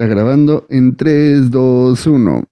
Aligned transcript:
Está 0.00 0.14
grabando 0.14 0.64
en 0.70 0.96
3, 0.96 1.50
2, 1.50 2.06
1. 2.06 2.44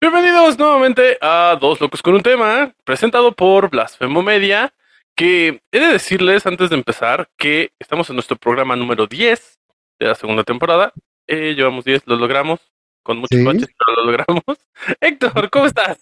Bienvenidos 0.00 0.56
nuevamente 0.60 1.18
a 1.20 1.58
Dos 1.60 1.80
Locos 1.80 2.02
con 2.02 2.14
un 2.14 2.22
Tema, 2.22 2.72
presentado 2.84 3.34
por 3.34 3.68
Blasfemo 3.68 4.22
Media, 4.22 4.72
que 5.16 5.60
he 5.72 5.80
de 5.80 5.88
decirles 5.88 6.46
antes 6.46 6.70
de 6.70 6.76
empezar 6.76 7.28
que 7.36 7.72
estamos 7.80 8.08
en 8.10 8.14
nuestro 8.14 8.36
programa 8.36 8.76
número 8.76 9.08
10 9.08 9.58
de 9.98 10.06
la 10.06 10.14
segunda 10.14 10.44
temporada. 10.44 10.92
Eh, 11.26 11.54
llevamos 11.56 11.84
10, 11.84 12.02
lo 12.06 12.14
logramos, 12.14 12.60
con 13.02 13.18
muchos 13.18 13.36
Sí. 13.36 13.44
baches, 13.44 13.66
pero 13.76 13.96
lo 13.96 14.04
logramos. 14.12 14.44
Héctor, 15.00 15.50
¿cómo 15.50 15.66
estás? 15.66 15.98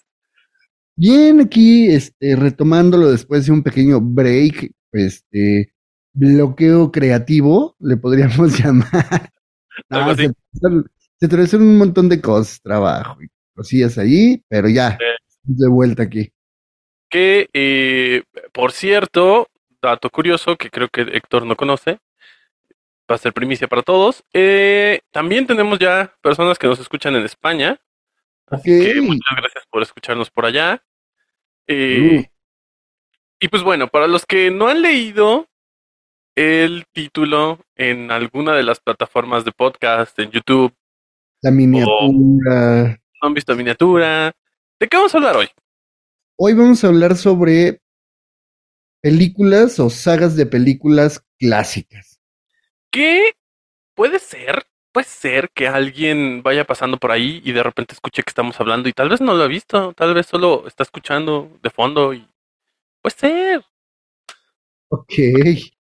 Bien, 0.95 1.41
aquí 1.41 1.87
este, 1.87 2.35
retomándolo 2.35 3.09
después 3.09 3.47
de 3.47 3.51
un 3.51 3.63
pequeño 3.63 3.99
break, 3.99 4.73
este, 4.91 5.73
bloqueo 6.13 6.91
creativo, 6.91 7.75
le 7.79 7.97
podríamos 7.97 8.59
llamar. 8.63 9.31
No, 9.89 9.99
así. 10.09 10.27
se, 10.53 10.69
se 11.19 11.25
atravesaron 11.25 11.67
un 11.67 11.77
montón 11.77 12.09
de 12.09 12.21
cosas, 12.21 12.61
trabajo 12.61 13.21
y 13.21 13.27
cosillas 13.55 13.97
allí, 13.97 14.43
pero 14.47 14.69
ya, 14.69 14.97
de 15.43 15.67
vuelta 15.67 16.03
aquí. 16.03 16.31
Que, 17.09 17.49
eh, 17.53 18.23
por 18.53 18.71
cierto, 18.71 19.47
dato 19.81 20.09
curioso 20.09 20.55
que 20.57 20.69
creo 20.69 20.87
que 20.89 21.01
Héctor 21.01 21.45
no 21.45 21.55
conoce, 21.55 21.99
va 23.09 23.15
a 23.15 23.17
ser 23.17 23.33
primicia 23.33 23.67
para 23.67 23.81
todos. 23.81 24.23
eh, 24.33 25.01
también 25.11 25.47
tenemos 25.47 25.79
ya 25.79 26.13
personas 26.21 26.57
que 26.59 26.67
nos 26.67 26.79
escuchan 26.79 27.15
en 27.15 27.23
España. 27.25 27.79
Así 28.47 28.71
Ok. 28.79 28.85
que 28.93 29.01
muchas 29.01 29.37
gracias 29.37 29.63
por 29.69 29.81
escucharnos 29.81 30.29
por 30.29 30.45
allá. 30.45 30.83
Eh, 31.67 32.19
Uh. 32.21 32.25
Y 33.41 33.47
pues 33.47 33.63
bueno, 33.63 33.87
para 33.87 34.05
los 34.07 34.25
que 34.25 34.51
no 34.51 34.67
han 34.67 34.81
leído 34.81 35.47
el 36.35 36.85
título 36.93 37.59
en 37.75 38.11
alguna 38.11 38.53
de 38.55 38.63
las 38.63 38.79
plataformas 38.79 39.45
de 39.45 39.51
podcast, 39.51 40.17
en 40.19 40.31
YouTube, 40.31 40.73
La 41.41 41.51
miniatura. 41.51 42.99
no 43.21 43.27
han 43.27 43.33
visto 43.33 43.55
miniatura, 43.55 44.33
¿de 44.79 44.87
qué 44.87 44.97
vamos 44.97 45.13
a 45.13 45.17
hablar 45.17 45.35
hoy? 45.37 45.49
Hoy 46.37 46.53
vamos 46.53 46.83
a 46.83 46.87
hablar 46.87 47.17
sobre 47.17 47.81
películas 49.01 49.79
o 49.79 49.89
sagas 49.89 50.35
de 50.35 50.45
películas 50.45 51.23
clásicas. 51.37 52.19
que 52.91 53.33
puede 53.93 54.19
ser, 54.19 54.65
puede 54.93 55.05
ser 55.07 55.49
que 55.53 55.67
alguien 55.67 56.41
vaya 56.41 56.65
pasando 56.65 56.97
por 56.97 57.11
ahí 57.11 57.41
y 57.43 57.51
de 57.51 57.61
repente 57.63 57.93
escuche 57.93 58.23
que 58.23 58.29
estamos 58.29 58.59
hablando 58.59 58.87
y 58.87 58.93
tal 58.93 59.09
vez 59.09 59.19
no 59.21 59.33
lo 59.33 59.43
ha 59.43 59.47
visto, 59.47 59.93
tal 59.93 60.13
vez 60.13 60.25
solo 60.27 60.65
está 60.67 60.83
escuchando 60.83 61.57
de 61.61 61.69
fondo 61.69 62.13
y 62.13 62.25
puede 63.01 63.15
ser. 63.17 63.65
Ok. 64.89 65.13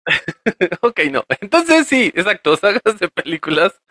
ok, 0.81 0.99
no. 1.11 1.23
Entonces 1.41 1.87
sí, 1.87 2.11
exacto, 2.15 2.55
sagas 2.57 2.99
de 2.99 3.09
películas 3.09 3.81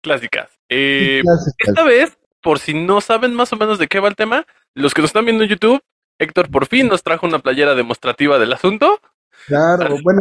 clásicas. 0.00 0.50
Eh, 0.68 1.20
Clásicas. 1.22 1.68
esta 1.68 1.84
vez, 1.84 2.18
por 2.42 2.58
si 2.58 2.74
no 2.74 3.00
saben 3.00 3.34
más 3.34 3.52
o 3.52 3.56
menos 3.56 3.78
de 3.78 3.88
qué 3.88 4.00
va 4.00 4.08
el 4.08 4.16
tema, 4.16 4.46
los 4.74 4.94
que 4.94 5.02
nos 5.02 5.08
están 5.08 5.24
viendo 5.24 5.44
en 5.44 5.50
YouTube, 5.50 5.82
Héctor 6.18 6.50
por 6.50 6.66
fin 6.66 6.88
nos 6.88 7.02
trajo 7.02 7.26
una 7.26 7.40
playera 7.40 7.74
demostrativa 7.74 8.38
del 8.38 8.52
asunto. 8.52 9.00
Claro, 9.46 9.94
Así 9.94 10.02
bueno, 10.02 10.20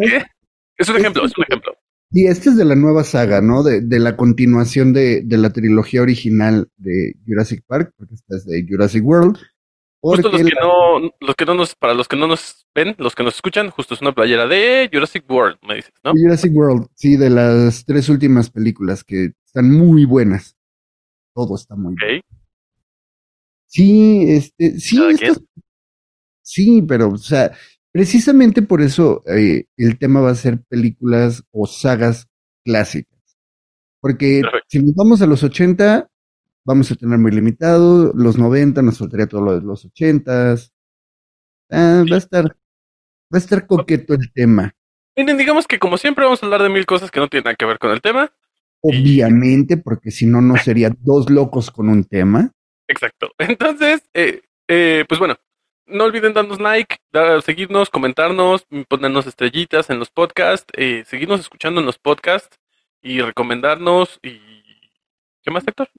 es 0.78 0.90
un 0.90 0.98
ejemplo, 0.98 1.26
es 1.26 1.38
un 1.38 1.44
ejemplo. 1.44 1.78
Sí, 2.12 2.28
este 2.28 2.50
es 2.50 2.58
de 2.58 2.66
la 2.66 2.76
nueva 2.76 3.04
saga, 3.04 3.42
¿no? 3.42 3.64
De, 3.64 3.82
de 3.82 4.00
la 4.00 4.16
continuación 4.16 4.94
de, 4.94 5.22
de 5.24 5.38
la 5.38 5.52
trilogía 5.52 6.02
original 6.02 6.70
de 6.78 7.14
Jurassic 7.26 7.64
Park, 7.66 7.94
porque 7.98 8.14
esta 8.14 8.36
es 8.38 8.46
de 8.46 8.66
Jurassic 8.68 9.04
World. 9.04 9.38
Justo 10.12 10.30
los 10.32 10.42
que 10.44 10.50
la- 10.56 10.62
no, 10.62 11.12
los 11.20 11.36
que 11.36 11.46
no 11.46 11.54
nos, 11.56 11.76
para 11.76 11.94
los 11.94 12.08
que 12.08 12.16
no 12.16 12.28
nos 12.28 12.68
ven, 12.76 12.96
los 13.00 13.16
que 13.16 13.24
nos 13.24 13.36
escuchan, 13.36 13.70
justo 13.72 13.94
es 13.94 14.02
una 14.02 14.14
playera 14.14 14.46
de 14.48 14.90
Jurassic 14.92 15.30
World, 15.30 15.58
me 15.68 15.76
dices, 15.76 15.94
¿no? 16.04 16.12
Jurassic 16.14 16.56
World, 16.56 16.88
sí, 16.96 17.16
de 17.18 17.30
las 17.30 17.86
tres 17.86 18.08
últimas 18.10 18.50
películas 18.50 19.04
que 19.04 19.32
están 19.46 19.72
muy 19.72 20.06
buenas. 20.06 20.56
Todo 21.34 21.56
está 21.56 21.76
muy 21.76 21.96
bueno. 22.00 22.18
Ok. 22.20 22.26
Sí, 23.68 24.26
este, 24.30 24.80
sí, 24.80 24.98
¿Cada 24.98 25.12
estas- 25.12 25.42
sí, 26.42 26.82
pero, 26.88 27.10
o 27.10 27.18
sea, 27.18 27.52
precisamente 27.92 28.62
por 28.62 28.82
eso 28.82 29.24
eh, 29.28 29.66
el 29.78 29.98
tema 29.98 30.22
va 30.22 30.32
a 30.32 30.36
ser 30.36 30.62
películas 30.70 31.44
o 31.52 31.66
sagas 31.68 32.28
clásicas. 32.64 33.14
Porque 34.02 34.44
si 34.68 34.80
nos 34.80 34.94
vamos 34.96 35.22
a 35.22 35.26
los 35.26 35.44
80, 35.44 36.08
vamos 36.66 36.92
a 36.92 36.96
tener 36.96 37.18
muy 37.20 37.32
limitado, 37.32 38.12
los 38.16 38.38
90 38.38 38.82
nos 38.82 38.98
faltaría 38.98 39.28
todo 39.28 39.42
lo 39.42 39.60
de 39.60 39.66
los 39.66 39.86
80. 39.86 40.56
Ah, 41.72 42.04
va 42.12 42.16
a 42.16 42.18
estar, 42.20 42.46
va 42.46 42.54
a 43.34 43.38
estar 43.38 43.66
coqueto 43.68 44.14
el 44.14 44.32
tema. 44.34 44.74
Miren, 45.16 45.38
digamos 45.38 45.68
que 45.68 45.80
como 45.80 45.98
siempre 45.98 46.26
vamos 46.26 46.42
a 46.44 46.46
hablar 46.46 46.62
de 46.64 46.70
mil 46.70 46.86
cosas 46.86 47.10
que 47.12 47.20
no 47.20 47.28
tienen 47.28 47.46
nada 47.46 47.56
que 47.56 47.66
ver 47.66 47.80
con 47.80 47.92
el 47.92 48.02
tema. 48.02 48.32
Obviamente, 48.82 49.78
porque 49.78 50.12
si 50.12 50.26
no, 50.26 50.42
no 50.42 50.58
sería 50.58 50.92
dos 51.00 51.30
locos 51.30 51.72
con 51.72 51.90
un 51.90 52.04
tema. 52.04 52.52
Exacto. 52.88 53.32
Entonces, 53.40 54.04
eh, 54.14 54.42
eh, 54.68 55.06
pues 55.08 55.20
bueno, 55.20 55.38
no 55.88 56.04
olviden 56.04 56.34
darnos 56.34 56.60
like, 56.60 56.98
dar- 57.12 57.42
seguirnos, 57.42 57.90
comentarnos, 57.90 58.68
ponernos 58.88 59.26
estrellitas 59.28 59.90
en 59.90 60.00
los 60.00 60.10
podcasts, 60.12 60.68
eh, 60.78 61.04
seguirnos 61.08 61.40
escuchando 61.40 61.80
en 61.80 61.86
los 61.86 61.98
podcasts 61.98 62.60
y 63.02 63.22
recomendarnos 63.22 64.20
y... 64.22 64.40
¿Qué 65.44 65.52
más, 65.52 65.68
Héctor? 65.68 65.90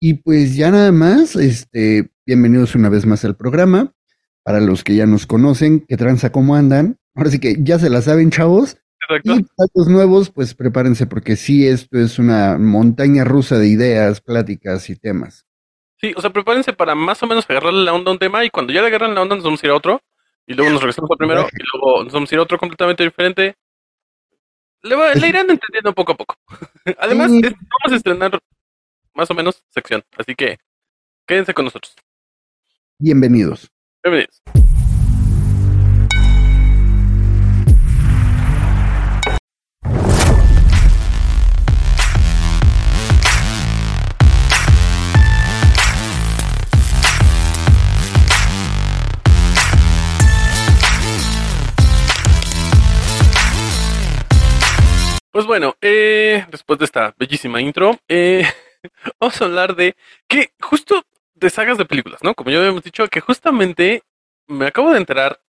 Y 0.00 0.14
pues 0.14 0.56
ya 0.56 0.70
nada 0.70 0.92
más, 0.92 1.34
este, 1.36 2.10
bienvenidos 2.26 2.74
una 2.74 2.88
vez 2.88 3.04
más 3.06 3.24
al 3.24 3.36
programa. 3.36 3.92
Para 4.44 4.60
los 4.60 4.82
que 4.82 4.94
ya 4.94 5.04
nos 5.06 5.26
conocen, 5.26 5.84
que 5.86 5.96
tranza 5.96 6.32
cómo 6.32 6.54
andan. 6.54 6.98
Ahora 7.14 7.30
sí 7.30 7.38
que 7.38 7.56
ya 7.58 7.78
se 7.78 7.90
la 7.90 8.00
saben, 8.00 8.30
chavos. 8.30 8.78
Exacto. 9.02 9.34
Y 9.34 9.42
para 9.42 9.68
los 9.74 9.88
nuevos, 9.88 10.30
pues 10.30 10.54
prepárense 10.54 11.06
porque 11.06 11.36
sí, 11.36 11.66
esto 11.66 11.98
es 11.98 12.18
una 12.18 12.56
montaña 12.58 13.24
rusa 13.24 13.58
de 13.58 13.68
ideas, 13.68 14.20
pláticas 14.22 14.88
y 14.88 14.96
temas. 14.96 15.44
Sí, 16.00 16.14
o 16.16 16.20
sea, 16.20 16.30
prepárense 16.30 16.72
para 16.72 16.94
más 16.94 17.22
o 17.22 17.26
menos 17.26 17.44
agarrarle 17.48 17.84
la 17.84 17.92
onda 17.92 18.10
a 18.10 18.12
un 18.14 18.18
tema 18.18 18.44
y 18.44 18.50
cuando 18.50 18.72
ya 18.72 18.80
le 18.80 18.86
agarran 18.86 19.14
la 19.14 19.22
onda 19.22 19.34
nos 19.34 19.44
vamos 19.44 19.62
a 19.62 19.66
ir 19.66 19.72
a 19.72 19.76
otro 19.76 20.00
y 20.46 20.54
luego 20.54 20.70
nos 20.70 20.80
regresamos 20.80 21.10
al 21.10 21.16
primero 21.18 21.40
y 21.52 21.62
luego 21.76 22.04
nos 22.04 22.12
vamos 22.12 22.30
a 22.30 22.34
ir 22.34 22.38
a 22.38 22.42
otro 22.42 22.58
completamente 22.58 23.02
diferente. 23.04 23.54
Le, 24.82 24.94
va- 24.94 25.12
le 25.12 25.28
irán 25.28 25.50
entendiendo 25.50 25.92
poco 25.94 26.12
a 26.12 26.16
poco. 26.16 26.36
Además, 26.98 27.30
Sí. 27.32 27.40
es- 27.44 27.52
vamos 27.52 27.92
a 27.92 27.96
estrenar 27.96 28.38
más 29.18 29.30
o 29.32 29.34
menos 29.34 29.64
sección, 29.70 30.04
así 30.16 30.36
que 30.36 30.58
quédense 31.26 31.52
con 31.52 31.64
nosotros. 31.64 31.96
Bienvenidos. 33.00 33.68
Bienvenidos. 34.00 34.40
Pues 55.32 55.46
bueno, 55.46 55.74
eh, 55.80 56.46
después 56.50 56.78
de 56.78 56.84
esta 56.84 57.14
bellísima 57.16 57.60
intro, 57.60 57.98
eh, 58.08 58.44
vamos 59.20 59.40
a 59.40 59.44
hablar 59.44 59.76
de 59.76 59.96
que 60.28 60.52
justo 60.60 61.02
de 61.34 61.50
sagas 61.50 61.78
de 61.78 61.84
películas, 61.84 62.22
¿no? 62.22 62.34
Como 62.34 62.50
ya 62.50 62.58
habíamos 62.58 62.82
dicho, 62.82 63.06
que 63.08 63.20
justamente 63.20 64.02
me 64.46 64.66
acabo 64.66 64.90
de 64.92 64.98
enterar, 64.98 65.40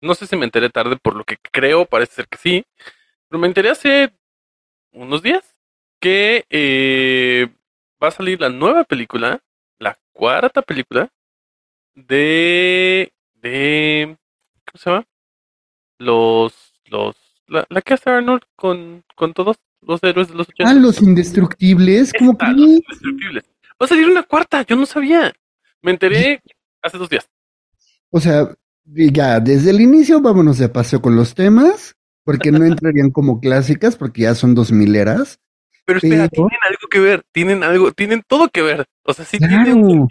no 0.00 0.14
sé 0.14 0.26
si 0.26 0.36
me 0.36 0.44
enteré 0.44 0.70
tarde, 0.70 0.96
por 0.96 1.14
lo 1.14 1.24
que 1.24 1.36
creo, 1.38 1.86
parece 1.86 2.14
ser 2.14 2.28
que 2.28 2.38
sí, 2.38 2.64
pero 3.28 3.40
me 3.40 3.46
enteré 3.46 3.70
hace 3.70 4.12
unos 4.92 5.22
días, 5.22 5.54
que 6.00 6.44
eh, 6.50 7.48
va 8.02 8.08
a 8.08 8.12
salir 8.12 8.40
la 8.40 8.48
nueva 8.50 8.84
película, 8.84 9.40
la 9.78 9.98
cuarta 10.12 10.62
película 10.62 11.10
de 11.94 13.12
de 13.34 14.16
¿cómo 14.66 14.78
se 14.78 14.90
llama? 14.90 15.06
Los 15.98 16.74
los 16.86 17.16
la, 17.46 17.66
la 17.68 17.82
que 17.82 17.94
hace 17.94 18.10
Arnold 18.10 18.42
con, 18.56 19.04
con 19.14 19.32
todos 19.34 19.56
los 19.82 20.02
héroes 20.02 20.28
de 20.28 20.34
los 20.34 20.48
80. 20.48 20.70
Ah, 20.70 20.74
los 20.74 21.00
indestructibles, 21.02 22.12
como 22.12 22.32
Esta, 22.32 22.52
Los 22.52 22.60
Indestructibles. 22.68 23.44
Va 23.80 23.84
a 23.84 23.86
salir 23.86 24.08
una 24.08 24.22
cuarta, 24.22 24.62
yo 24.62 24.76
no 24.76 24.86
sabía. 24.86 25.32
Me 25.82 25.90
enteré 25.92 26.42
hace 26.82 26.98
dos 26.98 27.08
días. 27.08 27.28
O 28.10 28.20
sea, 28.20 28.48
ya 28.86 29.40
desde 29.40 29.70
el 29.70 29.80
inicio 29.80 30.20
vámonos 30.20 30.58
de 30.58 30.68
paseo 30.68 31.00
con 31.02 31.14
los 31.16 31.34
temas, 31.34 31.94
porque 32.24 32.50
no 32.50 32.64
entrarían 32.64 33.10
como 33.10 33.40
clásicas, 33.40 33.96
porque 33.96 34.22
ya 34.22 34.34
son 34.34 34.54
dos 34.54 34.72
mileras. 34.72 35.38
Pero 35.84 35.98
espera, 35.98 36.28
Pero- 36.28 36.48
tienen 36.48 36.60
algo 36.66 36.88
que 36.90 37.00
ver, 37.00 37.24
tienen 37.32 37.62
algo, 37.62 37.92
tienen 37.92 38.22
todo 38.26 38.48
que 38.48 38.62
ver. 38.62 38.86
O 39.04 39.12
sea, 39.12 39.24
sí 39.24 39.38
Claro. 39.38 39.64
tienen 39.64 39.84
sentido. 39.84 40.08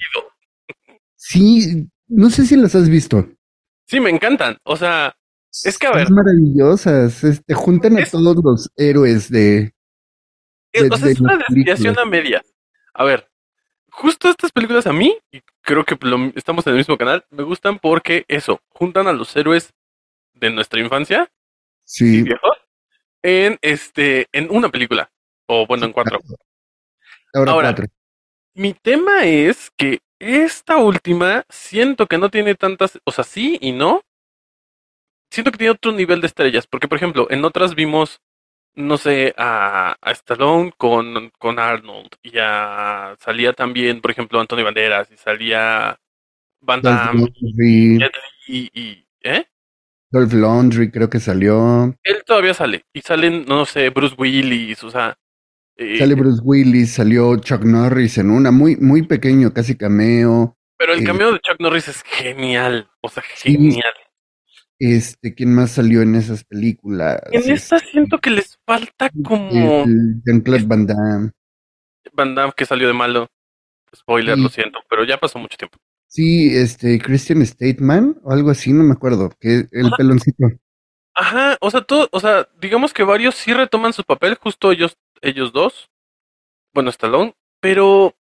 Sí, 1.15 1.87
no 2.07 2.29
sé 2.29 2.45
si 2.45 2.55
las 2.55 2.75
has 2.75 2.87
visto. 2.89 3.27
Sí, 3.87 3.99
me 3.99 4.09
encantan. 4.09 4.57
O 4.63 4.77
sea, 4.77 5.15
Es 5.63 5.77
que, 5.77 5.87
a 5.87 5.91
ver. 5.91 6.07
Son 6.07 6.15
maravillosas. 6.15 7.23
Este, 7.23 7.53
juntan 7.53 7.97
a 7.97 8.05
todos 8.05 8.35
los 8.43 8.69
héroes 8.75 9.29
de. 9.29 9.73
es, 10.73 10.83
de- 10.83 10.89
o 10.89 10.97
sea, 10.97 11.05
de 11.07 11.13
es 11.13 11.19
una 11.21 11.37
desviación 11.37 11.97
a 11.99 12.05
media. 12.05 12.43
A 12.93 13.03
ver, 13.03 13.29
justo 13.89 14.29
estas 14.29 14.51
películas 14.51 14.87
a 14.87 14.93
mí, 14.93 15.17
y 15.31 15.41
creo 15.61 15.85
que 15.85 15.97
lo- 16.01 16.31
estamos 16.35 16.65
en 16.67 16.71
el 16.73 16.77
mismo 16.77 16.97
canal, 16.97 17.25
me 17.29 17.43
gustan 17.43 17.79
porque 17.79 18.25
eso, 18.27 18.59
juntan 18.69 19.07
a 19.07 19.13
los 19.13 19.35
héroes 19.35 19.73
de 20.33 20.49
nuestra 20.49 20.79
infancia, 20.81 21.31
Sí. 21.85 22.23
viejos, 22.23 22.57
en 23.23 23.57
este, 23.61 24.27
en 24.33 24.47
una 24.51 24.69
película. 24.69 25.09
O 25.47 25.65
bueno, 25.67 25.85
en 25.85 25.93
cuatro. 25.93 26.19
Ahora, 27.33 27.51
Ahora, 27.51 27.67
cuatro. 27.69 27.85
Mi 28.55 28.73
tema 28.73 29.25
es 29.25 29.71
que 29.77 29.99
esta 30.19 30.77
última 30.77 31.43
siento 31.49 32.07
que 32.07 32.17
no 32.17 32.29
tiene 32.29 32.55
tantas, 32.55 32.99
o 33.05 33.11
sea, 33.11 33.23
sí 33.23 33.57
y 33.61 33.71
no. 33.71 34.01
Siento 35.35 35.51
que 35.51 35.57
tiene 35.57 35.71
otro 35.71 35.91
nivel 35.91 36.21
de 36.21 36.27
estrellas, 36.27 36.65
porque 36.65 36.87
por 36.87 36.95
ejemplo, 36.97 37.27
en 37.29 37.43
otras 37.43 37.75
vimos, 37.75 38.21
no 38.73 38.97
sé, 38.97 39.33
a, 39.37 39.97
a 40.01 40.11
Stallone 40.11 40.71
con, 40.77 41.29
con 41.37 41.59
Arnold, 41.59 42.07
y 42.23 42.37
a, 42.39 43.17
salía 43.19 43.51
también, 43.51 43.99
por 43.99 44.11
ejemplo, 44.11 44.39
Antonio 44.39 44.63
Banderas, 44.63 45.09
y 45.11 45.17
salía 45.17 45.99
Van 46.61 46.81
Damme, 46.81 47.27
y, 48.47 48.69
y- 48.73 49.05
¿eh? 49.23 49.45
Dolph 50.09 50.31
Lundgren 50.31 50.89
creo 50.89 51.09
que 51.09 51.19
salió. 51.19 51.93
Él 52.03 52.23
todavía 52.25 52.53
sale, 52.53 52.85
y 52.93 53.01
salen, 53.01 53.43
no 53.45 53.65
sé, 53.65 53.89
Bruce 53.89 54.15
Willis, 54.17 54.81
o 54.85 54.89
sea, 54.89 55.17
eh, 55.77 55.97
Sale 55.99 56.15
Bruce 56.15 56.39
Willis, 56.41 56.93
salió 56.93 57.35
Chuck 57.37 57.63
Norris 57.65 58.17
en 58.19 58.31
una, 58.31 58.51
muy, 58.51 58.77
muy 58.77 59.03
pequeño, 59.03 59.53
casi 59.53 59.75
cameo. 59.77 60.57
pero 60.77 60.93
el 60.93 61.01
eh, 61.01 61.03
cameo 61.03 61.33
de 61.33 61.39
Chuck 61.41 61.59
Norris 61.59 61.89
es 61.89 62.03
genial, 62.03 62.89
o 63.01 63.09
sea, 63.09 63.21
Sí. 63.35 63.57
Este, 64.79 65.33
¿quién 65.33 65.53
más 65.55 65.71
salió 65.71 66.01
en 66.01 66.15
esas 66.15 66.43
películas? 66.43 67.21
En 67.31 67.49
esta 67.51 67.79
siento 67.79 68.17
que 68.19 68.29
les 68.29 68.57
falta 68.65 69.09
como 69.23 69.85
Jean-Claude 70.25 70.65
Van 70.65 70.85
Damme. 70.85 71.31
Van 72.13 72.35
Damme 72.35 72.53
que 72.55 72.65
salió 72.65 72.87
de 72.87 72.93
malo. 72.93 73.27
Spoiler, 73.95 74.35
Sí. 74.35 74.41
lo 74.41 74.49
siento, 74.49 74.79
pero 74.89 75.05
ya 75.05 75.17
pasó 75.17 75.39
mucho 75.39 75.57
tiempo. 75.57 75.77
Sí, 76.07 76.55
este, 76.55 76.99
Christian 76.99 77.45
Stateman 77.45 78.19
o 78.23 78.31
algo 78.33 78.49
así, 78.51 78.73
no 78.73 78.83
me 78.83 78.93
acuerdo. 78.93 79.29
Que 79.39 79.67
el 79.71 79.87
Ajá. 79.87 79.97
peloncito. 79.97 80.47
Ajá, 81.13 81.57
o 81.61 81.71
sea, 81.71 81.81
todo, 81.81 82.09
o 82.11 82.19
sea, 82.19 82.49
digamos 82.59 82.93
que 82.93 83.03
varios 83.03 83.35
sí 83.35 83.53
retoman 83.53 83.93
su 83.93 84.03
papel, 84.03 84.35
justo 84.35 84.71
ellos, 84.73 84.97
ellos 85.21 85.53
dos. 85.53 85.89
Bueno, 86.73 86.89
Stallone, 86.89 87.33
pero 87.61 88.13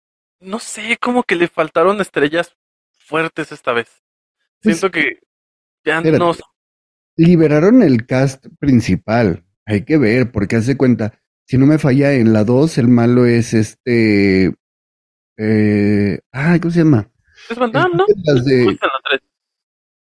no 0.41 0.59
sé, 0.59 0.99
como 1.01 1.23
que 1.23 1.37
le 1.37 1.49
faltaron 1.49 2.01
estrellas 2.03 2.55
fuertes 2.99 3.51
esta 3.51 3.73
vez. 3.73 4.03
Pues, 4.63 4.79
Siento 4.79 4.91
que 4.93 5.21
ya 5.85 5.97
espérate. 5.99 6.19
no. 6.19 6.33
Liberaron 7.17 7.83
el 7.83 8.07
cast 8.07 8.47
principal. 8.59 9.45
Hay 9.67 9.85
que 9.85 9.99
ver, 9.99 10.33
porque 10.33 10.57
hace 10.57 10.77
cuenta, 10.77 11.19
si 11.47 11.59
no 11.59 11.67
me 11.67 11.79
falla, 11.79 12.13
en 12.15 12.33
la 12.33 12.45
2 12.45 12.79
el 12.79 12.89
malo 12.89 13.27
es 13.27 13.53
este. 13.55 14.55
Eh, 15.37 16.21
ay, 16.33 16.61
¿cómo 16.61 16.73
se 16.73 16.81
llama? 16.81 17.09
Es 17.51 17.59
Van 17.59 17.71
Damme, 17.73 17.95
¿no? 17.97 18.07
Las 18.25 18.45
de- 18.45 18.63
en 18.63 18.67
la 18.67 19.01
tres. 19.09 19.21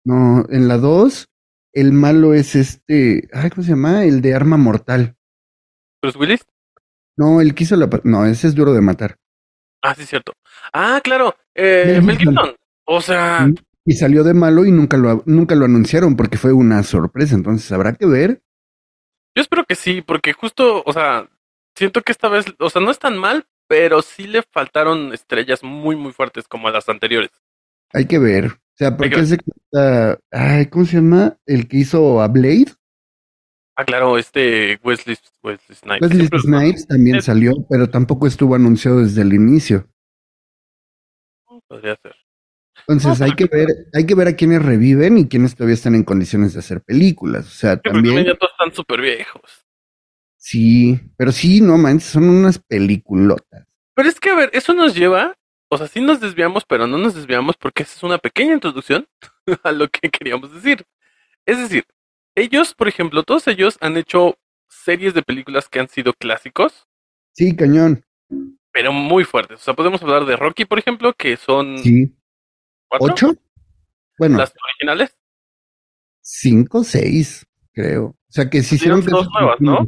no, 0.06 0.46
en 0.50 0.68
la 0.68 0.78
2 0.78 1.28
el 1.74 1.92
malo 1.92 2.34
es 2.34 2.56
este. 2.56 3.28
Ay, 3.34 3.50
¿cómo 3.50 3.64
se 3.64 3.72
llama? 3.72 4.04
El 4.06 4.22
de 4.22 4.34
arma 4.36 4.58
mortal. 4.58 5.16
Bruce 6.02 6.18
Willis. 6.18 6.46
No, 7.18 7.42
el 7.42 7.54
que 7.54 7.64
hizo 7.64 7.76
la. 7.76 7.90
No, 8.04 8.26
ese 8.26 8.48
es 8.48 8.56
duro 8.56 8.74
de 8.74 8.82
matar. 8.82 9.18
Ah, 9.82 9.94
sí, 9.96 10.06
cierto. 10.06 10.34
Ah, 10.72 11.02
claro, 11.04 11.36
eh, 11.54 12.00
Mel 12.04 12.18
Gibson. 12.18 12.36
Gibson. 12.36 12.56
O 12.86 13.02
sea, 13.02 13.46
Sí, 13.48 13.56
Y 13.86 13.94
salió 13.94 14.24
de 14.24 14.34
malo 14.34 14.66
y 14.66 14.72
nunca 14.72 14.98
lo, 14.98 15.24
nunca 15.26 15.56
lo 15.56 15.66
anunciaron 15.66 16.16
porque 16.16 16.38
fue 16.38 16.54
una 16.54 16.84
sorpresa. 16.84 17.36
Entonces 17.36 17.72
habrá 17.72 17.94
que 17.94 18.06
ver. 18.06 18.42
Yo 19.36 19.42
espero 19.42 19.66
que 19.66 19.76
sí, 19.76 20.02
porque 20.02 20.32
justo, 20.34 20.84
o 20.86 20.94
sea, 20.94 21.30
siento 21.76 22.02
que 22.02 22.12
esta 22.12 22.30
vez, 22.30 22.46
o 22.60 22.70
sea, 22.70 22.82
no 22.82 22.92
es 22.92 23.00
tan 23.00 23.18
mal, 23.18 23.46
pero 23.68 24.02
sí 24.02 24.28
le 24.28 24.44
faltaron 24.44 25.12
estrellas 25.14 25.64
muy, 25.64 25.96
muy 25.96 26.14
fuertes 26.14 26.48
como 26.48 26.68
a 26.68 26.72
las 26.72 26.88
anteriores. 26.88 27.32
Hay 27.92 28.06
que 28.06 28.20
ver. 28.20 28.46
O 28.46 28.76
sea, 28.76 28.96
porque 28.96 29.10
que 29.12 29.38
cuenta- 29.72 30.20
Ay, 30.32 30.68
¿cómo 30.68 30.86
se 30.86 30.98
llama? 30.98 31.38
El 31.46 31.68
que 31.68 31.78
hizo 31.78 32.22
a 32.22 32.28
Blade. 32.28 32.68
Ah, 33.76 33.86
claro, 33.86 34.18
este 34.20 34.80
Wesley, 34.84 35.18
Wesley 35.44 35.76
Snipes. 35.76 36.02
Wesley 36.02 36.18
Siempre 36.28 36.40
Snipes 36.40 36.88
también 36.88 37.16
Es- 37.18 37.26
salió, 37.26 37.54
pero 37.70 37.90
tampoco 37.90 38.28
estuvo 38.28 38.56
anunciado 38.56 39.00
desde 39.02 39.24
el 39.24 39.34
inicio. 39.34 39.88
Podría 41.68 41.96
ser. 41.96 42.16
Entonces 42.88 43.20
No, 43.20 43.26
hay 43.26 43.34
que 43.34 43.46
ver, 43.46 43.68
hay 43.94 44.06
que 44.06 44.16
ver 44.16 44.28
a 44.28 44.36
quienes 44.36 44.62
reviven 44.62 45.18
y 45.18 45.28
quienes 45.28 45.56
todavía 45.56 45.76
están 45.76 45.96
en 45.96 46.04
condiciones 46.04 46.54
de 46.54 46.60
hacer 46.60 46.82
películas. 46.82 47.46
O 47.48 47.50
sea, 47.52 47.76
Sí, 47.76 47.82
también, 47.84 48.26
ya 48.26 48.36
todos 48.36 48.52
están 48.52 48.74
súper 48.74 49.02
viejos. 49.02 49.66
sí, 50.38 51.00
pero 51.18 51.32
sí, 51.32 51.62
no 51.62 51.78
manches, 51.78 52.10
son 52.10 52.30
unas 52.30 52.60
peliculotas. 52.60 53.66
Pero 53.96 54.10
es 54.10 54.20
que, 54.20 54.30
a 54.32 54.36
ver, 54.36 54.50
eso 54.54 54.74
nos 54.74 54.96
lleva, 54.96 55.36
o 55.70 55.78
sea, 55.78 55.88
sí 55.88 56.02
nos 56.02 56.20
desviamos, 56.20 56.66
pero 56.66 56.88
no 56.88 56.98
nos 56.98 57.14
desviamos 57.16 57.56
porque 57.58 57.84
esa 57.84 57.96
es 57.96 58.04
una 58.04 58.18
pequeña 58.18 58.54
introducción 58.54 59.08
a 59.64 59.72
lo 59.72 59.88
que 59.88 60.10
queríamos 60.10 60.54
decir. 60.54 60.84
Es 61.46 61.58
decir, 61.60 61.86
ellos, 62.36 62.74
por 62.74 62.88
ejemplo, 62.88 63.24
todos 63.24 63.48
ellos 63.48 63.78
han 63.82 63.96
hecho 63.98 64.36
series 64.70 65.14
de 65.14 65.22
películas 65.22 65.70
que 65.70 65.80
han 65.80 65.88
sido 65.90 66.14
clásicos, 66.14 66.88
Sí, 67.36 67.56
cañón. 67.56 68.04
pero 68.72 68.92
muy 68.92 69.24
fuertes. 69.24 69.60
O 69.62 69.64
sea, 69.64 69.74
podemos 69.76 70.02
hablar 70.02 70.26
de 70.26 70.36
Rocky, 70.36 70.66
por 70.66 70.80
ejemplo, 70.80 71.14
que 71.14 71.38
son 71.38 71.78
Sí. 71.80 72.12
Cuatro, 73.00 73.30
¿Ocho? 73.30 73.40
Bueno, 74.18 74.38
las 74.38 74.54
originales. 74.64 75.16
cinco, 76.22 76.84
seis, 76.84 77.46
creo. 77.74 78.06
O 78.06 78.32
sea, 78.32 78.50
que 78.50 78.64
se 78.64 78.76
Hicieron 78.76 79.00
hicieron 79.00 79.24
dos 79.24 79.34
nuevas, 79.34 79.60
¿no? 79.60 79.80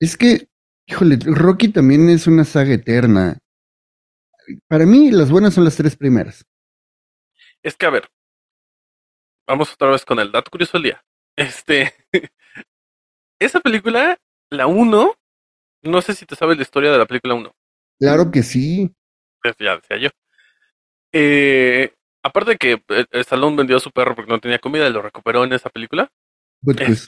Es 0.00 0.16
que, 0.16 0.48
híjole, 0.86 1.18
Rocky 1.24 1.68
también 1.68 2.08
es 2.10 2.26
una 2.26 2.44
saga 2.44 2.74
eterna. 2.74 3.38
Para 4.68 4.84
mí, 4.86 5.10
las 5.10 5.30
buenas 5.30 5.54
son 5.54 5.64
las 5.64 5.76
tres 5.76 5.96
primeras. 5.96 6.44
Es 7.62 7.76
que, 7.76 7.86
a 7.86 7.90
ver, 7.90 8.08
vamos 9.46 9.72
otra 9.72 9.90
vez 9.90 10.04
con 10.04 10.18
el 10.18 10.32
dato 10.32 10.50
curioso 10.50 10.72
del 10.78 10.82
día. 10.84 11.04
Este, 11.36 11.94
esa 13.38 13.60
película, 13.60 14.18
la 14.50 14.66
1, 14.66 15.14
no 15.84 16.02
sé 16.02 16.14
si 16.14 16.26
te 16.26 16.34
sabes 16.36 16.56
la 16.56 16.62
historia 16.62 16.90
de 16.90 16.98
la 16.98 17.06
película 17.06 17.34
1. 17.34 17.52
Claro 18.00 18.30
que 18.30 18.42
sí. 18.42 18.92
Pues 19.40 19.54
ya 19.58 19.76
decía 19.76 19.98
yo. 19.98 20.08
Eh, 21.12 21.92
aparte 22.22 22.52
de 22.52 22.56
que 22.56 22.82
eh, 22.88 23.06
Stallone 23.12 23.56
vendió 23.56 23.76
a 23.76 23.80
su 23.80 23.90
perro 23.90 24.14
porque 24.14 24.30
no 24.32 24.40
tenía 24.40 24.58
comida 24.58 24.88
y 24.88 24.92
lo 24.92 25.02
recuperó 25.02 25.44
en 25.44 25.52
esa 25.52 25.70
película. 25.70 26.10
Butkus. 26.60 27.06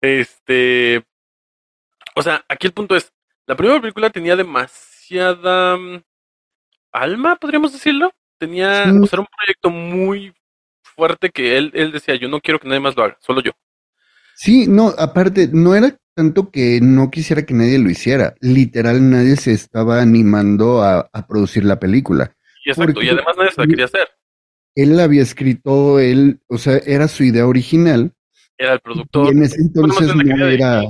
Este, 0.00 1.04
o 2.14 2.22
sea, 2.22 2.44
aquí 2.48 2.66
el 2.66 2.72
punto 2.72 2.96
es, 2.96 3.12
la 3.46 3.56
primera 3.56 3.80
película 3.80 4.10
tenía 4.10 4.36
demasiada 4.36 5.76
mm, 5.76 6.02
alma, 6.92 7.36
podríamos 7.36 7.72
decirlo. 7.72 8.12
Tenía, 8.38 8.84
Sí. 8.84 8.90
o 8.90 9.06
sea, 9.06 9.16
era 9.16 9.20
un 9.20 9.28
proyecto 9.36 9.70
muy 9.70 10.32
fuerte 10.82 11.30
que 11.30 11.58
él, 11.58 11.70
él 11.74 11.92
decía, 11.92 12.14
yo 12.14 12.28
no 12.28 12.40
quiero 12.40 12.58
que 12.58 12.68
nadie 12.68 12.80
más 12.80 12.96
lo 12.96 13.04
haga, 13.04 13.18
solo 13.20 13.42
yo. 13.42 13.52
Sí, 14.34 14.66
no, 14.66 14.94
aparte, 14.96 15.50
no 15.52 15.74
era 15.74 15.94
tanto 16.14 16.50
que 16.50 16.80
no 16.82 17.10
quisiera 17.10 17.44
que 17.44 17.52
nadie 17.52 17.78
lo 17.78 17.90
hiciera. 17.90 18.34
Literal, 18.40 19.10
nadie 19.10 19.36
se 19.36 19.52
estaba 19.52 20.00
animando 20.00 20.82
a, 20.82 21.10
a 21.12 21.26
producir 21.26 21.64
la 21.64 21.78
película. 21.78 22.34
Y 22.70 22.80
exacto, 22.80 23.02
y 23.02 23.08
además 23.08 23.36
nadie 23.36 23.50
se 23.52 23.60
la 23.60 23.66
quería 23.66 23.84
hacer. 23.86 24.08
Él 24.76 24.96
la 24.96 25.04
había 25.04 25.22
escrito, 25.22 25.98
él, 25.98 26.40
o 26.48 26.58
sea, 26.58 26.76
era 26.86 27.08
su 27.08 27.24
idea 27.24 27.46
original. 27.46 28.12
Era 28.56 28.72
el 28.74 28.78
Y 28.78 28.82
productor. 28.82 29.32
en 29.32 29.42
ese 29.42 29.60
entonces 29.60 30.14
no 30.14 30.46
era. 30.46 30.82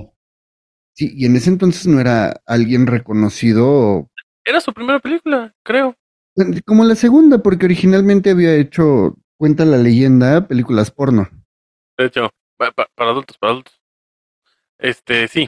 Sí, 0.94 1.12
y 1.16 1.24
en 1.26 1.36
ese 1.36 1.50
entonces 1.50 1.86
no 1.86 2.00
era 2.00 2.40
alguien 2.46 2.86
reconocido 2.86 4.10
Era 4.44 4.60
su 4.60 4.72
primera 4.72 4.98
película, 4.98 5.54
creo. 5.62 5.96
como 6.66 6.84
la 6.84 6.94
segunda, 6.94 7.38
porque 7.38 7.66
originalmente 7.66 8.30
había 8.30 8.54
hecho, 8.54 9.16
cuenta 9.38 9.64
la 9.64 9.76
leyenda, 9.78 10.46
películas 10.46 10.90
porno. 10.90 11.28
De 11.96 12.06
hecho, 12.06 12.28
pa- 12.56 12.72
pa- 12.72 12.88
para 12.94 13.10
adultos, 13.10 13.38
para 13.38 13.52
adultos. 13.52 13.80
Este, 14.78 15.28
sí. 15.28 15.46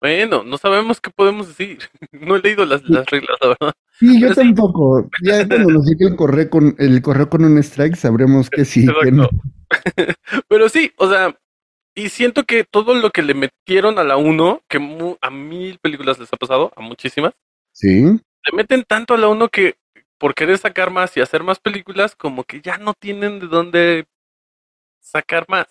Bueno, 0.00 0.44
no 0.44 0.58
sabemos 0.58 1.00
qué 1.00 1.10
podemos 1.10 1.48
decir. 1.48 1.78
No 2.12 2.36
he 2.36 2.40
leído 2.40 2.64
las, 2.64 2.82
las 2.88 3.06
reglas, 3.06 3.36
la 3.40 3.48
verdad. 3.48 3.72
Sí, 3.98 4.20
yo 4.20 4.28
Pero 4.28 4.34
sí. 4.34 4.40
tampoco. 4.54 5.08
Ya 5.22 5.46
cuando 5.46 5.70
nos 5.70 5.86
llegue 5.86 6.06
el 6.06 6.16
correo 6.16 6.48
con 6.50 6.74
el 6.78 7.02
correo 7.02 7.28
con 7.28 7.44
un 7.44 7.58
strike 7.58 7.96
sabremos 7.96 8.48
que 8.50 8.64
sí, 8.64 8.86
que 9.02 9.10
no. 9.12 9.28
Pero 10.48 10.68
sí, 10.68 10.92
o 10.96 11.08
sea, 11.08 11.36
y 11.94 12.08
siento 12.10 12.44
que 12.44 12.64
todo 12.64 12.94
lo 12.94 13.10
que 13.10 13.22
le 13.22 13.34
metieron 13.34 13.98
a 13.98 14.04
la 14.04 14.16
1, 14.16 14.62
que 14.68 14.78
mu- 14.78 15.16
a 15.20 15.30
mil 15.30 15.78
películas 15.78 16.18
les 16.18 16.32
ha 16.32 16.36
pasado, 16.36 16.72
a 16.76 16.80
muchísimas, 16.80 17.34
Sí. 17.72 18.02
le 18.04 18.56
meten 18.56 18.84
tanto 18.84 19.14
a 19.14 19.18
la 19.18 19.28
1 19.28 19.48
que 19.48 19.76
por 20.18 20.34
querer 20.34 20.58
sacar 20.58 20.90
más 20.90 21.16
y 21.16 21.20
hacer 21.20 21.42
más 21.42 21.58
películas, 21.60 22.14
como 22.16 22.44
que 22.44 22.60
ya 22.60 22.78
no 22.78 22.94
tienen 22.94 23.40
de 23.40 23.46
dónde 23.46 24.06
sacar 25.00 25.44
más. 25.48 25.66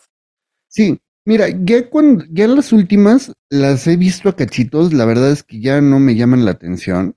Sí, 0.67 1.00
mira, 1.27 1.48
ya 1.50 1.89
cuando, 1.89 2.25
ya 2.29 2.48
las 2.48 2.72
últimas 2.74 3.34
las 3.50 3.86
he 3.88 3.98
visto 3.98 4.29
a 4.29 4.36
cachitos, 4.36 4.93
la 4.93 5.05
verdad 5.05 5.31
es 5.31 5.43
que 5.43 5.60
ya 5.62 5.81
no 5.81 6.00
me 6.00 6.15
llaman 6.15 6.46
la 6.46 6.51
atención. 6.51 7.15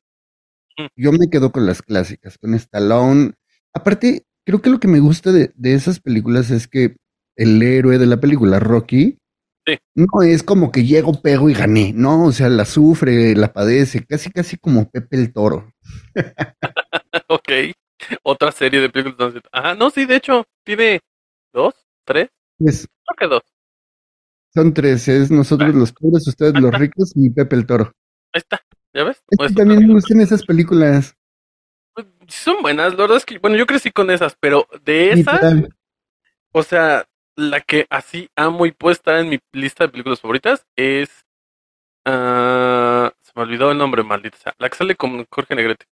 Mm. 0.78 0.86
Yo 0.96 1.12
me 1.12 1.30
quedo 1.30 1.52
con 1.52 1.66
las 1.66 1.82
clásicas, 1.82 2.38
con 2.38 2.54
Stallone. 2.54 3.32
Aparte, 3.72 4.24
creo 4.44 4.60
que 4.60 4.70
lo 4.70 4.80
que 4.80 4.88
me 4.88 5.00
gusta 5.00 5.32
de, 5.32 5.52
de 5.54 5.74
esas 5.74 6.00
películas 6.00 6.50
es 6.50 6.68
que 6.68 6.96
el 7.36 7.62
héroe 7.62 7.98
de 7.98 8.06
la 8.06 8.18
película, 8.20 8.58
Rocky, 8.58 9.16
Sí. 9.66 9.76
no 9.94 10.22
es 10.22 10.42
como 10.42 10.72
que 10.72 10.84
llego, 10.84 11.20
pego 11.20 11.50
y 11.50 11.54
gané, 11.54 11.92
no, 11.94 12.24
o 12.24 12.32
sea, 12.32 12.48
la 12.48 12.64
sufre, 12.64 13.36
la 13.36 13.52
padece, 13.52 14.04
casi 14.06 14.30
casi 14.30 14.56
como 14.56 14.90
Pepe 14.90 15.16
el 15.18 15.32
Toro. 15.34 15.70
ok. 17.28 17.48
Otra 18.22 18.52
serie 18.52 18.80
de 18.80 18.88
películas. 18.88 19.34
Ajá, 19.52 19.74
no, 19.74 19.90
sí, 19.90 20.06
de 20.06 20.16
hecho, 20.16 20.46
tiene 20.64 21.00
dos, 21.52 21.74
tres, 22.06 22.30
Es- 22.58 22.88
creo 23.06 23.16
que 23.18 23.26
dos. 23.34 23.42
Son 24.52 24.74
tres, 24.74 25.08
es 25.08 25.30
nosotros 25.30 25.74
los 25.74 25.92
pobres, 25.92 26.26
ustedes 26.26 26.60
los 26.60 26.72
ricos 26.74 27.12
y 27.14 27.30
Pepe 27.30 27.56
el 27.56 27.66
Toro. 27.66 27.92
Ahí 28.32 28.38
está, 28.38 28.60
¿ya 28.94 29.04
ves? 29.04 29.22
Es 29.30 29.48
que 29.48 29.54
también 29.54 29.86
me 29.86 29.94
gustan 29.94 30.20
esas 30.20 30.44
películas. 30.44 31.16
pues, 31.94 32.06
sí 32.28 32.44
son 32.44 32.62
buenas, 32.62 32.92
la 32.92 32.98
verdad 32.98 33.16
es 33.16 33.24
que, 33.24 33.38
bueno, 33.38 33.56
yo 33.56 33.66
crecí 33.66 33.90
con 33.90 34.10
esas, 34.10 34.36
pero 34.40 34.66
de 34.84 35.12
esas, 35.12 35.40
o 36.52 36.62
sea, 36.62 37.06
la 37.36 37.60
que 37.60 37.86
así 37.90 38.28
amo 38.36 38.66
y 38.66 38.72
puede 38.72 38.94
estar 38.94 39.18
en 39.18 39.28
mi 39.28 39.38
lista 39.52 39.84
de 39.84 39.90
películas 39.90 40.20
favoritas 40.20 40.66
es. 40.76 41.08
ah, 42.04 43.12
se 43.20 43.32
me 43.34 43.42
olvidó 43.42 43.70
el 43.70 43.78
nombre, 43.78 44.02
maldita 44.02 44.36
sea. 44.36 44.54
La 44.58 44.68
que 44.68 44.76
sale 44.76 44.96
con 44.96 45.24
Jorge 45.30 45.54
Negrete. 45.54 45.86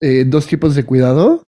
Eh, 0.00 0.24
dos 0.26 0.46
tipos 0.46 0.74
de 0.74 0.84
cuidado. 0.84 1.42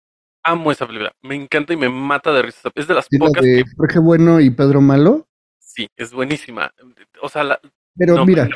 Amo 0.42 0.71
esa 0.71 0.87
película. 0.87 1.12
Me 1.23 1.35
encanta 1.35 1.73
y 1.73 1.76
me 1.76 1.88
mata 1.88 2.33
de 2.33 2.42
risa. 2.42 2.71
Es 2.75 2.87
de 2.87 2.94
las 2.94 3.09
la 3.11 3.18
pocas 3.18 3.42
de 3.42 3.64
que 3.64 3.71
Jorge 3.76 3.99
Bueno 3.99 4.40
y 4.40 4.50
Pedro 4.50 4.80
Malo. 4.80 5.26
Sí, 5.75 5.88
es 5.97 6.12
buenísima. 6.12 6.73
O 7.21 7.28
sea, 7.28 7.45
la, 7.45 7.61
Pero 7.97 8.14
no, 8.14 8.26
mira, 8.26 8.49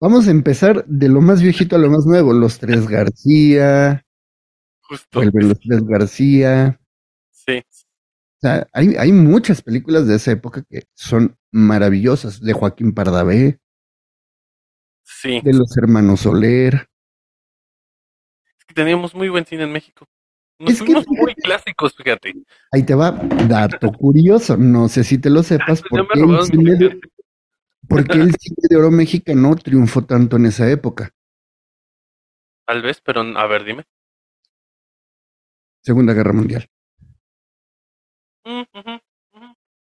vamos 0.00 0.26
a 0.28 0.30
empezar 0.30 0.84
de 0.86 1.08
lo 1.08 1.20
más 1.20 1.42
viejito 1.42 1.76
a 1.76 1.78
lo 1.78 1.90
más 1.90 2.06
nuevo. 2.06 2.32
Los 2.32 2.58
Tres 2.58 2.88
García, 2.88 4.04
justo. 4.80 5.20
vuelve 5.20 5.44
Los 5.44 5.60
Tres 5.60 5.84
García. 5.84 6.80
Sí, 7.30 7.58
O 7.58 8.40
sea, 8.40 8.66
hay, 8.72 8.96
hay 8.96 9.12
muchas 9.12 9.62
películas 9.62 10.06
de 10.06 10.16
esa 10.16 10.32
época 10.32 10.62
que 10.68 10.84
son 10.94 11.36
maravillosas. 11.52 12.40
De 12.40 12.52
Joaquín 12.52 12.92
Pardavé, 12.92 13.60
sí. 15.02 15.40
de 15.42 15.52
los 15.52 15.76
hermanos 15.76 16.20
Soler. 16.20 16.88
Es 18.58 18.64
que 18.64 18.74
teníamos 18.74 19.14
muy 19.14 19.28
buen 19.28 19.44
cine 19.44 19.64
en 19.64 19.72
México. 19.72 20.06
Nos 20.60 20.70
Es 20.72 20.82
que 20.82 20.92
muy 21.06 21.34
clásicos, 21.36 21.94
fíjate. 21.94 22.34
Ahí 22.72 22.82
te 22.84 22.94
va, 22.94 23.12
dato 23.12 23.92
curioso. 23.92 24.56
No 24.56 24.88
sé 24.88 25.04
si 25.04 25.18
te 25.18 25.30
lo 25.30 25.42
sepas, 25.42 25.82
porque 25.88 26.18
el 26.20 26.42
cine 26.46 26.74
de, 26.74 26.88
gente. 26.90 27.08
por 27.88 28.04
qué 28.06 28.18
el 28.18 28.34
cine 28.34 28.56
de 28.68 28.76
oro 28.76 28.90
mexicano 28.90 29.54
triunfó 29.54 30.04
tanto 30.04 30.36
en 30.36 30.46
esa 30.46 30.68
época. 30.68 31.10
Tal 32.66 32.82
vez, 32.82 33.00
pero 33.00 33.20
a 33.20 33.46
ver, 33.46 33.64
dime. 33.64 33.84
Segunda 35.82 36.12
Guerra 36.12 36.32
Mundial. 36.32 36.68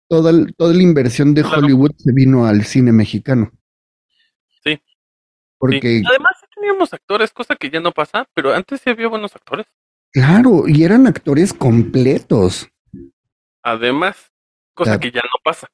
Toda, 0.09 0.31
el- 0.31 0.55
toda 0.57 0.75
la 0.75 0.83
inversión 0.83 1.35
de 1.35 1.43
Claro. 1.43 1.59
Hollywood 1.59 1.93
se 1.99 2.13
vino 2.13 2.47
al 2.47 2.65
cine 2.65 2.93
mexicano. 2.93 3.51
Sí. 4.65 4.81
Porque, 5.59 6.01
Sí. 6.01 6.03
Además, 6.09 6.33
sí 6.41 6.47
teníamos 6.55 6.93
actores, 6.95 7.31
cosa 7.33 7.55
que 7.57 7.71
ya 7.71 7.81
no 7.81 7.93
pasa, 7.93 8.27
pero 8.35 8.53
antes 8.55 8.81
sí 8.81 8.91
había 8.91 9.09
buenos 9.09 9.37
actores. 9.37 9.67
Claro, 10.13 10.69
y 10.69 10.85
eran 10.85 11.07
actores 11.07 11.53
completos. 11.53 12.69
Además, 13.63 14.31
cosa 14.75 14.99
que 14.99 15.11
ya 15.11 15.21
no 15.23 15.41
pasa. 15.43 15.69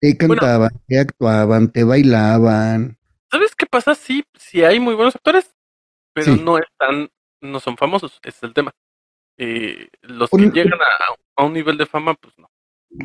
Te 0.00 0.16
cantaban, 0.16 0.70
te 0.86 0.98
actuaban, 0.98 1.70
te 1.72 1.84
bailaban. 1.84 2.98
¿Sabes 3.30 3.54
qué 3.54 3.66
pasa? 3.66 3.94
Sí, 3.94 4.24
sí 4.34 4.62
hay 4.62 4.78
muy 4.80 4.94
buenos 4.94 5.16
actores, 5.16 5.54
pero 6.12 6.34
Sí. 6.34 6.42
no 6.44 6.58
están, 6.58 7.10
no 7.40 7.60
son 7.60 7.76
famosos, 7.76 8.18
ese 8.22 8.36
es 8.38 8.42
el 8.42 8.54
tema. 8.54 8.72
Eh, 9.36 9.88
los 10.02 10.30
que 10.30 10.50
llegan 10.50 10.78
a, 10.80 11.42
a 11.42 11.44
un 11.44 11.52
nivel 11.52 11.76
de 11.76 11.86
fama, 11.86 12.14
pues 12.14 12.34
no. 12.38 12.48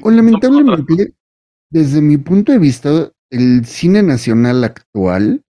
O 0.03 0.11
lamentablemente, 0.11 1.13
desde 1.71 2.01
mi 2.01 2.17
punto 2.17 2.51
de 2.51 2.59
vista, 2.59 3.11
el 3.31 3.65
cine 3.65 4.03
nacional 4.03 4.63
actual 4.63 5.43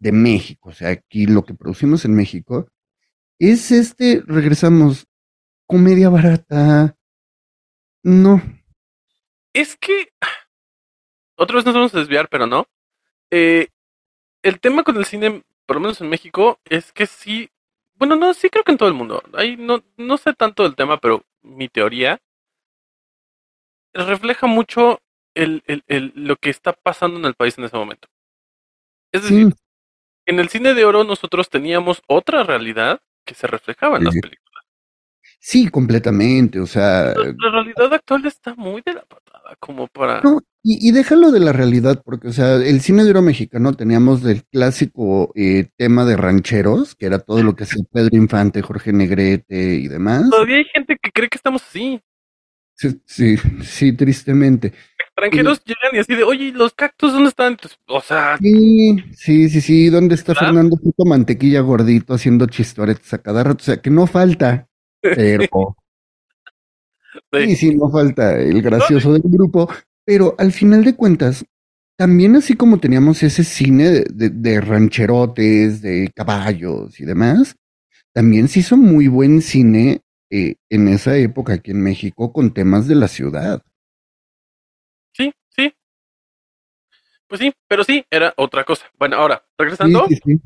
de 0.00 0.12
México, 0.12 0.70
o 0.70 0.72
sea, 0.72 0.90
aquí 0.90 1.26
lo 1.26 1.44
que 1.44 1.54
producimos 1.54 2.04
en 2.04 2.14
México, 2.14 2.68
es 3.38 3.70
este, 3.72 4.22
regresamos, 4.26 5.06
comedia 5.66 6.08
barata. 6.10 6.96
No, 8.04 8.40
Es 9.52 9.76
que 9.76 10.08
otra 11.36 11.56
vez 11.56 11.64
nos 11.66 11.74
vamos 11.74 11.94
a 11.94 11.98
desviar, 11.98 12.28
pero 12.28 12.46
no. 12.46 12.66
Eh, 13.30 13.68
el 14.42 14.60
tema 14.60 14.84
con 14.84 14.96
el 14.96 15.04
cine, 15.04 15.42
por 15.66 15.76
lo 15.76 15.80
menos 15.82 16.00
en 16.00 16.08
México, 16.08 16.60
es 16.64 16.92
que 16.92 17.06
sí, 17.06 17.50
bueno, 17.96 18.16
no, 18.16 18.34
sí 18.34 18.50
creo 18.50 18.64
que 18.64 18.72
en 18.72 18.78
todo 18.78 18.88
el 18.88 18.94
mundo. 18.94 19.22
Ahí 19.34 19.56
no, 19.56 19.84
no 19.96 20.16
sé 20.18 20.34
tanto 20.34 20.62
del 20.62 20.76
tema, 20.76 20.98
pero 20.98 21.24
mi 21.42 21.68
teoría 21.68 22.20
refleja 23.94 24.46
mucho 24.46 25.00
el, 25.34 25.62
el, 25.66 25.82
el- 25.86 26.12
lo 26.14 26.36
que 26.36 26.50
está 26.50 26.72
pasando 26.72 27.18
en 27.18 27.24
el 27.26 27.34
país 27.34 27.58
en 27.58 27.64
ese 27.64 27.76
momento. 27.76 28.08
Es 29.12 29.22
decir, 29.22 29.48
sí, 29.48 29.52
en 30.26 30.38
el 30.40 30.48
cine 30.48 30.74
de 30.74 30.84
oro 30.84 31.04
nosotros 31.04 31.48
teníamos 31.50 32.02
otra 32.08 32.44
realidad 32.44 33.00
que 33.26 33.34
se 33.34 33.46
reflejaba 33.46 33.98
en 33.98 34.04
las 34.04 34.14
películas. 34.14 34.64
sí, 35.38 35.68
completamente, 35.68 36.58
o 36.60 36.66
sea, 36.66 37.12
La, 37.14 37.34
la 37.38 37.50
realidad 37.50 37.92
actual 37.92 38.24
está 38.24 38.54
muy 38.54 38.82
de 38.86 38.94
la 38.94 39.02
patada, 39.02 39.54
como 39.60 39.86
para... 39.88 40.22
No, 40.22 40.40
y, 40.62 40.88
y 40.88 40.92
déjalo 40.92 41.30
de 41.30 41.40
la 41.40 41.52
realidad, 41.52 42.02
porque, 42.04 42.28
o 42.28 42.32
sea, 42.32 42.56
el 42.56 42.80
cine 42.80 43.04
de 43.04 43.10
oro 43.10 43.22
mexicano 43.22 43.74
teníamos 43.74 44.24
el 44.24 44.42
clásico 44.44 45.30
eh, 45.36 45.68
tema 45.76 46.04
de 46.04 46.16
rancheros, 46.16 46.96
que 46.96 47.06
era 47.06 47.20
todo 47.20 47.42
lo 47.42 47.54
que 47.54 47.64
hacía 47.64 47.84
Pedro 47.92 48.16
Infante, 48.16 48.62
Jorge 48.62 48.92
Negrete 48.92 49.74
y 49.74 49.86
demás. 49.88 50.28
Todavía 50.30 50.56
hay 50.56 50.64
gente 50.64 50.96
que 51.00 51.12
cree 51.12 51.28
que 51.28 51.36
estamos 51.36 51.62
así. 51.62 52.00
Sí, 52.76 53.00
sí, 53.06 53.36
sí, 53.62 53.92
tristemente. 53.94 54.72
Extranjeros 54.98 55.62
llegan 55.64 55.94
y 55.94 55.98
así 55.98 56.14
de, 56.14 56.24
oye, 56.24 56.44
¿y 56.46 56.52
los 56.52 56.74
cactus 56.74 57.12
dónde 57.12 57.30
están? 57.30 57.52
Entonces, 57.52 57.78
o 57.86 58.00
sea, 58.02 58.36
Sí, 58.38 58.96
sí, 59.14 59.48
sí, 59.48 59.60
sí. 59.62 59.88
¿Dónde 59.88 60.14
está 60.14 60.34
¿Verdad? 60.34 60.48
Fernando 60.48 60.76
Puto 60.76 61.04
Mantequilla 61.06 61.60
Gordito 61.60 62.12
haciendo 62.14 62.46
chistoretes 62.46 63.14
a 63.14 63.18
cada 63.18 63.42
rato? 63.42 63.62
O 63.62 63.64
sea, 63.64 63.80
que 63.80 63.88
no 63.90 64.06
falta, 64.06 64.68
pero 65.00 65.76
sí, 67.32 67.46
sí, 67.48 67.56
sí, 67.56 67.74
no 67.74 67.90
falta 67.90 68.38
el 68.38 68.60
gracioso 68.62 69.12
del 69.12 69.22
grupo. 69.24 69.68
Pero 70.04 70.34
al 70.38 70.52
final 70.52 70.84
de 70.84 70.94
cuentas, 70.94 71.44
también 71.98 72.36
así 72.36 72.54
como 72.54 72.78
teníamos 72.78 73.22
ese 73.22 73.42
cine 73.42 73.90
de, 73.90 74.04
de- 74.12 74.30
de 74.30 74.60
rancherotes, 74.60 75.80
de 75.80 76.10
caballos 76.14 77.00
y 77.00 77.04
demás, 77.06 77.56
también 78.12 78.48
se 78.48 78.60
hizo 78.60 78.76
muy 78.76 79.08
buen 79.08 79.40
cine 79.42 80.02
eh, 80.30 80.56
en 80.70 80.88
esa 80.88 81.16
época 81.16 81.54
aquí 81.54 81.70
en 81.70 81.82
México 81.82 82.32
con 82.32 82.52
temas 82.52 82.88
de 82.88 82.94
la 82.94 83.08
ciudad. 83.08 83.62
sí, 85.12 85.32
sí. 85.48 85.72
Pues 87.28 87.40
sí, 87.40 87.52
pero 87.68 87.84
sí, 87.84 88.04
era 88.10 88.34
otra 88.36 88.64
cosa. 88.64 88.90
Bueno, 88.98 89.16
ahora, 89.16 89.44
regresando, 89.58 90.06
sí, 90.08 90.16
sí. 90.24 90.40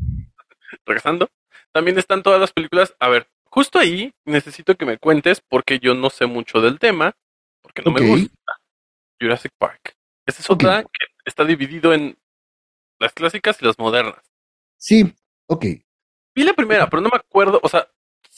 regresando, 0.87 1.29
también 1.73 1.99
están 1.99 2.23
todas 2.23 2.41
las 2.41 2.53
películas. 2.53 2.95
A 2.99 3.09
ver, 3.09 3.29
justo 3.45 3.79
ahí 3.79 4.13
necesito 4.25 4.77
que 4.77 4.87
me 4.87 4.99
cuentes 4.99 5.41
porque 5.41 5.79
yo 5.79 5.95
no 5.95 6.11
sé 6.11 6.27
mucho 6.27 6.61
del 6.61 6.79
tema, 6.79 7.17
porque 7.63 7.83
no 7.83 7.91
me 7.91 8.07
gusta. 8.07 8.35
Jurassic 9.21 9.53
Park. 9.59 9.95
Esa 10.27 10.43
es 10.43 10.51
otra 10.51 10.83
que 10.83 11.07
está 11.25 11.45
dividido 11.45 11.93
en 11.93 12.17
las 12.99 13.13
clásicas 13.13 13.61
y 13.61 13.67
las 13.67 13.79
modernas. 13.79 14.21
Sí, 14.77 15.15
ok. 15.47 15.65
Vi 16.35 16.45
la 16.45 16.55
primera, 16.55 16.89
pero 16.89 17.03
no 17.03 17.09
me 17.09 17.17
acuerdo, 17.17 17.61
o 17.63 17.69
sea, 17.69 17.89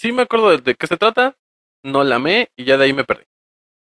sí 0.03 0.11
me 0.11 0.23
acuerdo 0.23 0.57
de, 0.57 0.75
qué 0.75 0.87
se 0.89 0.97
trata, 0.97 1.37
no 1.85 2.03
la 2.03 2.17
amé 2.17 2.49
y 2.57 2.65
ya 2.65 2.77
de 2.77 2.85
ahí 2.85 2.93
me 2.93 3.05
perdí. 3.05 3.23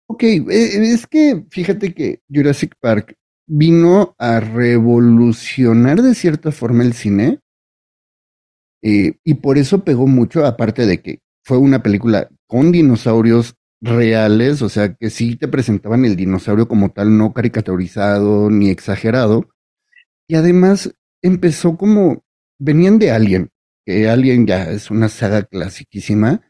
Ok, 0.07 0.21
eh, 0.21 0.43
es 0.49 1.07
que 1.07 1.45
fíjate 1.49 1.95
que 1.95 2.21
Jurassic 2.31 2.75
Park 2.79 3.15
vino 3.47 4.15
a 4.19 4.39
revolucionar 4.39 6.03
de 6.03 6.13
cierta 6.13 6.51
forma 6.51 6.83
el 6.83 6.93
cine 6.93 7.39
eh, 8.83 9.17
y 9.23 9.33
por 9.35 9.57
eso 9.57 9.83
pegó 9.83 10.05
mucho, 10.05 10.45
aparte 10.45 10.85
de 10.85 11.01
que 11.01 11.21
fue 11.43 11.57
una 11.57 11.81
película 11.81 12.29
con 12.45 12.71
dinosaurios 12.71 13.55
reales, 13.81 14.61
o 14.61 14.69
sea 14.69 14.93
que 14.93 15.09
sí 15.09 15.35
te 15.35 15.47
presentaban 15.47 16.05
el 16.05 16.15
dinosaurio 16.15 16.67
como 16.67 16.91
tal, 16.91 17.17
no 17.17 17.33
caricaturizado 17.33 18.51
ni 18.51 18.69
exagerado, 18.69 19.49
y 20.27 20.35
además 20.35 20.93
empezó 21.23 21.77
como, 21.77 22.23
venían 22.59 22.99
de 22.99 23.11
Alien, 23.11 23.49
que 23.85 24.09
Alien 24.09 24.47
ya 24.47 24.69
es 24.71 24.89
una 24.89 25.09
saga 25.09 25.43
clasiquísima, 25.43 26.41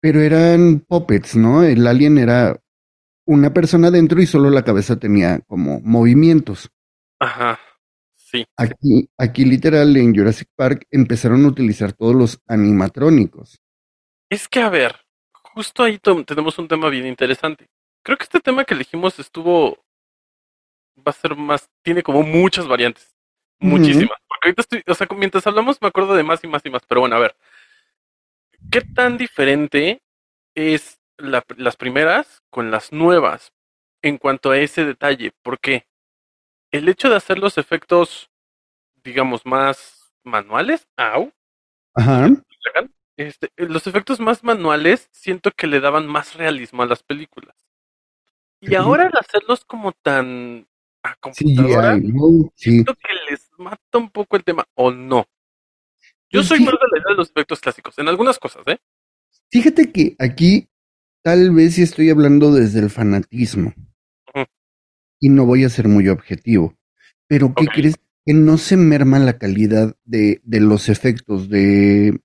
pero 0.00 0.20
eran 0.20 0.80
puppets, 0.80 1.36
¿no? 1.36 1.62
El 1.62 1.86
Alien 1.86 2.18
era 2.18 2.60
una 3.26 3.52
persona 3.52 3.90
dentro 3.90 4.20
y 4.20 4.26
solo 4.26 4.50
la 4.50 4.64
cabeza 4.64 4.96
tenía 4.96 5.40
como 5.46 5.80
movimientos. 5.80 6.70
Ajá. 7.18 7.58
Sí. 8.14 8.46
Aquí, 8.56 9.08
aquí 9.18 9.44
literal 9.44 9.96
en 9.96 10.14
Jurassic 10.14 10.48
Park 10.54 10.86
empezaron 10.90 11.44
a 11.44 11.48
utilizar 11.48 11.92
todos 11.92 12.14
los 12.14 12.40
animatrónicos. 12.46 13.60
Es 14.28 14.48
que, 14.48 14.60
a 14.60 14.68
ver, 14.68 14.94
justo 15.32 15.82
ahí 15.82 15.98
tenemos 15.98 16.58
un 16.58 16.68
tema 16.68 16.88
bien 16.88 17.06
interesante. 17.06 17.68
Creo 18.04 18.16
que 18.16 18.24
este 18.24 18.40
tema 18.40 18.64
que 18.64 18.74
elegimos 18.74 19.18
estuvo. 19.18 19.78
Va 20.98 21.10
a 21.10 21.12
ser 21.12 21.36
más. 21.36 21.68
Tiene 21.82 22.02
como 22.02 22.22
muchas 22.22 22.68
variantes. 22.68 23.09
Muchísimas. 23.60 24.18
Porque 24.26 24.48
ahorita 24.48 24.62
estoy. 24.62 24.82
O 24.86 24.94
sea, 24.94 25.06
mientras 25.16 25.46
hablamos 25.46 25.80
me 25.80 25.88
acuerdo 25.88 26.14
de 26.14 26.22
más 26.22 26.42
y 26.42 26.48
más 26.48 26.62
y 26.64 26.70
más. 26.70 26.82
Pero 26.86 27.02
bueno, 27.02 27.16
a 27.16 27.20
ver. 27.20 27.36
¿Qué 28.70 28.80
tan 28.82 29.16
diferente 29.16 30.02
es 30.54 31.00
las 31.16 31.76
primeras 31.76 32.42
con 32.50 32.70
las 32.70 32.92
nuevas 32.92 33.52
en 34.02 34.18
cuanto 34.18 34.50
a 34.50 34.58
ese 34.58 34.84
detalle? 34.84 35.32
Porque 35.42 35.86
el 36.70 36.88
hecho 36.88 37.08
de 37.08 37.16
hacer 37.16 37.38
los 37.38 37.58
efectos, 37.58 38.30
digamos, 39.02 39.46
más 39.46 40.12
manuales, 40.24 40.86
au, 40.96 41.32
Ajá. 41.94 42.28
Este, 43.16 43.50
los 43.56 43.86
efectos 43.86 44.18
más 44.18 44.42
manuales 44.44 45.08
siento 45.12 45.50
que 45.50 45.66
le 45.66 45.80
daban 45.80 46.06
más 46.06 46.36
realismo 46.36 46.82
a 46.82 46.86
las 46.86 47.02
películas. 47.02 47.54
Y 48.60 48.74
ahora 48.74 49.04
al 49.04 49.18
hacerlos 49.18 49.64
como 49.64 49.92
tan 49.92 50.66
a 51.02 51.14
computadora, 51.16 51.98
siento 52.54 52.94
que 52.94 53.30
les 53.30 53.50
mata 53.58 53.98
un 53.98 54.10
poco 54.10 54.36
el 54.36 54.44
tema, 54.44 54.66
o 54.74 54.90
no. 54.90 55.26
Yo 56.30 56.42
soy 56.42 56.60
más 56.60 56.72
de 56.72 56.86
la 56.92 56.98
idea 56.98 57.10
de 57.10 57.16
los 57.16 57.30
efectos 57.30 57.60
clásicos, 57.60 57.98
en 57.98 58.08
algunas 58.08 58.38
cosas, 58.38 58.62
¿eh? 58.66 58.78
Fíjate 59.50 59.90
que 59.90 60.14
aquí 60.18 60.68
tal 61.22 61.50
vez 61.52 61.74
sí 61.74 61.82
estoy 61.82 62.10
hablando 62.10 62.52
desde 62.52 62.80
el 62.80 62.90
fanatismo. 62.90 63.74
Y 65.18 65.28
no 65.28 65.44
voy 65.44 65.64
a 65.64 65.68
ser 65.68 65.86
muy 65.88 66.08
objetivo. 66.08 66.78
Pero 67.26 67.52
¿qué 67.54 67.66
crees? 67.66 67.96
Que 68.24 68.32
no 68.32 68.56
se 68.58 68.76
merma 68.76 69.18
la 69.18 69.38
calidad 69.38 69.96
de, 70.04 70.40
de 70.44 70.60
los 70.60 70.88
efectos 70.88 71.48
de, 71.50 72.20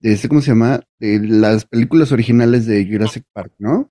de 0.00 0.12
este, 0.12 0.28
¿cómo 0.28 0.40
se 0.40 0.50
llama? 0.50 0.80
De 0.98 1.18
las 1.20 1.64
películas 1.64 2.12
originales 2.12 2.66
de 2.66 2.86
Jurassic 2.86 3.24
Park, 3.32 3.54
¿no? 3.58 3.90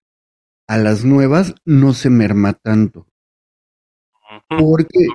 A 0.67 0.77
las 0.77 1.05
nuevas 1.05 1.55
no 1.65 1.93
se 1.93 2.09
merma 2.09 2.53
tanto. 2.53 3.07
Porque 4.49 5.07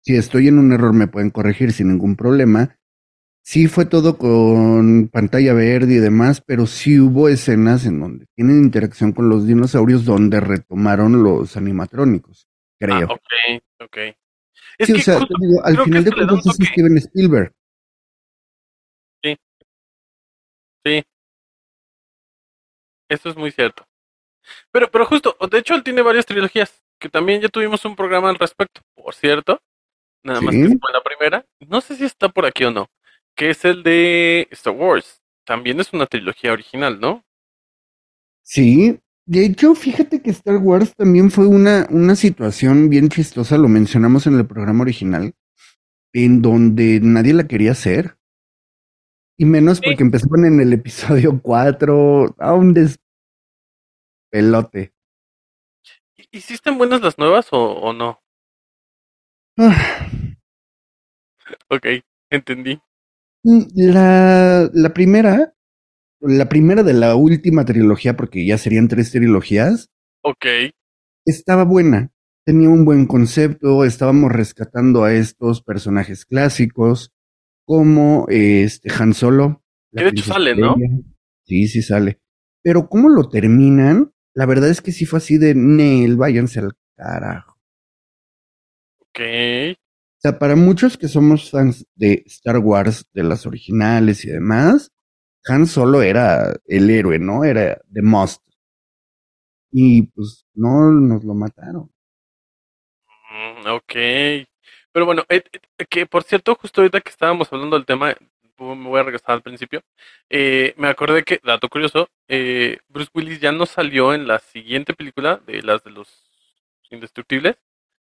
si 0.00 0.16
estoy 0.16 0.48
en 0.48 0.58
un 0.58 0.72
error 0.72 0.92
me 0.92 1.06
pueden 1.06 1.30
corregir 1.30 1.72
sin 1.72 1.88
ningún 1.88 2.16
problema. 2.16 2.76
Sí 3.42 3.68
fue 3.68 3.84
todo 3.84 4.16
con 4.16 5.08
pantalla 5.08 5.52
verde 5.52 5.94
y 5.94 5.98
demás, 5.98 6.40
pero 6.40 6.66
sí 6.66 6.98
hubo 6.98 7.28
escenas 7.28 7.84
en 7.84 8.00
donde 8.00 8.26
tienen 8.34 8.62
interacción 8.64 9.12
con 9.12 9.28
los 9.28 9.46
dinosaurios 9.46 10.06
donde 10.06 10.40
retomaron 10.40 11.22
los 11.22 11.56
animatrónicos, 11.58 12.48
creo. 12.78 13.08
Ah, 13.10 13.12
ok, 13.12 13.62
ok. 13.84 13.98
sí, 14.80 14.92
o 14.94 14.98
sea, 14.98 15.18
al 15.62 15.78
final 15.78 16.04
de 16.04 16.12
cuentas 16.12 16.46
es 16.46 16.68
Steven 16.68 16.96
Spielberg. 16.96 17.52
Sí. 19.22 19.36
Sí. 20.86 21.02
Eso 23.10 23.28
es 23.28 23.36
muy 23.36 23.50
cierto. 23.50 23.86
Pero, 24.70 24.90
pero 24.90 25.06
justo, 25.06 25.36
de 25.50 25.58
hecho 25.58 25.74
él 25.74 25.82
tiene 25.82 26.02
varias 26.02 26.26
trilogías, 26.26 26.82
que 26.98 27.08
también 27.08 27.40
ya 27.40 27.48
tuvimos 27.48 27.84
un 27.84 27.96
programa 27.96 28.30
al 28.30 28.38
respecto, 28.38 28.80
por 28.94 29.14
cierto. 29.14 29.60
Nada 30.22 30.40
más 30.40 30.54
que 30.54 30.66
fue 30.66 30.92
la 30.92 31.02
primera. 31.02 31.44
No 31.60 31.80
sé 31.80 31.96
si 31.96 32.04
está 32.04 32.28
por 32.28 32.46
aquí 32.46 32.64
o 32.64 32.70
no 32.70 32.88
que 33.34 33.50
es 33.50 33.64
el 33.64 33.82
de 33.82 34.48
Star 34.50 34.74
Wars. 34.74 35.22
También 35.44 35.80
es 35.80 35.92
una 35.92 36.06
trilogía 36.06 36.52
original, 36.52 37.00
¿no? 37.00 37.24
Sí, 38.42 38.98
de 39.26 39.46
hecho, 39.46 39.74
fíjate 39.74 40.20
que 40.22 40.30
Star 40.30 40.58
Wars 40.58 40.94
también 40.94 41.30
fue 41.30 41.46
una, 41.46 41.86
una 41.90 42.16
situación 42.16 42.88
bien 42.88 43.08
chistosa, 43.08 43.58
lo 43.58 43.68
mencionamos 43.68 44.26
en 44.26 44.38
el 44.38 44.46
programa 44.46 44.82
original, 44.82 45.32
en 46.12 46.42
donde 46.42 47.00
nadie 47.02 47.34
la 47.34 47.46
quería 47.46 47.72
hacer. 47.72 48.16
Y 49.36 49.46
menos 49.46 49.80
porque 49.80 50.02
empezaron 50.02 50.44
en 50.44 50.60
el 50.60 50.72
episodio 50.72 51.40
4 51.42 52.36
a 52.38 52.54
un 52.54 52.72
despelote. 54.34 54.92
¿Hicisten 56.32 56.78
buenas 56.78 57.00
las 57.00 57.18
nuevas 57.18 57.48
o, 57.52 57.58
o 57.58 57.92
no? 57.92 58.20
Ah. 59.56 60.08
ok, 61.68 61.86
entendí. 62.30 62.80
Mm, 63.44 63.62
la, 63.74 64.70
la 64.72 64.92
primera, 64.92 65.54
la 66.20 66.48
primera 66.48 66.82
de 66.82 66.94
la 66.94 67.14
última 67.14 67.64
trilogía, 67.64 68.16
porque 68.16 68.44
ya 68.44 68.58
serían 68.58 68.88
tres 68.88 69.12
trilogías. 69.12 69.90
Ok. 70.22 70.46
Estaba 71.24 71.64
buena. 71.64 72.10
Tenía 72.44 72.68
un 72.68 72.84
buen 72.84 73.06
concepto. 73.06 73.84
Estábamos 73.84 74.32
rescatando 74.32 75.04
a 75.04 75.14
estos 75.14 75.62
personajes 75.62 76.26
clásicos, 76.26 77.12
como 77.64 78.26
este 78.28 78.90
Han 78.98 79.14
Solo. 79.14 79.62
Que 79.92 80.04
de 80.04 80.10
hecho 80.10 80.24
sale, 80.24 80.56
¿no? 80.56 80.74
Sí, 81.44 81.68
sí 81.68 81.82
sale. 81.82 82.20
Pero 82.62 82.88
cómo 82.88 83.08
lo 83.08 83.28
terminan, 83.28 84.13
la 84.34 84.46
verdad 84.46 84.70
es 84.70 84.80
que 84.80 84.92
sí 84.92 85.06
fue 85.06 85.18
así 85.18 85.38
de 85.38 85.54
Nel, 85.54 86.16
váyanse 86.16 86.60
al 86.60 86.72
carajo. 86.96 87.58
Ok 89.00 89.20
sea, 90.24 90.38
para 90.38 90.56
muchos 90.56 90.96
que 90.96 91.06
somos 91.06 91.50
fans 91.50 91.86
de 91.94 92.22
Star 92.26 92.58
Wars, 92.58 93.06
de 93.12 93.22
las 93.22 93.46
originales 93.46 94.24
y 94.24 94.30
demás, 94.30 94.90
Han 95.46 95.66
Solo 95.66 96.02
era 96.02 96.54
el 96.66 96.88
héroe, 96.88 97.18
¿no? 97.18 97.44
Era 97.44 97.78
The 97.92 98.00
Most. 98.00 98.42
Y 99.70 100.04
pues 100.04 100.46
no 100.54 100.90
nos 100.90 101.24
lo 101.24 101.34
mataron. 101.34 101.90
Mm, 103.30 103.66
ok. 103.68 103.92
Pero 104.92 105.04
bueno, 105.04 105.24
eh, 105.28 105.42
eh, 105.78 105.84
que 105.86 106.06
por 106.06 106.22
cierto, 106.22 106.54
justo 106.54 106.80
ahorita 106.80 107.02
que 107.02 107.10
estábamos 107.10 107.52
hablando 107.52 107.76
del 107.76 107.84
tema, 107.84 108.14
me 108.58 108.88
voy 108.88 109.00
a 109.00 109.04
regresar 109.04 109.32
al 109.32 109.42
principio, 109.42 109.82
eh, 110.30 110.74
me 110.76 110.88
acordé 110.88 111.22
que, 111.24 111.40
dato 111.42 111.68
curioso, 111.68 112.08
Bruce 112.28 113.10
Willis 113.14 113.40
ya 113.40 113.52
no 113.52 113.66
salió 113.66 114.14
en 114.14 114.26
la 114.26 114.38
siguiente 114.38 114.94
película 114.94 115.40
de 115.46 115.62
las 115.62 115.82
de 115.84 115.90
los 115.90 116.30
indestructibles. 116.90 117.56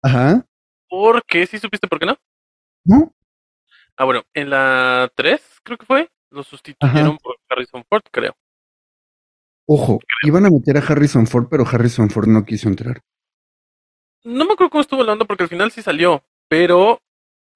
Ajá. 0.03 0.45
¿Por 0.89 1.25
qué? 1.25 1.47
¿Sí 1.47 1.59
supiste 1.59 1.89
por 1.89 1.99
qué 1.99 2.07
no? 2.07 2.19
No. 2.85 3.15
Ah, 3.97 4.05
bueno, 4.05 4.25
en 4.35 4.51
la 4.51 5.11
3 5.15 5.61
creo 5.63 5.79
que 5.79 5.87
fue, 5.87 6.11
lo 6.31 6.43
sustituyeron 6.43 7.19
por 7.19 7.37
Harrison 7.49 7.85
Ford, 7.89 8.03
creo. 8.11 8.35
Ojo, 9.67 10.01
iban 10.25 10.45
a 10.45 10.51
meter 10.51 10.77
a 10.77 10.81
Harrison 10.81 11.27
Ford, 11.27 11.47
pero 11.49 11.65
Harrison 11.67 12.11
Ford 12.11 12.27
no 12.27 12.45
quiso 12.45 12.69
entrar. 12.69 13.01
No 14.25 14.45
me 14.45 14.53
acuerdo 14.53 14.71
cómo 14.71 14.83
estuvo 14.83 15.01
hablando 15.01 15.27
porque 15.27 15.45
al 15.45 15.49
final 15.49 15.71
sí 15.71 15.83
salió, 15.83 16.25
pero 16.49 17.01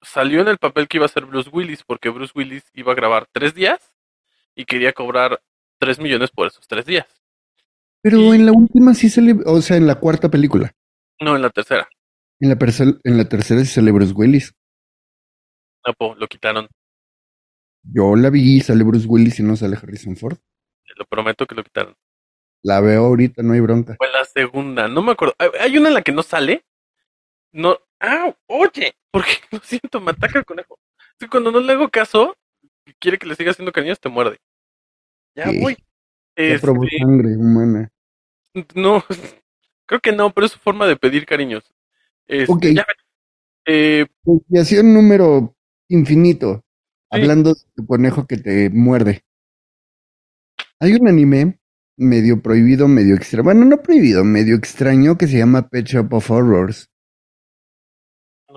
salió 0.01 0.41
en 0.41 0.47
el 0.47 0.57
papel 0.57 0.87
que 0.87 0.97
iba 0.97 1.05
a 1.05 1.09
ser 1.09 1.25
Bruce 1.25 1.49
Willis 1.51 1.83
porque 1.83 2.09
Bruce 2.09 2.33
Willis 2.35 2.63
iba 2.73 2.91
a 2.91 2.95
grabar 2.95 3.27
tres 3.31 3.53
días 3.53 3.93
y 4.55 4.65
quería 4.65 4.93
cobrar 4.93 5.41
tres 5.79 5.99
millones 5.99 6.31
por 6.31 6.47
esos 6.47 6.67
tres 6.67 6.85
días. 6.85 7.05
Pero 8.01 8.33
en 8.33 8.45
la 8.45 8.51
última 8.51 8.93
sí 8.93 9.09
se 9.09 9.21
le, 9.21 9.35
o 9.45 9.61
sea, 9.61 9.77
en 9.77 9.87
la 9.87 9.95
cuarta 9.95 10.29
película. 10.29 10.73
No, 11.19 11.35
en 11.35 11.41
la 11.41 11.49
tercera. 11.49 11.87
En 12.39 12.49
la, 12.49 12.57
en 13.03 13.17
la 13.17 13.25
tercera 13.27 13.61
sí 13.61 13.67
sale 13.67 13.91
Bruce 13.91 14.13
Willis. 14.13 14.53
No, 15.85 16.15
lo 16.15 16.27
quitaron. 16.27 16.67
Yo 17.83 18.15
la 18.15 18.29
vi 18.29 18.57
y 18.57 18.61
sale 18.61 18.83
Bruce 18.83 19.07
Willis 19.07 19.39
y 19.39 19.43
no 19.43 19.55
sale 19.55 19.77
Harrison 19.77 20.15
Ford. 20.15 20.37
Te 20.85 20.93
lo 20.97 21.05
prometo 21.05 21.45
que 21.45 21.55
lo 21.55 21.63
quitaron. 21.63 21.95
La 22.63 22.81
veo 22.81 23.05
ahorita, 23.05 23.43
no 23.43 23.53
hay 23.53 23.59
bronca. 23.61 23.95
Fue 23.97 24.11
la 24.11 24.25
segunda, 24.25 24.87
no 24.87 25.01
me 25.01 25.13
acuerdo. 25.13 25.35
Hay 25.59 25.77
una 25.77 25.87
en 25.89 25.93
la 25.93 26.01
que 26.01 26.11
no 26.11 26.23
sale. 26.23 26.65
No. 27.51 27.77
¡Ah! 27.99 28.35
Oye, 28.47 28.95
porque 29.11 29.31
lo 29.51 29.59
siento, 29.59 29.99
me 29.99 30.11
ataca 30.11 30.39
el 30.39 30.45
conejo. 30.45 30.77
cuando 31.29 31.51
no 31.51 31.59
le 31.59 31.73
hago 31.73 31.89
caso, 31.89 32.35
quiere 32.99 33.17
que 33.17 33.27
le 33.27 33.35
siga 33.35 33.51
haciendo 33.51 33.71
cariños, 33.71 33.99
te 33.99 34.09
muerde. 34.09 34.37
Ya 35.35 35.51
voy. 35.61 35.77
Este, 36.35 36.67
sangre 36.99 37.35
humana. 37.35 37.91
No, 38.73 39.03
creo 39.85 39.99
que 40.01 40.11
no, 40.11 40.33
pero 40.33 40.47
es 40.47 40.53
su 40.53 40.57
forma 40.57 40.87
de 40.87 40.95
pedir 40.95 41.27
cariños. 41.27 41.63
Este, 42.25 42.51
ok. 42.51 42.65
Eh, 43.67 44.07
un 44.25 44.93
número 44.95 45.55
infinito. 45.89 46.63
Hablando 47.11 47.53
de 47.53 47.61
tu 47.75 47.85
conejo 47.85 48.25
que 48.25 48.37
te 48.37 48.71
muerde. 48.71 49.21
Hay 50.79 50.93
un 50.93 51.07
anime 51.07 51.59
medio 51.97 52.41
prohibido, 52.41 52.87
medio 52.87 53.15
extraño. 53.15 53.43
Bueno, 53.43 53.65
no 53.65 53.81
prohibido, 53.81 54.23
medio 54.23 54.55
extraño 54.55 55.17
que 55.17 55.27
se 55.27 55.37
llama 55.37 55.69
Pet 55.69 55.85
Shop 55.85 56.11
of 56.13 56.31
Horrors. 56.31 56.89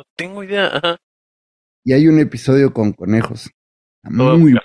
No 0.01 0.05
tengo 0.17 0.43
idea. 0.43 0.99
Y 1.85 1.93
hay 1.93 2.09
un 2.09 2.19
episodio 2.21 2.73
con 2.73 2.93
conejos. 2.95 3.51
Muy 4.05 4.53
bueno. 4.53 4.61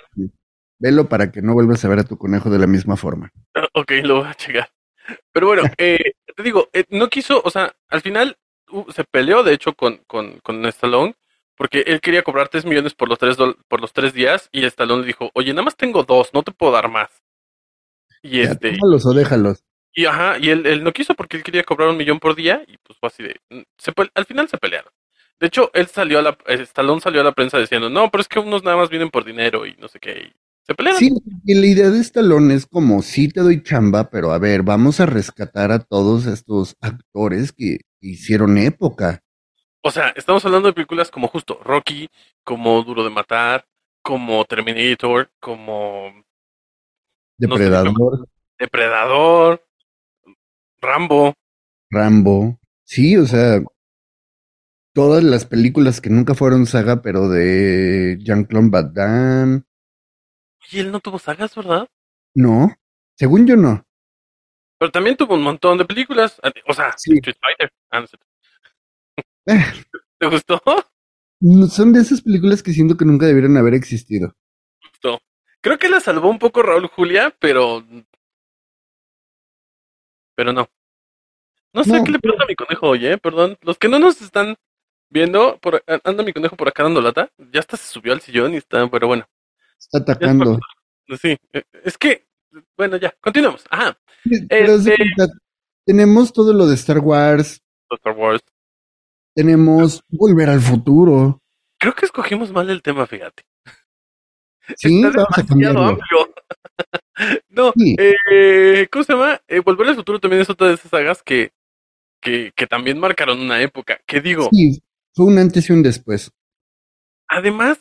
Velo 0.78 1.08
para 1.10 1.30
que 1.30 1.42
no 1.42 1.52
vuelvas 1.52 1.84
a 1.84 1.88
ver 1.88 1.98
a 1.98 2.04
tu 2.04 2.16
conejo 2.16 2.48
de 2.48 2.58
la 2.58 2.66
misma 2.66 2.96
forma. 2.96 3.30
Ok, 3.74 3.92
lo 4.02 4.20
voy 4.20 4.28
a 4.28 4.34
checar. 4.34 4.70
Pero 5.32 5.48
bueno, 5.48 5.62
eh, 5.78 6.12
te 6.34 6.42
digo, 6.42 6.68
eh, 6.72 6.84
no 6.88 7.08
quiso, 7.08 7.42
o 7.44 7.50
sea, 7.50 7.74
al 7.88 8.00
final 8.00 8.38
se 8.94 9.04
peleó 9.04 9.42
de 9.42 9.52
hecho 9.52 9.74
con, 9.74 9.98
con, 10.06 10.38
con 10.40 10.64
Stallone 10.66 11.14
porque 11.54 11.80
él 11.86 12.00
quería 12.00 12.22
cobrar 12.22 12.48
3 12.48 12.64
millones 12.64 12.94
por 12.94 13.08
los 13.10 13.18
tres, 13.18 13.38
dol- 13.38 13.56
por 13.68 13.80
los 13.82 13.92
tres 13.92 14.14
días 14.14 14.48
y 14.52 14.64
Stallone 14.64 15.02
le 15.02 15.06
dijo, 15.08 15.30
oye, 15.34 15.52
nada 15.52 15.64
más 15.64 15.76
tengo 15.76 16.02
dos, 16.04 16.30
no 16.32 16.42
te 16.42 16.52
puedo 16.52 16.72
dar 16.72 16.88
más. 16.90 17.10
Y 18.22 18.42
Ya, 18.42 18.50
este, 18.52 18.72
tómalos 18.72 19.06
o 19.06 19.12
déjalos. 19.12 19.64
y 19.94 20.04
ajá, 20.06 20.38
y 20.38 20.50
él, 20.50 20.66
él 20.66 20.82
no 20.84 20.92
quiso 20.92 21.14
porque 21.14 21.36
él 21.38 21.42
quería 21.42 21.64
cobrar 21.64 21.88
un 21.88 21.96
millón 21.96 22.18
por 22.20 22.34
día 22.34 22.62
y 22.66 22.76
pues 22.78 22.98
fue 22.98 23.06
así 23.08 23.22
de, 23.22 23.36
mm, 23.50 23.62
se 23.78 23.92
al 24.14 24.26
final 24.26 24.48
se 24.48 24.58
pelearon. 24.58 24.92
De 25.38 25.46
hecho, 25.48 25.70
él 25.74 25.86
salió 25.86 26.18
a 26.18 26.22
la, 26.22 26.38
eh, 26.46 26.62
Stallone 26.62 27.00
salió 27.00 27.20
a 27.20 27.24
la 27.24 27.32
prensa 27.32 27.58
diciendo, 27.58 27.90
no, 27.90 28.10
pero 28.10 28.22
es 28.22 28.28
que 28.28 28.38
unos 28.38 28.64
nada 28.64 28.76
más 28.76 28.88
vienen 28.88 29.10
por 29.10 29.24
dinero 29.24 29.66
y 29.66 29.74
no 29.76 29.88
sé 29.88 29.98
qué, 30.00 30.12
y 30.12 30.32
se 30.66 30.74
pelearon. 30.74 30.98
Sí, 30.98 31.12
y 31.44 31.54
la 31.54 31.66
idea 31.66 31.90
de 31.90 32.00
Stallone 32.00 32.54
es 32.54 32.66
como, 32.66 33.02
sí 33.02 33.28
te 33.28 33.40
doy 33.40 33.62
chamba, 33.62 34.08
pero 34.08 34.32
a 34.32 34.38
ver, 34.38 34.62
vamos 34.62 34.98
a 35.00 35.06
rescatar 35.06 35.72
a 35.72 35.78
todos 35.78 36.26
estos 36.26 36.74
actores 36.80 37.52
que 37.52 37.80
hicieron 38.00 38.56
época. 38.56 39.22
O 39.82 39.90
sea, 39.90 40.08
estamos 40.16 40.44
hablando 40.44 40.68
de 40.68 40.74
películas 40.74 41.10
como 41.10 41.28
justo 41.28 41.60
Rocky, 41.62 42.08
como 42.42 42.82
Duro 42.82 43.04
de 43.04 43.10
Matar, 43.10 43.66
como 44.02 44.44
Terminator, 44.44 45.30
como 45.38 46.12
Depredador, 47.38 48.28
Depredador, 48.58 49.64
Rambo. 50.80 51.34
Rambo. 51.90 52.58
Sí, 52.84 53.16
o 53.16 53.26
sea, 53.26 53.60
todas 54.96 55.22
las 55.22 55.44
películas 55.44 56.00
que 56.00 56.08
nunca 56.08 56.34
fueron 56.34 56.64
saga, 56.64 57.02
pero 57.02 57.28
de 57.28 58.16
Jean-Claude 58.22 58.70
Van 58.70 58.94
Damme. 58.94 59.62
Y 60.72 60.78
él 60.80 60.90
no 60.90 61.00
tuvo 61.00 61.18
sagas, 61.18 61.54
¿verdad? 61.54 61.86
No, 62.34 62.74
según 63.14 63.46
yo 63.46 63.56
no. 63.56 63.84
Pero 64.78 64.90
también 64.90 65.16
tuvo 65.18 65.34
un 65.34 65.42
montón 65.42 65.76
de 65.76 65.84
películas. 65.84 66.40
O 66.66 66.72
sea, 66.72 66.94
Sí. 66.96 67.12
Street 67.18 67.36
Fighter. 67.40 67.70
Ah, 67.90 68.04
¿Te 70.18 70.26
gustó? 70.28 70.60
son 71.68 71.92
de 71.92 72.00
esas 72.00 72.22
películas 72.22 72.62
que 72.62 72.72
siento 72.72 72.96
que 72.96 73.04
nunca 73.04 73.26
debieron 73.26 73.54
haber 73.58 73.74
existido. 73.74 74.34
gustó. 74.90 75.20
Creo 75.60 75.78
que 75.78 75.90
la 75.90 76.00
salvó 76.00 76.30
un 76.30 76.38
poco 76.38 76.62
Raúl 76.62 76.86
Julia, 76.86 77.34
pero. 77.38 77.84
Pero 80.34 80.52
no. 80.54 80.68
No 81.74 81.84
sé 81.84 81.98
No, 81.98 82.04
qué 82.04 82.12
le 82.12 82.18
pero- 82.18 82.32
pasa 82.34 82.44
a 82.44 82.46
mi 82.48 82.54
conejo 82.54 82.88
hoy, 82.88 83.06
¿eh? 83.06 83.18
Perdón. 83.18 83.58
Los 83.60 83.76
que 83.78 83.88
no 83.88 83.98
nos 83.98 84.20
están 84.22 84.56
viendo, 85.10 85.58
por, 85.58 85.82
anda 86.04 86.22
mi 86.22 86.32
conejo 86.32 86.56
por 86.56 86.68
acá 86.68 86.82
dando 86.82 87.00
lata. 87.00 87.30
Ya 87.52 87.60
hasta 87.60 87.76
se 87.76 87.92
subió 87.92 88.12
al 88.12 88.20
sillón 88.20 88.54
y 88.54 88.58
está, 88.58 88.88
pero 88.90 89.06
bueno. 89.08 89.26
Está 89.78 89.98
atacando. 89.98 90.58
Sí, 91.20 91.36
eh, 91.52 91.62
es 91.84 91.96
que. 91.98 92.26
Bueno, 92.76 92.96
ya, 92.96 93.14
continuamos. 93.20 93.64
Ajá. 93.70 93.98
Este- 94.48 94.96
tenemos 95.84 96.32
todo 96.32 96.52
lo 96.52 96.66
de 96.66 96.74
Star 96.74 96.98
Wars, 96.98 97.60
Star 97.90 98.14
Wars. 98.16 98.42
tenemos 99.34 100.02
Volver 100.08 100.48
al 100.50 100.60
Futuro. 100.60 101.40
Creo 101.78 101.94
que 101.94 102.06
escogimos 102.06 102.50
mal 102.50 102.68
el 102.70 102.82
tema, 102.82 103.06
fíjate. 103.06 103.44
Sí, 104.76 104.96
Está 104.96 105.08
vamos 105.10 105.38
a 105.38 105.42
demasiado 105.42 105.48
cambiarlo. 105.48 105.82
amplio. 105.84 106.34
no, 107.50 107.72
Sí. 107.76 107.94
eh, 107.98 108.88
¿cómo 108.90 109.04
se 109.04 109.12
llama? 109.12 109.40
Eh, 109.46 109.60
Volver 109.60 109.88
al 109.88 109.94
futuro 109.96 110.18
también 110.18 110.42
es 110.42 110.50
otra 110.50 110.68
de 110.68 110.74
esas 110.74 110.90
sagas 110.90 111.22
que, 111.22 111.52
que, 112.20 112.52
que 112.56 112.66
también 112.66 112.98
marcaron 112.98 113.38
una 113.40 113.60
época. 113.62 114.00
Que 114.06 114.20
digo, 114.20 114.48
Sí, 114.52 114.82
fue 115.16 115.26
un 115.26 115.38
antes 115.38 115.68
y 115.70 115.72
un 115.72 115.82
después. 115.82 116.30
además, 117.26 117.78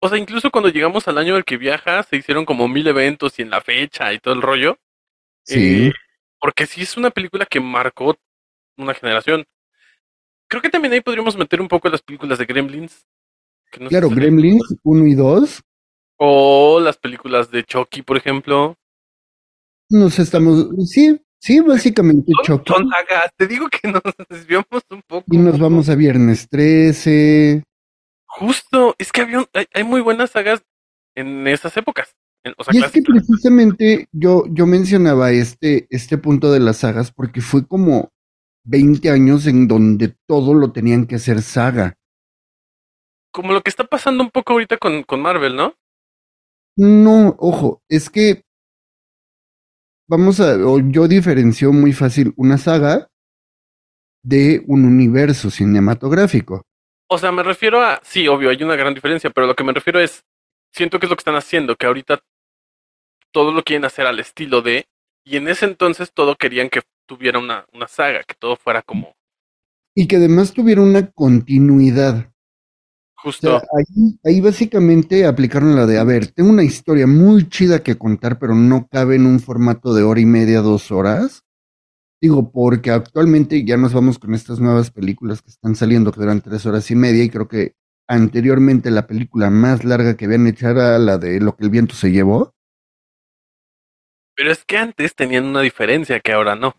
o 0.00 0.08
sea, 0.08 0.16
incluso 0.16 0.50
cuando 0.52 0.70
llegamos 0.70 1.08
al 1.08 1.18
año 1.18 1.34
del 1.34 1.44
que 1.44 1.56
viaja, 1.56 2.04
se 2.04 2.16
hicieron 2.16 2.44
como 2.44 2.68
mil 2.68 2.86
eventos 2.86 3.36
y 3.38 3.42
en 3.42 3.50
la 3.50 3.60
fecha 3.60 4.12
y 4.12 4.20
todo 4.20 4.32
el 4.32 4.42
rollo. 4.42 4.78
Sí. 5.44 5.88
Eh, 5.88 5.92
porque 6.40 6.66
sí 6.66 6.82
es 6.82 6.96
una 6.96 7.10
película 7.10 7.46
que 7.46 7.58
marcó 7.60 8.16
una 8.76 8.94
generación. 8.94 9.44
Creo 10.48 10.62
que 10.62 10.70
también 10.70 10.94
ahí 10.94 11.00
podríamos 11.00 11.36
meter 11.36 11.60
un 11.60 11.66
poco 11.66 11.88
las 11.88 12.00
películas 12.00 12.38
de 12.38 12.46
Gremlins. 12.46 13.04
que 13.72 13.80
no 13.80 13.86
sé 13.86 13.90
Claro, 13.90 14.08
Gremlins 14.08 14.76
1 14.84 15.06
y 15.06 15.14
2. 15.14 15.62
O 16.18 16.80
las 16.80 16.96
películas 16.96 17.50
de 17.50 17.64
Chucky, 17.64 18.02
por 18.02 18.16
ejemplo. 18.16 18.76
Nos 19.90 20.18
estamos. 20.20 20.68
Sí, 20.86 21.20
sí, 21.40 21.60
básicamente 21.60 22.32
Chucky. 22.44 22.72
son 22.72 22.88
sagas. 22.90 23.30
Te 23.36 23.46
digo 23.46 23.68
que 23.68 23.88
nos 23.88 24.02
desviamos 24.28 24.82
un 24.90 25.02
poco. 25.06 25.24
Y 25.30 25.38
nos 25.38 25.58
vamos 25.58 25.88
a 25.88 25.94
Viernes 25.94 26.48
13. 26.48 27.62
Justo, 28.26 28.94
es 28.98 29.10
que 29.12 29.22
había 29.22 29.38
un- 29.38 29.48
hay, 29.54 29.66
hay 29.74 29.84
muy 29.84 30.00
buenas 30.00 30.30
sagas 30.30 30.62
en 31.16 31.46
esas 31.48 31.76
épocas. 31.76 32.14
en- 32.44 32.54
o 32.56 32.64
sea, 32.64 32.72
Y 32.74 32.78
es 32.84 32.90
que 32.92 33.02
precisamente 33.02 34.08
yo, 34.12 34.44
yo 34.50 34.66
mencionaba 34.66 35.32
este, 35.32 35.86
este 35.90 36.18
punto 36.18 36.52
de 36.52 36.60
las 36.60 36.78
sagas 36.78 37.10
porque 37.10 37.40
fue 37.40 37.66
como 37.66 38.10
20 38.64 39.10
años 39.10 39.46
en 39.46 39.66
donde 39.66 40.14
todo 40.26 40.54
lo 40.54 40.70
tenían 40.72 41.06
que 41.06 41.16
hacer 41.16 41.42
saga. 41.42 41.94
Como 43.32 43.52
lo 43.52 43.60
que 43.62 43.70
está 43.70 43.84
pasando 43.84 44.22
un 44.22 44.30
poco 44.30 44.52
ahorita 44.52 44.76
con, 44.78 45.02
con 45.02 45.20
Marvel, 45.20 45.56
¿no? 45.56 45.74
No, 46.76 47.34
ojo, 47.38 47.82
es 47.88 48.08
que 48.08 48.44
vamos 50.08 50.40
a, 50.40 50.56
o 50.56 50.80
yo 50.80 51.06
diferencio 51.06 51.72
muy 51.72 51.92
fácil 51.92 52.32
una 52.36 52.58
saga 52.58 53.08
de 54.22 54.62
un 54.66 54.84
universo 54.84 55.50
cinematográfico. 55.50 56.62
O 57.08 57.18
sea, 57.18 57.32
me 57.32 57.42
refiero 57.42 57.80
a, 57.80 58.00
sí, 58.02 58.28
obvio, 58.28 58.50
hay 58.50 58.62
una 58.62 58.76
gran 58.76 58.94
diferencia, 58.94 59.30
pero 59.30 59.46
lo 59.46 59.54
que 59.54 59.64
me 59.64 59.72
refiero 59.72 60.00
es, 60.00 60.24
siento 60.72 60.98
que 60.98 61.06
es 61.06 61.10
lo 61.10 61.16
que 61.16 61.20
están 61.20 61.36
haciendo, 61.36 61.76
que 61.76 61.86
ahorita 61.86 62.20
todo 63.32 63.52
lo 63.52 63.62
quieren 63.62 63.84
hacer 63.84 64.06
al 64.06 64.18
estilo 64.18 64.60
de, 64.62 64.86
y 65.24 65.36
en 65.36 65.48
ese 65.48 65.66
entonces 65.66 66.12
todo 66.12 66.36
querían 66.36 66.68
que 66.68 66.82
tuviera 67.06 67.38
una, 67.38 67.66
una 67.72 67.88
saga, 67.88 68.22
que 68.24 68.34
todo 68.34 68.56
fuera 68.56 68.82
como 68.82 69.14
Y 69.94 70.06
que 70.06 70.16
además 70.16 70.52
tuviera 70.52 70.82
una 70.82 71.10
continuidad. 71.10 72.32
O 73.18 73.22
justo. 73.22 73.58
sea, 73.58 73.68
ahí, 73.76 74.18
ahí 74.24 74.40
básicamente 74.40 75.26
aplicaron 75.26 75.74
la 75.74 75.86
de, 75.86 75.98
a 75.98 76.04
ver, 76.04 76.28
tengo 76.28 76.50
una 76.50 76.62
historia 76.62 77.06
muy 77.06 77.48
chida 77.48 77.82
que 77.82 77.98
contar, 77.98 78.38
pero 78.38 78.54
no 78.54 78.86
cabe 78.88 79.16
en 79.16 79.26
un 79.26 79.40
formato 79.40 79.92
de 79.92 80.04
hora 80.04 80.20
y 80.20 80.26
media, 80.26 80.60
dos 80.60 80.90
horas. 80.90 81.44
Digo, 82.20 82.50
porque 82.50 82.90
actualmente 82.90 83.64
ya 83.64 83.76
nos 83.76 83.92
vamos 83.92 84.18
con 84.18 84.34
estas 84.34 84.58
nuevas 84.58 84.90
películas 84.90 85.40
que 85.40 85.50
están 85.50 85.76
saliendo 85.76 86.12
que 86.12 86.20
duran 86.20 86.40
tres 86.40 86.66
horas 86.66 86.90
y 86.90 86.96
media 86.96 87.22
y 87.22 87.30
creo 87.30 87.46
que 87.46 87.74
anteriormente 88.08 88.90
la 88.90 89.06
película 89.06 89.50
más 89.50 89.84
larga 89.84 90.16
que 90.16 90.24
habían 90.24 90.46
hecho 90.46 90.68
era 90.68 90.98
la 90.98 91.18
de 91.18 91.40
Lo 91.40 91.56
que 91.56 91.64
el 91.64 91.70
viento 91.70 91.94
se 91.94 92.10
llevó. 92.10 92.54
Pero 94.34 94.50
es 94.50 94.64
que 94.64 94.78
antes 94.78 95.14
tenían 95.14 95.44
una 95.44 95.60
diferencia 95.60 96.20
que 96.20 96.32
ahora 96.32 96.56
no. 96.56 96.74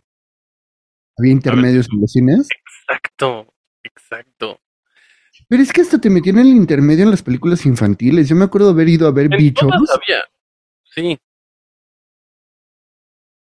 Había 1.18 1.34
intermedios 1.34 1.88
en 1.92 2.02
los 2.02 2.12
cines. 2.12 2.48
Exacto, 2.88 3.54
exacto. 3.84 4.60
Pero 5.50 5.64
es 5.64 5.74
que 5.74 5.82
hasta 5.82 6.00
te 6.00 6.12
metían 6.12 6.38
el 6.38 6.48
intermedio 6.48 7.04
en 7.04 7.12
las 7.12 7.24
películas 7.24 7.66
infantiles. 7.66 8.30
Yo 8.30 8.36
me 8.36 8.46
acuerdo 8.46 8.70
haber 8.70 8.88
ido 8.88 9.08
a 9.08 9.12
ver 9.12 9.26
En 9.32 9.38
Bichos. 9.38 9.72
Sí, 10.84 11.18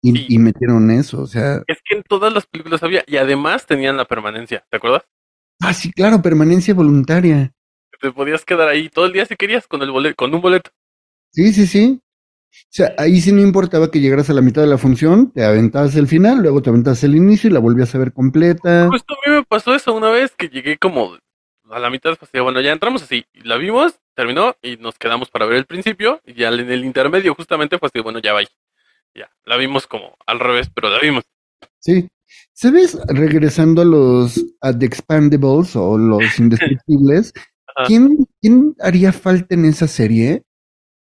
y, 0.02 0.12
sí. 0.12 0.26
y 0.30 0.40
metieron 0.40 0.90
eso. 0.92 1.22
O 1.22 1.28
sea, 1.28 1.64
es 1.68 1.80
que 1.84 1.96
en 1.96 2.04
todas 2.04 2.34
las 2.34 2.46
películas 2.46 2.84
había. 2.84 3.04
Y 3.08 3.18
además 3.18 3.66
tenían 3.66 3.98
la 3.98 4.06
permanencia, 4.06 4.66
¿te 4.70 4.78
acuerdas? 4.78 5.04
ah, 5.60 5.74
sí, 5.74 5.92
claro, 5.92 6.22
permanencia 6.22 6.74
voluntaria. 6.74 7.52
Te 8.00 8.12
podías 8.12 8.46
quedar 8.46 8.70
ahí 8.70 8.90
todo 8.90 9.08
el 9.08 9.14
día 9.14 9.26
si 9.26 9.36
querías 9.36 9.68
con 9.68 9.82
el 9.82 9.90
boleto, 9.90 10.16
con 10.16 10.34
un 10.34 10.42
boleto. 10.42 10.70
Sí, 11.32 11.52
sí, 11.52 11.66
sí. 11.66 12.00
O 12.00 12.70
sea, 12.70 12.94
ahí 12.98 13.20
sí 13.22 13.32
no 13.32 13.42
importaba 13.42 13.90
que 13.90 14.00
llegaras 14.00 14.30
a 14.30 14.34
la 14.34 14.42
mitad 14.42 14.62
de 14.62 14.68
la 14.68 14.78
función, 14.78 15.32
te 15.32 15.44
aventabas 15.44 15.96
el 15.96 16.08
final, 16.08 16.42
luego 16.42 16.62
te 16.62 16.70
aventabas 16.70 17.04
el 17.04 17.16
inicio 17.16 17.50
y 17.50 17.54
la 17.54 17.60
volvías 17.60 17.94
a 17.94 17.98
ver 17.98 18.14
completa. 18.14 18.88
Justo 18.90 19.14
a 19.14 19.30
mí 19.30 19.36
me 19.36 19.44
pasó 19.44 19.76
eso 19.76 19.94
una 19.94 20.10
vez 20.10 20.36
que 20.36 20.48
llegué 20.48 20.78
como 20.78 21.18
a 21.70 21.80
la 21.80 21.90
mitad, 21.90 22.18
pues, 22.18 22.32
bueno, 22.42 22.62
ya 22.62 22.72
entramos 22.72 23.04
así, 23.04 23.26
la 23.44 23.58
vimos, 23.58 24.00
terminó 24.16 24.56
y 24.62 24.78
nos 24.78 24.98
quedamos 24.98 25.30
para 25.30 25.46
ver 25.46 25.58
el 25.58 25.66
principio 25.66 26.22
y 26.26 26.34
ya 26.34 26.50
en 26.50 26.72
el 26.72 26.86
intermedio 26.86 27.36
justamente 27.36 27.78
fue 27.78 27.88
así, 27.88 28.02
bueno, 28.02 28.20
ya 28.20 28.34
va 28.34 28.42
Ya, 29.14 29.32
la 29.46 29.58
vimos 29.58 29.88
como 29.88 30.18
al 30.26 30.40
revés, 30.40 30.70
pero 30.74 30.90
la 30.90 31.00
vimos. 31.00 31.24
Sí. 31.80 32.08
¿Sabes? 32.54 32.98
Regresando 33.08 33.84
a 33.84 33.86
los 33.86 34.44
a 34.62 34.78
The 34.78 34.86
Expandables 34.86 35.76
o 35.76 35.98
los 35.98 36.22
indestructibles. 36.40 37.34
¿quién, 37.86 38.28
¿quién 38.42 38.76
haría 38.80 39.14
falta 39.14 39.56
en 39.56 39.66
esa 39.66 39.88
serie? 39.88 40.44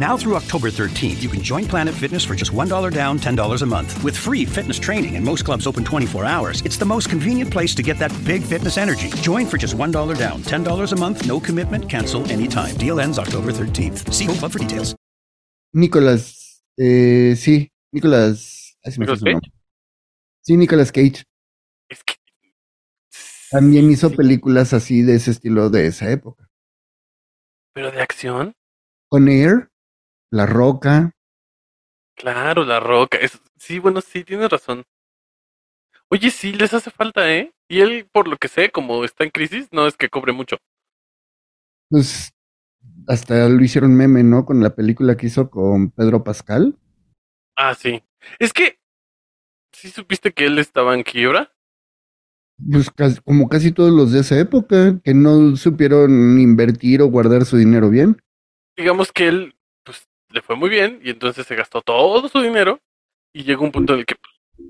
Now 0.00 0.16
through 0.16 0.36
October 0.36 0.70
13th, 0.70 1.22
you 1.22 1.28
can 1.28 1.42
join 1.42 1.66
Planet 1.66 1.94
Fitness 1.94 2.24
for 2.24 2.34
just 2.34 2.52
$1 2.52 2.90
down, 2.90 3.18
$10 3.18 3.62
a 3.62 3.66
month. 3.66 4.02
With 4.02 4.16
free 4.16 4.46
fitness 4.46 4.78
training 4.78 5.14
and 5.14 5.22
most 5.22 5.44
clubs 5.44 5.66
open 5.66 5.84
24 5.84 6.24
hours, 6.24 6.62
it's 6.62 6.78
the 6.78 6.86
most 6.86 7.10
convenient 7.10 7.50
place 7.50 7.74
to 7.74 7.82
get 7.82 7.98
that 7.98 8.10
big 8.24 8.42
fitness 8.42 8.78
energy. 8.78 9.10
Join 9.20 9.44
for 9.44 9.58
just 9.58 9.76
$1 9.76 10.18
down, 10.18 10.42
$10 10.42 10.92
a 10.92 10.96
month, 10.96 11.26
no 11.26 11.38
commitment, 11.38 11.86
cancel 11.90 12.24
anytime. 12.30 12.74
Deal 12.78 12.98
ends 12.98 13.18
October 13.18 13.52
13th. 13.52 14.10
See 14.10 14.24
Home 14.24 14.38
Club 14.38 14.52
for 14.52 14.58
details. 14.58 14.94
Nicolás, 15.74 16.64
eh, 16.78 17.34
sí, 17.36 17.70
Nicolás. 17.92 18.78
ay, 18.82 18.92
se 18.92 19.00
me 19.00 19.04
¿Nicolas 19.04 19.18
su 19.18 19.26
Cage? 19.26 19.52
Sí, 20.40 20.56
Nicolás 20.56 20.92
Cage. 20.92 21.24
Es 21.90 22.02
que. 22.04 22.14
También 23.50 23.90
hizo 23.90 24.08
Sí, 24.08 24.16
películas 24.16 24.72
así 24.72 25.02
de 25.02 25.16
ese 25.16 25.32
estilo 25.32 25.68
de 25.68 25.88
esa 25.88 26.10
época. 26.10 26.48
Pero 27.74 27.90
de 27.90 28.00
acción. 28.00 28.54
Con 29.10 29.28
Air, 29.28 29.69
La 30.32 30.46
Roca. 30.46 31.12
Claro, 32.16 32.64
la 32.64 32.80
roca. 32.80 33.18
Es, 33.18 33.40
sí, 33.58 33.78
bueno, 33.78 34.00
sí, 34.00 34.24
tienes 34.24 34.50
razón. 34.50 34.84
Oye, 36.10 36.30
sí, 36.30 36.52
les 36.52 36.74
hace 36.74 36.90
falta, 36.90 37.32
¿eh? 37.32 37.52
Y 37.68 37.80
él, 37.80 38.08
por 38.12 38.28
lo 38.28 38.36
que 38.36 38.48
sé, 38.48 38.70
como 38.70 39.04
está 39.04 39.24
en 39.24 39.30
crisis, 39.30 39.68
no 39.72 39.86
es 39.86 39.96
que 39.96 40.08
cobre 40.08 40.32
mucho. 40.32 40.58
Pues 41.88 42.30
hasta 43.08 43.48
lo 43.48 43.62
hicieron 43.64 43.96
meme, 43.96 44.22
¿no? 44.22 44.44
Con 44.44 44.62
la 44.62 44.74
película 44.74 45.16
que 45.16 45.26
hizo 45.26 45.50
con 45.50 45.90
Pedro 45.90 46.24
Pascal. 46.24 46.78
Ah, 47.56 47.74
sí. 47.74 48.02
Es 48.38 48.52
que. 48.52 48.78
¿Sí 49.72 49.88
supiste 49.90 50.32
que 50.32 50.46
él 50.46 50.58
estaba 50.58 50.94
en 50.94 51.02
quiebra? 51.02 51.52
Pues 52.70 52.90
casi- 52.90 53.20
como 53.22 53.48
casi 53.48 53.72
todos 53.72 53.90
los 53.92 54.12
de 54.12 54.20
esa 54.20 54.38
época, 54.38 55.00
que 55.02 55.14
no 55.14 55.56
supieron 55.56 56.38
invertir 56.38 57.00
o 57.02 57.06
guardar 57.06 57.44
su 57.44 57.56
dinero 57.56 57.88
bien. 57.88 58.18
Digamos 58.76 59.12
que 59.12 59.28
él, 59.28 59.54
le 60.30 60.42
fue 60.42 60.56
muy 60.56 60.70
bien 60.70 61.00
y 61.02 61.10
entonces 61.10 61.46
se 61.46 61.56
gastó 61.56 61.82
todo 61.82 62.28
su 62.28 62.40
dinero 62.40 62.80
y 63.32 63.44
llegó 63.44 63.64
un 63.64 63.72
punto 63.72 63.94
en 63.94 64.00
el 64.00 64.06
que 64.06 64.16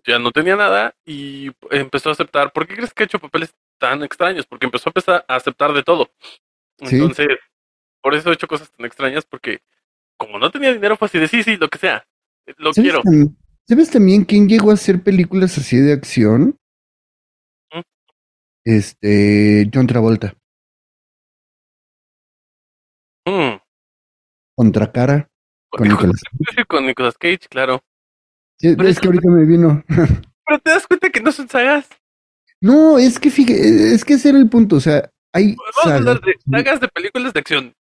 ya 0.07 0.19
no 0.19 0.33
tenía 0.33 0.57
nada 0.57 0.95
y 1.05 1.51
empezó 1.71 2.09
a 2.09 2.13
aceptar. 2.13 2.53
¿Por 2.53 2.67
qué 2.67 2.75
crees 2.75 2.93
que 2.93 3.03
ha 3.03 3.07
hecho 3.07 3.19
papeles 3.19 3.55
tan 3.79 4.03
extraños? 4.03 4.47
Porque 4.47 4.67
empezó 4.67 4.89
a 4.89 4.91
empezar 4.91 5.25
a 5.29 5.37
aceptar 5.37 5.73
de 5.73 5.83
todo. 5.83 6.11
Sí. 6.85 6.97
Entonces, 6.97 7.29
por 8.01 8.15
eso 8.15 8.31
ha 8.31 8.35
hecho 8.35 8.49
cosas 8.49 8.71
tan 8.71 8.87
extrañas 8.87 9.25
porque 9.25 9.61
como 10.17 10.39
no 10.39 10.51
tenía 10.51 10.73
dinero 10.73 10.97
fue 10.97 11.07
así 11.07 11.19
de 11.19 11.29
sí, 11.29 11.43
sí, 11.43 11.57
lo 11.57 11.69
que 11.69 11.79
sea. 11.79 12.07
Lo 12.57 12.73
¿Sabes, 12.73 12.93
quiero. 12.93 13.03
¿Sabes 13.67 13.91
también 13.91 14.25
quién 14.25 14.49
llegó 14.49 14.71
a 14.71 14.75
hacer 14.75 15.03
películas 15.03 15.57
así 15.59 15.77
de 15.77 15.93
acción? 15.93 16.59
¿Mm? 17.73 17.81
Este, 18.65 19.71
John 19.73 19.87
Travolta. 19.87 20.35
Mm. 23.27 23.61
Contracara 24.57 25.30
con 25.71 25.89
Nicolas. 25.89 26.21
Con 26.69 26.87
Nicolas 26.87 27.17
Cage, 27.19 27.49
claro. 27.49 27.81
Sí, 28.59 28.75
Pero 28.77 28.89
es 28.89 28.99
que 29.01 29.07
ahorita 29.09 29.29
me 29.31 29.45
vino. 29.47 29.83
Pero 29.89 30.59
te 30.63 30.71
das 30.71 30.87
cuenta 30.87 31.11
que 31.11 31.21
no 31.21 31.33
son 31.33 31.49
sagas. 31.49 31.89
No, 32.61 32.99
es 32.99 33.19
que 33.19 33.31
fíjate, 33.31 33.95
es 33.95 34.05
que 34.05 34.15
ese 34.15 34.31
era 34.31 34.39
el 34.39 34.49
punto. 34.51 34.77
O 34.77 34.81
sea, 34.81 35.11
hay 35.33 35.55
Vamos 35.57 35.77
a 35.79 35.83
sagas, 35.83 35.99
hablar 36.01 36.21
de 36.21 36.35
sagas 36.51 36.81
de 36.81 36.89
películas 36.89 37.33
de 37.33 37.41
acción. 37.41 37.75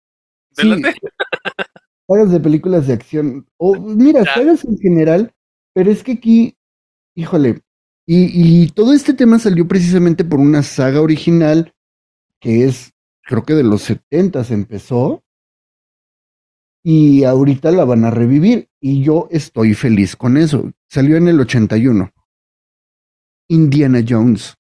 Sí. 0.53 0.62
Delante. 0.68 0.94
sagas 2.09 2.31
de 2.31 2.40
películas 2.40 2.87
de 2.87 2.92
acción. 2.94 3.46
O 3.57 3.74
mira, 3.74 4.22
Ya. 4.24 4.35
sagas 4.35 4.64
en 4.64 4.79
general, 4.79 5.33
pero 5.74 5.90
es 5.90 6.03
que 6.05 6.12
aquí, 6.12 6.57
híjole, 7.16 7.62
y, 8.07 8.62
y 8.64 8.68
todo 8.70 8.92
este 8.92 9.14
tema 9.14 9.38
salió 9.38 9.66
precisamente 9.66 10.24
por 10.24 10.38
una 10.40 10.62
saga 10.62 11.01
original 11.01 11.74
que 12.40 12.64
es, 12.64 12.92
creo 13.22 13.42
que 13.42 13.55
de 13.55 13.64
los 13.64 13.83
70 13.83 14.42
empezó. 14.51 15.22
Y 16.90 17.24
ahorita 17.24 17.70
la 17.70 17.85
van 17.85 18.07
a 18.07 18.11
revivir. 18.11 18.70
Y 18.81 19.03
yo 19.05 19.29
estoy 19.31 19.74
feliz 19.74 20.16
con 20.16 20.38
eso. 20.38 20.72
Salió 20.88 21.18
en 21.18 21.29
el 21.29 21.38
81. 21.38 22.11
Indiana 23.48 24.03
Jones. 24.09 24.55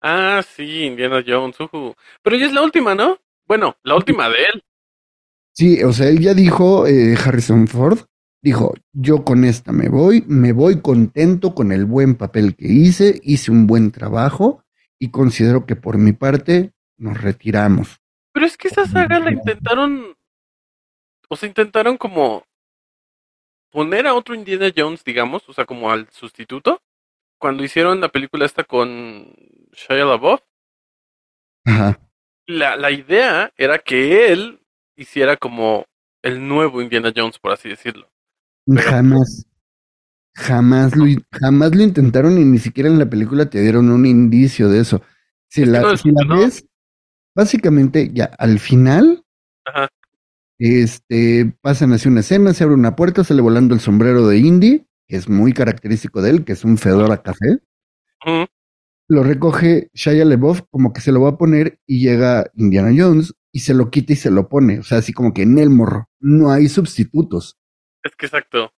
Ah, 0.00 0.42
sí, 0.42 0.86
Indiana 0.86 1.22
Jones. 1.24 1.60
ujú. 1.60 1.94
Pero 2.20 2.34
ya 2.34 2.46
es 2.46 2.52
la 2.52 2.62
última, 2.62 2.96
¿no? 2.96 3.16
Bueno, 3.46 3.76
la 3.84 3.94
última 3.94 4.28
de 4.28 4.38
él. 4.52 4.64
Sí, 5.52 5.84
o 5.84 5.92
sea, 5.92 6.08
él 6.08 6.18
ya 6.18 6.34
dijo, 6.34 6.88
eh, 6.88 7.14
Harrison 7.24 7.68
Ford, 7.68 8.00
dijo, 8.42 8.74
yo 8.92 9.22
con 9.22 9.44
esta 9.44 9.70
me 9.70 9.88
voy, 9.88 10.24
me 10.26 10.50
voy 10.50 10.80
contento 10.80 11.54
con 11.54 11.70
el 11.70 11.84
buen 11.84 12.16
papel 12.16 12.56
que 12.56 12.66
hice, 12.66 13.20
hice 13.22 13.52
un 13.52 13.68
buen 13.68 13.92
trabajo 13.92 14.64
y 14.98 15.12
considero 15.12 15.64
que 15.64 15.76
por 15.76 15.96
mi 15.96 16.12
parte 16.12 16.72
nos 16.96 17.20
retiramos. 17.20 18.00
Pero 18.32 18.46
es 18.46 18.56
que 18.56 18.66
esa 18.66 18.84
saga 18.88 19.20
la 19.20 19.30
intentaron. 19.30 20.16
O 21.32 21.36
sea, 21.36 21.48
intentaron 21.48 21.96
como 21.96 22.44
poner 23.70 24.06
a 24.06 24.12
otro 24.12 24.34
Indiana 24.34 24.70
Jones, 24.76 25.02
digamos, 25.02 25.48
o 25.48 25.54
sea, 25.54 25.64
como 25.64 25.90
al 25.90 26.06
sustituto. 26.10 26.82
Cuando 27.38 27.64
hicieron 27.64 28.02
la 28.02 28.10
película 28.10 28.44
esta 28.44 28.64
con 28.64 29.32
Shia 29.72 30.04
LaBeouf, 30.04 30.40
Ajá. 31.64 31.98
la, 32.46 32.76
la 32.76 32.90
idea 32.90 33.50
era 33.56 33.78
que 33.78 34.30
él 34.30 34.60
hiciera 34.94 35.38
como 35.38 35.86
el 36.22 36.46
nuevo 36.46 36.82
Indiana 36.82 37.12
Jones, 37.16 37.38
por 37.38 37.52
así 37.52 37.70
decirlo. 37.70 38.10
Pero- 38.66 38.82
Jamás, 38.82 39.46
jamás 40.36 40.94
lo, 40.94 41.06
jamás 41.32 41.74
lo 41.74 41.82
intentaron 41.82 42.36
y 42.38 42.44
ni 42.44 42.58
siquiera 42.58 42.90
en 42.90 42.98
la 42.98 43.06
película 43.08 43.48
te 43.48 43.60
dieron 43.62 43.90
un 43.90 44.04
indicio 44.04 44.68
de 44.68 44.80
eso. 44.80 45.00
Si 45.48 45.62
Es 45.62 45.68
la, 45.68 45.80
no 45.80 45.90
les 45.92 46.00
si 46.02 46.10
la 46.10 46.14
funcionó. 46.20 46.40
ves, 46.42 46.66
básicamente 47.34 48.10
ya 48.12 48.26
al 48.38 48.58
final, 48.58 49.24
Ajá. 49.64 49.88
Este, 50.64 51.56
pasan 51.60 51.92
hacia 51.92 52.08
una 52.08 52.20
escena, 52.20 52.54
se 52.54 52.62
abre 52.62 52.76
una 52.76 52.94
puerta, 52.94 53.24
sale 53.24 53.42
volando 53.42 53.74
el 53.74 53.80
sombrero 53.80 54.28
de 54.28 54.38
Indy, 54.38 54.86
que 55.08 55.16
es 55.16 55.28
muy 55.28 55.52
característico 55.52 56.22
de 56.22 56.30
él, 56.30 56.44
que 56.44 56.52
es 56.52 56.64
un 56.64 56.78
fedora 56.78 57.20
café. 57.20 57.58
Lo 59.08 59.24
recoge 59.24 59.90
Shia 59.92 60.24
LaBeouf 60.24 60.62
como 60.70 60.92
que 60.92 61.00
se 61.00 61.10
lo 61.10 61.20
va 61.20 61.30
a 61.30 61.36
poner 61.36 61.80
y 61.84 62.00
llega 62.00 62.46
Indiana 62.54 62.92
Jones 62.96 63.34
y 63.50 63.58
se 63.60 63.74
lo 63.74 63.90
quita 63.90 64.12
y 64.12 64.16
se 64.16 64.30
lo 64.30 64.48
pone. 64.48 64.78
O 64.78 64.82
sea, 64.84 64.98
así 64.98 65.12
como 65.12 65.34
que 65.34 65.42
en 65.42 65.58
el 65.58 65.68
morro. 65.68 66.08
No 66.20 66.52
hay 66.52 66.68
sustitutos. 66.68 67.58
Es 68.04 68.14
que 68.14 68.26
exacto. 68.26 68.72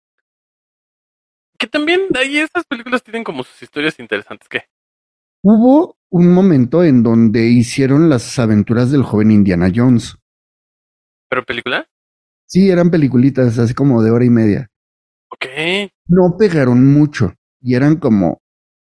Que 1.60 1.68
también 1.68 2.08
ahí 2.16 2.38
esas 2.38 2.64
películas 2.66 3.04
tienen 3.04 3.26
como 3.26 3.44
sus 3.44 3.62
historias 3.62 4.00
interesantes. 4.00 4.48
¿Qué? 4.48 4.64
Hubo 5.44 5.98
un 6.10 6.34
momento 6.34 6.82
en 6.84 7.04
donde 7.04 7.46
hicieron 7.48 8.10
las 8.10 8.40
aventuras 8.40 8.90
del 8.90 9.04
joven 9.04 9.32
Indiana 9.32 9.70
Jones. 9.74 10.16
¿Pero 11.34 11.48
película? 11.48 11.88
Sí, 12.46 12.70
eran 12.70 12.92
peliculitas 12.92 13.58
así 13.58 13.74
como 13.74 14.04
de 14.04 14.12
hora 14.12 14.24
y 14.24 14.30
media. 14.30 14.70
Ok. 15.32 15.48
No 16.06 16.38
pegaron 16.38 16.94
mucho 16.94 17.34
y 17.60 17.74
eran 17.74 17.96
como, 17.96 18.40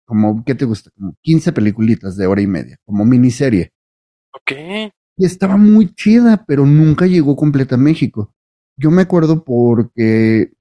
como, 0.04 0.44
¿qué 0.44 0.54
te 0.54 0.64
gusta? 0.64 0.90
Como 0.96 1.16
15 1.22 1.50
peliculitas 1.50 2.16
de 2.16 2.28
hora 2.28 2.40
y 2.40 2.46
media, 2.46 2.76
como 2.84 3.04
miniserie. 3.04 3.72
Ok. 4.32 4.92
Y 5.16 5.26
estaba 5.26 5.56
muy 5.56 5.92
chida, 5.92 6.44
pero 6.46 6.64
nunca 6.66 7.06
llegó 7.06 7.34
completa 7.34 7.74
a 7.74 7.78
México. 7.78 8.32
Yo 8.76 8.92
me 8.92 9.02
acuerdo 9.02 9.42
porque 9.42 10.52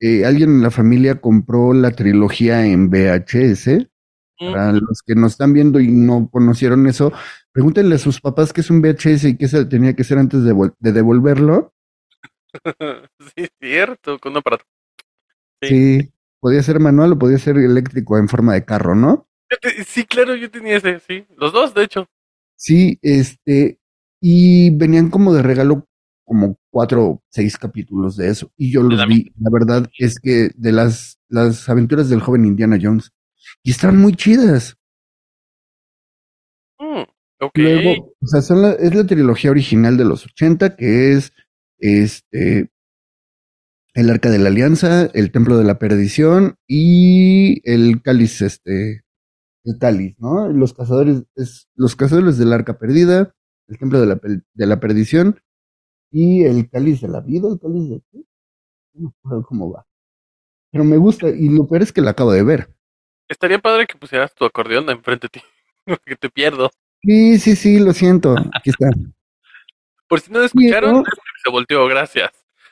eh, 0.00 0.26
alguien 0.26 0.50
en 0.50 0.62
la 0.62 0.70
familia 0.70 1.22
compró 1.22 1.72
la 1.72 1.92
trilogía 1.92 2.66
en 2.66 2.90
VHS. 2.90 3.88
Para 4.38 4.72
los 4.72 5.02
que 5.04 5.14
nos 5.14 5.32
están 5.32 5.52
viendo 5.52 5.80
y 5.80 5.88
no 5.88 6.28
conocieron 6.30 6.86
eso, 6.86 7.12
pregúntenle 7.52 7.96
a 7.96 7.98
sus 7.98 8.20
papás 8.20 8.52
qué 8.52 8.60
es 8.60 8.70
un 8.70 8.80
VHS 8.80 9.24
y 9.24 9.36
qué 9.36 9.48
se 9.48 9.64
tenía 9.64 9.94
que 9.94 10.02
hacer 10.02 10.18
antes 10.18 10.44
de, 10.44 10.54
vol- 10.54 10.74
de 10.78 10.92
devolverlo. 10.92 11.74
sí, 13.20 13.32
es 13.36 13.50
cierto, 13.60 14.18
con 14.18 14.32
un 14.32 14.38
aparato. 14.38 14.64
Sí. 15.62 15.68
Sí, 16.02 16.12
podía 16.40 16.62
ser 16.62 16.80
manual 16.80 17.12
o 17.12 17.18
podía 17.18 17.38
ser 17.38 17.58
eléctrico 17.58 18.16
en 18.18 18.28
forma 18.28 18.54
de 18.54 18.64
carro, 18.64 18.94
¿no? 18.94 19.26
Sí, 19.86 20.04
claro, 20.04 20.34
yo 20.34 20.50
tenía 20.50 20.76
ese, 20.76 21.00
sí. 21.00 21.26
Los 21.36 21.52
dos, 21.52 21.74
de 21.74 21.84
hecho. 21.84 22.06
Sí, 22.56 22.98
este, 23.02 23.80
y 24.20 24.76
venían 24.76 25.10
como 25.10 25.32
de 25.32 25.42
regalo 25.42 25.86
como 26.24 26.58
cuatro 26.70 27.04
o 27.06 27.22
seis 27.30 27.56
capítulos 27.56 28.16
de 28.16 28.28
eso. 28.28 28.52
Y 28.56 28.70
yo 28.70 28.82
los 28.82 29.06
vi. 29.06 29.32
La 29.40 29.50
verdad 29.50 29.88
es 29.98 30.20
que 30.20 30.50
de 30.54 30.72
las, 30.72 31.18
las 31.28 31.68
aventuras 31.68 32.08
del 32.10 32.20
joven 32.20 32.44
Indiana 32.44 32.78
Jones. 32.80 33.10
Y 33.62 33.70
estaban 33.70 33.98
muy 33.98 34.14
chidas. 34.14 34.76
Mm. 36.80 37.02
Luego, 37.54 38.14
o 38.20 38.26
sea, 38.26 38.42
son 38.42 38.62
la- 38.62 38.72
es 38.72 38.94
la 38.94 39.06
trilogía 39.06 39.50
original 39.50 39.96
de 39.96 40.04
los 40.04 40.24
80, 40.26 40.76
que 40.76 41.12
es 41.12 41.32
este 41.78 42.70
El 43.94 44.10
Arca 44.10 44.30
de 44.30 44.38
la 44.38 44.48
Alianza, 44.48 45.06
El 45.06 45.30
Templo 45.32 45.56
de 45.56 45.64
la 45.64 45.78
Perdición 45.78 46.56
y 46.68 47.60
el 47.70 48.02
Cáliz, 48.02 48.42
este, 48.42 49.02
el 49.64 49.78
Cáliz, 49.78 50.16
¿no? 50.18 50.48
Los 50.48 50.72
cazadores, 50.74 51.24
es, 51.36 51.68
los 51.74 51.96
cazadores 51.96 52.38
del 52.38 52.52
Arca 52.52 52.78
Perdida, 52.78 53.34
el 53.68 53.78
Templo 53.78 54.00
de 54.00 54.06
la, 54.06 54.20
de 54.54 54.66
la 54.66 54.80
Perdición 54.80 55.40
y 56.12 56.44
el 56.44 56.68
Cáliz 56.70 57.00
de 57.00 57.08
la 57.08 57.20
Vida, 57.20 57.48
el 57.48 57.58
Cáliz 57.60 57.88
de 57.88 58.02
qué? 58.10 58.24
No 58.94 59.02
me 59.02 59.08
acuerdo 59.20 59.42
cómo 59.46 59.72
va. 59.72 59.86
Pero 60.72 60.84
me 60.84 60.96
gusta, 60.96 61.28
y 61.30 61.48
lo 61.48 61.66
peor 61.66 61.82
es 61.82 61.92
que 61.92 62.00
la 62.00 62.10
acabo 62.10 62.32
de 62.32 62.42
ver. 62.42 62.74
Estaría 63.28 63.58
padre 63.58 63.86
que 63.86 63.96
pusieras 63.98 64.34
tu 64.34 64.44
acordeón 64.44 64.88
enfrente 64.90 65.28
de 65.30 65.40
ti. 65.40 65.46
que 66.06 66.16
te 66.16 66.28
pierdo. 66.30 66.70
Sí, 67.02 67.38
sí, 67.38 67.56
sí, 67.56 67.78
lo 67.78 67.92
siento. 67.92 68.34
Aquí 68.54 68.70
está. 68.70 68.88
Por 70.08 70.20
si 70.20 70.32
no 70.32 70.42
escucharon, 70.42 71.02
Pero- 71.02 71.06
es 71.06 71.14
que 71.14 71.40
se 71.44 71.50
volteó, 71.50 71.86
gracias. 71.86 72.30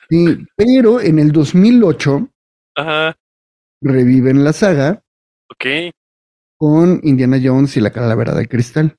Sí, 0.09 0.37
pero 0.55 1.01
en 1.01 1.19
el 1.19 1.31
2008 1.33 2.29
Ajá, 2.75 3.17
reviven 3.81 4.43
la 4.45 4.53
saga 4.53 5.03
ok. 5.51 5.65
con 6.55 7.01
Indiana 7.03 7.37
Jones 7.43 7.75
y 7.75 7.81
la 7.81 7.91
calavera 7.91 8.33
de 8.33 8.47
cristal. 8.47 8.95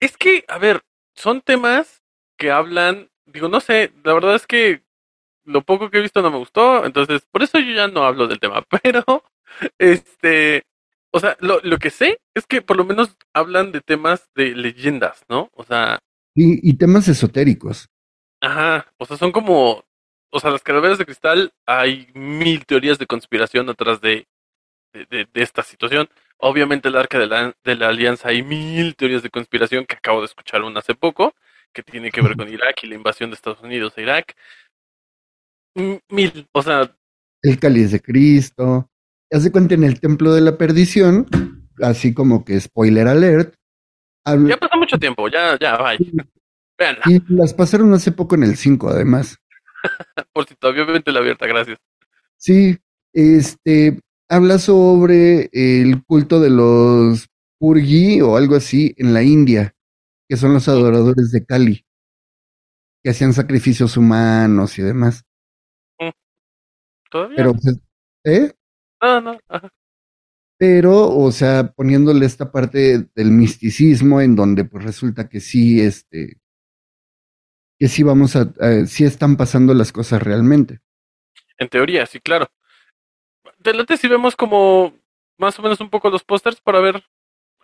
Es 0.00 0.16
que, 0.18 0.44
a 0.48 0.58
ver, 0.58 0.82
son 1.14 1.40
temas 1.40 2.02
que 2.36 2.50
hablan, 2.50 3.08
digo, 3.24 3.48
no 3.48 3.60
sé, 3.60 3.92
la 4.04 4.12
verdad 4.12 4.34
es 4.34 4.46
que 4.46 4.82
lo 5.44 5.62
poco 5.62 5.88
que 5.90 5.98
he 5.98 6.02
visto 6.02 6.20
no 6.22 6.30
me 6.30 6.38
gustó, 6.38 6.84
entonces 6.84 7.26
por 7.30 7.42
eso 7.42 7.58
yo 7.58 7.72
ya 7.72 7.88
no 7.88 8.04
hablo 8.04 8.26
del 8.28 8.38
tema, 8.40 8.62
pero, 8.82 9.24
este, 9.78 10.62
o 11.12 11.20
sea, 11.20 11.36
lo, 11.40 11.60
lo 11.62 11.78
que 11.78 11.90
sé 11.90 12.18
es 12.34 12.46
que 12.46 12.62
por 12.62 12.76
lo 12.76 12.84
menos 12.84 13.16
hablan 13.34 13.72
de 13.72 13.80
temas 13.80 14.30
de 14.34 14.54
leyendas, 14.56 15.24
¿no? 15.28 15.50
O 15.54 15.64
sea, 15.64 15.98
Y, 16.34 16.68
y 16.68 16.74
temas 16.74 17.08
esotéricos. 17.08 17.86
ajá, 18.40 18.86
o 18.98 19.06
sea, 19.06 19.16
son 19.16 19.32
como, 19.32 19.84
o 20.30 20.40
sea, 20.40 20.50
las 20.50 20.62
calaveras 20.62 20.98
de 20.98 21.04
cristal, 21.04 21.52
hay 21.66 22.08
mil 22.14 22.66
teorías 22.66 22.98
de 22.98 23.06
conspiración 23.06 23.68
atrás 23.68 24.00
de, 24.00 24.26
de, 24.94 25.06
de- 25.06 25.28
de 25.32 25.42
esta 25.42 25.62
situación. 25.62 26.08
Obviamente 26.38 26.88
el 26.88 26.96
arca 26.96 27.18
de 27.18 27.26
la, 27.28 27.54
de 27.64 27.76
la 27.76 27.88
alianza 27.88 28.30
hay 28.30 28.42
mil 28.42 28.96
teorías 28.96 29.22
de 29.22 29.30
conspiración 29.30 29.86
que 29.86 29.96
acabo 29.96 30.20
de 30.20 30.26
escuchar 30.26 30.62
una 30.64 30.80
hace 30.80 30.94
poco, 30.96 31.34
que 31.74 31.82
tiene 31.84 32.12
que 32.12 32.22
ver 32.22 32.36
con 32.36 32.48
Irak 32.52 32.84
y 32.84 32.88
la 32.88 32.96
invasión 32.96 33.30
de 33.30 33.36
Estados 33.36 33.62
Unidos 33.62 33.94
a 33.98 34.02
Irak. 34.02 34.36
Mil, 36.10 36.48
o 36.52 36.62
sea, 36.62 36.94
El 37.40 37.58
cáliz 37.60 37.92
de 37.92 38.00
Cristo. 38.00 38.90
Haz 39.32 39.44
de 39.44 39.52
cuenta 39.52 39.74
en 39.74 39.84
el 39.84 39.98
templo 39.98 40.34
de 40.34 40.42
la 40.42 40.58
perdición, 40.58 41.26
así 41.80 42.12
como 42.12 42.44
que 42.44 42.60
spoiler 42.60 43.08
alert. 43.08 43.54
ya 44.26 44.56
pasó 44.58 44.76
mucho 44.76 44.98
tiempo, 44.98 45.26
ya, 45.28 45.58
ya, 45.58 45.76
vaya. 45.78 46.04
Veanla, 46.78 47.02
y 47.06 47.20
las 47.32 47.54
pasaron 47.54 47.92
hace 47.94 48.12
poco 48.12 48.34
en 48.34 48.42
el 48.42 48.56
5, 48.56 48.90
además. 48.90 49.38
por 50.32 50.46
si 50.46 50.54
todavía 50.54 50.82
obviamente 50.82 51.12
la 51.12 51.20
abierta, 51.20 51.46
gracias. 51.46 51.78
Sí, 52.36 52.78
este 53.12 54.00
habla 54.28 54.58
sobre 54.58 55.50
el 55.52 56.04
culto 56.04 56.40
de 56.40 56.50
los 56.50 57.28
Purgi 57.58 58.20
o 58.20 58.36
algo 58.36 58.56
así 58.56 58.94
en 58.96 59.14
la 59.14 59.22
India, 59.22 59.74
que 60.28 60.36
son 60.36 60.52
los 60.52 60.68
adoradores 60.68 61.30
de 61.30 61.44
Kali, 61.44 61.84
que 63.02 63.10
hacían 63.10 63.32
sacrificios 63.32 63.96
humanos 63.96 64.78
y 64.78 64.82
demás. 64.82 65.24
¿Todavía? 67.10 67.36
Pero, 67.36 67.52
pues, 67.52 67.78
¿eh? 68.24 68.52
No, 69.02 69.20
no, 69.20 69.38
ajá. 69.48 69.68
Pero, 70.58 71.10
o 71.14 71.30
sea, 71.32 71.72
poniéndole 71.72 72.24
esta 72.24 72.50
parte 72.52 73.06
del 73.14 73.30
misticismo 73.32 74.20
en 74.22 74.34
donde 74.36 74.64
pues 74.64 74.84
resulta 74.84 75.28
que 75.28 75.40
sí, 75.40 75.80
este, 75.80 76.38
que 77.78 77.88
sí 77.88 78.02
vamos 78.02 78.34
a, 78.36 78.50
a- 78.60 78.86
sí 78.86 79.04
están 79.04 79.36
pasando 79.36 79.74
las 79.74 79.92
cosas 79.92 80.22
realmente. 80.22 80.80
En 81.56 81.68
teoría, 81.70 82.04
sí, 82.04 82.20
claro. 82.20 82.48
Delante 83.58 83.96
si 83.96 84.08
vemos 84.08 84.36
como 84.36 84.94
más 85.38 85.58
o 85.58 85.62
menos 85.62 85.80
un 85.80 85.90
poco 85.90 86.10
los 86.10 86.24
pósters 86.24 86.60
para 86.60 86.80
ver 86.80 87.02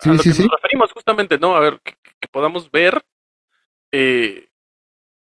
Sí, 0.00 0.10
a 0.10 0.14
lo 0.14 0.24
sí, 0.24 0.32
que 0.32 0.34
sí. 0.34 0.42
nos 0.42 0.50
referimos 0.50 0.92
justamente, 0.92 1.38
¿no? 1.38 1.56
A 1.56 1.60
ver, 1.60 1.80
que, 1.82 1.96
que 2.20 2.28
podamos 2.28 2.70
ver 2.70 3.04
eh, 3.92 4.48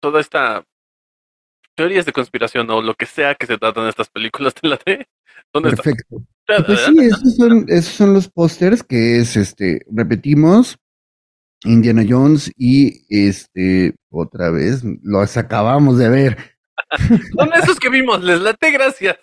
toda 0.01 0.21
esta 0.21 0.67
teorías 1.75 2.07
de 2.07 2.13
conspiración 2.13 2.71
o 2.71 2.83
lo 2.83 2.95
que 2.95 3.07
sea 3.07 3.35
que 3.35 3.47
se 3.47 3.59
tratan 3.59 3.89
estas 3.89 4.09
películas 4.09 4.55
de 4.61 4.69
la 4.69 4.77
T. 4.77 5.09
¿Dónde 5.53 5.71
está? 5.71 5.83
Perfecto. 5.83 6.23
Pues 6.67 6.81
sí, 6.81 6.99
esos 6.99 7.37
son, 7.37 7.65
esos 7.69 7.95
son 7.95 8.15
los 8.15 8.29
pósters 8.29 8.83
que 8.83 9.19
es, 9.19 9.37
este, 9.37 9.85
repetimos, 9.91 10.79
Indiana 11.65 12.05
Jones 12.07 12.51
y 12.57 13.05
este, 13.09 13.95
otra 14.11 14.51
vez, 14.51 14.83
los 15.03 15.37
acabamos 15.37 15.99
de 15.99 16.09
ver. 16.09 16.39
Son 17.39 17.51
esos 17.55 17.79
que 17.79 17.89
vimos, 17.89 18.23
les 18.23 18.41
late, 18.41 18.71
gracias. 18.71 19.17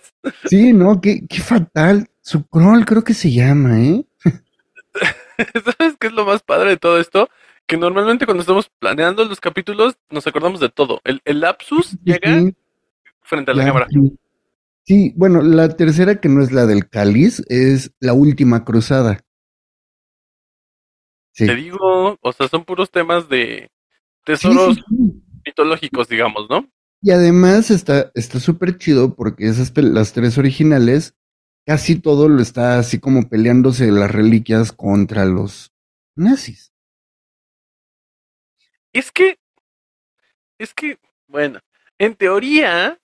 Sí, 0.45 0.73
no, 0.73 1.01
qué, 1.01 1.21
qué 1.27 1.39
fatal. 1.39 2.07
Su 2.21 2.47
crawl 2.47 2.85
creo 2.85 3.03
que 3.03 3.13
se 3.13 3.31
llama, 3.31 3.81
¿eh? 3.81 4.05
¿Sabes 5.77 5.95
qué 5.99 6.07
es 6.07 6.13
lo 6.13 6.25
más 6.25 6.41
padre 6.41 6.71
de 6.71 6.77
todo 6.77 6.99
esto? 6.99 7.29
Que 7.69 7.77
normalmente 7.77 8.25
cuando 8.25 8.41
estamos 8.41 8.67
planeando 8.79 9.23
los 9.25 9.39
capítulos 9.39 9.95
nos 10.10 10.25
acordamos 10.25 10.60
de 10.60 10.69
todo. 10.69 11.01
El, 11.03 11.21
el 11.23 11.39
lapsus 11.41 11.95
llega 12.03 12.39
Sí, 12.39 12.55
frente 13.21 13.51
a 13.51 13.53
la 13.53 13.63
cámara. 13.63 13.88
sí. 14.86 15.13
Bueno, 15.15 15.43
la 15.43 15.69
tercera 15.69 16.19
que 16.19 16.29
no 16.29 16.41
es 16.41 16.51
la 16.51 16.65
del 16.65 16.89
cáliz 16.89 17.43
es 17.47 17.91
la 17.99 18.13
última 18.13 18.65
cruzada. 18.65 19.19
Sí. 21.32 21.45
Te 21.45 21.55
digo, 21.55 22.17
o 22.19 22.34
sea, 22.34 22.47
son 22.47 22.65
puros 22.65 22.89
temas 22.89 23.29
de 23.29 23.69
tesoros 24.25 24.77
sí, 24.89 25.21
mitológicos, 25.45 26.10
digamos, 26.10 26.49
¿no? 26.49 26.67
Y 27.01 27.12
además 27.12 27.69
está 27.71 28.12
está 28.15 28.39
súper 28.39 28.79
chido 28.79 29.15
porque 29.15 29.47
esas 29.47 29.71
las 29.77 30.12
tres 30.13 30.39
originales 30.39 31.15
casi 31.67 31.99
todo 31.99 32.27
lo 32.27 32.41
está 32.41 32.79
así 32.79 32.99
como 32.99 33.29
peleándose 33.29 33.91
las 33.91 34.12
reliquias 34.12 34.71
contra 34.71 35.25
los 35.25 35.71
nazis. 36.15 36.73
Es 38.93 39.12
que, 39.12 39.38
es 40.58 40.73
que, 40.73 40.97
bueno, 41.28 41.60
en 41.97 42.15
teoría, 42.15 42.99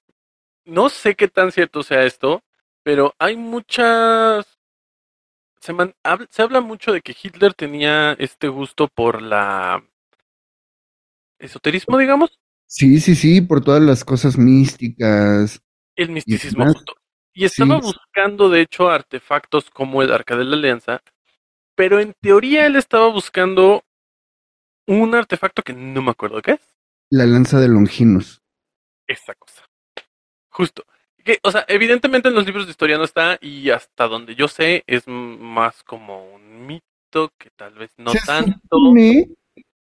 no 0.66 0.90
sé 0.90 1.16
qué 1.16 1.28
tan 1.28 1.52
cierto 1.52 1.84
sea 1.84 2.04
esto, 2.04 2.42
pero 2.84 3.14
hay 3.20 3.38
muchas... 3.38 4.46
Se, 5.60 5.74
man- 5.74 5.96
hab- 6.04 6.28
se 6.30 6.42
habla 6.42 6.62
mucho 6.62 6.92
de 6.92 7.02
que 7.02 7.16
Hitler 7.20 7.54
tenía 7.54 8.14
este 8.14 8.48
gusto 8.48 8.88
por 8.88 9.22
la 9.22 9.84
esoterismo, 11.40 11.98
digamos, 11.98 12.40
Sí, 12.68 13.00
sí, 13.00 13.16
sí, 13.16 13.42
por 13.42 13.64
todas 13.64 13.82
las 13.82 14.04
cosas 14.04 14.38
místicas. 14.38 15.62
el 15.96 16.10
misticismo 16.10 16.66
justo. 16.66 16.96
Y 17.34 17.46
estaba 17.46 17.80
Sí. 17.80 17.88
buscando, 17.88 18.50
de 18.50 18.62
hecho, 18.62 18.90
artefactos 18.90 19.70
como 19.70 20.02
el 20.02 20.12
Arca 20.12 20.36
de 20.36 20.46
la 20.46 20.56
Alianza, 20.56 21.02
pero 21.76 22.00
en 22.00 22.14
teoría 22.22 22.66
él 22.66 22.76
estaba 22.76 23.08
buscando 23.10 23.84
un 24.88 25.16
artefacto 25.16 25.62
que 25.62 25.74
no 25.74 26.02
me 26.02 26.12
acuerdo 26.12 26.42
qué 26.42 26.52
es. 26.54 26.62
La 27.10 27.26
lanza 27.26 27.60
de 27.60 27.68
Longinus. 27.68 28.42
esa 29.08 29.34
cosa. 29.36 29.64
Justo. 30.50 30.84
Que, 31.24 31.40
o 31.44 31.52
sea, 31.52 31.66
evidentemente 31.68 32.30
en 32.30 32.36
los 32.36 32.46
libros 32.46 32.66
de 32.66 32.72
historia 32.72 32.98
no 32.98 33.04
está 33.04 33.38
y 33.42 33.70
hasta 33.72 34.08
donde 34.08 34.36
yo 34.36 34.48
sé 34.48 34.84
es 34.86 35.08
más 35.08 35.84
como 35.84 36.34
un 36.34 36.68
mito 36.68 37.32
que 37.38 37.50
tal 37.56 37.74
vez 37.74 37.92
no 37.98 38.12
se 38.12 38.20
tanto. 38.26 38.60
supone, 38.62 39.30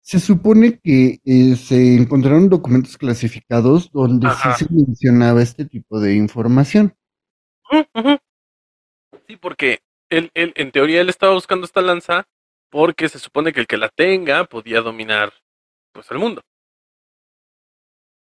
se 0.00 0.20
supone 0.20 0.78
que 0.80 1.18
eh, 1.24 1.56
se 1.56 1.96
encontraron 1.96 2.48
documentos 2.48 2.96
clasificados 2.96 3.90
donde 3.92 4.26
Ajá. 4.26 4.54
sí 4.56 4.64
se 4.64 4.72
mencionaba 4.72 5.42
este 5.42 5.66
tipo 5.66 6.00
de 6.00 6.14
información. 6.14 6.94
Sí, 9.26 9.36
porque 9.36 9.80
él, 10.10 10.30
él, 10.34 10.52
en 10.56 10.70
teoría 10.72 11.00
él 11.00 11.08
estaba 11.08 11.34
buscando 11.34 11.66
esta 11.66 11.80
lanza 11.82 12.26
porque 12.74 13.08
se 13.08 13.20
supone 13.20 13.52
que 13.52 13.60
el 13.60 13.68
que 13.68 13.76
la 13.76 13.88
tenga 13.88 14.46
podía 14.46 14.80
dominar 14.80 15.32
pues 15.92 16.10
el 16.10 16.18
mundo. 16.18 16.42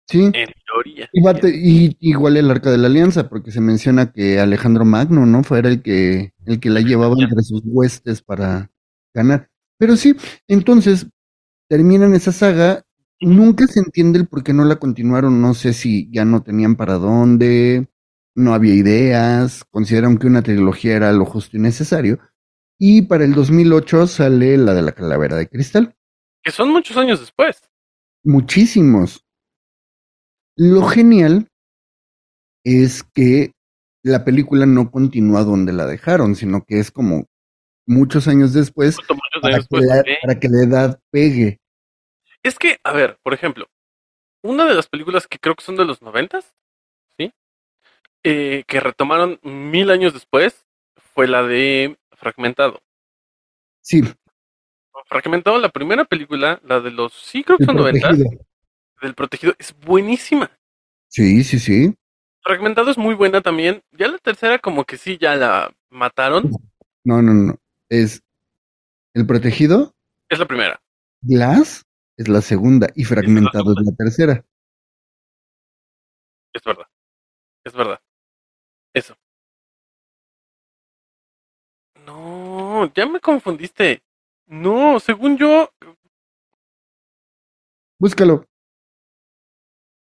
Sí. 0.08 0.24
En 0.32 0.48
teoría. 0.66 1.06
Y, 1.12 1.22
bate- 1.22 1.52
y 1.54 1.94
igual 2.00 2.38
el 2.38 2.50
Arca 2.50 2.70
de 2.70 2.78
la 2.78 2.86
Alianza, 2.86 3.28
porque 3.28 3.50
se 3.50 3.60
menciona 3.60 4.10
que 4.10 4.40
Alejandro 4.40 4.86
Magno, 4.86 5.26
¿no? 5.26 5.44
Fuera 5.44 5.68
el 5.68 5.82
que, 5.82 6.32
el 6.46 6.60
que 6.60 6.70
la 6.70 6.80
llevaba 6.80 7.14
entre 7.18 7.42
sus 7.42 7.60
huestes 7.66 8.22
para 8.22 8.70
ganar. 9.12 9.50
Pero 9.76 9.96
sí, 9.96 10.16
entonces 10.48 11.06
terminan 11.68 12.14
esa 12.14 12.32
saga. 12.32 12.86
Nunca 13.20 13.66
se 13.66 13.80
entiende 13.80 14.18
el 14.20 14.28
por 14.28 14.42
qué 14.44 14.54
no 14.54 14.64
la 14.64 14.76
continuaron. 14.76 15.42
No 15.42 15.52
sé 15.52 15.74
si 15.74 16.10
ya 16.10 16.24
no 16.24 16.42
tenían 16.42 16.76
para 16.76 16.94
dónde, 16.94 17.88
no 18.34 18.54
había 18.54 18.74
ideas, 18.74 19.64
consideraron 19.70 20.16
que 20.16 20.26
una 20.26 20.42
trilogía 20.42 20.96
era 20.96 21.12
lo 21.12 21.26
justo 21.26 21.58
y 21.58 21.60
necesario. 21.60 22.18
Y 22.78 23.02
para 23.02 23.24
el 23.24 23.34
2008 23.34 24.06
sale 24.06 24.56
la 24.56 24.72
de 24.72 24.82
la 24.82 24.92
calavera 24.92 25.36
de 25.36 25.48
cristal. 25.48 25.96
Que 26.42 26.52
son 26.52 26.70
muchos 26.70 26.96
años 26.96 27.18
después. 27.18 27.60
Muchísimos. 28.22 29.24
Lo 30.56 30.82
genial 30.82 31.48
es 32.64 33.02
que 33.02 33.52
la 34.02 34.24
película 34.24 34.66
no 34.66 34.90
continúa 34.90 35.42
donde 35.42 35.72
la 35.72 35.86
dejaron, 35.86 36.36
sino 36.36 36.64
que 36.64 36.78
es 36.78 36.90
como 36.90 37.26
muchos 37.86 38.28
años 38.28 38.52
después 38.52 38.96
muchos 38.96 39.42
para 39.42 39.56
años 39.56 39.68
que, 39.68 39.76
después. 39.76 39.84
la, 39.84 40.00
¿ok? 40.00 40.08
para 40.22 40.40
que 40.40 40.48
la 40.48 40.62
edad 40.62 41.00
pegue. 41.10 41.60
Es 42.42 42.58
que, 42.58 42.78
a 42.84 42.92
ver, 42.92 43.18
por 43.22 43.34
ejemplo, 43.34 43.66
una 44.42 44.66
de 44.66 44.74
las 44.74 44.88
películas 44.88 45.26
que 45.26 45.38
creo 45.38 45.54
que 45.54 45.64
son 45.64 45.76
de 45.76 45.84
los 45.84 46.00
noventas, 46.00 46.54
¿sí? 47.16 47.32
Eh, 48.22 48.64
que 48.66 48.80
retomaron 48.80 49.40
mil 49.42 49.90
años 49.90 50.12
después, 50.12 50.66
fue 51.14 51.26
la 51.26 51.42
de 51.42 51.97
Fragmentado. 52.18 52.80
Sí, 53.80 54.02
Fragmentado, 55.06 55.58
la 55.58 55.70
primera 55.70 56.04
película, 56.04 56.60
la 56.64 56.80
de 56.80 56.90
los, 56.90 57.12
sí 57.14 57.42
creo 57.44 57.56
que 57.56 57.64
son 57.64 57.76
noventas, 57.76 58.16
protegido. 58.16 58.46
del 59.00 59.14
protegido, 59.14 59.54
es 59.58 59.74
buenísima. 59.80 60.50
Sí, 61.06 61.44
sí, 61.44 61.58
sí. 61.58 61.94
Fragmentado 62.42 62.90
es 62.90 62.98
muy 62.98 63.14
buena 63.14 63.40
también. 63.40 63.82
Ya 63.92 64.08
la 64.08 64.18
tercera 64.18 64.58
como 64.58 64.84
que 64.84 64.98
sí, 64.98 65.16
ya 65.18 65.36
la 65.36 65.72
mataron. 65.88 66.50
No, 67.04 67.22
no, 67.22 67.32
no. 67.32 67.56
Es 67.88 68.22
el 69.14 69.26
protegido, 69.26 69.94
Es 70.28 70.38
la 70.38 70.46
primera. 70.46 70.80
Glass 71.22 71.86
es 72.16 72.28
la 72.28 72.42
segunda 72.42 72.88
y 72.94 73.04
fragmentado 73.04 73.72
es 73.78 73.86
la 73.86 73.92
tercera. 73.96 74.44
Es 76.52 76.62
verdad. 76.64 76.86
Es 77.64 77.72
verdad. 77.72 78.00
No, 82.78 82.92
ya 82.94 83.06
me 83.06 83.18
confundiste. 83.20 84.02
No, 84.46 85.00
según 85.00 85.36
yo, 85.36 85.70
Búscalo. 88.00 88.44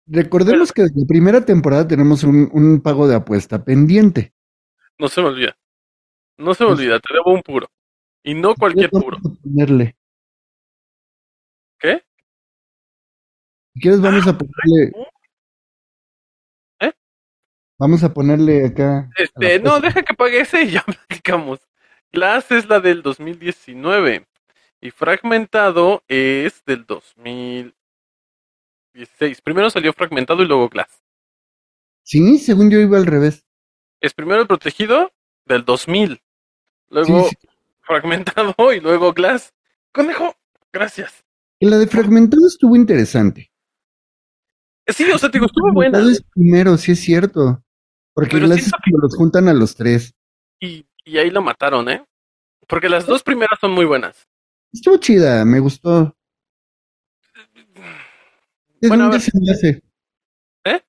Recordemos 0.07 0.73
que 0.73 0.83
desde 0.83 1.01
la 1.01 1.07
primera 1.07 1.45
temporada 1.45 1.89
tenemos 1.89 2.23
un, 2.23 2.49
un 2.53 2.83
pago 2.83 3.09
de 3.09 3.15
apuesta 3.17 3.65
pendiente. 3.65 4.35
no 4.99 5.09
se 5.09 5.23
me 5.23 5.29
olvida. 5.29 5.57
No 6.37 6.53
se 6.55 6.65
me 6.65 6.71
Pues- 6.71 6.81
olvida, 6.81 7.01
te 7.01 7.15
debo 7.15 7.33
un 7.33 7.43
puro. 7.43 7.67
Y 8.23 8.35
no 8.35 8.55
cualquier 8.55 8.91
puro. 8.91 9.17
ponerle. 9.43 9.97
¿Qué? 11.79 12.03
Si 13.75 13.81
quieres, 13.81 14.01
vamos 14.03 14.27
a 14.27 14.37
ponerle. 14.37 14.93
¿Eh? 16.81 16.93
Vamos 17.79 18.05
a 18.05 18.13
ponerle 18.13 18.67
acá. 18.67 19.09
Este, 19.17 19.61
no, 19.61 19.81
deja 19.81 20.03
que 20.03 20.15
pague 20.15 20.41
ese 20.41 20.63
y 20.65 20.73
ya 20.73 20.83
platicamos. 21.09 21.61
Glass 22.13 22.51
es 22.51 22.69
la 22.69 22.81
del 22.81 23.03
2019 23.03 24.27
y 24.81 24.91
Fragmentado 24.91 26.03
es 26.09 26.65
del 26.65 26.87
2016. 26.87 27.75
Primero 29.43 29.71
salió 29.71 29.93
Fragmentado 29.93 30.43
y 30.43 30.47
luego 30.47 30.69
Glass. 30.69 31.03
Sí, 32.03 32.39
según 32.39 32.71
yo 32.71 32.79
iba 32.79 32.97
al 32.97 33.07
revés. 33.07 33.45
Es 34.01 34.15
primero 34.15 34.41
el 34.41 34.47
Protegido 34.47 35.13
del 35.45 35.65
2000, 35.65 36.21
luego 36.89 37.29
Sí, 37.29 37.37
sí. 37.41 37.49
Fragmentado 37.83 38.55
y 38.75 38.81
luego 38.81 39.13
Glass. 39.13 39.53
Conejo, 39.93 40.35
gracias. 40.73 41.25
Que 41.61 41.67
La 41.67 41.79
de 41.79 41.87
fragmentado 41.87 42.47
estuvo 42.47 42.77
interesante. 42.77 43.51
Sí, 44.87 45.05
o 45.11 45.19
sea, 45.19 45.31
te 45.31 45.39
digo, 45.39 45.47
estuvo 45.47 45.73
buena. 45.73 45.99
Es 45.99 46.23
primero, 46.35 46.79
sí 46.79 46.93
es 46.93 47.01
cierto. 47.01 47.63
Porque 48.15 48.39
Glass 48.39 48.59
es 48.59 48.65
siento 48.65 48.79
cuando 48.83 49.07
los 49.07 49.17
juntan 49.17 49.49
a 49.49 49.55
los 49.55 49.75
tres. 49.75 50.15
Y, 50.61 50.87
y 51.09 51.19
ahí 51.19 51.31
lo 51.31 51.43
mataron, 51.43 51.89
¿eh? 51.89 52.05
Porque 52.67 52.89
las 52.89 53.07
dos 53.07 53.23
primeras 53.23 53.59
son 53.61 53.73
muy 53.73 53.85
buenas. 53.87 54.27
Estuvo 54.73 54.97
chida, 54.99 55.45
me 55.45 55.61
gustó. 55.61 56.15
Da 58.81 58.89
Bueno, 58.89 59.07
un 59.07 59.11
desenlace. 59.11 59.83
¿Eh? 60.65 60.81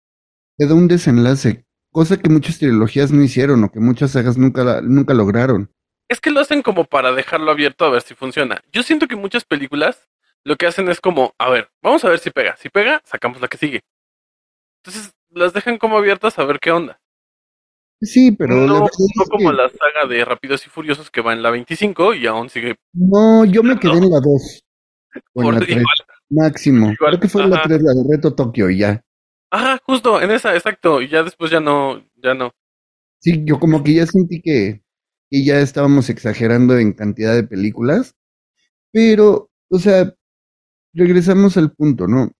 Le 0.57 0.67
da 0.67 0.73
un 0.75 0.87
desenlace. 0.87 1.65
Cosa 1.91 2.17
que 2.17 2.29
muchas 2.29 2.59
trilogías 2.59 3.11
no 3.11 3.23
hicieron 3.23 3.63
o 3.63 3.71
que 3.71 3.79
muchas 3.79 4.11
sagas 4.11 4.37
nunca, 4.37 4.63
la- 4.63 4.81
nunca 4.81 5.13
lograron. 5.13 5.71
Es 6.07 6.19
que 6.21 6.31
lo 6.31 6.39
hacen 6.39 6.61
como 6.61 6.85
para 6.85 7.11
dejarlo 7.13 7.51
abierto 7.51 7.85
a 7.85 7.89
ver 7.89 8.01
si 8.01 8.13
funciona. 8.15 8.61
Yo 8.71 8.83
siento 8.83 9.07
que 9.07 9.15
muchas 9.15 9.45
películas 9.45 10.07
lo 10.43 10.55
que 10.55 10.67
hacen 10.67 10.89
es 10.89 11.01
como, 11.01 11.33
a 11.37 11.49
ver, 11.49 11.69
vamos 11.81 12.03
a 12.05 12.09
ver 12.09 12.19
si 12.19 12.29
pega. 12.29 12.55
Si 12.57 12.69
pega, 12.69 13.01
sacamos 13.05 13.41
la 13.41 13.47
que 13.47 13.57
sigue. 13.57 13.81
Entonces 14.83 15.13
las 15.29 15.53
dejan 15.53 15.77
como 15.77 15.97
abiertas 15.97 16.37
a 16.39 16.45
ver 16.45 16.59
qué 16.59 16.71
onda. 16.71 16.99
Sí, 18.01 18.31
pero 18.31 18.55
no, 18.55 18.87
como 19.29 19.51
que- 19.51 19.57
la 19.57 19.69
saga 19.69 20.07
de 20.07 20.23
Rápidos 20.23 20.65
y 20.65 20.69
Furiosos 20.69 21.11
que 21.11 21.21
va 21.21 21.33
en 21.33 21.41
la 21.43 21.51
25 21.51 22.13
y 22.13 22.27
aún 22.27 22.49
sigue 22.49 22.75
No, 22.93 23.43
yo 23.45 23.61
me 23.63 23.77
quedé 23.77 23.97
en 23.97 24.09
la 24.09 24.19
2. 24.21 24.63
O 25.33 25.43
en 25.43 25.51
la 25.53 25.59
3, 25.59 25.71
igual. 25.71 25.85
máximo. 26.29 26.91
Igual, 26.91 26.97
Creo 27.11 27.19
que 27.19 27.27
fue 27.27 27.43
en 27.43 27.49
la 27.49 27.55
ajá. 27.57 27.67
3, 27.67 27.81
la 27.81 27.93
de 27.93 28.03
Reto 28.09 28.35
Tokio, 28.35 28.69
y 28.69 28.77
ya. 28.79 29.03
Ajá, 29.51 29.79
justo, 29.83 30.21
en 30.21 30.31
esa, 30.31 30.53
exacto. 30.55 31.01
Y 31.01 31.09
ya 31.09 31.23
después 31.23 31.51
ya 31.51 31.59
no, 31.59 32.01
ya 32.15 32.33
no. 32.35 32.51
Sí, 33.19 33.43
yo 33.45 33.59
como 33.59 33.83
que 33.83 33.95
ya 33.95 34.05
sentí 34.05 34.41
que, 34.41 34.81
que 35.29 35.43
ya 35.43 35.59
estábamos 35.59 36.09
exagerando 36.09 36.77
en 36.77 36.93
cantidad 36.93 37.33
de 37.35 37.43
películas. 37.43 38.15
Pero, 38.93 39.49
o 39.69 39.79
sea, 39.79 40.15
regresamos 40.93 41.57
al 41.57 41.71
punto, 41.73 42.07
¿no? 42.07 42.31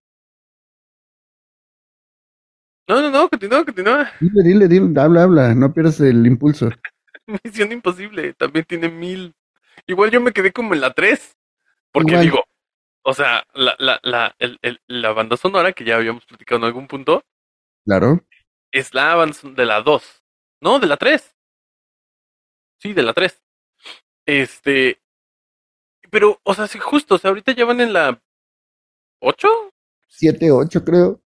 No, 2.88 3.00
no, 3.00 3.10
no, 3.10 3.28
continúa, 3.28 3.64
continúa. 3.64 4.10
Dile, 4.20 4.42
dile, 4.42 4.68
dile, 4.68 5.00
habla, 5.00 5.22
habla, 5.24 5.54
no 5.54 5.72
pierdas 5.72 6.00
el 6.00 6.26
impulso. 6.26 6.70
Misión 7.44 7.70
Imposible 7.72 8.34
también 8.34 8.64
tiene 8.64 8.88
mil. 8.88 9.34
Igual 9.86 10.10
yo 10.10 10.20
me 10.20 10.32
quedé 10.32 10.52
como 10.52 10.74
en 10.74 10.80
la 10.80 10.92
3. 10.92 11.36
Porque 11.92 12.12
Igual. 12.12 12.24
digo, 12.24 12.44
o 13.02 13.14
sea, 13.14 13.44
la, 13.54 13.74
la, 13.78 14.00
la, 14.02 14.34
el- 14.38 14.58
el- 14.62 14.80
la 14.88 15.12
banda 15.12 15.36
sonora 15.36 15.72
que 15.72 15.84
ya 15.84 15.96
habíamos 15.96 16.24
platicado 16.26 16.58
en 16.60 16.64
algún 16.64 16.86
punto 16.88 17.22
Claro. 17.84 18.24
es 18.72 18.92
la 18.94 19.14
banda 19.14 19.36
de 19.44 19.64
la 19.66 19.82
2. 19.82 20.22
No, 20.60 20.78
de 20.80 20.86
la 20.86 20.96
3. 20.96 21.36
Sí, 22.78 22.92
de 22.92 23.02
la 23.02 23.12
3. 23.12 23.40
Este. 24.26 25.00
Pero, 26.10 26.40
o 26.42 26.54
sea, 26.54 26.66
sí, 26.66 26.78
justo, 26.80 27.14
o 27.14 27.18
sea, 27.18 27.28
ahorita 27.28 27.52
ya 27.52 27.64
van 27.64 27.80
en 27.80 27.92
la 27.92 28.20
8. 29.20 29.48
7, 30.08 30.50
8 30.50 30.84
creo. 30.84 31.20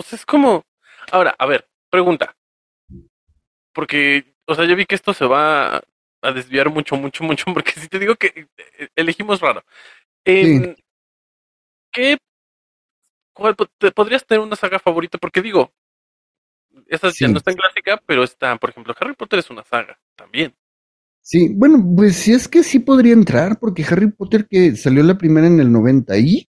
O 0.00 0.02
sea, 0.02 0.16
es 0.16 0.24
como. 0.24 0.64
Ahora, 1.12 1.36
a 1.38 1.44
ver, 1.44 1.68
pregunta. 1.90 2.34
Porque, 3.74 4.34
o 4.46 4.54
sea, 4.54 4.64
yo 4.64 4.74
vi 4.74 4.86
que 4.86 4.94
esto 4.94 5.12
se 5.12 5.26
va 5.26 5.76
a, 6.22 6.32
desviar 6.32 6.70
mucho, 6.70 6.96
mucho, 6.96 7.22
mucho, 7.22 7.44
porque 7.54 7.72
si 7.72 7.86
te 7.86 7.98
digo 7.98 8.16
que 8.16 8.48
eh, 8.78 8.88
elegimos 8.96 9.40
raro. 9.40 9.62
Em, 10.24 10.74
¿Qué? 11.92 12.16
¿Cuál 13.34 13.54
te- 13.78 13.92
podrías 13.92 14.24
tener 14.24 14.40
una 14.40 14.56
saga 14.56 14.78
favorita? 14.78 15.18
Porque 15.18 15.42
digo, 15.42 15.70
esa 16.86 17.10
ya 17.10 17.28
no 17.28 17.36
está 17.36 17.50
en 17.50 17.58
clásica, 17.58 18.02
pero 18.06 18.24
está, 18.24 18.56
por 18.56 18.70
ejemplo, 18.70 18.94
Harry 18.98 19.14
Potter 19.14 19.40
es 19.40 19.50
una 19.50 19.64
saga 19.64 20.00
también. 20.16 20.54
Sí, 21.20 21.52
bueno, 21.54 21.84
pues 21.94 22.16
sí 22.16 22.32
es 22.32 22.48
que 22.48 22.62
sí 22.62 22.78
podría 22.78 23.12
entrar, 23.12 23.58
porque 23.60 23.84
Harry 23.84 24.10
Potter 24.10 24.46
que 24.48 24.76
salió 24.76 25.02
la 25.02 25.18
primera 25.18 25.46
en 25.46 25.60
el 25.60 25.70
90 25.70 26.16
y 26.16 26.49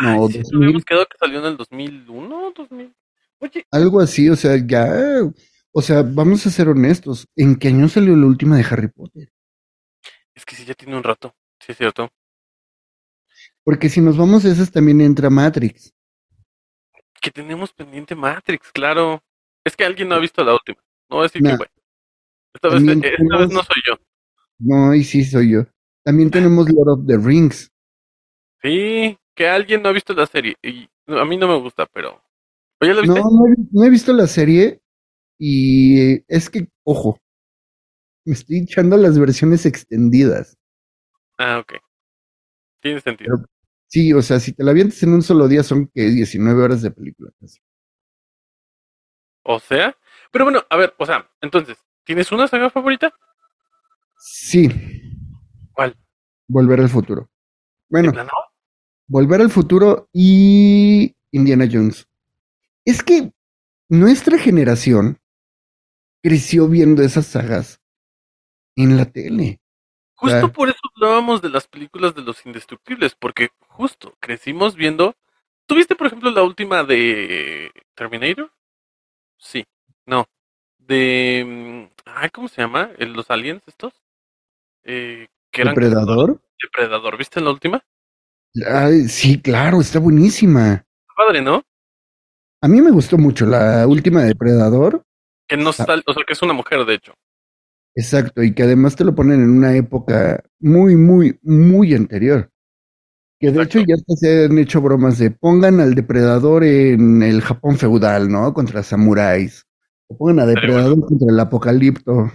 No, 0.00 0.26
Ay, 0.26 0.32
sí, 0.32 0.38
2000. 0.38 0.62
habíamos 0.62 0.84
quedado 0.84 1.06
que 1.06 1.18
salió 1.18 1.38
en 1.40 1.44
el 1.46 1.56
2001, 1.56 2.52
2000. 2.56 2.94
Oye, 3.38 3.66
algo 3.70 4.00
así, 4.00 4.28
o 4.28 4.36
sea, 4.36 4.56
ya, 4.64 4.88
o 5.72 5.82
sea, 5.82 6.02
vamos 6.02 6.46
a 6.46 6.50
ser 6.50 6.68
honestos, 6.68 7.28
¿en 7.36 7.56
qué 7.56 7.68
año 7.68 7.88
salió 7.88 8.16
la 8.16 8.26
última 8.26 8.56
de 8.56 8.64
Harry 8.64 8.88
Potter? 8.88 9.32
es 10.34 10.46
que 10.46 10.56
sí, 10.56 10.64
ya 10.64 10.74
tiene 10.74 10.96
un 10.96 11.02
rato. 11.02 11.34
Sí, 11.60 11.72
es 11.72 11.78
cierto. 11.78 12.10
Porque 13.62 13.90
si 13.90 14.00
nos 14.00 14.16
vamos 14.16 14.44
a 14.44 14.48
esas 14.48 14.70
también 14.70 15.02
entra 15.02 15.28
Matrix. 15.28 15.92
Que 17.20 17.30
tenemos 17.30 17.72
pendiente 17.74 18.14
Matrix, 18.14 18.72
claro. 18.72 19.22
Es 19.62 19.76
que 19.76 19.84
alguien 19.84 20.08
no 20.08 20.14
ha 20.14 20.18
visto 20.18 20.42
la 20.42 20.54
última. 20.54 20.78
No 21.10 21.16
voy 21.16 21.20
a 21.20 21.28
decir 21.28 21.42
que 21.42 21.56
güey. 21.56 21.68
Esta 22.54 22.68
vez, 22.68 22.82
esta 22.82 23.22
no 23.22 23.62
soy 23.62 23.82
yo. 23.86 23.98
No, 24.58 24.94
y 24.94 25.04
sí 25.04 25.24
soy 25.24 25.52
yo. 25.52 25.66
También 26.02 26.30
tenemos 26.30 26.70
Lord 26.70 26.88
of 26.88 27.06
the 27.06 27.18
Rings. 27.18 27.70
Sí, 28.62 29.18
que 29.40 29.48
alguien 29.48 29.82
no 29.82 29.88
ha 29.88 29.92
visto 29.92 30.12
la 30.12 30.26
serie. 30.26 30.54
Y 30.62 30.86
a 31.06 31.24
mí 31.24 31.38
no 31.38 31.48
me 31.48 31.56
gusta, 31.58 31.86
pero. 31.86 32.22
¿Oye, 32.78 32.92
la 32.92 33.00
No, 33.00 33.14
viste? 33.14 33.20
no 33.30 33.46
he, 33.46 33.56
no 33.72 33.84
he 33.84 33.88
visto 33.88 34.12
la 34.12 34.26
serie 34.26 34.82
y 35.38 36.22
es 36.30 36.50
que, 36.50 36.68
ojo, 36.84 37.18
me 38.26 38.34
estoy 38.34 38.58
echando 38.58 38.98
las 38.98 39.18
versiones 39.18 39.64
extendidas. 39.64 40.58
Ah, 41.38 41.58
ok. 41.60 41.72
Tiene 42.82 43.00
sentido. 43.00 43.36
Pero- 43.38 43.48
Sí, 43.86 44.12
o 44.12 44.20
sea, 44.22 44.38
si 44.40 44.52
te 44.52 44.62
la 44.62 44.70
avientas 44.72 45.02
en 45.02 45.14
un 45.14 45.22
solo 45.22 45.48
día 45.48 45.62
son 45.64 45.88
que 45.88 46.02
19 46.10 46.62
horas 46.62 46.82
de 46.82 46.90
película. 46.90 47.30
casi. 47.40 47.58
O 49.42 49.58
sea. 49.58 49.96
Pero 50.30 50.44
bueno, 50.44 50.62
a 50.68 50.76
ver, 50.76 50.94
o 50.98 51.06
sea, 51.06 51.28
entonces, 51.40 51.78
¿tienes 52.04 52.30
una 52.30 52.46
saga 52.46 52.68
favorita? 52.70 53.12
Sí. 54.18 54.68
¿Cuál? 55.72 55.96
Volver 56.46 56.80
al 56.80 56.88
futuro. 56.90 57.30
Bueno, 57.88 58.08
¿De 58.08 58.12
plano? 58.12 58.30
Volver 59.10 59.40
al 59.40 59.50
futuro 59.50 60.08
y 60.12 61.16
Indiana 61.32 61.68
Jones. 61.70 62.06
Es 62.84 63.02
que 63.02 63.32
nuestra 63.88 64.38
generación 64.38 65.18
creció 66.22 66.68
viendo 66.68 67.02
esas 67.02 67.26
sagas 67.26 67.80
en 68.76 68.96
la 68.96 69.06
tele. 69.06 69.58
Justo 70.14 70.52
por 70.52 70.68
eso 70.68 70.78
hablábamos 70.94 71.42
de 71.42 71.48
las 71.48 71.66
películas 71.66 72.14
de 72.14 72.22
los 72.22 72.46
indestructibles, 72.46 73.16
porque 73.18 73.48
justo 73.66 74.14
crecimos 74.20 74.76
viendo. 74.76 75.16
¿Tuviste, 75.66 75.96
por 75.96 76.06
ejemplo, 76.06 76.30
la 76.30 76.44
última 76.44 76.84
de 76.84 77.72
Terminator? 77.96 78.52
Sí, 79.38 79.64
no. 80.06 80.26
De. 80.78 81.44
mm, 81.44 82.02
Ay, 82.04 82.30
¿cómo 82.30 82.46
se 82.46 82.62
llama? 82.62 82.90
¿El- 82.96 83.12
¿Los 83.14 83.28
aliens 83.28 83.62
estos? 83.66 83.92
Eh, 84.84 85.26
que 85.50 85.62
eran 85.62 85.74
¿Depredador? 85.74 86.40
Depredador. 86.62 87.18
¿Viste 87.18 87.40
la 87.40 87.50
última? 87.50 87.84
Ay, 88.66 89.08
sí, 89.08 89.40
claro, 89.40 89.80
está 89.80 89.98
buenísima. 89.98 90.84
Padre, 91.16 91.40
¿no? 91.40 91.62
A 92.62 92.68
mí 92.68 92.80
me 92.80 92.90
gustó 92.90 93.16
mucho 93.16 93.46
la 93.46 93.86
última 93.86 94.22
de 94.22 94.28
Depredador. 94.28 95.02
Que 95.48 95.56
no 95.56 95.72
sal- 95.72 96.02
o 96.06 96.12
sea, 96.12 96.24
que 96.26 96.32
es 96.32 96.42
una 96.42 96.52
mujer, 96.52 96.84
de 96.84 96.94
hecho. 96.94 97.14
Exacto, 97.94 98.42
y 98.42 98.54
que 98.54 98.62
además 98.62 98.94
te 98.96 99.04
lo 99.04 99.14
ponen 99.14 99.42
en 99.42 99.50
una 99.50 99.74
época 99.74 100.42
muy, 100.60 100.96
muy, 100.96 101.38
muy 101.42 101.94
anterior. 101.94 102.50
Que 103.40 103.50
de 103.50 103.62
Exacto. 103.62 103.78
hecho 103.78 103.86
ya 103.88 104.16
se 104.16 104.44
han 104.44 104.58
hecho 104.58 104.80
bromas 104.80 105.18
de 105.18 105.30
pongan 105.30 105.80
al 105.80 105.94
depredador 105.94 106.62
en 106.62 107.22
el 107.22 107.40
Japón 107.40 107.78
feudal, 107.78 108.30
¿no? 108.30 108.52
Contra 108.52 108.82
samuráis. 108.82 109.64
O 110.08 110.16
pongan 110.18 110.40
a 110.40 110.46
depredador 110.46 111.00
contra 111.00 111.32
el 111.32 111.40
apocalipto. 111.40 112.30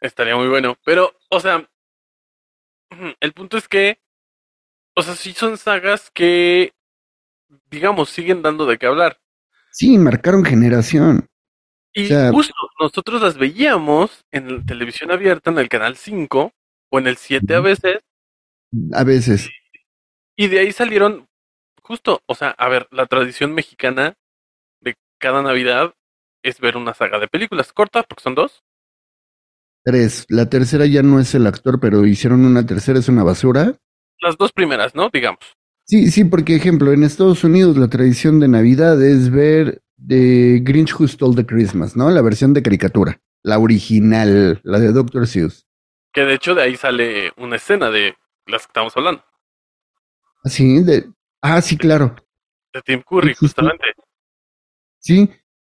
Estaría 0.00 0.36
muy 0.36 0.48
bueno. 0.48 0.76
Pero, 0.84 1.12
o 1.30 1.40
sea, 1.40 1.68
el 3.20 3.32
punto 3.32 3.56
es 3.56 3.68
que, 3.68 3.98
o 4.96 5.02
sea, 5.02 5.14
sí 5.14 5.32
son 5.32 5.56
sagas 5.58 6.10
que, 6.12 6.72
digamos, 7.70 8.10
siguen 8.10 8.42
dando 8.42 8.66
de 8.66 8.78
qué 8.78 8.86
hablar. 8.86 9.18
Sí, 9.72 9.98
marcaron 9.98 10.44
generación. 10.44 11.26
Y 11.92 12.04
O 12.04 12.08
sea- 12.08 12.30
justo 12.32 12.54
nosotros 12.80 13.22
las 13.22 13.36
veíamos 13.38 14.24
en 14.32 14.56
la 14.58 14.62
televisión 14.64 15.10
abierta, 15.10 15.50
en 15.50 15.58
el 15.58 15.68
canal 15.68 15.96
5 15.96 16.52
o 16.90 16.98
en 16.98 17.06
el 17.06 17.16
7 17.16 17.54
a 17.54 17.60
veces, 17.60 17.98
A 18.92 19.04
veces. 19.04 19.48
y 20.36 20.48
de 20.48 20.60
ahí 20.60 20.72
salieron 20.72 21.26
justo, 21.82 22.20
o 22.26 22.34
sea, 22.34 22.50
a 22.50 22.68
ver, 22.68 22.88
la 22.90 23.06
tradición 23.06 23.52
mexicana 23.54 24.14
de 24.80 24.94
cada 25.20 25.42
Navidad 25.42 25.94
es 26.42 26.58
ver 26.60 26.76
una 26.76 26.94
saga 26.94 27.18
de 27.18 27.28
películas 27.28 27.72
cortas, 27.72 28.04
porque 28.08 28.22
son 28.22 28.34
dos. 28.34 28.62
Tres. 29.84 30.24
La 30.28 30.48
tercera 30.48 30.86
ya 30.86 31.02
no 31.02 31.20
es 31.20 31.34
el 31.34 31.46
actor, 31.46 31.78
pero 31.78 32.06
hicieron 32.06 32.44
una 32.44 32.64
tercera, 32.64 32.98
es 32.98 33.08
una 33.08 33.22
basura. 33.22 33.76
Las 34.20 34.36
dos 34.36 34.52
primeras, 34.52 34.94
¿no? 34.94 35.08
Digamos. 35.12 35.40
Sí, 35.86 36.10
sí, 36.10 36.24
porque 36.24 36.56
ejemplo, 36.56 36.92
en 36.92 37.04
Estados 37.04 37.44
Unidos 37.44 37.76
la 37.76 37.88
tradición 37.88 38.40
de 38.40 38.48
Navidad 38.48 39.02
es 39.02 39.30
ver 39.30 39.82
The 40.06 40.60
Grinch 40.62 40.94
Who 40.98 41.06
Stole 41.08 41.36
the 41.36 41.44
Christmas, 41.46 41.94
¿no? 41.96 42.08
La 42.10 42.22
versión 42.22 42.54
de 42.54 42.62
caricatura, 42.62 43.20
la 43.42 43.58
original, 43.58 44.60
la 44.64 44.78
de 44.78 44.92
Dr. 44.92 45.26
Seuss. 45.26 45.66
Que 46.12 46.22
de 46.22 46.34
hecho 46.34 46.54
de 46.54 46.62
ahí 46.62 46.76
sale 46.76 47.32
una 47.36 47.56
escena 47.56 47.90
de 47.90 48.14
las 48.46 48.62
que 48.62 48.70
estamos 48.70 48.96
hablando, 48.96 49.22
Así, 50.42 50.82
de, 50.82 51.10
ah, 51.42 51.60
sí, 51.62 51.76
claro, 51.76 52.14
de 52.72 52.82
Tim 52.82 53.02
Curry, 53.02 53.28
Sí, 53.30 53.34
sí, 53.34 53.38
sí. 53.40 53.46
justamente. 53.46 53.84
sí. 54.98 55.30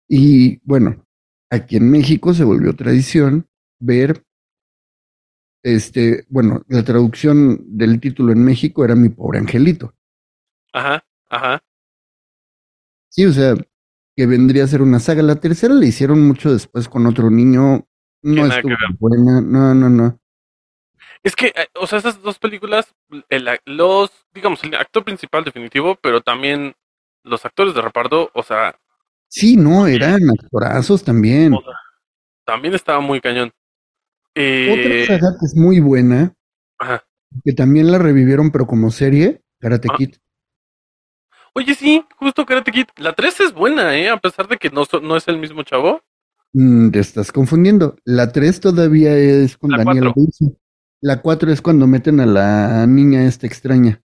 Y 0.09 0.59
bueno, 0.65 1.07
aquí 1.51 1.77
en 1.77 1.89
México 1.91 2.35
se 2.35 2.45
volvió 2.45 2.75
tradición 2.75 3.49
ver, 3.79 4.25
este, 5.63 6.25
bueno, 6.29 6.63
la 6.69 6.85
traducción 6.85 7.59
del 7.77 8.01
título 8.01 8.33
en 8.33 8.45
México 8.45 8.85
era 8.85 8.95
Mi 8.95 9.09
pobre 9.09 9.39
angelito. 9.39 9.95
Ajá, 10.73 11.05
ajá. 11.29 11.63
Sí, 13.09 13.27
o 13.27 13.33
sea, 13.33 13.55
que 14.17 14.27
vendría 14.27 14.65
a 14.65 14.69
ser 14.69 14.83
una 14.83 15.01
saga. 15.01 15.23
La 15.23 15.37
tercera 15.37 15.75
la 15.75 15.87
hicieron 15.87 16.27
mucho 16.27 16.53
después 16.53 16.89
con 16.89 17.07
otro 17.07 17.31
niño. 17.31 17.87
No 18.23 18.47
estuvo 18.47 18.75
buena. 18.99 19.41
No, 19.41 19.75
no, 19.75 19.89
no. 19.89 20.21
Es 21.23 21.37
que, 21.37 21.49
eh, 21.49 21.69
o 21.75 21.87
sea, 21.87 21.99
esas 21.99 22.23
dos 22.23 22.39
películas, 22.39 22.95
el, 23.29 23.49
los, 23.67 24.11
digamos, 24.33 24.63
el 24.65 24.75
actor 24.75 25.05
principal 25.05 25.45
definitivo, 25.45 25.97
pero 25.97 26.21
también 26.21 26.75
los 27.25 27.45
actores 27.45 27.75
de 27.75 27.83
reparto, 27.83 28.31
o 28.33 28.43
sea, 28.43 28.75
Sí, 29.31 29.57
no, 29.57 29.87
eran 29.87 30.29
actorazos 30.29 31.05
también. 31.05 31.55
o 31.55 31.63
sea, 31.63 31.75
también 32.45 32.75
estaba 32.75 33.01
muy 33.01 33.21
cañón. 33.21 33.53
Eh, 34.35 35.05
Otra 35.07 35.19
saga 35.19 35.37
que 35.39 35.47
es 35.47 35.55
muy 35.57 35.81
buena, 35.81 36.35
ajá. 36.79 37.05
que 37.45 37.53
también 37.53 37.91
la 37.91 37.99
revivieron, 37.99 38.51
pero 38.51 38.67
como 38.67 38.91
serie, 38.91 39.43
Karate 39.59 39.89
Ah. 39.91 39.95
Kid. 39.97 40.15
Oye, 41.53 41.75
sí, 41.75 42.05
justo 42.17 42.47
Karate 42.47 42.71
Kid. 42.71 42.87
La 42.97 43.13
3 43.13 43.41
es 43.41 43.53
buena, 43.53 43.97
¿eh? 43.99 44.09
A 44.09 44.19
pesar 44.19 44.47
de 44.47 44.57
que 44.57 44.71
no, 44.71 44.85
no 45.03 45.17
es 45.17 45.27
el 45.27 45.39
mismo 45.39 45.63
chavo. 45.65 46.01
Mm, 46.53 46.91
te 46.91 47.01
estás 47.01 47.33
confundiendo. 47.33 47.97
La 48.05 48.31
3 48.31 48.61
todavía 48.61 49.17
es 49.17 49.57
con 49.59 49.71
La 49.71 49.79
Daniel. 49.85 50.13
Wilson. 50.15 50.57
La 51.01 51.21
4 51.21 51.51
es 51.51 51.61
cuando 51.61 51.87
meten 51.89 52.21
a 52.21 52.27
la 52.27 52.87
niña 52.87 53.25
esta 53.27 53.47
extraña. 53.49 54.01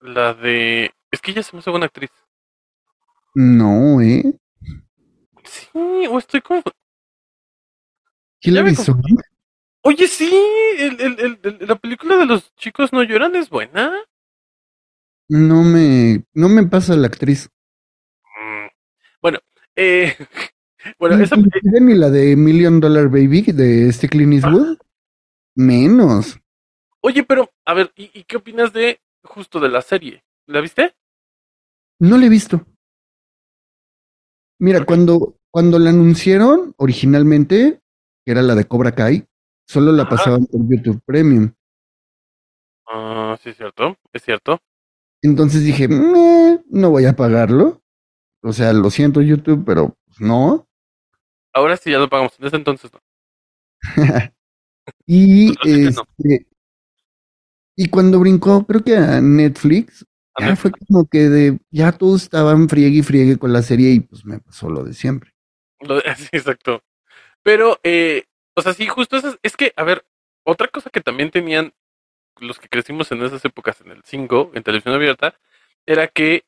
La 0.00 0.32
de... 0.34 0.90
Es 1.10 1.20
que 1.20 1.30
ella 1.32 1.42
se 1.42 1.54
me 1.54 1.60
hace 1.60 1.70
buena 1.70 1.86
actriz. 1.86 2.10
No, 3.34 4.00
¿eh? 4.00 4.22
Sí, 5.44 5.68
o 6.10 6.18
estoy 6.18 6.40
como... 6.40 6.62
Hilary 8.44 8.70
me 8.70 8.74
Swank. 8.76 9.20
Oye, 9.82 10.08
sí, 10.08 10.32
el, 10.78 11.00
el- 11.00 11.20
el- 11.20 11.38
el- 11.42 11.68
la 11.68 11.76
película 11.76 12.16
de 12.16 12.26
los 12.26 12.54
chicos 12.56 12.92
no 12.92 13.02
lloran 13.02 13.36
es 13.36 13.50
buena. 13.50 13.92
No 15.28 15.62
me, 15.62 16.24
no 16.34 16.48
me 16.48 16.66
pasa 16.66 16.96
la 16.96 17.06
actriz. 17.06 17.48
Mm, 18.22 18.66
Bueno, 19.20 19.38
eh, 19.76 20.14
bueno, 20.98 21.16
esa, 21.22 21.36
ni 21.36 21.94
la 21.94 22.10
de 22.10 22.36
Million 22.36 22.80
Dollar 22.80 23.08
Baby 23.08 23.42
de 23.52 23.88
este 23.88 24.08
Clint 24.08 24.34
Eastwood. 24.34 24.78
Menos. 25.56 26.38
oye, 27.00 27.22
pero, 27.24 27.50
a 27.64 27.74
ver, 27.74 27.92
¿y, 27.96 28.10
y 28.18 28.24
qué 28.24 28.36
opinas 28.38 28.72
de 28.72 29.00
justo 29.22 29.60
de 29.60 29.68
la 29.68 29.82
serie? 29.82 30.24
¿La 30.46 30.60
viste? 30.60 30.94
No 32.00 32.18
la 32.18 32.26
he 32.26 32.28
visto. 32.28 32.66
Mira, 34.58 34.84
cuando, 34.84 35.36
cuando 35.50 35.78
la 35.78 35.90
anunciaron 35.90 36.74
originalmente, 36.76 37.80
que 38.24 38.32
era 38.32 38.42
la 38.42 38.54
de 38.54 38.64
Cobra 38.64 38.92
Kai, 38.94 39.26
solo 39.66 39.92
la 39.92 40.02
Ajá. 40.04 40.10
pasaban 40.10 40.46
por 40.46 40.60
YouTube 40.68 41.00
Premium. 41.04 41.52
Ah, 42.86 43.36
sí, 43.42 43.50
es 43.50 43.56
cierto, 43.56 43.96
es 44.12 44.22
cierto. 44.22 44.60
Entonces 45.22 45.64
dije, 45.64 45.88
"Meh, 45.88 46.60
no 46.68 46.90
voy 46.90 47.06
a 47.06 47.16
pagarlo. 47.16 47.82
O 48.42 48.52
sea, 48.52 48.72
lo 48.74 48.90
siento 48.90 49.22
YouTube, 49.22 49.64
pero 49.64 49.96
pues, 50.06 50.20
no. 50.20 50.68
Ahora 51.54 51.76
sí 51.76 51.90
ya 51.90 51.98
lo 51.98 52.08
pagamos, 52.10 52.38
en 52.38 52.46
ese 52.46 52.56
entonces 52.56 52.90
no. 52.92 53.00
y 55.06 55.48
Entonces, 55.64 55.96
no. 55.96 56.02
este, 56.18 56.46
y 57.76 57.88
cuando 57.88 58.20
brincó, 58.20 58.64
creo 58.66 58.84
que 58.84 58.96
a 58.96 59.20
Netflix, 59.20 60.06
A 60.36 60.48
ya 60.48 60.56
fue 60.56 60.70
como 60.72 61.06
que 61.06 61.28
de, 61.28 61.58
ya 61.70 61.92
todos 61.92 62.22
estaban 62.24 62.68
friegue 62.68 62.98
y 62.98 63.02
friegue 63.02 63.38
con 63.38 63.52
la 63.52 63.62
serie 63.62 63.90
y 63.92 64.00
pues 64.00 64.24
me 64.26 64.38
pasó 64.40 64.68
lo 64.68 64.84
de 64.84 64.92
siempre. 64.94 65.32
lo- 65.80 66.00
sí, 66.16 66.28
exacto. 66.32 66.82
Pero, 67.44 67.78
eh, 67.84 68.24
o 68.56 68.62
sea, 68.62 68.72
sí, 68.72 68.86
justo 68.88 69.16
eso 69.16 69.38
es, 69.42 69.56
que, 69.56 69.72
a 69.76 69.84
ver, 69.84 70.04
otra 70.44 70.66
cosa 70.68 70.90
que 70.90 71.00
también 71.00 71.30
tenían 71.30 71.72
los 72.40 72.58
que 72.58 72.68
crecimos 72.68 73.12
en 73.12 73.22
esas 73.22 73.44
épocas 73.44 73.80
en 73.82 73.92
el 73.92 74.02
5, 74.02 74.50
en 74.54 74.62
televisión 74.64 74.94
abierta, 74.94 75.38
era 75.86 76.08
que 76.08 76.44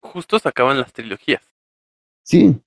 justo 0.00 0.38
sacaban 0.38 0.78
las 0.78 0.92
trilogías. 0.92 1.42
Sí, 2.22 2.60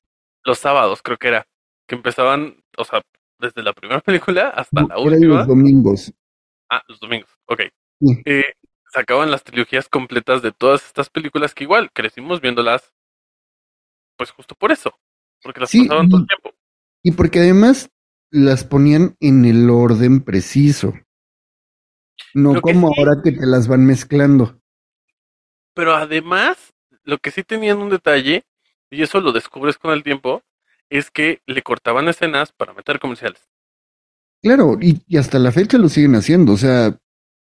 Los 0.44 0.60
sábados, 0.60 1.02
creo 1.02 1.18
que 1.18 1.30
era. 1.30 1.48
Que 1.88 1.96
empezaban, 1.96 2.64
o 2.78 2.84
sea, 2.84 3.02
desde 3.40 3.62
la 3.64 3.74
primera 3.74 4.02
película 4.02 4.50
hasta 4.50 4.82
la 4.82 4.98
última. 4.98 5.38
los 5.38 5.48
domingos. 5.48 6.14
Ah, 6.70 6.82
los 6.88 7.00
domingos, 7.00 7.30
ok. 7.46 7.62
Sí. 8.02 8.22
Eh, 8.26 8.54
sacaban 8.92 9.30
las 9.32 9.44
trilogías 9.44 9.88
completas 9.88 10.42
de 10.42 10.52
todas 10.52 10.86
estas 10.86 11.10
películas 11.10 11.54
que 11.54 11.64
igual 11.64 11.92
crecimos 11.92 12.42
viéndolas, 12.42 12.94
pues 14.18 14.32
justo 14.32 14.56
por 14.56 14.72
eso. 14.72 14.98
Porque 15.42 15.60
las 15.60 15.70
Sí, 15.70 15.84
pasaban 15.84 16.10
todo 16.10 16.22
el 16.22 16.28
tiempo. 16.28 16.57
Y 17.04 17.12
porque 17.12 17.40
además 17.40 17.90
las 18.32 18.64
ponían 18.64 19.16
en 19.20 19.46
el 19.46 19.70
orden 19.70 20.22
preciso. 20.22 20.94
No 22.34 22.54
Lo 22.56 22.62
que 22.62 22.74
como 22.74 22.88
sí- 22.88 22.94
ahora 22.98 23.22
que 23.24 23.32
te 23.32 23.46
las 23.46 23.68
van 23.68 23.86
mezclando. 23.86 24.60
Pero 25.74 25.96
además, 25.96 26.74
lo 27.04 27.20
que 27.20 27.32
sí 27.32 27.44
tenían 27.44 27.78
un 27.78 27.90
detalle, 27.90 28.46
y 28.90 29.02
eso 29.04 29.22
lo 29.22 29.32
descubres 29.32 29.78
con 29.78 29.92
el 29.92 30.04
tiempo, 30.04 30.44
es 30.90 31.10
que 31.12 31.42
le 31.46 31.62
cortaban 31.62 32.08
escenas 32.10 32.52
para 32.52 32.74
meter 32.74 33.00
comerciales. 33.00 33.48
Claro, 34.42 34.78
y, 34.82 35.02
y 35.08 35.18
hasta 35.18 35.40
la 35.40 35.52
fecha 35.52 35.78
lo 35.78 35.90
siguen 35.90 36.16
haciendo. 36.16 36.54
O 36.54 36.58
sea, 36.58 36.98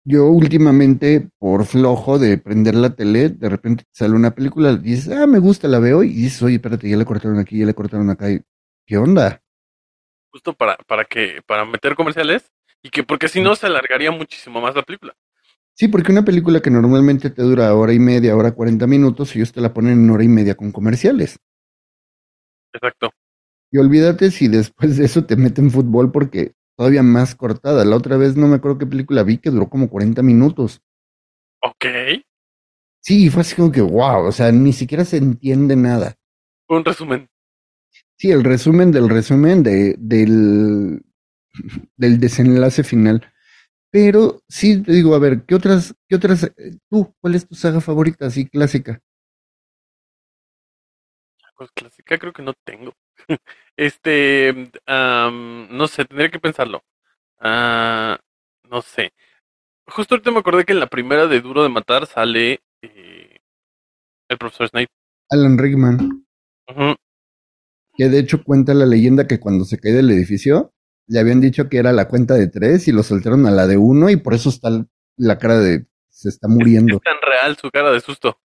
yo 0.06 0.28
últimamente, 0.28 1.30
por 1.40 1.66
flojo 1.66 2.20
de 2.20 2.38
prender 2.38 2.76
la 2.76 2.92
tele, 2.96 3.30
de 3.30 3.50
repente 3.50 3.86
sale 3.94 4.16
una 4.16 4.36
película, 4.36 4.76
dices, 4.78 5.10
ah, 5.16 5.28
me 5.28 5.40
gusta, 5.40 5.68
la 5.68 5.80
veo, 5.80 6.04
y 6.04 6.10
dices, 6.14 6.42
oye, 6.44 6.56
espérate, 6.56 6.90
ya 6.90 6.98
le 6.98 7.06
cortaron 7.06 7.40
aquí, 7.40 7.60
ya 7.60 7.66
le 7.66 7.74
cortaron 7.76 8.10
acá. 8.10 8.32
y, 8.32 8.42
¿Qué 8.90 8.98
onda? 8.98 9.44
Justo 10.32 10.54
para, 10.54 10.76
para 10.88 11.06
que, 11.06 11.44
para 11.46 11.64
meter 11.64 11.96
comerciales, 11.96 12.52
y 12.82 12.90
que 12.90 13.04
porque 13.04 13.28
si 13.28 13.40
no 13.40 13.56
se 13.56 13.68
alargaría 13.68 14.10
muchísimo 14.10 14.60
más 14.62 14.74
la 14.74 14.82
película. 14.82 15.16
Sí, 15.76 15.90
porque 15.90 16.12
una 16.12 16.26
película 16.26 16.60
que 16.60 16.72
normalmente 16.72 17.30
te 17.30 17.44
dura 17.44 17.76
hora 17.76 17.94
y 17.94 18.00
media, 18.00 18.36
hora 18.36 18.56
cuarenta 18.56 18.88
minutos, 18.88 19.36
ellos 19.36 19.52
te 19.52 19.62
la 19.62 19.76
ponen 19.76 19.94
en 19.94 20.10
hora 20.10 20.24
y 20.24 20.28
media 20.28 20.56
con 20.56 20.72
comerciales. 20.72 21.38
Exacto. 22.74 23.12
Y 23.72 23.78
olvídate 23.78 24.32
si 24.32 24.48
después 24.48 24.98
de 24.98 25.06
eso 25.06 25.24
te 25.24 25.36
meten 25.36 25.70
fútbol 25.70 26.12
porque 26.12 26.54
todavía 26.76 27.04
más 27.04 27.36
cortada. 27.36 27.86
La 27.86 27.96
otra 27.96 28.18
vez 28.18 28.38
no 28.38 28.48
me 28.48 28.56
acuerdo 28.56 28.80
qué 28.80 28.88
película 28.88 29.22
vi 29.22 29.38
que 29.38 29.52
duró 29.52 29.70
como 29.70 29.88
40 29.92 30.24
minutos. 30.24 30.82
Ok. 31.62 31.86
Sí, 33.02 33.30
fue 33.30 33.42
así 33.42 33.56
como 33.56 33.72
que 33.72 33.82
wow, 33.82 34.26
o 34.26 34.32
sea, 34.32 34.52
ni 34.52 34.74
siquiera 34.74 35.06
se 35.06 35.18
entiende 35.18 35.76
nada. 35.76 36.16
Un 36.68 36.84
resumen. 36.84 37.30
Sí, 38.20 38.32
el 38.32 38.44
resumen 38.44 38.92
del 38.92 39.08
resumen 39.08 39.64
de, 39.64 39.96
del, 39.98 41.02
del 41.96 42.20
desenlace 42.20 42.84
final. 42.84 43.26
Pero 43.92 44.42
sí, 44.50 44.84
te 44.84 44.92
digo, 44.92 45.16
a 45.16 45.20
ver, 45.20 45.46
¿qué 45.46 45.56
otras, 45.56 45.96
qué 46.06 46.18
otras, 46.18 46.44
eh, 46.44 46.76
tú, 46.90 47.16
cuál 47.22 47.36
es 47.36 47.48
tu 47.48 47.56
saga 47.56 47.80
favorita 47.80 48.26
así 48.28 48.46
clásica? 48.46 49.02
Pues 51.56 51.72
clásica 51.72 52.18
creo 52.18 52.34
que 52.34 52.44
no 52.44 52.54
tengo. 52.66 52.94
Este, 53.78 54.70
am, 54.86 55.70
no 55.72 55.88
sé, 55.88 56.04
tendría 56.04 56.30
que 56.30 56.40
pensarlo. 56.40 56.84
Ah, 57.40 58.20
no 58.70 58.82
sé. 58.82 59.14
Justo 59.88 60.16
ahorita 60.16 60.32
me 60.32 60.40
acordé 60.40 60.66
que 60.66 60.74
en 60.74 60.82
la 60.82 60.88
primera 60.88 61.28
de 61.28 61.40
Duro 61.40 61.64
de 61.64 61.70
Matar 61.70 62.06
sale 62.06 62.60
eh, 62.82 63.40
el 64.28 64.38
profesor 64.38 64.68
Snape. 64.68 64.90
Alan 65.32 65.58
Rickman, 65.58 66.26
Ujú. 66.68 66.96
Que 68.00 68.08
de 68.08 68.18
hecho 68.18 68.46
cuenta 68.46 68.74
la 68.74 68.86
leyenda 68.86 69.28
que 69.28 69.42
cuando 69.42 69.66
se 69.66 69.78
cae 69.78 69.92
del 69.92 70.10
edificio, 70.10 70.74
le 71.08 71.20
habían 71.20 71.42
dicho 71.42 71.68
que 71.68 71.80
era 71.80 71.92
la 71.92 72.08
cuenta 72.08 72.36
de 72.36 72.48
tres 72.48 72.88
y 72.88 72.94
lo 72.94 73.04
soltaron 73.04 73.46
a 73.46 73.52
la 73.52 73.68
de 73.68 73.76
uno 73.76 74.10
y 74.10 74.16
por 74.16 74.34
eso 74.34 74.48
está 74.48 74.70
la 75.18 75.38
cara 75.38 75.60
de 75.60 75.86
se 76.08 76.30
está 76.30 76.48
muriendo. 76.48 76.96
Es 76.96 77.02
tan 77.02 77.18
real 77.22 77.58
su 77.58 77.70
cara 77.70 77.92
de 77.92 78.00
susto. 78.00 78.40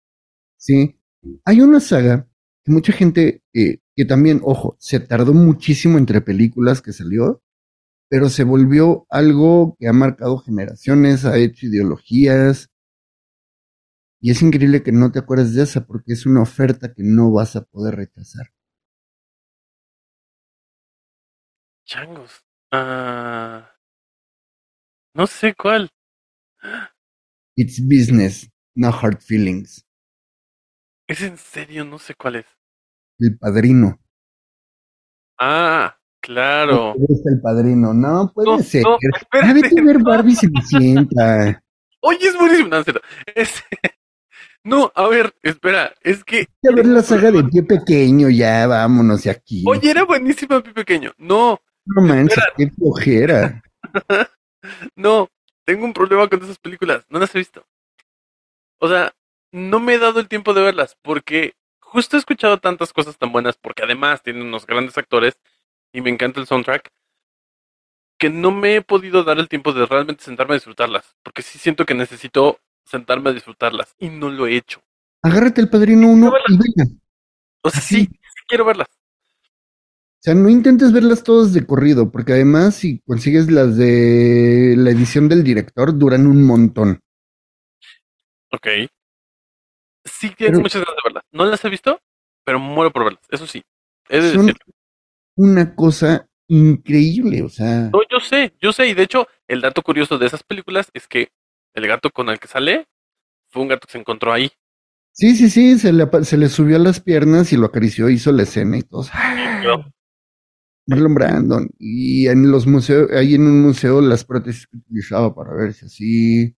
Sí. 0.57 0.98
Hay 1.44 1.61
una 1.61 1.78
saga 1.78 2.28
que 2.64 2.72
mucha 2.72 2.92
gente, 2.92 3.44
eh, 3.55 3.78
que 3.94 4.05
también, 4.05 4.40
ojo, 4.42 4.76
se 4.80 4.98
tardó 4.98 5.32
muchísimo 5.32 5.98
entre 5.98 6.20
películas 6.20 6.82
que 6.82 6.92
salió, 6.92 7.40
pero 8.09 8.30
se 8.30 8.42
volvió 8.42 9.07
algo 9.09 9.76
que 9.78 9.86
ha 9.86 9.92
marcado 9.92 10.38
generaciones, 10.38 11.24
ha 11.26 11.38
hecho 11.38 11.66
ideologías. 11.66 12.70
Y 14.20 14.32
es 14.32 14.42
increíble 14.42 14.82
que 14.82 14.90
no 14.90 15.12
te 15.12 15.20
acuerdes 15.20 15.55
de 15.55 15.62
esa 15.62 15.86
porque 15.86 16.14
es 16.14 16.26
una 16.26 16.42
oferta 16.42 16.92
que 16.92 17.05
no 17.05 17.30
vas 17.30 17.55
a 17.55 17.62
poder 17.62 17.94
rechazar. 17.94 18.53
Changos. 21.85 22.43
Ah, 22.72 23.70
no 25.14 25.26
sé 25.26 25.55
cuál. 25.55 25.91
It's 27.57 27.78
business, 27.80 28.51
no 28.74 28.89
hard 28.91 29.20
feelings. 29.20 29.85
Es 31.07 31.20
en 31.22 31.37
serio, 31.37 31.85
no 31.85 31.99
sé 31.99 32.14
cuál 32.14 32.37
es. 32.37 32.47
El 33.18 33.39
padrino. 33.39 34.01
Ah, 35.39 35.97
claro. 36.20 36.95
Es 37.09 37.26
el 37.26 37.41
padrino. 37.41 37.93
No, 37.93 38.32
puede 38.35 38.49
No, 38.49 38.59
ser. 38.62 38.82
no, 38.82 38.95
Ah, 38.95 39.53
vete 39.53 39.66
espérate. 39.68 39.80
a 39.80 39.85
ver 39.85 39.99
Barbie 40.03 40.35
Cenicienta. 40.35 41.62
Oye, 42.01 42.28
es 42.28 42.37
buenísimo. 42.37 42.68
No, 42.70 42.78
es 43.35 43.62
No, 44.64 44.91
a 44.95 45.07
ver, 45.09 45.35
espera, 45.43 45.95
es 46.01 46.24
que. 46.24 46.39
Vete 46.62 46.72
a 46.72 46.74
ver 46.74 46.87
la 46.87 47.03
saga 47.03 47.30
de 47.30 47.45
pie 47.45 47.62
pequeño, 47.62 48.30
ya 48.30 48.66
vámonos 48.66 49.22
de 49.24 49.30
aquí. 49.30 49.62
Oye, 49.66 49.91
era 49.91 50.05
buenísima, 50.05 50.62
Pi 50.62 50.72
Pequeño. 50.72 51.12
No, 51.18 51.61
no 51.87 52.03
manches, 52.03 52.45
qué 52.57 52.70
flojera. 52.70 53.62
no, 54.97 55.28
tengo 55.64 55.85
un 55.85 55.93
problema 55.93 56.28
con 56.28 56.43
esas 56.43 56.59
películas. 56.59 57.05
No 57.09 57.18
las 57.18 57.35
he 57.35 57.39
visto. 57.39 57.66
O 58.78 58.89
sea, 58.89 59.14
no 59.53 59.80
me 59.80 59.95
he 59.95 59.99
dado 59.99 60.20
el 60.20 60.28
tiempo 60.28 60.53
de 60.53 60.62
verlas 60.62 60.97
porque 61.03 61.55
justo 61.80 62.16
he 62.16 62.18
escuchado 62.18 62.59
tantas 62.59 62.93
cosas 62.93 63.16
tan 63.18 63.32
buenas 63.32 63.57
porque 63.57 63.82
además 63.82 64.22
tienen 64.22 64.43
unos 64.43 64.66
grandes 64.66 64.99
actores 64.99 65.39
y 65.93 66.01
me 66.01 66.11
encanta 66.11 66.41
el 66.41 66.47
soundtrack 66.47 66.91
que 68.18 68.30
no 68.30 68.51
me 68.51 68.76
he 68.76 68.82
podido 68.82 69.22
dar 69.22 69.39
el 69.39 69.49
tiempo 69.49 69.72
de 69.72 69.87
realmente 69.87 70.24
sentarme 70.24 70.55
a 70.55 70.57
disfrutarlas 70.57 71.16
porque 71.22 71.43
sí 71.43 71.59
siento 71.59 71.87
que 71.87 71.95
necesito 71.95 72.59
sentarme 72.85 73.30
a 73.30 73.32
disfrutarlas 73.32 73.95
y 73.99 74.09
no 74.09 74.28
lo 74.28 74.47
he 74.47 74.57
hecho. 74.57 74.82
Agárrate 75.22 75.61
el 75.61 75.70
padrino 75.70 76.09
uno 76.09 76.32
y 76.49 76.53
venga. 76.53 76.91
O 77.62 77.70
sea, 77.70 77.78
Así. 77.78 77.95
sí, 77.97 78.07
sí 78.07 78.45
quiero 78.47 78.64
verlas. 78.64 78.89
O 80.25 80.31
sea, 80.31 80.35
no 80.35 80.49
intentes 80.49 80.91
verlas 80.91 81.22
todas 81.22 81.53
de 81.53 81.66
corrido, 81.66 82.11
porque 82.11 82.33
además 82.33 82.77
si 82.77 83.01
consigues 83.01 83.51
las 83.51 83.77
de 83.77 84.75
la 84.75 84.89
edición 84.91 85.29
del 85.29 85.45
director, 85.45 85.99
duran 85.99 86.27
un 86.27 86.43
montón. 86.47 87.01
Ok. 88.51 88.66
Sí 90.07 90.29
tengo 90.31 90.53
Pero- 90.53 90.61
muchas 90.61 90.81
ganas 90.83 90.97
de 90.97 91.01
verlas. 91.05 91.25
No 91.31 91.45
las 91.45 91.62
he 91.62 91.68
visto, 91.68 92.01
pero 92.43 92.59
muero 92.59 92.91
por 92.91 93.05
verlas. 93.05 93.22
Eso 93.31 93.47
sí. 93.47 93.62
He 94.09 94.16
de 94.22 94.33
Son 94.33 94.47
decirlo. 94.47 94.64
una 95.37 95.75
cosa 95.75 96.27
increíble, 96.49 97.43
o 97.43 97.51
sea, 97.51 97.91
No, 97.93 98.01
yo 98.11 98.18
sé, 98.18 98.55
yo 98.62 98.72
sé. 98.72 98.87
Y 98.89 98.95
de 98.95 99.03
hecho, 99.03 99.29
el 99.47 99.61
dato 99.61 99.83
curioso 99.83 100.16
de 100.16 100.25
esas 100.27 100.43
películas 100.43 100.89
es 100.95 101.07
que 101.07 101.29
el 101.75 101.87
gato 101.87 102.09
con 102.09 102.31
el 102.31 102.39
que 102.39 102.49
sale 102.49 102.87
fue 103.51 103.61
un 103.61 103.68
gato 103.68 103.87
que 103.87 103.93
se 103.93 103.99
encontró 103.99 104.33
ahí. 104.33 104.51
sí, 105.12 105.37
sí, 105.37 105.51
sí, 105.51 105.79
se 105.79 105.93
le, 105.93 106.09
se 106.25 106.39
le 106.39 106.49
subió 106.49 106.77
a 106.77 106.81
las 106.81 107.01
piernas 107.01 107.53
y 107.53 107.59
lo 107.59 107.66
acarició, 107.66 108.09
hizo 108.09 108.33
la 108.33 108.45
escena 108.45 108.79
y 108.79 108.83
todos. 108.83 109.11
quedó. 109.62 109.85
Marlon 110.87 111.14
Brandon. 111.14 111.70
Y 111.78 112.28
en 112.28 112.51
los 112.51 112.66
museos, 112.66 113.11
ahí 113.12 113.35
en 113.35 113.47
un 113.47 113.62
museo, 113.62 114.01
las 114.01 114.24
prótesis 114.24 114.66
que 114.66 114.76
utilizaba 114.76 115.35
para 115.35 115.55
verse 115.55 115.87
así. 115.87 116.55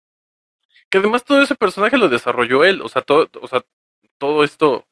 Que 0.90 0.98
además 1.00 1.24
todo 1.24 1.42
ese 1.42 1.56
personaje 1.56 1.98
lo 1.98 2.10
desarrolló 2.10 2.64
él. 2.64 2.82
O 2.82 2.90
sea, 2.90 3.02
todo, 3.02 3.30
o 3.42 3.48
sea, 3.48 3.64
todo 4.18 4.44
esto. 4.44 4.88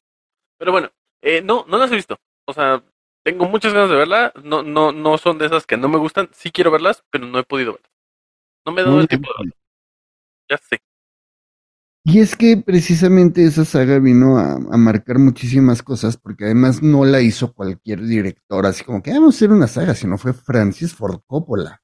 Pero 0.57 0.71
bueno, 0.71 0.91
eh, 1.21 1.41
no, 1.41 1.65
no 1.67 1.77
las 1.77 1.91
he 1.91 1.95
visto. 1.95 2.19
O 2.45 2.53
sea, 2.53 2.83
tengo 3.23 3.45
muchas 3.47 3.73
ganas 3.73 3.89
de 3.89 3.95
verla. 3.95 4.33
No, 4.43 4.63
no, 4.63 4.91
no 4.91 5.17
son 5.17 5.37
de 5.37 5.45
esas 5.45 5.65
que 5.65 5.77
no 5.77 5.89
me 5.89 5.97
gustan. 5.97 6.29
Sí 6.33 6.51
quiero 6.51 6.71
verlas, 6.71 7.03
pero 7.09 7.25
no 7.25 7.39
he 7.39 7.43
podido 7.43 7.73
verlas. 7.73 7.91
No 8.65 8.71
me 8.71 8.81
he 8.81 8.85
dado 8.85 8.99
el 8.99 9.07
tiempo 9.07 9.29
de 9.29 9.43
verlas. 9.43 9.59
Ya 10.49 10.57
sé. 10.57 10.81
Y 12.05 12.19
es 12.19 12.35
que 12.35 12.57
precisamente 12.57 13.45
esa 13.45 13.63
saga 13.63 13.97
vino 13.99 14.37
a, 14.37 14.55
a 14.55 14.77
marcar 14.77 15.19
muchísimas 15.19 15.81
cosas, 15.81 16.17
porque 16.17 16.45
además 16.45 16.81
no 16.83 17.05
la 17.05 17.21
hizo 17.21 17.53
cualquier 17.53 18.01
director, 18.01 18.65
así 18.65 18.83
como 18.83 19.01
que 19.01 19.11
"Ah, 19.11 19.15
vamos 19.15 19.35
a 19.35 19.37
hacer 19.37 19.51
una 19.51 19.67
saga, 19.67 19.95
sino 19.95 20.17
fue 20.17 20.33
Francis 20.33 20.93
Ford 20.93 21.21
Coppola. 21.25 21.81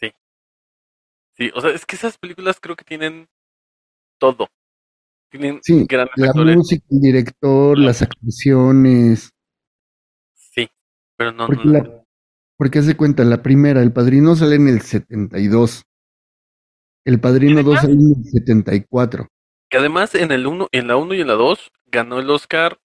Sí. 0.00 0.12
Sí, 1.36 1.50
o 1.54 1.60
sea, 1.60 1.70
es 1.70 1.84
que 1.86 1.96
esas 1.96 2.18
películas 2.18 2.58
creo 2.60 2.76
que 2.76 2.84
tienen 2.84 3.28
todo. 4.18 4.48
Tienen 5.30 5.60
Sí, 5.62 5.86
grandes 5.88 6.14
La 6.16 6.28
actores. 6.28 6.56
música, 6.56 6.84
el 6.90 7.00
director, 7.00 7.78
las 7.78 8.02
actuaciones, 8.02 9.30
Sí, 10.34 10.68
pero 11.16 11.32
no, 11.32 11.46
porque, 11.46 11.64
no 11.66 11.72
la, 11.72 12.04
porque 12.56 12.78
haz 12.80 12.86
de 12.86 12.96
cuenta, 12.96 13.24
la 13.24 13.42
primera, 13.42 13.82
El 13.82 13.92
Padrino 13.92 14.36
sale 14.36 14.56
en 14.56 14.68
el 14.68 14.80
72, 14.82 15.84
El 17.08 17.20
Padrino 17.20 17.62
2 17.62 17.80
sale 17.80 17.94
en 17.94 18.16
el 18.18 18.24
74. 18.30 19.28
Que 19.70 19.78
además 19.78 20.14
en 20.14 20.30
el 20.30 20.46
uno, 20.46 20.68
en 20.72 20.88
la 20.88 20.98
1 20.98 21.14
y 21.14 21.22
en 21.22 21.28
la 21.28 21.36
2 21.36 21.72
ganó 21.86 22.18
el 22.18 22.28
Oscar. 22.28 22.78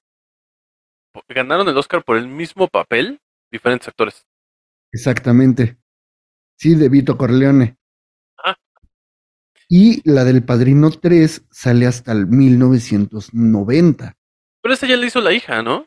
Ganaron 1.28 1.68
el 1.68 1.78
Oscar 1.78 2.06
por 2.06 2.16
el 2.16 2.30
mismo 2.30 2.70
papel, 2.70 3.20
diferentes 3.52 3.90
actores. 3.90 4.26
Exactamente. 4.94 5.78
Sí, 6.58 6.74
de 6.76 6.88
Vito 6.88 7.18
Corleone. 7.18 7.76
Ah. 8.42 8.56
Y 9.68 10.10
la 10.10 10.24
del 10.24 10.46
Padrino 10.46 10.90
3 10.90 11.46
sale 11.52 11.86
hasta 11.86 12.14
el 12.14 12.26
1990. 12.26 14.16
Pero 14.62 14.74
esa 14.74 14.88
ya 14.88 14.96
la 14.96 15.06
hizo 15.06 15.20
la 15.20 15.34
hija, 15.34 15.62
¿no? 15.62 15.86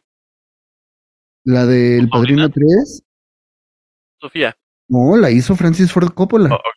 La 1.42 1.64
del 1.64 2.10
Padrino 2.10 2.50
3, 2.50 3.02
Sofía. 4.20 4.54
no, 4.88 5.16
la 5.16 5.30
hizo 5.30 5.56
Francis 5.56 5.90
Ford 5.90 6.12
Coppola. 6.12 6.54
Oh. 6.54 6.75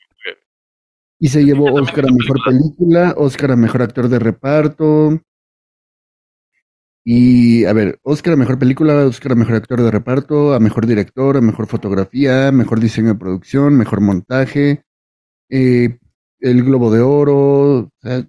Y 1.19 1.27
se 1.27 1.43
llevó 1.43 1.65
Oscar 1.73 2.05
a 2.07 2.13
Mejor 2.13 2.37
Película, 2.45 3.13
Oscar 3.17 3.51
a 3.51 3.55
Mejor 3.55 3.81
Actor 3.81 4.07
de 4.07 4.19
Reparto. 4.19 5.19
Y, 7.05 7.65
a 7.65 7.73
ver, 7.73 7.99
Oscar 8.03 8.33
a 8.33 8.37
Mejor 8.37 8.59
Película, 8.59 9.05
Oscar 9.05 9.31
a 9.31 9.35
Mejor 9.35 9.55
Actor 9.55 9.81
de 9.81 9.91
Reparto, 9.91 10.53
a 10.53 10.59
Mejor 10.59 10.85
Director, 10.85 11.37
a 11.37 11.41
Mejor 11.41 11.67
Fotografía, 11.67 12.51
Mejor 12.51 12.79
Diseño 12.79 13.09
de 13.09 13.15
Producción, 13.19 13.77
Mejor 13.77 14.01
Montaje, 14.01 14.83
eh, 15.49 15.97
el 16.39 16.63
Globo 16.63 16.91
de 16.91 17.01
Oro, 17.01 17.35
o 17.79 17.91
sea, 18.01 18.25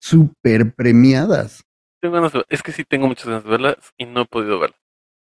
súper 0.00 0.74
premiadas. 0.74 1.64
Tengo 2.00 2.14
ganas 2.16 2.32
de- 2.32 2.44
es 2.48 2.62
que 2.62 2.72
sí 2.72 2.84
tengo 2.84 3.08
muchas 3.08 3.26
ganas 3.26 3.44
de 3.44 3.50
verlas 3.50 3.76
y 3.96 4.04
no 4.06 4.22
he 4.22 4.26
podido 4.26 4.60
verlas. 4.60 4.78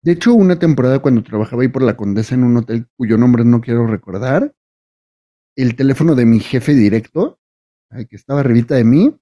De 0.02 0.12
hecho, 0.12 0.34
una 0.34 0.58
temporada 0.58 1.00
cuando 1.00 1.22
trabajaba 1.22 1.62
ahí 1.62 1.68
por 1.68 1.82
la 1.82 1.96
Condesa 1.96 2.34
en 2.34 2.44
un 2.44 2.56
hotel 2.56 2.86
cuyo 2.96 3.18
nombre 3.18 3.44
no 3.44 3.60
quiero 3.60 3.86
recordar, 3.86 4.52
el 5.56 5.74
teléfono 5.76 6.14
de 6.14 6.26
mi 6.26 6.40
jefe 6.40 6.74
directo, 6.74 7.38
que 8.08 8.16
estaba 8.16 8.40
arribita 8.40 8.74
de 8.74 8.84
mí, 8.84 9.14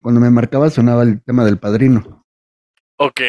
cuando 0.00 0.20
me 0.20 0.30
marcaba 0.30 0.70
sonaba 0.70 1.02
el 1.02 1.22
tema 1.22 1.44
del 1.44 1.58
padrino. 1.58 2.24
Ok. 2.98 3.20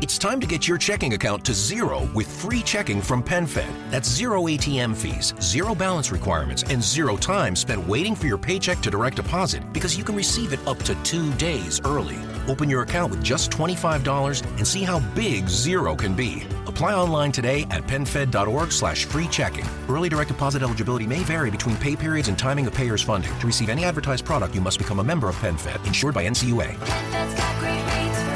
It's 0.00 0.18
time 0.18 0.40
to 0.40 0.46
get 0.46 0.66
your 0.66 0.78
checking 0.78 1.12
account 1.12 1.44
to 1.44 1.52
zero 1.52 2.08
with 2.14 2.26
free 2.26 2.62
checking 2.62 3.00
from 3.00 3.22
PenFed. 3.22 3.70
That's 3.90 4.08
zero 4.08 4.48
ATM 4.48 4.96
fees, 4.96 5.32
zero 5.40 5.74
balance 5.74 6.10
requirements, 6.10 6.64
and 6.64 6.82
zero 6.82 7.16
time 7.16 7.54
spent 7.54 7.86
waiting 7.86 8.16
for 8.16 8.26
your 8.26 8.38
paycheck 8.38 8.80
to 8.80 8.90
direct 8.90 9.16
deposit 9.16 9.62
because 9.72 9.96
you 9.96 10.02
can 10.02 10.16
receive 10.16 10.52
it 10.52 10.66
up 10.66 10.78
to 10.84 10.96
two 11.04 11.32
days 11.34 11.80
early. 11.84 12.18
Open 12.48 12.68
your 12.68 12.82
account 12.82 13.10
with 13.12 13.22
just 13.22 13.50
$25 13.52 14.44
and 14.56 14.66
see 14.66 14.82
how 14.82 14.98
big 15.14 15.48
zero 15.48 15.94
can 15.94 16.14
be. 16.14 16.42
Apply 16.72 16.94
online 16.94 17.32
today 17.32 17.66
at 17.70 17.86
penfed.org 17.86 18.72
slash 18.72 19.04
free 19.04 19.28
checking. 19.28 19.66
Early 19.90 20.08
direct 20.08 20.28
deposit 20.28 20.62
eligibility 20.62 21.06
may 21.06 21.22
vary 21.22 21.50
between 21.50 21.76
pay 21.76 21.94
periods 21.94 22.28
and 22.28 22.38
timing 22.38 22.66
of 22.66 22.72
payer's 22.72 23.02
funding. 23.02 23.38
To 23.40 23.46
receive 23.46 23.68
any 23.68 23.84
advertised 23.84 24.24
product, 24.24 24.54
you 24.54 24.62
must 24.62 24.78
become 24.78 24.98
a 24.98 25.04
member 25.04 25.28
of 25.28 25.36
PenFed, 25.36 25.86
insured 25.86 26.14
by 26.14 26.26
NCUA. 26.26 26.78
That's 27.10 27.34
got 27.34 27.58
great 27.60 27.84
rates 27.92 28.22
for 28.22 28.30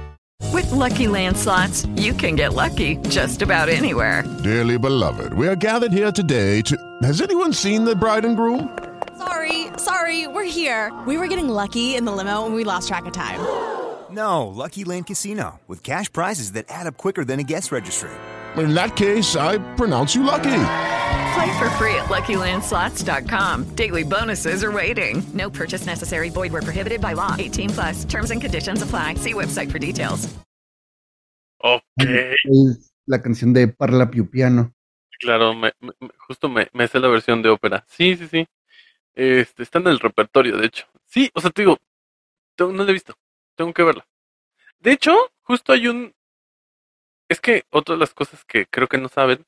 everyone. 0.00 0.54
With 0.54 0.72
Lucky 0.72 1.06
Land 1.06 1.36
slots, 1.36 1.84
you 1.94 2.14
can 2.14 2.36
get 2.36 2.54
lucky 2.54 2.96
just 3.10 3.42
about 3.42 3.68
anywhere. 3.68 4.24
Dearly 4.42 4.78
beloved, 4.78 5.34
we 5.34 5.46
are 5.46 5.56
gathered 5.56 5.92
here 5.92 6.10
today 6.10 6.62
to. 6.62 6.74
Has 7.02 7.20
anyone 7.20 7.52
seen 7.52 7.84
the 7.84 7.94
bride 7.94 8.24
and 8.24 8.34
groom? 8.34 8.78
Sorry, 9.18 9.66
sorry, 9.76 10.26
we're 10.26 10.44
here. 10.44 10.90
We 11.06 11.18
were 11.18 11.26
getting 11.26 11.48
lucky 11.48 11.96
in 11.96 12.06
the 12.06 12.12
limo 12.12 12.46
and 12.46 12.54
we 12.54 12.64
lost 12.64 12.88
track 12.88 13.04
of 13.04 13.12
time. 13.12 13.40
No, 14.14 14.46
Lucky 14.46 14.84
Land 14.84 15.06
Casino, 15.06 15.60
with 15.66 15.82
cash 15.82 16.12
prizes 16.12 16.52
that 16.52 16.66
add 16.68 16.86
up 16.86 16.96
quicker 16.96 17.24
than 17.24 17.40
a 17.40 17.42
guest 17.42 17.72
registry. 17.72 18.10
In 18.56 18.74
that 18.74 18.94
case, 18.94 19.34
I 19.34 19.58
pronounce 19.74 20.14
you 20.14 20.22
lucky. 20.22 20.54
Play 21.34 21.58
for 21.58 21.68
free 21.70 21.94
at 21.96 22.04
LuckyLandSlots.com. 22.08 23.74
Daily 23.74 24.04
bonuses 24.04 24.62
are 24.62 24.70
waiting. 24.70 25.24
No 25.34 25.50
purchase 25.50 25.84
necessary. 25.86 26.30
Void 26.30 26.52
where 26.52 26.62
prohibited 26.62 27.00
by 27.00 27.14
law. 27.14 27.34
18 27.36 27.70
plus. 27.70 28.04
Terms 28.04 28.30
and 28.30 28.40
conditions 28.40 28.82
apply. 28.82 29.14
See 29.16 29.34
website 29.34 29.70
for 29.72 29.80
details. 29.80 30.28
Ok. 31.60 31.82
La 33.06 33.20
canción 33.20 33.52
de 33.52 33.66
Parla 33.68 34.08
Piu 34.10 34.30
Piano. 34.30 34.72
Claro, 35.18 35.54
me, 35.54 35.72
me- 35.80 35.92
justo 36.28 36.48
me, 36.48 36.68
me 36.72 36.86
sé 36.86 37.00
la 37.00 37.08
versión 37.08 37.42
de 37.42 37.48
ópera. 37.48 37.84
Sí, 37.88 38.16
sí, 38.16 38.28
sí. 38.28 38.46
Este, 39.14 39.62
está 39.64 39.78
en 39.80 39.88
el 39.88 39.98
repertorio, 39.98 40.56
de 40.58 40.66
hecho. 40.66 40.86
Sí, 41.06 41.30
o 41.34 41.40
sea, 41.40 41.50
te 41.50 41.62
digo, 41.62 41.78
no 42.58 42.84
la 42.84 42.90
he 42.90 42.92
visto. 42.92 43.14
Tengo 43.56 43.72
que 43.72 43.82
verla. 43.82 44.06
De 44.78 44.92
hecho, 44.92 45.12
justo 45.42 45.72
hay 45.72 45.88
un... 45.88 46.12
Es 47.28 47.40
que 47.40 47.64
otra 47.70 47.94
de 47.94 48.00
las 48.00 48.12
cosas 48.14 48.44
que 48.44 48.66
creo 48.66 48.86
que 48.88 48.98
no 48.98 49.08
saben, 49.08 49.44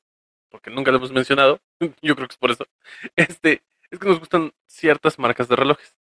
porque 0.49 0.71
nunca 0.71 0.91
lo 0.91 0.97
hemos 0.97 1.11
mencionado, 1.11 1.59
yo 2.01 2.15
creo 2.15 2.27
que 2.27 2.33
es 2.33 2.37
por 2.39 2.51
eso, 2.51 2.65
este, 3.15 3.61
es 3.91 3.99
que 3.99 4.07
nos 4.07 4.19
gustan 4.19 4.51
ciertas 4.65 5.19
marcas 5.19 5.47
de 5.47 5.55
relojes. 5.55 5.95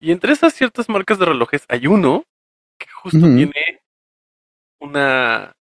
Y 0.00 0.12
entre 0.12 0.32
esas 0.32 0.54
ciertas 0.54 0.88
marcas 0.88 1.18
de 1.18 1.26
relojes 1.26 1.64
hay 1.68 1.86
uno 1.88 2.24
que 2.78 2.88
justo 2.88 3.18
tiene 3.18 3.80
una 4.80 5.52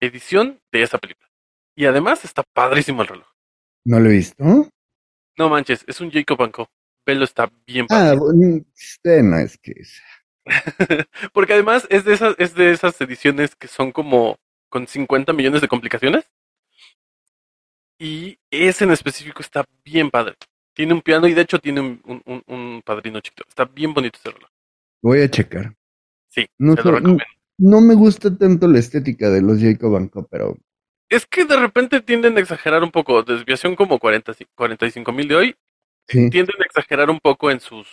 edición 0.00 0.60
de 0.72 0.82
esa 0.82 0.98
película. 0.98 1.28
Y 1.76 1.84
además 1.86 2.24
está 2.24 2.42
padrísimo 2.52 3.02
el 3.02 3.08
reloj. 3.08 3.28
¿No 3.84 4.00
lo 4.00 4.10
he 4.10 4.14
visto? 4.14 4.42
No 5.36 5.48
manches, 5.48 5.84
es 5.86 6.00
un 6.00 6.10
Jacob 6.10 6.50
Co. 6.50 6.68
Velo 7.06 7.24
está 7.24 7.48
bien 7.64 7.84
Ah, 7.90 8.10
padre. 8.10 8.18
bueno, 8.18 8.64
este 8.74 9.22
no 9.22 9.38
es 9.38 9.56
que. 9.58 9.72
Porque 11.32 11.52
además 11.54 11.86
es 11.90 12.04
de 12.04 12.14
esas, 12.14 12.34
es 12.38 12.54
de 12.54 12.70
esas 12.72 13.00
ediciones 13.00 13.54
que 13.56 13.68
son 13.68 13.92
como 13.92 14.38
con 14.68 14.86
50 14.86 15.32
millones 15.32 15.60
de 15.60 15.68
complicaciones. 15.68 16.24
Y 17.98 18.38
ese 18.50 18.84
en 18.84 18.92
específico 18.92 19.40
está 19.42 19.64
bien 19.84 20.10
padre. 20.10 20.34
Tiene 20.74 20.94
un 20.94 21.02
piano 21.02 21.26
y 21.26 21.34
de 21.34 21.42
hecho 21.42 21.58
tiene 21.58 21.80
un, 21.80 22.00
un- 22.04 22.22
un- 22.26 22.42
un 22.46 22.82
padrino 22.84 23.20
chiquito. 23.20 23.44
Está 23.48 23.64
bien 23.64 23.92
bonito 23.92 24.18
ese 24.18 24.30
reloj. 24.30 24.48
Voy 25.02 25.22
a 25.22 25.30
checar. 25.30 25.74
Sí, 26.28 26.46
No, 26.58 26.76
te 26.76 26.82
sé, 26.82 26.88
lo 26.88 26.94
recomiendo. 26.96 27.24
no 27.58 27.80
me 27.80 27.94
gusta 27.94 28.36
tanto 28.36 28.68
la 28.68 28.78
estética 28.78 29.30
de 29.30 29.42
los 29.42 29.58
Jacob 29.60 30.08
Co, 30.10 30.26
pero 30.30 30.56
Es 31.08 31.26
que 31.26 31.44
de 31.44 31.56
repente 31.56 32.00
tienden 32.00 32.36
a 32.36 32.40
exagerar 32.40 32.82
un 32.84 32.90
poco. 32.92 33.22
Desviación 33.22 33.74
como 33.74 33.98
40, 33.98 34.32
45 34.54 35.12
mil 35.12 35.26
de 35.26 35.34
hoy. 35.36 35.56
sí. 36.06 36.30
Tienden 36.30 36.60
a 36.60 36.64
exagerar 36.66 37.10
un 37.10 37.18
poco 37.18 37.50
en 37.50 37.60
sus... 37.60 37.88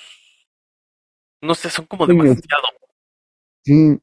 No 1.45 1.55
sé, 1.55 1.69
son 1.69 1.85
como 1.85 2.07
demasiado. 2.07 2.67
Sí, 3.63 3.99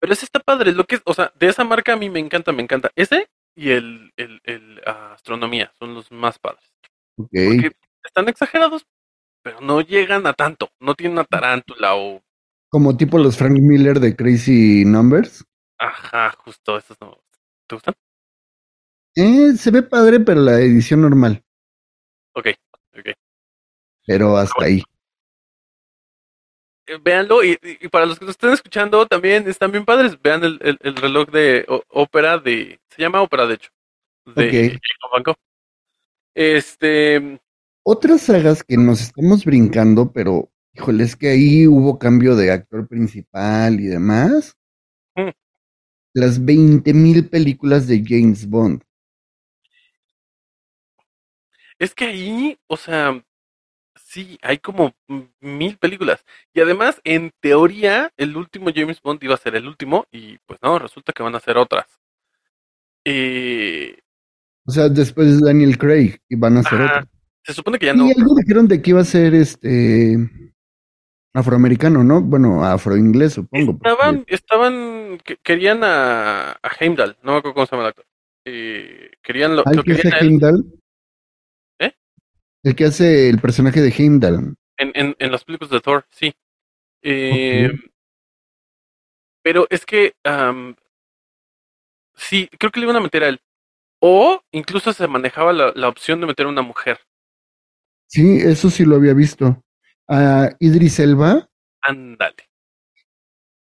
Pero 0.00 0.12
ese 0.12 0.24
está 0.24 0.40
padre. 0.40 0.72
Lo 0.72 0.84
que 0.84 0.96
es, 0.96 1.02
o 1.04 1.14
sea, 1.14 1.32
de 1.38 1.46
esa 1.48 1.64
marca 1.64 1.92
a 1.92 1.96
mí 1.96 2.10
me 2.10 2.20
encanta, 2.20 2.52
me 2.52 2.62
encanta. 2.62 2.90
Ese 2.96 3.28
y 3.54 3.70
el, 3.70 4.12
el, 4.16 4.40
el, 4.44 4.80
ah, 4.86 5.12
astronomía 5.14 5.72
son 5.78 5.94
los 5.94 6.12
más 6.12 6.38
padres. 6.38 6.64
ok. 7.16 7.28
Porque 7.30 7.72
están 8.04 8.28
exagerados, 8.28 8.86
pero 9.42 9.60
no 9.60 9.80
llegan 9.80 10.26
a 10.26 10.32
tanto. 10.32 10.70
No 10.80 10.94
tienen 10.94 11.14
una 11.14 11.24
tarántula 11.24 11.96
o. 11.96 12.22
Como 12.68 12.96
tipo 12.96 13.18
los 13.18 13.36
Frank 13.36 13.58
Miller 13.58 13.98
de 13.98 14.14
Crazy 14.14 14.84
Numbers. 14.84 15.44
Ajá, 15.78 16.30
justo 16.38 16.76
esos 16.76 16.96
no. 17.00 17.18
¿Te 17.66 17.76
gustan? 17.76 17.94
Eh, 19.16 19.54
se 19.56 19.70
ve 19.70 19.82
padre, 19.82 20.20
pero 20.20 20.40
la 20.40 20.60
edición 20.60 21.02
normal. 21.02 21.42
Ok, 22.34 22.48
ok. 22.96 23.08
Pero 24.06 24.36
hasta 24.36 24.64
ahí. 24.64 24.82
Eh, 26.88 26.98
véanlo 27.02 27.44
y, 27.44 27.56
para 27.90 28.06
los 28.06 28.18
que 28.18 28.24
nos 28.24 28.32
estén 28.32 28.50
escuchando 28.50 29.06
también 29.06 29.46
están 29.48 29.70
bien 29.72 29.84
padres. 29.84 30.20
Vean 30.22 30.42
el, 30.44 30.58
el- 30.62 30.78
el 30.80 30.96
reloj 30.96 31.28
de 31.30 31.64
ó- 31.68 31.82
ópera 31.88 32.38
de. 32.38 32.80
Se 32.88 33.02
llama 33.02 33.22
ópera, 33.22 33.46
de 33.46 33.54
hecho. 33.54 33.70
De 34.26 34.46
Ok. 34.48 34.52
Jacob 34.82 35.10
Van 35.12 35.22
Gogh. 35.22 35.36
Este. 36.34 37.40
Otras 37.82 38.22
sagas 38.22 38.62
que 38.62 38.76
nos 38.76 39.00
estamos 39.00 39.44
brincando, 39.44 40.12
pero 40.12 40.50
híjole, 40.74 41.04
es 41.04 41.16
que 41.16 41.28
ahí 41.28 41.66
hubo 41.66 41.98
cambio 41.98 42.36
de 42.36 42.50
actor 42.52 42.86
principal 42.86 43.80
y 43.80 43.86
demás. 43.86 44.56
Mm. 45.16 45.30
Las 46.14 46.40
20.000 46.40 47.28
películas 47.30 47.86
de 47.86 48.02
James 48.06 48.48
Bond. 48.48 48.82
Es 51.78 51.94
que 51.94 52.04
ahí, 52.06 52.58
o 52.66 52.76
sea, 52.76 53.24
sí, 54.10 54.38
hay 54.42 54.58
como 54.58 54.94
mil 55.40 55.76
películas. 55.76 56.24
Y 56.54 56.60
además, 56.60 57.00
en 57.04 57.30
teoría, 57.40 58.10
el 58.16 58.36
último 58.36 58.70
James 58.74 59.00
Bond 59.02 59.22
iba 59.22 59.34
a 59.34 59.38
ser 59.38 59.54
el 59.54 59.66
último, 59.68 60.06
y 60.10 60.38
pues 60.46 60.58
no, 60.62 60.78
resulta 60.78 61.12
que 61.12 61.22
van 61.22 61.34
a 61.34 61.40
ser 61.40 61.58
otras. 61.58 61.86
Eh, 63.04 63.98
O 64.66 64.70
sea, 64.70 64.88
después 64.88 65.38
de 65.40 65.46
Daniel 65.46 65.78
Craig 65.78 66.18
y 66.28 66.36
van 66.36 66.56
a 66.56 66.60
ajá, 66.60 66.98
otro. 66.98 67.10
se 67.44 67.52
supone 67.54 67.78
que 67.78 67.86
ya 67.86 67.94
no. 67.94 68.06
Y 68.06 68.12
algo 68.12 68.34
dijeron 68.34 68.66
de 68.68 68.80
que 68.82 68.90
iba 68.90 69.00
a 69.00 69.04
ser 69.04 69.34
este 69.34 70.16
afroamericano, 71.34 72.02
¿no? 72.04 72.20
Bueno, 72.22 72.64
afroinglés, 72.64 73.34
supongo. 73.34 73.78
porque- 73.78 73.88
Estaban, 73.90 74.24
estaban, 74.26 75.18
que- 75.24 75.36
querían 75.42 75.84
a, 75.84 76.52
a 76.52 76.70
Heimdall, 76.80 77.16
no 77.22 77.32
me 77.32 77.38
acuerdo 77.38 77.54
cómo 77.54 77.66
se 77.66 77.72
llama 77.72 77.82
el 77.84 77.88
actor. 77.90 78.06
Eh, 78.44 79.10
querían 79.22 79.54
lo, 79.56 79.62
¿Al 79.66 79.76
lo 79.76 79.84
que 79.84 79.94
querían 79.96 80.14
a 80.14 80.18
él 80.18 80.26
Heimdall? 80.26 80.64
El 82.68 82.76
que 82.76 82.84
hace 82.84 83.30
el 83.30 83.40
personaje 83.40 83.80
de 83.80 83.88
Heimdall. 83.96 84.54
en, 84.76 84.92
en, 84.94 85.16
en 85.18 85.32
las 85.32 85.42
películas 85.44 85.70
de 85.70 85.80
Thor, 85.80 86.04
sí. 86.10 86.34
Eh, 87.02 87.70
Pero 89.42 89.66
es 89.70 89.86
que 89.86 90.12
sí, 92.14 92.48
creo 92.58 92.70
que 92.70 92.80
le 92.80 92.84
iban 92.84 92.96
a 92.96 93.00
meter 93.00 93.24
a 93.24 93.28
él. 93.28 93.40
O 94.00 94.42
incluso 94.52 94.92
se 94.92 95.08
manejaba 95.08 95.54
la, 95.54 95.72
la 95.74 95.88
opción 95.88 96.20
de 96.20 96.26
meter 96.26 96.44
a 96.44 96.50
una 96.50 96.62
mujer. 96.62 97.00
Sí, 98.06 98.38
eso 98.38 98.68
sí 98.68 98.84
lo 98.84 98.96
había 98.96 99.14
visto. 99.14 99.64
A 100.08 100.50
Idris 100.60 100.98
Elba 101.00 101.48
Ándale. 101.82 102.36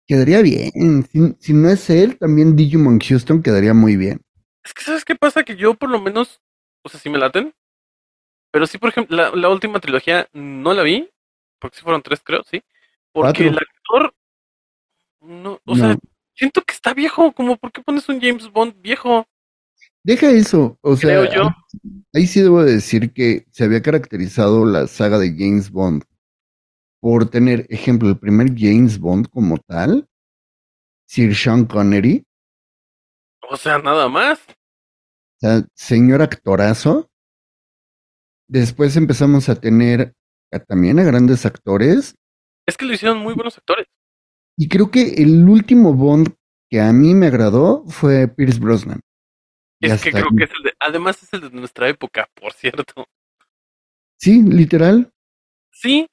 quedaría 0.07 0.41
bien. 0.41 1.05
Si, 1.11 1.35
si 1.39 1.53
no 1.53 1.69
es 1.69 1.89
él, 1.89 2.17
también 2.17 2.55
Digimon 2.55 2.99
Houston 2.99 3.43
quedaría 3.43 3.73
muy 3.73 3.97
bien. 3.97 4.21
Es 4.63 4.73
que, 4.73 4.81
¿sabes 4.83 5.03
qué 5.03 5.15
pasa? 5.15 5.43
Que 5.43 5.57
yo 5.57 5.73
por 5.73 5.89
lo 5.89 5.99
menos, 5.99 6.41
o 6.85 6.89
sea, 6.89 6.99
sí 6.99 7.09
me 7.09 7.17
laten. 7.17 7.53
Pero 8.53 8.67
sí, 8.67 8.77
por 8.77 8.89
ejemplo, 8.91 9.17
la, 9.17 9.31
la 9.31 9.49
última 9.49 9.81
trilogía 9.81 10.29
no 10.33 10.73
la 10.75 10.83
vi. 10.83 11.09
Porque 11.59 11.77
sí 11.77 11.83
fueron 11.83 12.03
tres, 12.03 12.21
creo, 12.23 12.43
sí. 12.49 12.63
Porque 13.13 13.45
Cuatro. 13.45 13.47
el 13.49 13.57
actor, 13.57 14.15
no, 15.21 15.59
o 15.65 15.75
No. 15.75 15.75
sea, 15.75 15.97
siento 16.35 16.61
que 16.61 16.73
está 16.73 16.93
viejo. 16.93 17.31
Como, 17.33 17.57
¿por 17.57 17.71
qué 17.71 17.81
pones 17.81 18.07
un 18.09 18.21
James 18.21 18.51
Bond 18.51 18.75
viejo? 18.81 19.25
Deja 20.03 20.29
eso. 20.31 20.77
O 20.81 20.95
sea, 20.97 21.21
Creo 21.21 21.33
yo. 21.33 21.43
ahí, 21.43 22.03
ahí 22.13 22.27
sí 22.27 22.41
debo 22.41 22.63
decir 22.63 23.13
que 23.13 23.45
se 23.51 23.63
había 23.63 23.81
caracterizado 23.81 24.65
la 24.65 24.87
saga 24.87 25.17
de 25.19 25.35
James 25.37 25.71
Bond 25.71 26.03
por 27.01 27.29
tener, 27.29 27.65
ejemplo, 27.69 28.09
el 28.09 28.17
primer 28.19 28.49
James 28.57 28.99
Bond 28.99 29.29
como 29.29 29.57
tal, 29.57 30.07
Sir 31.07 31.35
Sean 31.35 31.65
Connery, 31.65 32.25
O 33.49 33.55
sea, 33.57 33.77
nada 33.79 34.07
más. 34.09 34.39
o 34.49 34.53
sea, 35.39 35.65
señor 35.73 36.21
actorazo. 36.21 37.09
Después 38.47 38.95
empezamos 38.97 39.49
a 39.49 39.55
tener 39.55 40.13
a- 40.51 40.59
también 40.59 40.99
a 40.99 41.03
grandes 41.03 41.45
actores. 41.45 42.15
Es 42.65 42.77
que 42.77 42.85
lo 42.85 42.93
hicieron 42.93 43.17
muy 43.19 43.33
buenos 43.33 43.57
actores. 43.57 43.87
Y 44.57 44.67
creo 44.69 44.91
que 44.91 45.15
el 45.15 45.47
último 45.49 45.93
Bond 45.93 46.29
que 46.69 46.79
a 46.81 46.91
mí 46.93 47.13
me 47.13 47.27
agradó 47.27 47.85
fue 47.87 48.27
Pierce 48.27 48.59
Brosnan. 48.59 48.99
Y 49.79 49.87
Es 49.89 50.01
que 50.01 50.11
creo 50.11 50.27
ahí. 50.31 50.37
que 50.37 50.43
es 50.45 50.51
el 50.57 50.63
de, 50.63 50.73
además 50.79 51.21
es 51.23 51.33
el 51.33 51.41
de 51.41 51.49
nuestra 51.51 51.89
época, 51.89 52.27
por 52.39 52.53
cierto. 52.53 53.05
Sí, 54.17 54.41
literal. 54.41 55.11
Sí, 55.71 56.07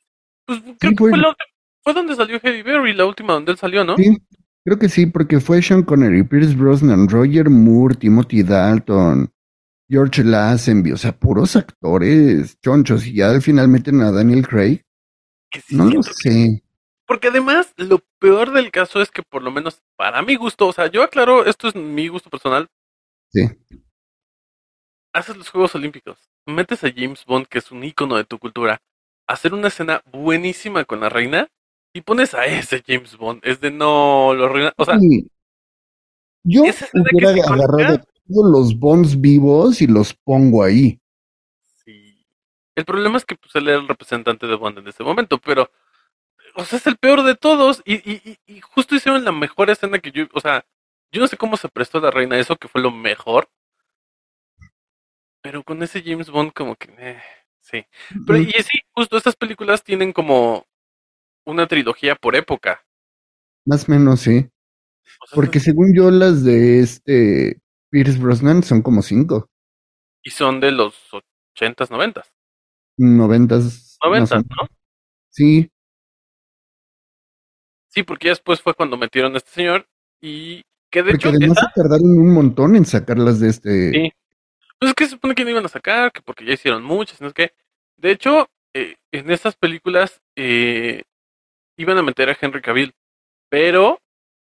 pues 0.47 0.61
creo 0.61 0.76
que 0.93 0.97
fue- 0.97 1.11
fue, 1.11 1.18
la 1.18 1.37
fue 1.83 1.95
donde 1.95 2.14
salió 2.16 2.39
Eddie 2.43 2.62
Berry, 2.62 2.93
la 2.95 3.07
última 3.07 3.35
donde 3.35 3.53
él 3.53 3.59
salió, 3.59 3.85
¿no? 3.85 3.97
Sí, 3.97 4.18
creo 4.64 4.78
que 4.78 4.89
sí, 4.89 5.07
porque 5.07 5.39
fue 5.41 5.62
Sean 5.62 5.83
Connery, 5.83 6.24
Pierce 6.24 6.55
Brosnan, 6.57 7.09
Roger 7.09 7.49
Moore, 7.49 7.95
Timothy 7.95 8.43
Dalton, 8.43 9.31
George 9.91 10.22
Lazenby, 10.24 10.93
o 10.93 10.97
sea, 10.97 11.12
puros 11.12 11.57
actores 11.57 12.59
chonchos. 12.61 13.07
Y 13.07 13.14
ya 13.16 13.30
al 13.30 13.43
final 13.43 13.66
meten 13.68 14.01
a 14.03 14.12
Daniel 14.12 14.47
Craig. 14.47 14.82
Que 15.51 15.61
sí 15.61 15.76
No 15.76 15.86
lo 15.86 16.01
que- 16.03 16.12
sé. 16.14 16.62
Porque 17.07 17.26
además, 17.28 17.72
lo 17.76 17.99
peor 18.20 18.53
del 18.53 18.70
caso 18.70 19.03
es 19.03 19.11
que 19.11 19.22
por 19.24 19.43
lo 19.43 19.51
menos 19.51 19.82
para 19.97 20.22
mi 20.22 20.36
gusto, 20.36 20.68
o 20.68 20.72
sea, 20.72 20.86
yo 20.86 21.03
aclaro, 21.03 21.45
esto 21.45 21.66
es 21.66 21.74
mi 21.74 22.07
gusto 22.07 22.30
personal, 22.30 22.68
Sí. 23.32 23.49
haces 25.12 25.36
los 25.36 25.49
Juegos 25.51 25.74
Olímpicos, 25.74 26.18
metes 26.47 26.84
a 26.84 26.93
James 26.95 27.24
Bond, 27.26 27.47
que 27.49 27.59
es 27.59 27.72
un 27.72 27.82
ícono 27.82 28.16
de 28.16 28.24
tu 28.24 28.38
cultura, 28.38 28.80
a 29.28 29.32
hacer 29.32 29.55
una 29.55 29.68
escena 29.68 30.03
buenísima 30.12 30.84
con 30.84 31.01
la 31.01 31.09
reina, 31.09 31.49
y 31.93 32.03
pones 32.03 32.32
a 32.34 32.47
ese 32.47 32.82
James 32.86 33.16
Bond, 33.16 33.41
es 33.45 33.61
de 33.61 33.72
no, 33.72 34.32
lo 34.34 34.45
arruina, 34.45 34.72
o 34.76 34.84
sea, 34.84 34.99
Sí. 35.01 35.28
Yo 36.45 36.64
esa 36.64 36.84
escena 36.86 37.05
que 37.18 37.26
agarrado 37.26 38.01
los 38.53 38.78
Bonds 38.78 39.20
vivos 39.20 39.83
y 39.83 39.87
los 39.87 40.14
pongo 40.14 40.62
ahí. 40.64 41.01
sí. 41.85 42.26
El 42.74 42.85
problema 42.85 43.16
es 43.18 43.24
que 43.24 43.37
pues, 43.37 43.55
él 43.57 43.68
era 43.68 43.78
el 43.78 43.89
representante 43.89 44.47
de 44.47 44.55
Bond 44.57 44.78
en 44.78 44.89
ese 44.89 45.03
momento, 45.03 45.39
pero, 45.39 45.70
o 46.57 46.64
sea, 46.64 46.78
es 46.78 46.87
el 46.89 46.99
peor 46.99 47.22
de 47.24 47.37
todos, 47.37 47.83
y, 47.87 47.97
y, 48.11 48.39
y- 48.47 48.61
justo 48.62 48.97
hicieron 48.97 49.24
la 49.24 49.33
mejor 49.33 49.70
escena 49.70 50.01
que 50.01 50.12
yo, 50.12 50.26
o 50.35 50.41
sea, 50.41 50.66
yo 51.12 51.20
no 51.22 51.28
sé 51.28 51.37
cómo 51.39 51.57
se 51.59 51.68
prestó 51.70 52.01
la 52.01 52.11
reina 52.12 52.39
eso, 52.39 52.57
que 52.57 52.68
fue 52.68 52.83
lo 52.83 52.91
mejor, 52.93 53.51
pero 55.43 55.62
con 55.62 55.83
ese 55.83 56.03
James 56.03 56.31
Bond 56.31 56.53
como 56.53 56.76
que, 56.76 56.95
eh, 56.99 57.20
sí. 57.61 57.85
Pero 58.24 58.39
y 58.39 58.51
sí, 58.62 58.78
justo 58.95 59.16
estas 59.16 59.37
películas 59.37 59.83
tienen 59.83 60.12
como 60.12 60.66
una 61.47 61.66
trilogía 61.68 62.16
por 62.16 62.37
época. 62.37 62.85
Más 63.66 63.89
o 63.89 63.93
menos, 63.93 64.20
sí. 64.20 64.49
O 65.20 65.26
sea, 65.26 65.39
Porque 65.39 65.61
según 65.61 65.95
yo, 65.95 66.11
las 66.11 66.45
de 66.45 66.81
este 66.81 67.60
Pierce 67.91 68.18
Brosnan 68.18 68.62
son 68.62 68.82
como 68.82 69.03
cinco. 69.03 69.49
y 70.22 70.30
son 70.30 70.61
de 70.61 70.70
los 70.72 70.95
ochentas, 71.55 71.91
noventas. 71.91 72.32
Noventas. 72.99 73.99
Noventas. 74.05 74.45
¿no? 74.45 74.66
Sí. 75.30 75.62
Sí, 75.62 75.70
Sí, 77.88 78.03
porque 78.05 78.26
ya 78.26 78.32
después 78.32 78.61
fue 78.62 78.74
cuando 78.74 78.97
metieron 78.97 79.34
a 79.34 79.38
este 79.38 79.51
señor 79.51 79.88
y 80.20 80.62
que 80.93 81.03
de 81.03 81.12
Porque 81.12 81.28
hecho 81.28 81.36
además 81.36 81.59
esa- 81.59 81.72
se 81.74 81.80
tardaron 81.80 82.18
un 82.18 82.32
montón 82.32 82.76
en 82.76 82.84
sacarlas 82.84 83.41
de 83.41 83.49
este. 83.49 83.91
Sí. 83.93 84.12
Pues 84.78 84.91
es 84.91 84.95
que 84.95 85.05
se 85.05 85.11
supone 85.11 85.34
que 85.34 85.45
no 85.45 85.51
iban 85.51 85.64
a 85.64 85.68
sacar, 85.68 86.12
que 86.12 86.22
porque 86.22 86.45
ya 86.45 86.53
hicieron 86.55 86.82
muchas, 86.84 87.20
no 87.20 87.28
es 87.28 87.34
que. 87.34 87.53
De 87.97 88.12
hecho, 88.12 88.49
eh, 88.74 88.97
en 89.12 89.30
estas 89.30 89.57
películas 89.57 90.20
eh, 90.36 91.03
iban 91.76 91.99
a 91.99 92.03
meter 92.03 92.30
a 92.30 92.36
Henry 92.41 92.62
Cavill, 92.62 92.95
pero 93.49 93.99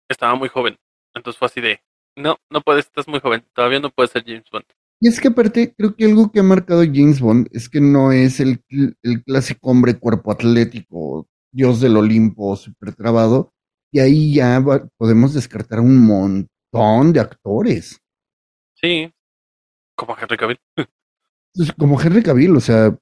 estaba 0.10 0.36
muy 0.36 0.48
joven. 0.50 0.78
Entonces 1.16 1.38
fue 1.40 1.48
así 1.48 1.62
de, 1.62 1.82
no, 2.16 2.38
no 2.50 2.62
puedes, 2.62 2.86
estás 2.86 3.08
muy 3.08 3.20
joven, 3.20 3.46
todavía 3.54 3.80
no 3.80 3.90
puedes 3.90 4.12
ser 4.12 4.24
James 4.26 4.46
Bond. 4.52 4.66
Y 5.00 5.08
es 5.08 5.20
que 5.20 5.30
aparte, 5.30 5.74
creo 5.76 5.96
que 5.96 6.06
algo 6.06 6.32
que 6.32 6.40
ha 6.42 6.44
marcado 6.44 6.82
James 6.84 7.20
Bond 7.20 7.48
es 7.52 7.68
que 7.70 7.82
no 7.82 8.12
es 8.12 8.40
el, 8.40 8.64
cl- 8.68 8.96
el 9.02 9.24
clásico 9.24 9.72
hombre 9.72 9.98
cuerpo 9.98 10.32
atlético, 10.32 11.28
dios 11.52 11.82
del 11.82 11.98
Olimpo, 11.98 12.56
súper 12.56 12.94
trabado. 12.94 13.52
Y 13.92 14.00
ahí 14.00 14.36
ya 14.36 14.60
va- 14.60 14.88
podemos 14.98 15.34
descartar 15.34 15.80
un 15.80 15.98
montón 16.06 17.14
de 17.14 17.20
actores. 17.20 18.00
Sí, 18.76 19.12
como 19.96 20.16
Henry 20.18 20.38
Cavill. 20.38 20.60
Entonces, 21.54 21.76
como 21.78 22.00
Henry 22.02 22.24
Cavill, 22.24 22.56
o 22.56 22.60
sea, 22.62 22.96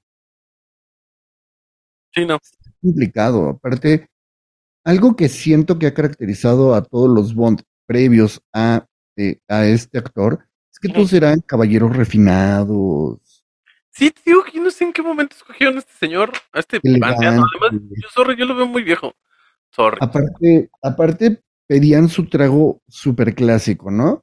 Sí, 2.14 2.24
no. 2.26 2.38
complicado. 2.82 3.48
Aparte, 3.50 4.08
algo 4.84 5.16
que 5.16 5.28
siento 5.28 5.78
que 5.78 5.86
ha 5.86 5.94
caracterizado 5.94 6.74
a 6.74 6.82
todos 6.82 7.10
los 7.10 7.34
Bond 7.34 7.62
previos 7.86 8.40
a, 8.54 8.86
eh, 9.20 9.40
a 9.48 9.66
este 9.66 9.98
actor 9.98 10.46
es 10.72 10.78
que 10.78 10.88
todos 10.88 11.12
eran 11.12 11.40
caballeros 11.40 11.94
refinados. 11.94 13.44
Sí, 13.90 14.10
que 14.10 14.30
yo 14.30 14.62
no 14.62 14.70
sé 14.70 14.84
en 14.84 14.92
qué 14.92 15.02
momento 15.02 15.36
escogieron 15.36 15.76
a 15.76 15.80
este 15.80 15.92
señor, 15.92 16.32
a 16.52 16.60
este 16.60 16.80
anciano. 17.02 17.44
Además, 17.60 17.82
yo, 17.90 18.08
sorry, 18.08 18.36
yo 18.38 18.46
lo 18.46 18.54
veo 18.54 18.66
muy 18.66 18.82
viejo. 18.82 19.14
Sorry. 19.72 19.98
Aparte, 20.00 20.70
aparte 20.82 21.42
pedían 21.66 22.08
su 22.08 22.26
trago 22.28 22.80
súper 22.88 23.34
clásico, 23.34 23.90
¿no? 23.90 24.22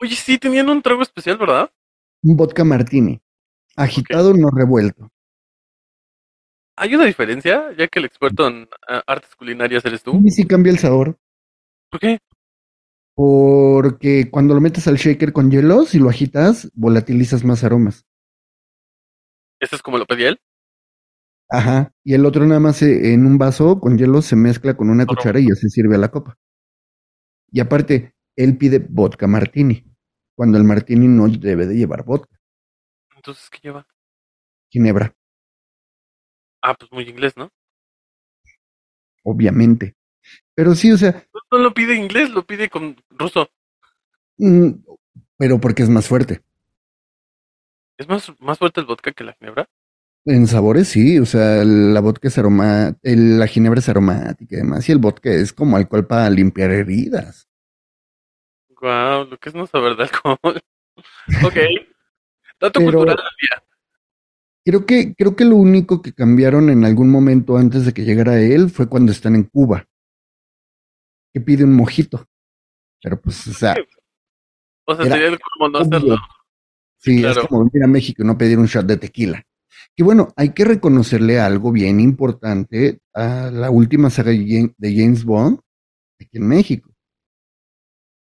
Oye, 0.00 0.14
sí, 0.14 0.38
tenían 0.38 0.68
un 0.68 0.82
trago 0.82 1.02
especial, 1.02 1.38
¿verdad? 1.38 1.70
Un 2.22 2.36
vodka 2.36 2.64
martini. 2.64 3.20
Agitado, 3.74 4.32
no 4.32 4.50
revuelto. 4.50 5.10
¿Hay 6.76 6.94
una 6.94 7.06
diferencia? 7.06 7.72
Ya 7.76 7.88
que 7.88 7.98
el 7.98 8.04
experto 8.04 8.46
en 8.46 8.68
ah, 8.88 9.02
artes 9.06 9.34
culinarias 9.34 9.84
eres 9.86 10.02
tú. 10.02 10.20
Y 10.24 10.30
sí 10.30 10.46
cambia 10.46 10.70
el 10.70 10.78
sabor. 10.78 11.18
¿Por 11.90 12.00
qué? 12.00 12.18
Porque 13.16 14.30
cuando 14.30 14.54
lo 14.54 14.60
metes 14.60 14.86
al 14.86 14.96
shaker 14.96 15.32
con 15.32 15.50
hielo, 15.50 15.84
si 15.86 15.98
lo 15.98 16.08
agitas, 16.10 16.70
volatilizas 16.74 17.44
más 17.44 17.64
aromas. 17.64 18.04
¿Este 19.60 19.76
es 19.76 19.82
como 19.82 19.98
lo 19.98 20.06
pedía 20.06 20.30
él? 20.30 20.40
Ajá. 21.50 21.92
Y 22.04 22.14
el 22.14 22.24
otro 22.24 22.46
nada 22.46 22.60
más 22.60 22.82
eh, 22.82 23.12
en 23.12 23.26
un 23.26 23.36
vaso 23.38 23.80
con 23.80 23.98
hielo 23.98 24.22
se 24.22 24.36
mezcla 24.36 24.76
con 24.76 24.90
una 24.90 25.06
cuchara 25.06 25.40
y 25.40 25.48
ya 25.48 25.54
se 25.56 25.68
sirve 25.68 25.96
a 25.96 25.98
la 25.98 26.10
copa. 26.12 26.36
Y 27.50 27.58
aparte, 27.58 28.14
él 28.36 28.56
pide 28.56 28.78
vodka 28.78 29.26
martini, 29.26 29.84
cuando 30.36 30.58
el 30.58 30.64
martini 30.64 31.08
no 31.08 31.26
debe 31.28 31.66
de 31.66 31.74
llevar 31.76 32.04
vodka, 32.04 32.38
Entonces, 33.16 33.50
¿qué 33.50 33.58
lleva? 33.62 33.86
ginebra, 34.70 35.12
Ah, 36.62 36.74
pues 36.74 36.92
muy 36.92 37.04
inglés, 37.08 37.34
¿no? 37.36 37.50
obviamente. 39.24 39.94
Pero 40.54 40.74
sí, 40.74 40.90
o 40.92 40.96
sea, 40.98 41.24
No, 41.34 41.58
no 41.58 41.64
lo 41.64 41.74
pide 41.74 41.94
inglés, 41.94 42.30
lo 42.30 42.46
pide 42.46 42.68
con 42.70 42.96
ruso. 43.10 43.48
mm, 44.38 44.70
pero 45.38 45.60
porque 45.60 45.82
es 45.82 45.88
más 45.88 46.06
fuerte. 46.08 46.42
¿Es 47.98 48.08
más, 48.08 48.30
más 48.40 48.58
fuerte 48.58 48.80
el 48.80 48.86
vodka 48.86 49.12
que 49.12 49.24
la 49.24 49.32
ginebra? 49.34 49.68
En 50.24 50.46
sabores 50.46 50.88
sí, 50.88 51.18
o 51.18 51.24
sea, 51.26 51.64
la 51.64 52.00
vodka 52.00 52.28
es 52.28 52.36
el- 52.38 53.38
la 53.38 53.46
ginebra 53.46 53.78
es 53.80 53.88
aromática 53.88 54.54
y 54.56 54.58
demás, 54.58 54.88
y 54.88 54.92
el 54.92 54.98
vodka 54.98 55.30
es 55.30 55.52
como 55.52 55.76
alcohol 55.76 56.06
para 56.06 56.28
limpiar 56.30 56.70
heridas. 56.72 57.48
Guau, 58.70 59.24
lo 59.26 59.38
que 59.38 59.48
es 59.48 59.54
no 59.54 59.66
saber 59.66 59.96
de 59.96 60.02
alcohol. 60.04 60.62
ok. 61.44 61.56
Dato 62.60 62.80
Pero- 62.80 62.84
cultural 62.98 63.16
del 63.16 63.24
día. 63.40 63.62
Creo 64.64 64.84
que, 64.84 65.14
creo 65.14 65.36
que 65.36 65.44
lo 65.44 65.54
único 65.56 66.02
que 66.02 66.12
cambiaron 66.12 66.70
en 66.70 66.84
algún 66.84 67.08
momento 67.08 67.56
antes 67.56 67.86
de 67.86 67.92
que 67.94 68.02
llegara 68.04 68.40
él 68.40 68.68
fue 68.68 68.88
cuando 68.88 69.12
están 69.12 69.36
en 69.36 69.44
Cuba. 69.44 69.86
Que 71.36 71.42
pide 71.42 71.64
un 71.64 71.74
mojito. 71.74 72.26
Pero 73.02 73.20
pues, 73.20 73.46
o 73.46 73.52
sea, 73.52 73.76
O 74.86 74.96
sea, 74.96 75.04
sería 75.04 75.26
el 75.26 75.38
colmo 75.38 75.68
no 75.68 75.84
obvio. 75.84 75.98
hacerlo. 75.98 76.16
sí, 76.96 77.20
claro. 77.20 77.42
es 77.42 77.46
como 77.48 77.68
venir 77.70 77.84
a 77.84 77.88
México 77.88 78.22
y 78.22 78.26
no 78.26 78.38
pedir 78.38 78.58
un 78.58 78.64
shot 78.64 78.86
de 78.86 78.96
tequila. 78.96 79.42
Que 79.94 80.02
bueno, 80.02 80.32
hay 80.34 80.54
que 80.54 80.64
reconocerle 80.64 81.38
algo 81.38 81.72
bien 81.72 82.00
importante 82.00 83.00
a 83.12 83.50
la 83.50 83.70
última 83.70 84.08
saga 84.08 84.30
de 84.30 84.74
James 84.96 85.24
Bond 85.24 85.60
aquí 86.18 86.38
en 86.38 86.48
México. 86.48 86.90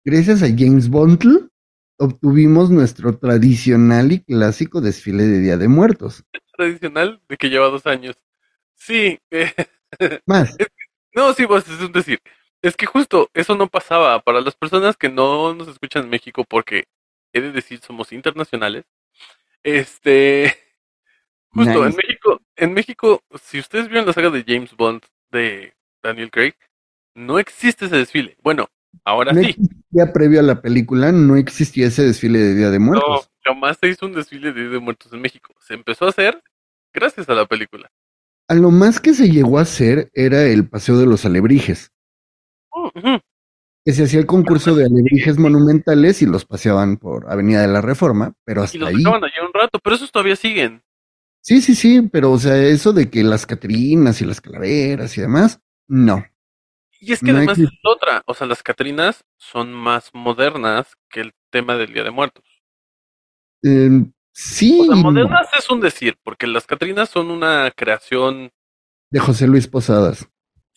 Gracias 0.05 0.43
a 0.43 0.49
James 0.55 0.91
Bond 0.91 1.49
obtuvimos 1.97 2.69
nuestro 2.69 3.17
tradicional 3.17 4.13
y 4.13 4.23
clásico 4.23 4.83
desfile 4.83 5.23
de 5.23 5.39
Día 5.41 5.57
de 5.57 5.69
Muertos. 5.69 6.25
Tradicional 6.59 7.23
de 7.27 7.39
que 7.39 7.49
lleva 7.49 7.69
dos 7.71 7.87
años. 7.87 8.19
Sí. 8.75 9.19
eh, 9.31 9.51
Más. 10.27 10.59
no, 11.15 11.33
sí, 11.33 11.47
pues 11.47 11.67
es 11.69 11.81
un 11.81 11.91
decir. 11.93 12.21
Es 12.63 12.77
que 12.77 12.87
justo 12.87 13.31
eso 13.35 13.55
no 13.57 13.69
pasaba 13.69 14.21
para 14.21 14.41
las 14.41 14.57
personas 14.57 14.97
que 14.97 15.09
no 15.09 15.55
nos 15.55 15.69
escuchan 15.69 16.05
en 16.05 16.11
México 16.11 16.45
porque 16.49 16.85
he 17.33 17.41
de 17.41 17.53
decir 17.53 17.81
somos 17.81 18.13
internacionales. 18.13 18.85
Este, 19.63 20.55
justo 21.51 21.87
en. 21.87 21.95
México, 21.97 22.41
en 22.57 22.73
México, 22.75 23.23
si 23.43 23.59
ustedes 23.61 23.89
vieron 23.89 24.07
la 24.07 24.13
saga 24.13 24.31
de 24.31 24.45
James 24.47 24.77
Bond 24.77 25.03
de 25.31 25.75
Daniel 26.03 26.31
Craig, 26.31 26.55
no 27.15 27.39
existe 27.39 27.87
ese 27.87 27.97
desfile. 27.97 28.37
Bueno, 28.43 28.69
ahora 29.05 29.33
No 29.33 29.43
sí. 29.43 29.51
existía 29.51 30.13
previo 30.13 30.41
a 30.41 30.45
la 30.45 30.61
película, 30.63 31.13
no 31.13 31.37
existía 31.37 31.87
ese 31.89 32.03
desfile 32.05 32.39
de 32.39 32.55
Día 32.55 32.71
de 32.71 32.79
No, 32.79 32.85
Muertos. 32.87 33.31
jamás 33.45 33.79
se 33.81 33.89
hizo 33.89 34.07
un 34.07 34.13
desfile 34.15 34.53
de 34.53 34.63
Día 34.63 34.71
de 34.71 34.79
Muertos 34.81 35.13
en 35.13 35.21
México. 35.21 35.55
Se 35.61 35.75
empezó 35.75 36.07
a 36.07 36.11
hacer 36.11 36.43
gracias 36.93 37.29
a 37.29 37.35
la 37.35 37.47
película. 37.47 37.91
A 38.49 38.55
lo 38.55 38.71
más 38.71 39.01
que 39.01 39.13
se 39.15 39.31
llegó 39.31 39.59
a 39.59 39.63
hacer 39.63 40.11
era 40.15 40.45
el 40.45 40.69
Paseo 40.69 40.97
de 40.99 41.07
los 41.07 41.25
Alebrijes, 41.27 41.93
Que 43.85 43.93
se 43.93 44.05
hacía 44.05 44.21
el 44.21 44.27
concurso 44.27 44.75
de 44.75 44.85
alebrijes 44.85 45.39
monumentales 45.39 46.21
y 46.23 46.27
los 46.27 46.45
paseaban 46.45 46.97
por 46.99 47.31
Avenida 47.31 47.63
de 47.63 47.69
la 47.69 47.81
Reforma, 47.81 48.35
pero 48.45 48.63
Y 48.63 48.65
hasta 48.65 48.79
los 48.79 48.89
ahí. 48.91 48.97
dejaban 48.97 49.25
allá 49.25 49.47
un 49.47 49.53
rato, 49.55 49.79
pero 49.83 49.97
esos 49.97 50.13
todavía 50.13 50.37
siguen. 50.37 50.83
Sí, 51.41 51.63
sí, 51.63 51.75
sí, 51.75 52.03
pero 52.13 52.33
o 52.33 52.39
sea, 52.39 52.57
eso 52.59 52.93
de 52.93 53.09
que 53.09 53.23
las 53.23 53.47
Catrinas 53.47 54.21
y 54.21 54.27
las 54.27 54.41
calaveras 54.41 55.17
y 55.17 55.21
demás, 55.23 55.61
no. 55.89 56.25
Y 57.01 57.13
es 57.13 57.21
que 57.21 57.33
No 57.33 57.39
además 57.39 57.59
es 57.59 57.71
otra, 57.85 58.23
o 58.27 58.35
sea, 58.35 58.47
las 58.47 58.63
Catrinas 58.63 59.25
son 59.39 59.73
más 59.73 60.11
modernas 60.13 60.95
que 61.09 61.21
el 61.21 61.33
tema 61.51 61.77
del 61.77 61.93
Día 61.95 62.03
de 62.05 62.11
Muertos. 62.11 62.45
Eh, 63.63 63.89
sí, 64.33 64.81
O 64.81 64.85
sea, 64.87 64.97
y 64.97 65.05
no. 65.05 65.13
modernas 65.13 65.49
es 65.57 65.71
un 65.71 65.81
decir, 65.81 66.17
porque 66.23 66.47
las 66.47 66.67
Catrinas 66.67 67.09
son 67.09 67.31
una 67.31 67.71
creación, 67.71 68.51
de 69.11 69.19
José 69.21 69.47
Luis 69.47 69.67
Posadas. 69.69 70.29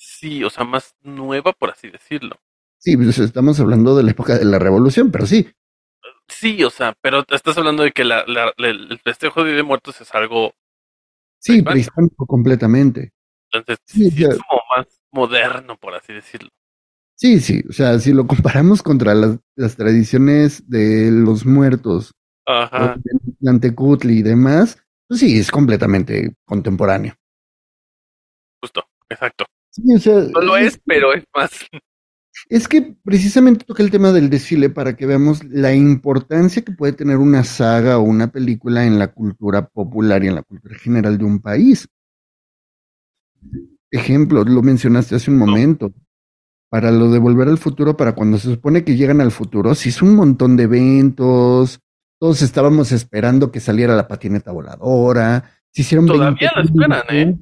Sí, 0.02 0.44
o 0.44 0.50
sea, 0.50 0.64
más 0.64 0.96
nueva, 1.02 1.54
por 1.54 1.70
así 1.70 1.90
decirlo. 1.90 2.38
Sí, 2.80 2.98
pues 2.98 3.20
estamos 3.20 3.60
hablando 3.60 3.96
de 3.96 4.04
la 4.04 4.12
época 4.12 4.38
de 4.38 4.46
la 4.46 4.58
Revolución, 4.60 5.12
pero 5.12 5.26
sí. 5.28 5.48
Sí, 6.28 6.64
o 6.64 6.70
sea, 6.70 6.96
pero 7.02 7.24
estás 7.30 7.58
hablando 7.58 7.84
de 7.84 7.92
que 7.92 8.04
la, 8.04 8.24
la- 8.26 8.54
la- 8.58 8.68
el 8.70 9.00
festejo 9.04 9.44
de 9.44 9.50
Día 9.52 9.58
de 9.58 9.64
Muertos 9.64 10.02
es 10.02 10.14
algo, 10.16 10.54
Sí, 11.40 11.62
prehispánico 11.62 12.26
completamente. 12.26 13.12
entonces, 13.52 13.78
Sí, 13.86 14.10
sí, 14.10 14.22
ya. 14.22 14.30
es 14.30 14.38
como 14.48 14.62
más 14.76 14.88
moderno, 15.12 15.78
por 15.78 15.94
así 15.94 16.14
decirlo. 16.14 16.50
Sí, 17.16 17.40
sí, 17.40 17.62
o 17.70 17.74
sea, 17.74 18.00
si 18.00 18.14
lo 18.14 18.26
comparamos 18.26 18.82
contra 18.82 19.14
las, 19.14 19.38
las 19.56 19.76
tradiciones 19.76 20.68
de 20.68 21.12
los 21.12 21.46
muertos, 21.46 22.12
Ajá. 22.48 22.96
Y 24.04 24.22
demás, 24.24 24.78
pues 25.08 25.20
sí, 25.20 25.38
es 25.38 25.52
completamente 25.52 26.34
contemporáneo. 26.46 27.14
Justo, 28.62 28.88
exacto. 29.10 29.46
Sí, 29.72 29.84
o 29.96 30.00
sea, 30.00 30.20
No 30.34 30.42
lo 30.42 30.58
es, 30.58 30.80
pero 30.86 31.14
es 31.14 31.24
más. 31.36 31.52
Es 32.50 32.68
que 32.68 32.96
precisamente 33.04 33.66
toca 33.66 33.84
el 33.84 33.92
tema 33.92 34.12
del 34.12 34.30
desfile 34.30 34.70
para 34.70 34.96
que 34.96 35.06
veamos 35.06 35.44
la 35.44 35.74
importancia 35.74 36.62
que 36.64 36.72
puede 36.72 36.94
tener 36.94 37.18
una 37.18 37.44
saga 37.44 37.98
o 37.98 38.02
una 38.02 38.32
película 38.32 38.86
en 38.86 39.00
la 39.00 39.14
cultura 39.14 39.68
popular 39.68 40.24
y 40.24 40.28
en 40.28 40.36
la 40.36 40.42
cultura 40.42 40.78
general 40.78 41.18
de 41.18 41.26
un 41.26 41.40
país. 41.40 41.88
Ejemplo, 43.92 44.44
lo 44.44 44.62
mencionaste 44.62 45.16
hace 45.16 45.30
un 45.30 45.38
momento. 45.38 45.94
Para 46.70 46.92
lo 46.92 47.12
de 47.12 47.20
Volver 47.20 47.50
al 47.50 47.58
Futuro, 47.58 47.98
para 47.98 48.16
cuando 48.16 48.38
se 48.38 48.50
supone 48.50 48.86
que 48.86 48.96
llegan 48.96 49.20
al 49.20 49.32
futuro, 49.32 49.76
se 49.76 49.90
hizo 49.90 50.06
un 50.06 50.16
montón 50.16 50.56
de 50.56 50.64
eventos. 50.64 51.80
Todos 52.18 52.42
estábamos 52.42 52.92
esperando 52.92 53.52
que 53.52 53.60
saliera 53.60 53.96
la 53.96 54.08
patineta 54.08 54.52
voladora. 54.52 55.52
Se 55.72 55.82
hicieron 55.82 56.06
Todavía 56.06 56.52
la 56.56 56.62
20,000 56.64 56.92
esperan, 56.92 57.04
¿eh? 57.10 57.38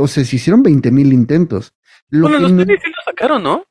O 0.00 0.06
sea, 0.08 0.24
se 0.24 0.36
hicieron 0.36 0.62
20 0.62 0.90
mil 0.90 1.12
intentos. 1.12 1.72
Lo 2.08 2.22
Bueno, 2.28 2.40
los 2.40 2.52
no- 2.52 2.64
tenis 2.66 2.80
sí 2.84 2.90
lo 2.90 3.02
sacaron, 3.04 3.42
¿no? 3.42 3.64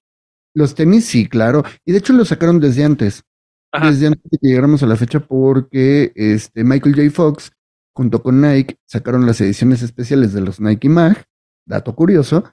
los 0.56 0.76
tenis 0.76 1.06
sí, 1.06 1.28
claro. 1.28 1.64
Y 1.84 1.92
de 1.94 1.98
hecho 1.98 2.14
lo 2.14 2.26
sacaron 2.26 2.60
desde 2.60 2.84
antes. 2.84 3.24
Ajá. 3.72 3.90
Desde 3.90 4.06
antes 4.08 4.22
de 4.30 4.38
que 4.38 4.48
llegáramos 4.48 4.84
a 4.84 4.86
la 4.88 4.96
fecha 4.96 5.20
porque 5.20 6.12
este 6.16 6.64
Michael 6.64 6.96
J. 6.96 7.10
Fox 7.10 7.52
junto 7.96 8.22
con 8.22 8.40
Nike 8.40 8.78
sacaron 8.86 9.26
las 9.26 9.42
ediciones 9.42 9.82
especiales 9.82 10.32
de 10.34 10.42
los 10.42 10.60
Nike 10.60 10.90
Mag, 10.90 11.26
dato 11.66 11.96
curioso, 11.96 12.44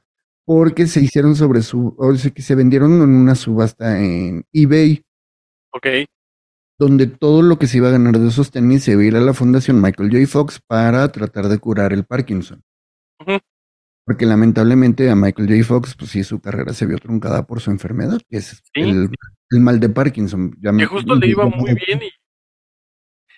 porque 0.47 0.87
se 0.87 1.01
hicieron 1.03 1.37
sobre 1.37 1.61
su, 1.63 1.95
o 1.99 2.15
sea, 2.17 2.31
que 2.31 2.41
se 2.43 2.55
vendieron 2.55 2.93
en 3.03 3.11
una 3.11 3.35
subasta 3.35 4.01
en 4.03 4.47
eBay, 4.53 5.05
Ok. 5.73 5.87
donde 6.79 7.07
todo 7.07 7.43
lo 7.43 7.59
que 7.59 7.67
se 7.67 7.77
iba 7.77 7.89
a 7.89 7.93
ganar 7.93 8.19
de 8.19 8.29
esos 8.29 8.51
tenis 8.51 8.85
se 8.85 8.93
iba 8.93 9.03
a 9.03 9.05
ir 9.05 9.17
a 9.17 9.21
la 9.21 9.35
fundación 9.35 9.81
Michael 9.83 10.11
J. 10.11 10.27
Fox 10.27 10.61
para 10.67 11.07
tratar 11.13 11.49
de 11.49 11.59
curar 11.59 11.93
el 11.93 12.05
Parkinson. 12.05 12.63
Ujú. 13.21 13.39
Porque 14.11 14.27
lamentablemente 14.27 15.09
a 15.09 15.15
Michael 15.15 15.47
J. 15.49 15.63
Fox, 15.65 15.95
pues 15.95 16.11
sí, 16.11 16.25
su 16.25 16.41
carrera 16.41 16.73
se 16.73 16.85
vio 16.85 16.99
truncada 16.99 17.47
por 17.47 17.61
su 17.61 17.71
enfermedad, 17.71 18.19
que 18.29 18.39
es 18.39 18.61
Sí. 18.75 18.81
el, 18.81 19.09
el 19.51 19.61
mal 19.61 19.79
de 19.79 19.89
Parkinson. 19.89 20.51
Ya 20.61 20.71
Que 20.71 20.77
me- 20.79 20.87
justo 20.87 21.15
le 21.15 21.29
iba 21.29 21.47
muy 21.47 21.75
bien 21.75 22.03
y. 22.03 22.11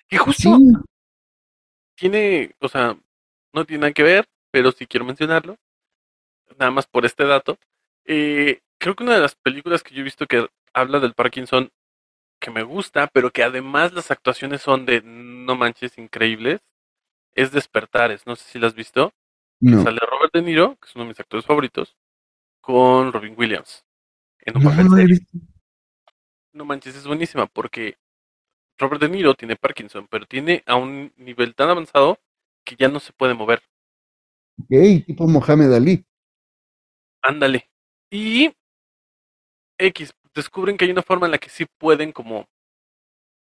Que 0.07 0.17
justo 0.17 0.49
Sí, 0.57 0.73
tiene, 1.95 2.55
o 2.59 2.67
sea, 2.67 2.97
no 3.53 3.65
tiene 3.65 3.81
nada 3.81 3.93
que 3.93 4.01
ver, 4.01 4.25
pero 4.51 4.71
sí 4.71 4.87
quiero 4.87 5.05
mencionarlo. 5.05 5.57
Nada 6.57 6.71
más 6.71 6.87
por 6.87 7.05
este 7.05 7.23
dato. 7.23 7.59
Eh, 8.05 8.61
creo 8.79 8.95
que 8.95 9.03
una 9.03 9.13
de 9.13 9.21
las 9.21 9.35
películas 9.35 9.83
que 9.83 9.93
yo 9.93 10.01
he 10.01 10.03
visto 10.03 10.25
que 10.25 10.47
habla 10.73 10.99
del 10.99 11.13
Parkinson 11.13 11.69
que 12.41 12.49
me 12.49 12.63
gusta, 12.63 13.05
pero 13.13 13.29
que 13.29 13.43
además 13.43 13.93
las 13.93 14.09
actuaciones 14.09 14.63
son 14.63 14.87
de 14.87 15.03
no 15.03 15.55
manches 15.55 15.99
increíbles, 15.99 16.61
es 17.35 17.51
Despertares. 17.51 18.25
No 18.25 18.35
sé 18.35 18.45
si 18.49 18.57
la 18.57 18.65
has 18.67 18.73
visto. 18.75 19.13
No. 19.63 19.83
Sale 19.83 19.99
Robert 20.09 20.33
De 20.33 20.41
Niro, 20.41 20.77
que 20.79 20.87
es 20.89 20.95
uno 20.95 21.05
de 21.05 21.09
mis 21.09 21.19
actores 21.19 21.45
favoritos, 21.45 21.95
con 22.61 23.13
Robin 23.13 23.35
Williams. 23.37 23.85
En 24.41 24.57
un 24.57 24.63
No, 24.63 24.69
papel 24.69 24.89
no 24.89 24.95
serio. 24.97 25.17
No 26.53 26.63
manches, 26.63 26.95
es 26.95 27.05
buenísima 27.05 27.47
porque 27.47 27.97
Robert 28.77 29.01
De 29.01 29.09
Niro 29.09 29.35
tiene 29.35 29.55
Parkinson, 29.57 30.07
pero 30.09 30.25
tiene 30.27 30.63
a 30.67 30.75
un 30.75 31.13
nivel 31.17 31.55
tan 31.55 31.69
avanzado 31.69 32.19
que 32.65 32.75
ya 32.77 32.89
no 32.89 32.99
se 33.01 33.13
puede 33.13 33.33
mover. 33.35 33.63
Ok, 34.59 35.05
tipo 35.05 35.27
Mohamed 35.27 35.73
Ali. 35.73 36.05
Ándale. 37.23 37.69
Y 38.11 38.51
X, 39.77 40.15
descubren 40.33 40.77
que 40.77 40.85
hay 40.85 40.91
una 40.91 41.03
forma 41.03 41.27
en 41.27 41.31
la 41.33 41.37
que 41.37 41.49
sí 41.49 41.67
pueden 41.77 42.11
como 42.11 42.47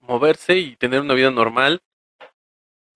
moverse 0.01 0.59
y 0.59 0.77
tener 0.77 1.01
una 1.01 1.15
vida 1.15 1.31
normal, 1.31 1.83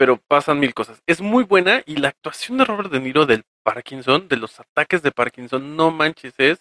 pero 0.03 0.17
pasan 0.17 0.59
mil 0.59 0.75
cosas. 0.75 1.01
Es 1.07 1.21
muy 1.21 1.45
buena 1.45 1.81
y 1.87 1.95
la 1.95 2.09
actuación 2.09 2.59
de 2.59 2.65
Robert 2.65 2.91
De 2.91 2.99
Niro 2.99 3.25
del 3.25 3.45
Parkinson, 3.63 4.27
de 4.27 4.37
los 4.37 4.59
ataques 4.59 5.01
de 5.01 5.13
Parkinson, 5.13 5.77
no 5.77 5.93
manches, 5.93 6.35
es 6.39 6.59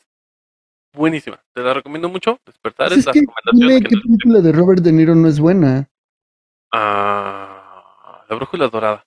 buenísima. 0.94 1.42
Te 1.56 1.64
la 1.64 1.74
recomiendo 1.74 2.08
mucho. 2.08 2.38
Despertar 2.46 2.90
Pues 2.90 3.00
es 3.00 3.06
la 3.08 3.14
que 3.14 3.22
recomendación. 3.22 3.84
qué 3.90 3.98
película 3.98 4.42
de 4.42 4.52
Robert 4.52 4.84
De 4.84 4.92
Niro 4.92 5.16
no 5.16 5.28
es 5.28 5.40
buena. 5.40 5.90
Ah, 6.72 8.24
la 8.30 8.36
brújula 8.36 8.68
dorada. 8.68 9.04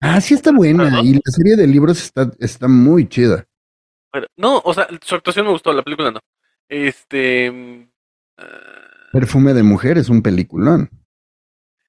Ah, 0.00 0.20
sí 0.20 0.34
está 0.34 0.50
buena. 0.50 1.00
Y 1.00 1.12
la 1.14 1.20
serie 1.26 1.54
de 1.54 1.68
libros 1.68 2.02
está, 2.02 2.28
está 2.40 2.66
muy 2.66 3.08
chida. 3.08 3.46
Pero- 4.10 4.26
no, 4.36 4.58
o 4.64 4.74
sea, 4.74 4.88
su 5.00 5.14
actuación 5.14 5.46
me 5.46 5.52
gustó, 5.52 5.72
la 5.72 5.82
película 5.82 6.10
no. 6.10 6.18
Este. 6.68 7.52
mm, 7.52 7.88
ah, 8.38 9.08
Perfume 9.12 9.54
de 9.54 9.62
mujer 9.62 9.96
es 9.96 10.08
un 10.08 10.22
peliculón. 10.22 10.90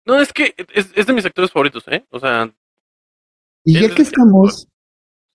No, 0.06 0.20
es 0.20 0.32
que 0.34 0.54
es, 0.74 0.92
es 0.96 1.06
de 1.06 1.14
mis 1.14 1.26
actores 1.26 1.52
favoritos, 1.52 1.84
¿eh? 1.88 2.06
O 2.10 2.20
sea, 2.20 2.52
Y 3.64 3.74
ya 3.74 3.94
que 3.94 4.02
es- 4.02 4.10
estamos, 4.10 4.68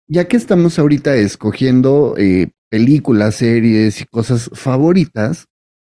ya 0.07 0.27
que 0.29 0.37
estamos 0.37 0.79
ahorita 0.79 1.15
escogiendo 1.17 2.15
eh, 2.19 2.51
películas, 2.71 3.37
series 3.37 4.01
y 4.01 4.05
cosas 4.07 4.51
favoritas, 4.55 5.47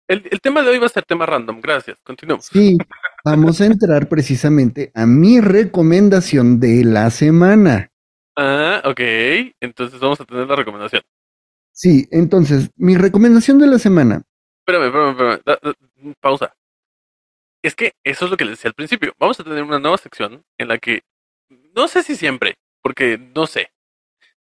el, 0.08 0.26
el 0.30 0.40
tema 0.40 0.62
de 0.62 0.70
hoy 0.70 0.78
va 0.78 0.86
a 0.86 0.90
ser 0.90 1.04
tema 1.04 1.24
random. 1.24 1.60
Gracias. 1.60 1.98
Continuemos. 2.02 2.46
sí, 2.46 2.76
vamos 3.24 3.60
a 3.60 3.66
entrar 3.66 4.08
precisamente 4.08 4.90
a 4.94 5.06
mi 5.06 5.40
recomendación 5.40 6.58
de 6.58 6.84
la 6.84 7.10
semana. 7.10 7.90
Ah, 8.36 8.82
ok. 8.84 9.00
Entonces 9.60 10.00
vamos 10.00 10.20
a 10.20 10.24
tener 10.24 10.48
la 10.48 10.56
recomendación. 10.56 11.02
Sí, 11.72 12.08
entonces, 12.10 12.70
mi 12.76 12.96
recomendación 12.96 13.58
de 13.60 13.66
la 13.68 13.78
semana. 13.78 14.22
Espérame, 14.66 14.86
espérame, 14.86 15.10
espérame. 15.12 15.40
Da- 15.46 15.58
da- 15.62 16.14
pausa. 16.20 16.52
Es 17.62 17.74
que 17.74 17.92
eso 18.04 18.24
es 18.24 18.30
lo 18.30 18.36
que 18.36 18.44
les 18.44 18.52
decía 18.58 18.68
al 18.68 18.74
principio. 18.74 19.14
Vamos 19.18 19.38
a 19.40 19.44
tener 19.44 19.62
una 19.62 19.78
nueva 19.78 19.98
sección 19.98 20.44
en 20.58 20.68
la 20.68 20.78
que, 20.78 21.02
no 21.74 21.88
sé 21.88 22.02
si 22.02 22.16
siempre, 22.16 22.56
porque 22.82 23.18
no 23.18 23.46
sé, 23.46 23.70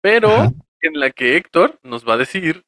pero 0.02 0.30
Ajá. 0.30 0.52
en 0.82 1.00
la 1.00 1.10
que 1.12 1.36
Héctor 1.38 1.80
nos 1.84 2.08
va 2.08 2.14
a 2.14 2.18
decir 2.18 2.64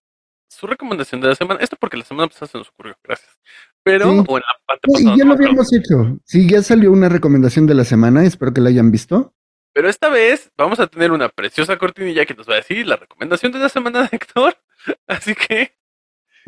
su 0.49 0.65
recomendación 0.65 1.21
de 1.21 1.27
la 1.27 1.35
semana. 1.35 1.59
Esto 1.61 1.77
porque 1.79 1.97
la 1.97 2.03
semana 2.05 2.27
pasada 2.27 2.47
se 2.47 2.57
nos 2.57 2.69
ocurrió, 2.69 2.97
gracias. 3.03 3.37
Pero, 3.83 4.05
Sí. 4.11 4.23
o 4.27 4.37
en 4.37 4.43
la 4.43 4.59
parte 4.65 4.87
pasada. 4.91 5.15
y 5.15 5.19
ya 5.19 5.25
lo 5.25 5.33
habíamos 5.33 5.71
hecho. 5.73 6.17
Sí, 6.25 6.49
ya 6.49 6.61
salió 6.63 6.91
una 6.91 7.07
recomendación 7.09 7.67
de 7.67 7.75
la 7.75 7.83
semana, 7.83 8.23
espero 8.25 8.51
que 8.53 8.61
la 8.61 8.69
hayan 8.69 8.91
visto. 8.91 9.33
Pero 9.73 9.87
esta 9.87 10.09
vez 10.09 10.51
vamos 10.57 10.79
a 10.79 10.87
tener 10.87 11.11
una 11.11 11.29
preciosa 11.29 11.77
cortinilla 11.77 12.25
que 12.25 12.33
nos 12.33 12.49
va 12.49 12.53
a 12.53 12.57
decir 12.57 12.87
la 12.87 12.95
recomendación 12.95 13.51
de 13.51 13.59
la 13.59 13.69
semana 13.69 14.01
de 14.01 14.09
Héctor. 14.11 14.57
Así 15.07 15.35
que, 15.35 15.77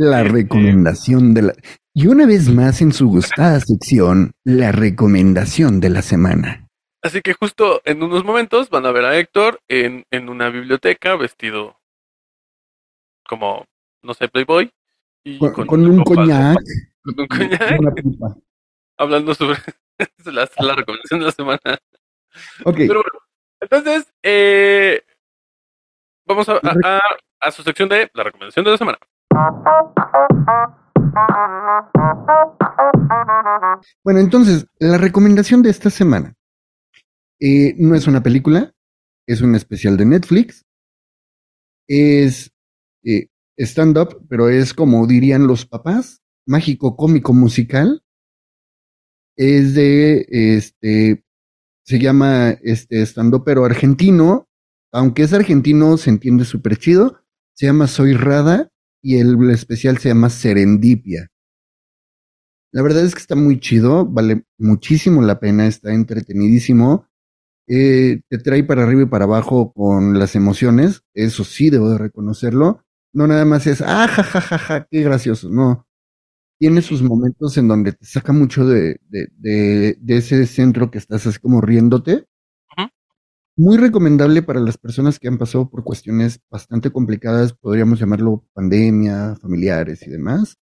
La 0.03 0.21
Este- 0.21 0.31
recomendación 0.33 1.33
de 1.35 1.41
la... 1.43 1.53
Y 1.93 2.07
una 2.07 2.25
vez 2.25 2.49
más 2.49 2.81
en 2.81 2.91
su 2.93 3.07
gustada 3.09 3.59
sección, 3.59 4.31
la 4.43 4.71
recomendación 4.71 5.79
de 5.79 5.89
la 5.89 6.01
semana. 6.01 6.67
así 7.03 7.21
que 7.21 7.33
justo 7.33 7.81
en 7.85 8.01
unos 8.01 8.23
momentos 8.23 8.69
van 8.69 8.85
a 8.85 8.91
ver 8.91 9.05
a 9.05 9.17
Héctor 9.17 9.59
en, 9.67 10.05
en 10.09 10.29
una 10.29 10.49
biblioteca 10.49 11.15
vestido 11.15 11.77
como, 13.27 13.65
no 14.03 14.13
sé, 14.13 14.27
Playboy. 14.27 14.71
Y 15.23 15.37
Con, 15.37 15.53
con, 15.53 15.67
con 15.67 15.85
un 15.85 16.03
coñac. 16.03 16.57
Con 17.03 17.19
un 17.19 17.27
coñac. 17.27 17.79
Hablando 18.97 19.35
sobre 19.35 19.59
la, 20.25 20.49
la 20.59 20.75
recomendación 20.75 21.19
de 21.19 21.25
la 21.27 21.31
semana. 21.31 21.59
Ok, 22.65 22.75
Pero 22.77 23.03
bueno, 23.03 23.19
entonces, 23.59 24.11
eh, 24.23 25.03
vamos 26.25 26.47
a, 26.49 26.53
a, 26.53 26.97
a- 26.97 27.01
a 27.43 27.51
su 27.51 27.63
sección 27.63 27.89
de 27.89 28.09
la 28.13 28.23
recomendación 28.23 28.63
de 28.65 28.71
la 28.71 28.77
semana. 28.77 28.97
Bueno, 34.03 34.19
entonces, 34.19 34.65
la 34.79 34.97
recomendación 34.97 35.61
de 35.61 35.69
esta 35.69 35.89
semana 35.89 36.35
eh, 37.39 37.75
no 37.77 37.95
es 37.95 38.07
una 38.07 38.23
película, 38.23 38.73
es 39.27 39.41
un 39.41 39.55
especial 39.55 39.97
de 39.97 40.05
Netflix, 40.05 40.65
es 41.87 42.51
eh, 43.03 43.27
stand-up, 43.57 44.25
pero 44.29 44.49
es 44.49 44.73
como 44.73 45.07
dirían 45.07 45.47
los 45.47 45.65
papás, 45.65 46.21
mágico, 46.45 46.95
cómico, 46.95 47.33
musical. 47.33 48.03
Es 49.37 49.73
de, 49.73 50.25
este, 50.29 51.23
se 51.83 51.99
llama 51.99 52.51
este 52.61 53.01
stand-up, 53.05 53.43
pero 53.45 53.65
argentino, 53.65 54.47
aunque 54.91 55.23
es 55.23 55.33
argentino, 55.33 55.97
se 55.97 56.09
entiende 56.09 56.45
súper 56.45 56.77
chido. 56.77 57.21
Se 57.53 57.65
llama 57.65 57.87
Soy 57.87 58.13
Rada 58.13 58.70
y 59.01 59.17
el 59.17 59.49
especial 59.51 59.97
se 59.97 60.09
llama 60.09 60.29
Serendipia. 60.29 61.29
La 62.73 62.81
verdad 62.81 63.03
es 63.03 63.13
que 63.13 63.19
está 63.21 63.35
muy 63.35 63.59
chido, 63.59 64.05
vale 64.05 64.45
muchísimo 64.57 65.21
la 65.21 65.39
pena, 65.39 65.67
está 65.67 65.93
entretenidísimo. 65.93 67.07
Eh, 67.67 68.21
te 68.29 68.37
trae 68.39 68.63
para 68.63 68.83
arriba 68.83 69.03
y 69.03 69.05
para 69.07 69.25
abajo 69.25 69.73
con 69.73 70.19
las 70.19 70.35
emociones, 70.35 71.03
eso 71.13 71.43
sí 71.43 71.69
debo 71.69 71.89
de 71.89 71.97
reconocerlo. 71.97 72.85
No 73.13 73.27
nada 73.27 73.45
más 73.45 73.67
es, 73.67 73.81
ah, 73.81 74.07
ja, 74.07 74.23
ja, 74.23 74.41
ja, 74.41 74.57
ja, 74.57 74.87
qué 74.89 75.01
gracioso, 75.03 75.49
no. 75.49 75.87
Tiene 76.59 76.81
sus 76.81 77.01
momentos 77.03 77.57
en 77.57 77.67
donde 77.67 77.93
te 77.93 78.05
saca 78.05 78.33
mucho 78.33 78.65
de, 78.67 78.99
de, 79.09 79.29
de, 79.37 79.97
de 79.99 80.17
ese 80.17 80.45
centro 80.47 80.91
que 80.91 80.99
estás 80.99 81.27
así 81.27 81.39
como 81.39 81.61
riéndote. 81.61 82.27
Muy 83.57 83.77
recomendable 83.77 84.41
para 84.41 84.59
las 84.59 84.77
personas 84.77 85.19
que 85.19 85.27
han 85.27 85.37
pasado 85.37 85.69
por 85.69 85.83
cuestiones 85.83 86.39
bastante 86.49 86.91
complicadas, 86.91 87.53
podríamos 87.53 87.99
llamarlo 87.99 88.45
pandemia, 88.53 89.35
familiares 89.41 90.07
y 90.07 90.09
demás. 90.09 90.57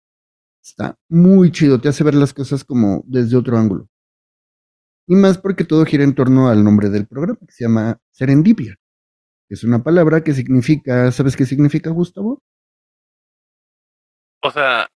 Está 0.63 0.97
muy 1.09 1.51
chido, 1.51 1.81
te 1.81 1.89
hace 1.89 2.03
ver 2.03 2.15
las 2.15 2.33
cosas 2.33 2.63
como 2.63 3.03
desde 3.07 3.37
otro 3.37 3.57
ángulo. 3.57 3.87
Y 5.07 5.15
más 5.15 5.37
porque 5.37 5.63
todo 5.63 5.85
gira 5.85 6.03
en 6.03 6.15
torno 6.15 6.47
al 6.49 6.63
nombre 6.63 6.89
del 6.89 7.07
programa, 7.07 7.39
que 7.39 7.51
se 7.51 7.65
llama 7.65 7.99
Serendipia. 8.11 8.75
Es 9.49 9.63
una 9.63 9.83
palabra 9.83 10.23
que 10.23 10.33
significa, 10.33 11.11
¿sabes 11.11 11.35
qué 11.35 11.45
significa, 11.45 11.89
Gustavo? 11.91 12.41
O 14.41 14.51
sea, 14.51 14.89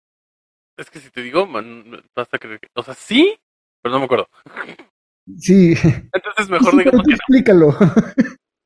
es 0.78 0.90
que 0.90 1.00
si 1.00 1.10
te 1.12 1.22
digo, 1.22 1.46
man, 1.46 2.04
vas 2.16 2.28
a 2.32 2.40
creer 2.40 2.60
que, 2.60 2.68
o 2.76 2.84
sea, 2.84 2.94
sí, 2.94 3.38
pero 3.82 3.94
no 3.94 4.00
me 4.00 4.06
acuerdo. 4.06 4.28
Sí, 5.38 5.74
Entonces 6.14 6.50
mejor 6.50 6.78
digamos 6.78 7.04
que 7.04 7.12
no. 7.12 7.16
explícalo. 7.16 7.78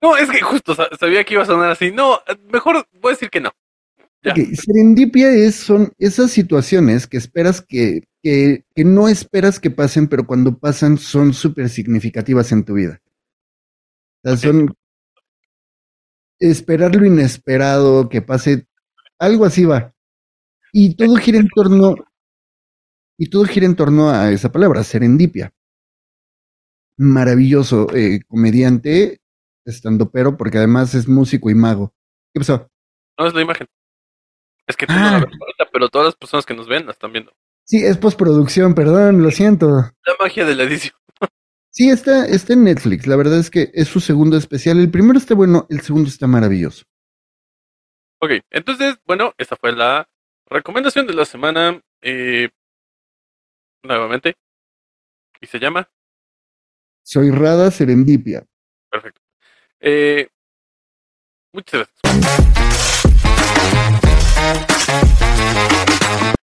No, 0.01 0.18
es 0.18 0.30
que 0.30 0.41
justo 0.41 0.76
sa- 0.76 0.89
sabía 0.99 1.24
que 1.24 1.34
iba 1.34 1.43
a 1.43 1.45
sonar 1.45 1.72
así. 1.72 1.91
No, 1.91 2.20
mejor 2.51 2.86
voy 3.01 3.11
a 3.11 3.16
decir 3.16 3.30
que 3.30 3.41
no. 3.41 3.51
Serendipia 4.55 5.30
es, 5.32 5.55
son 5.55 5.91
esas 5.97 6.32
situaciones 6.32 7.07
que 7.07 7.18
esperas 7.18 7.61
que, 7.61 8.03
que, 8.22 8.64
que 8.74 8.84
no 8.86 9.09
esperas 9.09 9.59
que 9.59 9.70
pasen, 9.70 10.07
pero 10.07 10.26
cuando 10.26 10.57
pasan 10.57 10.97
son 10.97 11.34
súper 11.34 11.68
significativas 11.70 12.51
en 12.53 12.64
tu 12.64 12.76
vida. 12.76 13.01
O 14.24 14.30
sea, 14.30 14.38
son 14.38 14.74
esperar 16.39 16.95
lo 16.95 17.05
inesperado, 17.05 18.07
que 18.09 18.22
pase, 18.22 18.68
algo 19.20 19.45
así 19.45 19.66
va. 19.66 19.93
Y 20.72 20.95
todo 20.95 21.16
gira 21.16 21.39
en 21.39 21.47
torno, 21.49 21.95
y 23.18 23.30
todo 23.30 23.43
gira 23.45 23.66
en 23.66 23.76
torno 23.76 24.09
a 24.09 24.32
esa 24.32 24.51
palabra, 24.51 24.84
serendipia. 24.84 25.53
Maravilloso, 26.98 27.88
eh, 27.96 28.20
comediante, 28.28 29.20
estando 29.66 30.10
pero, 30.12 30.38
porque 30.38 30.58
además 30.60 30.94
es 30.96 31.08
músico 31.08 31.50
y 31.50 31.56
mago. 31.56 31.94
¿Qué 32.34 32.39
pasó? 32.39 32.68
no 33.18 33.28
es 33.28 33.34
la 33.34 33.41
imagen. 33.41 33.68
Es 34.68 34.76
que 34.78 34.88
tú 34.88 34.94
no 34.94 35.00
Ah. 35.00 35.12
la 35.12 35.20
ves 35.20 35.38
ahorita, 35.39 35.66
pero 35.72 35.89
todas 35.89 36.06
las 36.08 36.16
personas 36.16 36.46
que 36.46 36.54
nos 36.56 36.68
ven 36.68 36.86
la 36.86 36.91
están 36.94 37.12
viendo. 37.12 37.32
Sí, 37.66 37.78
es 37.84 37.98
postproducción, 37.98 38.74
perdón, 38.76 39.22
lo 39.22 39.30
siento. 39.32 39.68
La 40.06 40.14
magia 40.20 40.46
de 40.46 40.56
la 40.56 40.64
edición. 40.64 40.96
Sí, 41.70 41.89
está, 41.89 42.26
está 42.28 42.54
en 42.54 42.64
Netflix. 42.66 43.08
La 43.08 43.16
verdad 43.16 43.39
es 43.39 43.50
que 43.50 43.72
es 43.74 43.88
su 43.88 44.00
segundo 44.00 44.38
especial. 44.38 44.80
El 44.80 44.91
primero 44.91 45.18
está 45.18 45.34
bueno, 45.36 45.66
el 45.70 45.82
segundo 45.82 46.08
está 46.10 46.28
maravilloso. 46.28 46.86
Ok, 48.22 48.32
entonces, 48.52 48.96
bueno, 49.06 49.34
esa 49.38 49.56
fue 49.56 49.72
la 49.74 50.08
recomendación 50.48 51.08
de 51.08 51.14
la 51.14 51.26
semana. 51.26 51.82
eh, 52.02 52.50
nuevamente. 53.84 54.36
Y 55.41 55.48
se 55.48 55.60
llama. 55.60 55.89
Soy 57.04 57.32
Rada 57.32 57.70
Serendipia. 57.72 58.45
Perfecto. 58.89 59.22
Eh, 59.80 60.28
muchas 61.54 61.88
gracias. 62.04 63.14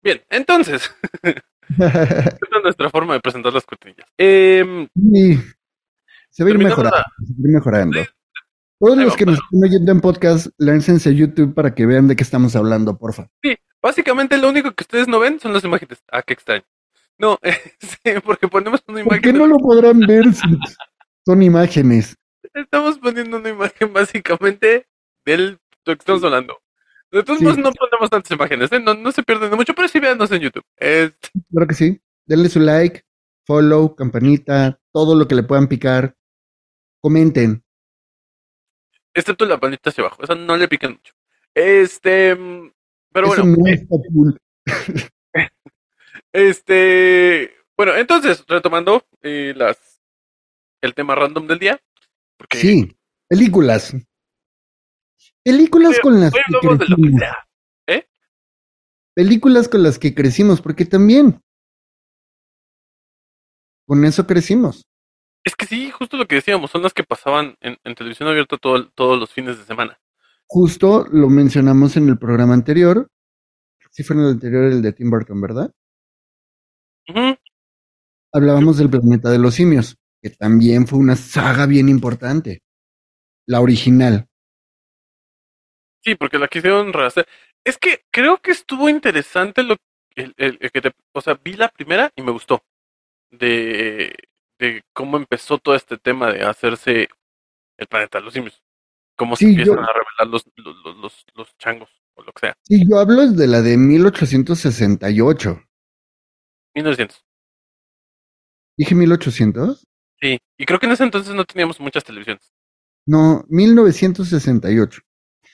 Bien, 0.03 0.23
entonces, 0.31 0.91
esta 1.23 1.37
es 1.79 2.63
nuestra 2.63 2.91
forma 2.91 3.15
de 3.15 3.21
presentar 3.21 3.53
las 3.53 3.65
cortinillas. 3.65 4.07
Em, 4.17 4.89
Sí, 4.95 5.39
se 6.31 6.45
va 6.45 6.49
a 6.51 6.53
ir 6.53 6.59
mejorando. 6.59 6.97
la- 6.97 7.05
se 7.27 7.33
va 7.33 7.37
a 7.45 7.49
ir 7.49 7.55
mejorando. 7.55 7.99
Todos 8.79 8.99
los 8.99 9.17
que 9.17 9.25
nos 9.27 9.35
están 9.37 9.65
oyendo 9.65 9.91
en 9.93 10.01
podcast, 10.01 10.49
láncense 10.59 11.09
a 11.09 11.13
YouTube 11.13 11.55
para 11.55 11.75
que 11.75 11.87
vean 11.87 12.09
de 12.09 12.15
qué 12.17 12.23
estamos 12.23 12.55
hablando, 12.57 12.97
porfa. 12.99 13.29
sí, 13.43 13.57
básicamente 13.83 14.37
lo 14.37 14.49
único 14.51 14.71
que 14.73 14.83
ustedes 14.85 15.09
no 15.09 15.19
ven 15.19 15.41
son 15.41 15.53
las 15.55 15.65
imágenes. 15.65 16.03
Ah, 16.13 16.23
qué 16.23 16.35
extraño. 16.35 16.63
No, 17.19 17.39
sí, 17.81 17.99
porque 18.25 18.49
ponemos 18.49 18.83
una 18.89 19.03
¿Por 19.05 19.17
imagen. 19.17 19.23
qué 19.23 19.33
no 19.33 19.47
lo 19.47 19.59
podrán 19.59 20.01
ver 20.01 20.33
si 20.35 20.47
son 21.25 21.43
imágenes? 21.43 22.15
Estamos 22.55 22.99
poniendo 22.99 23.39
una 23.39 23.49
imagen 23.51 23.93
básicamente 23.93 24.87
del 25.25 25.59
lo 25.85 25.95
que 25.95 26.01
estamos 26.01 26.25
hablando. 26.25 26.59
De 27.13 27.23
todos 27.23 27.39
Sí. 27.39 27.45
modos, 27.45 27.59
no 27.59 27.71
ponemos 27.73 28.11
tantas 28.11 28.31
imágenes, 28.33 28.71
¿eh? 28.73 28.81
no, 28.81 28.95
no 28.95 29.13
se 29.13 29.23
pierden 29.23 29.51
de 29.51 29.57
mucho, 29.57 29.75
pero 29.75 29.89
sí 29.89 30.01
véanos 30.01 30.31
en 30.33 30.41
YouTube. 30.43 30.65
Este, 30.77 31.31
Claro 31.51 31.67
que 31.67 31.75
sí. 31.75 32.01
Denle 32.27 32.49
su 32.49 32.59
like, 32.61 33.03
follow, 33.47 33.95
campanita, 33.95 34.81
todo 34.93 35.15
lo 35.15 35.29
que 35.29 35.35
le 35.37 35.43
puedan 35.45 35.69
picar. 35.69 36.17
Comenten. 37.01 37.63
excepto 39.15 39.47
la 39.47 39.59
panita 39.59 39.91
hacia 39.91 40.03
abajo, 40.05 40.23
esa 40.25 40.35
no 40.35 40.57
le 40.57 40.69
pican 40.69 40.93
mucho. 40.93 41.13
Este, 41.55 42.35
mm, 42.35 42.73
pero 43.13 43.33
Eso 43.33 43.43
bueno, 43.45 43.57
no 43.59 43.67
eh, 43.69 43.73
está 43.75 43.97
cool. 44.13 44.39
este, 46.37 47.57
bueno, 47.77 47.95
entonces, 47.97 48.45
retomando 48.47 49.05
eh, 49.23 49.55
las, 49.57 50.01
el 50.83 50.95
tema 50.95 51.15
random 51.15 51.47
del 51.47 51.59
día, 51.59 51.81
porque 52.37 52.59
Sí, 52.59 52.97
películas. 53.29 53.95
Películas 55.43 55.99
con 56.01 56.21
las 56.21 56.33
que 56.33 56.41
crecimos. 56.61 57.21
¿Eh? 57.89 58.09
Películas 59.15 59.69
con 59.69 59.83
las 59.83 59.99
que 59.99 60.15
crecimos, 60.15 60.61
porque 60.61 60.85
también 60.85 61.41
con 63.87 64.05
eso 64.05 64.27
crecimos. 64.27 64.85
Es 65.45 65.55
que 65.55 65.65
sí, 65.67 65.91
justo 65.93 66.17
lo 66.17 66.27
que 66.27 66.35
decíamos, 66.37 66.73
son 66.73 66.83
las 66.83 66.93
que 66.93 67.05
pasaban 67.05 67.57
en, 67.61 67.79
en 67.85 67.95
televisión 67.95 68.29
abierta 68.29 68.57
todo- 68.59 68.91
todos 68.91 69.19
los 69.19 69.31
fines 69.33 69.57
de 69.59 69.65
semana. 69.65 69.99
Justo 70.49 71.07
lo 71.13 71.29
mencionamos 71.29 71.97
en 71.97 72.09
el 72.09 72.19
programa 72.19 72.55
anterior. 72.55 73.09
Sí 73.91 74.03
fue 74.03 74.17
en 74.17 74.23
el 74.23 74.29
anterior, 74.31 74.65
el 74.65 74.83
de 74.83 74.93
Tim 74.93 75.09
Burton, 75.11 75.41
¿verdad? 75.41 75.73
Hablábamos 78.33 78.79
del 78.79 78.91
planeta 78.91 79.31
de 79.31 79.39
los 79.39 79.55
simios, 79.55 79.97
que 80.23 80.31
también 80.31 80.87
fue 80.87 80.99
una 80.99 81.17
saga 81.17 81.67
bien 81.67 81.89
importante. 81.89 82.63
La 83.47 83.61
original. 83.61 84.27
Sí, 86.05 86.15
porque 86.15 86.39
la 86.39 86.49
quisieron 86.49 86.93
rehacer. 86.93 87.27
Es 87.65 87.79
que 87.79 88.05
creo 88.13 88.39
que 88.39 88.53
estuvo 88.53 88.89
interesante 88.89 89.63
lo 89.63 89.77
el, 90.15 90.33
el- 90.37 90.59
el 90.61 90.71
que 90.71 90.81
te, 90.81 90.93
o 91.15 91.21
sea, 91.21 91.39
vi 91.43 91.55
la 91.55 91.69
primera 91.69 92.11
y 92.17 92.23
me 92.23 92.31
gustó. 92.33 92.63
De, 93.31 94.15
de 94.59 94.83
cómo 94.95 95.17
empezó 95.17 95.59
todo 95.59 95.75
este 95.75 95.99
tema 95.99 96.33
de 96.33 96.43
hacerse 96.45 97.09
el 97.77 97.87
planeta 97.89 98.19
de 98.19 98.25
los 98.25 98.35
simios. 98.35 98.63
Cómo 99.17 99.37
se 99.37 99.47
empiezan 99.47 99.75
yo- 99.77 99.81
a 99.83 99.87
revelar 99.93 100.27
los, 100.29 100.45
los, 100.57 100.77
los, 100.85 100.97
los, 100.99 101.25
los 101.35 101.57
changos 101.59 101.91
o 102.15 102.23
lo 102.23 102.33
que 102.33 102.41
sea. 102.41 102.55
Sí, 102.63 102.83
yo 102.89 102.99
hablo 102.99 103.27
de 103.27 103.47
la 103.47 103.63
de 103.63 103.77
1868. 103.77 105.61
1900. 106.77 107.25
¿Dije 108.79 108.95
1800? 108.95 109.87
Sí, 110.21 110.39
y 110.59 110.65
creo 110.67 110.79
que 110.79 110.87
en 110.87 110.93
ese 110.93 111.05
entonces 111.05 111.35
no 111.35 111.45
teníamos 111.45 111.81
muchas 111.81 112.05
televisiones. 112.05 112.53
No, 113.07 113.45
1968. 113.49 115.01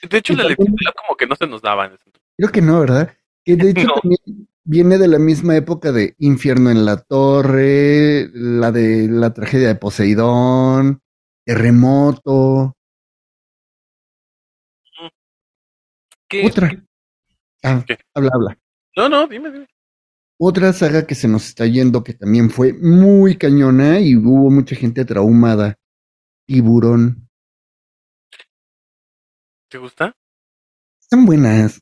De 0.09 0.17
hecho, 0.17 0.33
Y 0.33 0.35
la 0.35 0.43
también- 0.43 0.57
electricidad 0.59 0.93
como 1.01 1.15
que 1.17 1.27
no 1.27 1.35
se 1.35 1.47
nos 1.47 1.61
daba 1.61 1.85
en 1.85 1.93
ese 1.93 2.03
entonces. 2.05 2.29
Creo 2.37 2.51
que 2.51 2.61
no, 2.61 2.79
¿verdad? 2.81 3.17
Que 3.45 3.55
de 3.55 3.69
hecho 3.85 3.87
No. 3.87 3.93
también 4.01 4.47
viene 4.65 4.97
de 4.97 5.07
la 5.07 5.19
misma 5.19 5.55
época 5.55 5.91
de 5.93 6.15
Infierno 6.19 6.69
en 6.71 6.85
la 6.85 6.97
Torre, 6.97 8.29
la 8.33 8.71
de 8.71 9.07
la 9.09 9.33
tragedia 9.33 9.67
de 9.69 9.75
Poseidón, 9.75 11.01
Terremoto, 11.45 12.75
¿Qué? 16.27 16.45
otra. 16.47 16.71
Ah, 17.63 17.83
¿Qué? 17.87 17.97
habla, 18.15 18.31
habla. 18.33 18.57
No, 18.95 19.07
no, 19.09 19.27
dime, 19.27 19.51
dime. 19.51 19.67
Otra 20.45 20.73
saga 20.73 21.07
que 21.07 21.15
se 21.15 21.29
nos 21.29 21.45
está 21.47 21.65
yendo 21.65 22.03
que 22.03 22.13
también 22.13 22.49
fue 22.49 22.73
muy 22.73 23.37
cañona 23.37 24.01
y 24.01 24.17
hubo 24.17 24.51
mucha 24.51 24.75
gente 24.75 25.05
traumada. 25.05 25.75
Tiburón. 26.45 27.29
¿Te 29.69 29.77
gusta? 29.77 30.13
Están 30.99 31.25
buenas. 31.25 31.79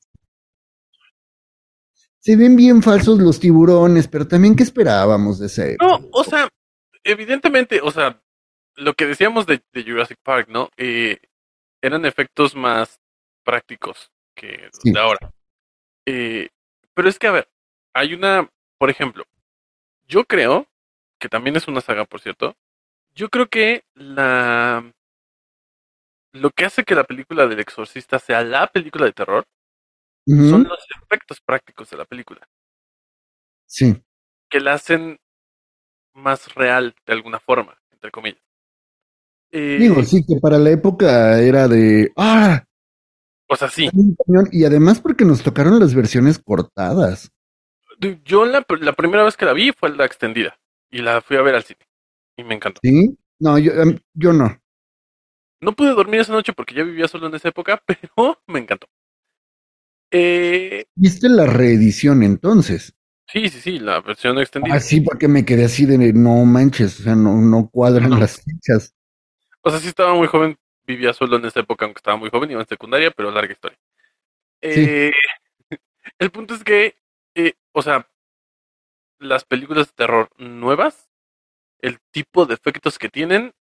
Se 2.20 2.36
ven 2.36 2.55
bien 2.55 2.84
falsos 2.84 3.18
los 3.18 3.39
tiburones, 3.39 4.07
pero 4.07 4.28
también 4.28 4.55
¿qué 4.55 4.62
esperábamos 4.62 5.39
de 5.39 5.47
ese? 5.47 5.78
No, 5.82 6.07
o 6.12 6.24
sea, 6.24 6.47
evidentemente, 7.03 7.82
o 7.82 7.89
sea, 7.89 8.22
lo 8.76 8.93
que 8.93 9.07
decíamos 9.07 9.47
de, 9.47 9.64
de 9.74 9.84
Jurassic 9.84 10.20
Park, 10.24 10.49
¿no? 10.49 10.70
Eh, 10.78 11.18
eran 11.82 12.05
efectos 12.05 12.55
más 12.55 12.99
prácticos 13.43 14.12
que 14.36 14.70
los 14.72 14.80
Sí. 14.84 14.91
de 14.91 14.99
ahora. 14.99 15.34
Eh, 16.05 16.49
pero 16.93 17.09
es 17.09 17.18
que, 17.18 17.26
a 17.26 17.32
ver, 17.32 17.49
hay 17.93 18.13
una, 18.13 18.49
por 18.77 18.89
ejemplo, 18.89 19.25
yo 20.07 20.25
creo, 20.25 20.67
que 21.19 21.29
también 21.29 21.55
es 21.55 21.67
una 21.67 21.81
saga, 21.81 22.05
por 22.05 22.21
cierto, 22.21 22.55
yo 23.13 23.29
creo 23.29 23.47
que 23.47 23.83
la... 23.93 24.91
Lo 26.33 26.49
que 26.51 26.65
hace 26.65 26.83
que 26.83 26.95
la 26.95 27.03
película 27.03 27.45
del 27.45 27.59
exorcista 27.59 28.17
sea 28.17 28.43
la 28.43 28.67
película 28.67 29.05
de 29.05 29.11
terror 29.11 29.45
son 30.25 30.63
los 30.63 30.79
efectos 31.03 31.41
prácticos 31.41 31.89
de 31.89 31.97
la 31.97 32.05
película. 32.05 32.47
Sí. 33.65 34.01
que 34.49 34.59
la 34.59 34.73
hacen 34.73 35.18
más 36.13 36.53
real 36.55 36.93
de 37.05 37.13
alguna 37.13 37.39
forma, 37.39 37.77
entre 37.91 38.11
comillas. 38.11 38.41
Eh, 39.51 39.77
Digo, 39.80 40.03
sí, 40.03 40.23
que 40.26 40.39
para 40.41 40.57
la 40.57 40.69
época 40.72 41.39
era 41.39 41.68
de, 41.68 42.11
ah, 42.18 42.63
O 43.47 43.55
sea, 43.55 43.69
sí. 43.69 43.85
está 43.85 43.97
bien 43.97 44.15
cañón", 44.26 44.49
y 44.51 44.63
además 44.63 45.01
porque 45.01 45.26
nos 45.26 45.43
tocaron 45.43 45.80
las 45.80 45.93
versiones 45.93 46.39
cortadas. 46.39 47.30
Yo 48.26 48.45
la, 48.45 48.65
la 48.80 48.94
primera 48.94 49.23
vez 49.23 49.38
que 49.38 49.45
la 49.45 49.53
vi 49.53 49.72
fue 49.72 49.95
la 49.95 50.06
extendida 50.06 50.57
y 50.90 51.02
la 51.02 51.22
fui 51.22 51.38
a 51.38 51.41
ver 51.41 51.56
al 51.56 51.64
cine 51.64 51.80
y 52.38 52.44
me 52.44 52.56
encantó. 52.56 52.82
¿Sí? 52.84 53.18
No, 53.40 53.57
yo, 53.57 53.73
em, 53.73 53.98
yo 54.14 54.34
no. 54.34 54.57
No 55.61 55.73
pude 55.73 55.94
dormir 55.94 56.22
esa 56.22 56.34
noche 56.34 56.53
porque 56.53 56.73
ya 56.73 56.84
vivía 56.84 57.07
solo 57.07 57.28
en 57.28 57.36
esa 57.36 57.49
época, 57.49 57.82
pero 57.86 58.40
me 58.48 58.60
encantó. 58.60 58.88
Eh, 60.11 60.86
¿Viste 60.95 61.30
la 61.30 61.45
reedición 61.45 62.23
entonces? 62.23 62.94
sí, 63.28 63.48
sí, 63.49 63.61
sí, 63.61 63.80
la 63.80 64.02
versión 64.02 64.38
extendida. 64.40 64.76
Ah, 64.76 64.80
sí, 64.80 65.02
porque 65.02 65.28
me 65.28 65.45
quedé 65.45 65.65
así 65.65 65.86
de, 65.86 66.11
no 66.14 66.44
manches, 66.45 66.99
o 66.99 67.03
sea, 67.03 67.15
no, 67.15 67.36
no 67.38 67.69
cuadran 67.69 68.10
No. 68.10 68.19
las 68.19 68.41
fechas. 68.44 68.94
O 69.61 69.69
sea, 69.69 69.80
sí 69.80 69.88
estaba 69.88 70.14
muy 70.14 70.28
joven, 70.28 70.57
vivía 70.86 71.14
solo 71.14 71.38
en 71.38 71.45
esa 71.45 71.61
época, 71.61 71.86
aunque 71.86 71.99
estaba 71.99 72.18
muy 72.18 72.30
joven, 72.30 72.52
iba 72.52 72.61
en 72.61 72.68
secundaria, 72.68 73.11
pero 73.11 73.32
larga 73.32 73.53
historia. 73.53 73.78
Eh, 74.61 75.11
el 76.19 76.32
punto 76.32 76.56
es 76.56 76.64
que, 76.64 76.95
o 77.73 77.81
sea, 77.81 78.10
las 79.19 79.45
películas 79.45 79.88
de 79.88 79.93
terror 79.93 80.30
nuevas, 80.38 81.10
el 81.80 81.99
tipo 82.11 82.45
de 82.45 82.56
efectos 82.56 82.98
que 82.98 83.10
tienen, 83.10 83.53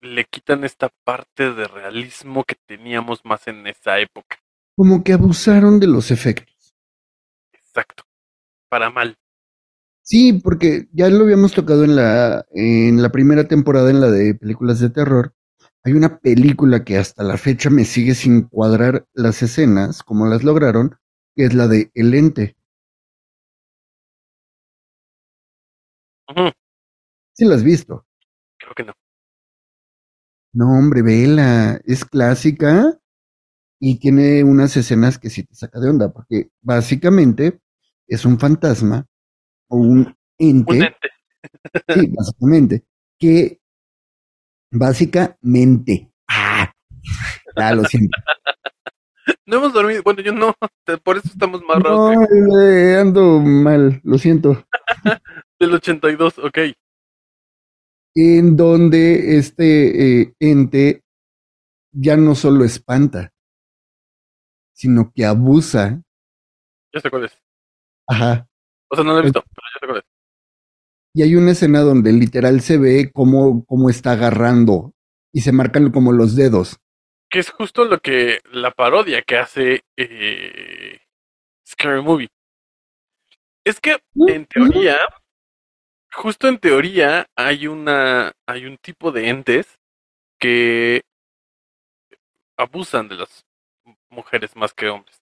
le 0.00 0.24
quitan 0.24 0.64
esta 0.64 0.90
parte 1.04 1.52
de 1.52 1.66
realismo 1.66 2.44
que 2.44 2.56
teníamos 2.66 3.24
más 3.24 3.46
en 3.48 3.66
esa 3.66 3.98
época. 3.98 4.38
Como 4.76 5.02
que 5.02 5.12
abusaron 5.12 5.80
de 5.80 5.86
los 5.86 6.10
efectos. 6.10 6.74
Exacto. 7.52 8.04
Para 8.68 8.90
mal. 8.90 9.16
Sí, 10.02 10.34
porque 10.34 10.88
ya 10.92 11.08
lo 11.08 11.24
habíamos 11.24 11.52
tocado 11.52 11.84
en 11.84 11.96
la, 11.96 12.44
en 12.50 13.00
la 13.00 13.10
primera 13.10 13.48
temporada, 13.48 13.90
en 13.90 14.00
la 14.00 14.10
de 14.10 14.34
películas 14.34 14.78
de 14.80 14.90
terror. 14.90 15.34
Hay 15.82 15.92
una 15.94 16.18
película 16.18 16.84
que 16.84 16.98
hasta 16.98 17.22
la 17.22 17.38
fecha 17.38 17.70
me 17.70 17.84
sigue 17.84 18.14
sin 18.14 18.42
cuadrar 18.42 19.06
las 19.14 19.42
escenas, 19.42 20.02
como 20.02 20.26
las 20.26 20.44
lograron, 20.44 20.96
que 21.34 21.44
es 21.44 21.54
la 21.54 21.68
de 21.68 21.90
El 21.94 22.14
Ente. 22.14 22.56
Ujú, 26.28 26.50
Sí 27.36 27.44
la 27.44 27.54
has 27.56 27.64
visto. 27.64 28.06
Creo 28.58 28.74
que 28.74 28.84
no. 28.84 28.92
No, 30.52 30.70
hombre, 30.78 31.02
vela, 31.02 31.80
es 31.84 32.04
clásica 32.04 32.98
y 33.80 33.98
tiene 33.98 34.44
unas 34.44 34.76
escenas 34.76 35.18
que 35.18 35.30
sí 35.30 35.42
te 35.44 35.54
saca 35.54 35.80
de 35.80 35.90
onda, 35.90 36.12
porque 36.12 36.50
básicamente 36.62 37.60
es 38.06 38.24
un 38.24 38.38
fantasma 38.38 39.06
o 39.68 39.78
un 39.78 40.16
ente, 40.38 40.74
Un 40.76 40.82
ente. 40.84 41.08
sí, 41.88 42.06
básicamente, 42.16 42.84
que 43.18 43.60
básicamente, 44.70 46.12
ah, 46.28 46.72
lo 47.74 47.84
siento. 47.84 48.16
No 49.46 49.56
hemos 49.56 49.72
dormido. 49.72 50.02
Bueno, 50.02 50.20
yo 50.20 50.32
no. 50.32 50.54
Por 51.02 51.16
eso 51.16 51.28
estamos 51.28 51.62
más 51.62 51.78
No, 51.82 52.10
raros 52.10 52.28
eh, 52.70 52.98
ando 52.98 53.40
mal, 53.40 54.00
lo 54.04 54.18
siento. 54.18 54.66
Del 55.58 55.74
82. 55.74 56.38
Ok. 56.38 56.58
En 58.14 58.56
donde 58.56 59.38
este 59.38 60.20
eh, 60.22 60.34
ente 60.38 61.02
ya 61.92 62.16
no 62.16 62.34
solo 62.34 62.64
espanta, 62.64 63.32
sino 64.72 65.12
que 65.14 65.24
abusa. 65.24 66.02
Ya 66.92 67.00
sé 67.00 67.10
cuál 67.10 67.24
es. 67.24 67.38
Ajá. 68.06 68.48
O 68.88 68.96
sea, 68.96 69.04
no 69.04 69.12
lo 69.12 69.20
he 69.20 69.22
visto, 69.22 69.42
pero 69.42 69.66
ya 69.74 69.80
sé 69.80 69.86
cuál 69.86 69.98
es. 69.98 70.04
Y 71.16 71.22
hay 71.22 71.36
una 71.36 71.52
escena 71.52 71.80
donde 71.80 72.12
literal 72.12 72.60
se 72.60 72.76
ve 72.76 73.10
cómo, 73.12 73.64
cómo 73.66 73.88
está 73.88 74.12
agarrando 74.12 74.94
y 75.32 75.40
se 75.40 75.52
marcan 75.52 75.90
como 75.92 76.12
los 76.12 76.34
dedos. 76.34 76.78
Que 77.30 77.38
es 77.38 77.50
justo 77.50 77.84
lo 77.84 78.00
que 78.00 78.40
la 78.52 78.72
parodia 78.72 79.22
que 79.22 79.36
hace 79.36 79.84
eh, 79.96 80.98
Scary 81.66 82.02
Movie. 82.02 82.28
Es 83.64 83.80
que 83.80 83.96
en 84.28 84.46
teoría, 84.46 84.98
justo 86.14 86.48
en 86.48 86.58
teoría, 86.58 87.26
hay 87.36 87.66
una, 87.66 88.32
hay 88.46 88.66
un 88.66 88.78
tipo 88.78 89.12
de 89.12 89.28
entes 89.28 89.78
que 90.38 91.02
abusan 92.56 93.08
de 93.08 93.16
las 93.16 93.44
mujeres 94.08 94.54
más 94.56 94.72
que 94.72 94.88
hombres. 94.88 95.20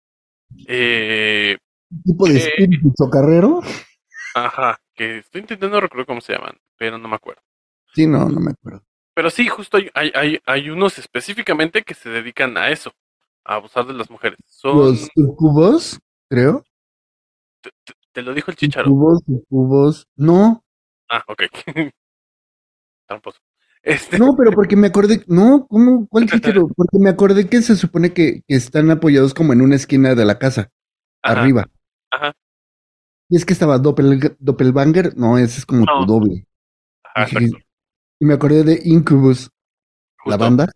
Eh, 0.69 1.57
tipo 2.05 2.29
de 2.29 2.37
espíritu 2.37 2.93
chocarrero. 2.97 3.61
ajá, 4.35 4.79
que 4.95 5.19
estoy 5.19 5.41
intentando 5.41 5.81
recordar 5.81 6.07
cómo 6.07 6.21
se 6.21 6.35
llaman, 6.35 6.59
pero 6.77 6.99
no 6.99 7.09
me 7.09 7.17
acuerdo. 7.17 7.43
Sí, 7.95 8.07
no, 8.07 8.29
no 8.29 8.41
me 8.41 8.53
acuerdo. 8.53 8.85
Pero 9.15 9.31
sí, 9.31 9.47
justo 9.49 9.77
hay, 9.77 9.91
hay, 9.95 10.13
hay, 10.15 10.41
hay 10.47 10.71
unos 10.71 10.99
específicamente 10.99 11.83
que 11.83 11.95
se 11.95 12.09
dedican 12.09 12.57
a 12.57 12.71
eso, 12.71 12.93
a 13.45 13.57
abusar 13.57 13.87
de 13.87 13.95
las 13.95 14.11
mujeres. 14.11 14.39
Son, 14.47 14.77
Los 14.77 15.09
cubos, 15.37 15.99
creo. 16.29 16.65
te 18.13 18.23
lo 18.23 18.33
dijo 18.33 18.51
el 18.51 18.57
chicharo. 18.57 18.91
Cubos, 18.91 19.23
cubos. 19.49 20.07
No, 20.17 20.65
Ah, 21.13 21.23
ok. 21.29 21.43
Tramposo. 23.07 23.39
Este, 23.83 24.19
no, 24.19 24.35
pero 24.37 24.53
porque 24.53 24.77
me 24.77 24.87
acordé. 24.87 25.23
No, 25.27 25.67
¿cómo? 25.69 26.07
¿Cuál 26.09 26.27
chichero? 26.27 26.69
Porque 26.69 26.99
me 26.99 27.11
acordé 27.11 27.49
que 27.49 27.61
se 27.63 27.77
supone 27.77 28.13
que, 28.15 28.43
que 28.49 28.55
están 28.55 28.91
apoyados 28.91 29.35
como 29.35 29.53
en 29.53 29.61
una 29.61 29.75
esquina 29.77 30.15
de 30.15 30.25
la 30.25 30.39
casa, 30.39 30.71
Ajá. 31.23 31.41
arriba. 31.43 31.67
Ajá. 32.11 32.33
Y 33.29 33.37
es 33.37 33.45
que 33.45 33.53
estaba 33.53 33.79
Doppel, 33.79 34.37
Doppelbanger. 34.39 35.17
No, 35.17 35.37
ese 35.37 35.59
es 35.59 35.67
como 35.67 35.85
No. 35.85 36.01
tu 36.07 36.13
doble. 36.13 36.47
Ajá, 37.15 37.25
exacto. 37.25 37.59
Y 38.21 38.25
me 38.25 38.35
acordé 38.35 38.63
de 38.65 38.81
Incubus, 38.85 39.51
la 40.25 40.33
Justo. 40.37 40.39
banda. 40.39 40.67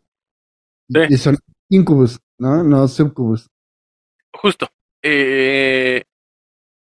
Sí. 0.89 0.99
Y 1.11 1.17
son 1.17 1.39
Incubus, 1.71 2.19
¿no? 2.39 2.63
No 2.63 2.87
Subcubus. 2.89 3.49
Justo. 4.35 4.69
Eh, 5.03 6.03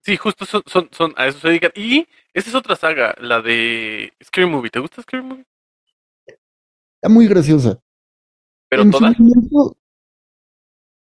sí, 0.01 0.17
justo 0.17 0.45
son, 0.45 0.63
son, 0.65 0.89
son, 0.91 1.13
a 1.17 1.27
eso 1.27 1.39
se 1.39 1.47
dedican. 1.49 1.71
Y 1.75 2.07
esa 2.33 2.49
es 2.49 2.55
otra 2.55 2.75
saga, 2.75 3.15
la 3.19 3.41
de 3.41 4.13
Scary 4.23 4.47
Movie. 4.47 4.69
¿Te 4.69 4.79
gusta 4.79 5.01
Scary 5.01 5.23
Movie? 5.23 5.45
Está 6.25 7.09
muy 7.09 7.27
graciosa. 7.27 7.79
Pero 8.69 8.83
en 8.83 8.91
su 8.91 8.99
toda. 8.99 9.11
momento, 9.17 9.77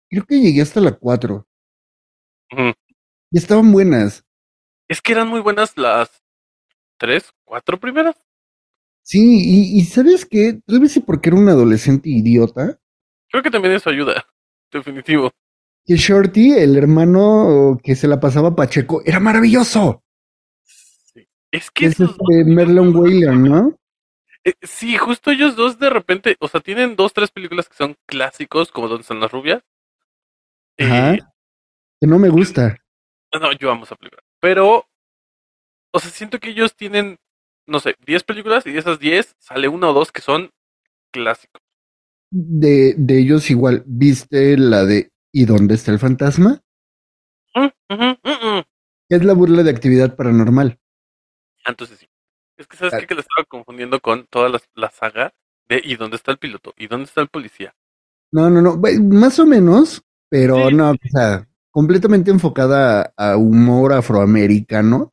creo 0.09 0.25
que 0.25 0.39
llegué 0.39 0.61
hasta 0.61 0.79
la 0.81 0.93
4. 0.93 1.45
Ujú. 2.51 2.73
Y 3.31 3.37
estaban 3.37 3.71
buenas. 3.71 4.25
Es 4.89 5.01
que 5.01 5.13
eran 5.13 5.27
muy 5.27 5.39
buenas 5.39 5.77
las 5.77 6.21
tres, 6.97 7.31
cuatro 7.45 7.79
primeras. 7.79 8.15
Sí, 9.03 9.19
y, 9.19 9.79
y 9.79 9.85
¿sabes 9.85 10.25
qué? 10.25 10.59
Tal 10.65 10.79
vez 10.79 10.91
sí 10.91 10.99
porque 10.99 11.29
era 11.29 11.37
un 11.37 11.49
adolescente 11.49 12.09
idiota. 12.09 12.79
Creo 13.29 13.43
que 13.43 13.49
también 13.51 13.73
eso 13.73 13.89
ayuda. 13.89 14.25
Definitivo. 14.71 15.31
Que 15.85 15.95
Shorty, 15.95 16.53
el 16.53 16.77
hermano 16.77 17.79
que 17.83 17.95
se 17.95 18.07
la 18.07 18.19
pasaba 18.19 18.55
Pacheco, 18.55 19.01
era 19.05 19.19
maravilloso. 19.19 20.03
Es 21.51 21.69
que 21.71 21.87
Es 21.87 21.93
esos 21.93 22.11
este 22.11 22.45
Merlon 22.45 22.95
Whaler, 22.95 23.33
¿no? 23.33 23.77
Eh, 24.43 24.53
sí, 24.61 24.97
justo 24.97 25.31
ellos 25.31 25.55
dos 25.55 25.77
de 25.77 25.89
repente, 25.89 26.35
o 26.39 26.47
sea, 26.47 26.61
tienen 26.61 26.95
dos, 26.95 27.13
tres 27.13 27.29
películas 27.29 27.69
que 27.69 27.75
son 27.75 27.95
clásicos, 28.07 28.71
como 28.71 28.87
Donde 28.87 29.01
están 29.01 29.19
las 29.19 29.31
rubias. 29.31 29.61
Eh, 30.77 30.85
Ajá. 30.85 31.33
Que 31.99 32.07
no 32.07 32.17
me 32.17 32.29
gusta. 32.29 32.77
no, 33.39 33.51
yo 33.53 33.71
amo 33.71 33.83
esa 33.83 33.95
película. 33.95 34.23
Pero, 34.39 34.85
o 35.93 35.99
sea, 35.99 36.09
siento 36.09 36.39
que 36.39 36.49
ellos 36.49 36.75
tienen, 36.75 37.17
no 37.67 37.79
sé, 37.79 37.95
10 38.05 38.23
películas 38.23 38.65
y 38.65 38.71
de 38.71 38.79
esas 38.79 38.97
10 38.97 39.35
sale 39.37 39.67
una 39.67 39.89
o 39.89 39.93
dos 39.93 40.11
que 40.11 40.21
son 40.21 40.49
clásicos. 41.11 41.61
De, 42.31 42.95
de 42.97 43.19
ellos 43.19 43.51
igual, 43.51 43.83
¿viste 43.85 44.57
la 44.57 44.85
de 44.85 45.10
¿Y 45.33 45.45
dónde 45.45 45.75
está 45.75 45.91
el 45.91 45.99
fantasma? 45.99 46.61
Mm, 47.55 47.69
mm, 47.89 48.15
mm. 48.23 48.63
Es 49.09 49.23
la 49.25 49.33
burla 49.33 49.63
de 49.63 49.71
actividad 49.71 50.15
paranormal. 50.15 50.79
Ah, 51.65 51.71
Entonces 51.71 51.99
sí. 51.99 52.07
Es 52.57 52.67
que 52.67 52.77
sabes 52.77 52.93
qué? 52.95 53.07
que 53.07 53.15
la 53.15 53.21
estaba 53.21 53.45
confundiendo 53.45 53.99
con 53.99 54.25
toda 54.27 54.49
la, 54.49 54.59
la 54.75 54.89
saga 54.91 55.33
de 55.67 55.81
¿Y 55.83 55.95
dónde 55.95 56.17
está 56.17 56.31
el 56.31 56.37
piloto? 56.37 56.73
¿Y 56.77 56.87
dónde 56.87 57.05
está 57.05 57.21
el 57.21 57.29
policía? 57.29 57.73
No, 58.31 58.49
no, 58.49 58.61
no, 58.61 58.77
más 59.01 59.39
o 59.39 59.45
menos, 59.45 60.03
pero 60.29 60.69
Sí. 60.69 60.75
no, 60.75 60.91
o 60.91 60.95
sea, 61.11 61.47
completamente 61.71 62.31
enfocada 62.31 63.13
a 63.17 63.37
humor 63.37 63.93
afroamericano. 63.93 65.11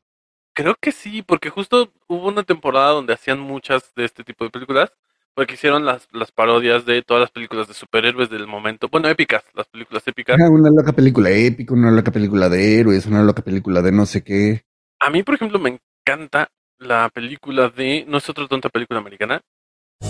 Creo 0.53 0.75
que 0.81 0.91
sí, 0.91 1.21
porque 1.21 1.49
justo 1.49 1.91
hubo 2.07 2.27
una 2.27 2.43
temporada 2.43 2.91
donde 2.91 3.13
hacían 3.13 3.39
muchas 3.39 3.93
de 3.95 4.05
este 4.05 4.23
tipo 4.23 4.43
de 4.43 4.49
películas, 4.51 4.91
porque 5.35 5.53
hicieron 5.53 5.85
las, 5.85 6.07
las 6.11 6.31
parodias 6.31 6.85
de 6.85 7.01
todas 7.01 7.21
las 7.21 7.31
películas 7.31 7.67
de 7.67 7.73
superhéroes 7.73 8.29
del 8.29 8.47
momento, 8.47 8.87
bueno, 8.91 9.07
épicas, 9.07 9.43
las 9.53 9.67
películas 9.67 10.07
épicas. 10.07 10.37
Una 10.37 10.69
loca 10.69 10.91
película 10.91 11.29
épica, 11.29 11.73
una 11.73 11.91
loca 11.91 12.11
película 12.11 12.49
de 12.49 12.79
héroes, 12.79 13.05
una 13.05 13.23
loca 13.23 13.41
película 13.41 13.81
de 13.81 13.91
no 13.91 14.05
sé 14.05 14.23
qué. 14.23 14.63
A 14.99 15.09
mí, 15.09 15.23
por 15.23 15.35
ejemplo, 15.35 15.59
me 15.59 15.79
encanta 16.05 16.49
la 16.77 17.09
película 17.13 17.69
de, 17.69 18.05
no 18.07 18.17
es 18.17 18.29
otra 18.29 18.47
tonta 18.47 18.69
película 18.69 18.99
americana, 18.99 19.41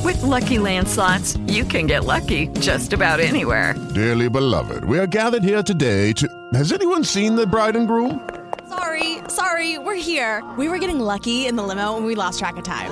With 0.04 0.22
Lucky 0.22 0.60
Land 0.60 0.88
slots, 0.88 1.38
you 1.48 1.66
can 1.66 1.88
get 1.88 2.06
lucky 2.06 2.48
just 2.60 2.94
about 2.94 3.20
anywhere. 3.20 3.76
Dearly 3.94 4.30
beloved, 4.30 4.86
we 4.86 4.98
are 5.00 5.08
gathered 5.08 5.44
here 5.44 5.64
today 5.64 6.14
to. 6.14 6.28
Has 6.54 6.72
anyone 6.72 7.04
seen 7.04 7.36
the 7.36 7.46
bride 7.46 7.76
and 7.76 7.88
groom? 7.88 8.22
Sorry, 8.70 9.18
sorry, 9.28 9.78
we're 9.80 9.96
here. 9.96 10.44
We 10.58 10.70
were 10.70 10.78
getting 10.78 11.00
lucky 11.00 11.48
in 11.48 11.56
the 11.56 11.64
limo 11.64 11.98
and 11.98 12.06
we 12.06 12.16
lost 12.16 12.40
track 12.40 12.58
of 12.58 12.64
time. 12.64 12.92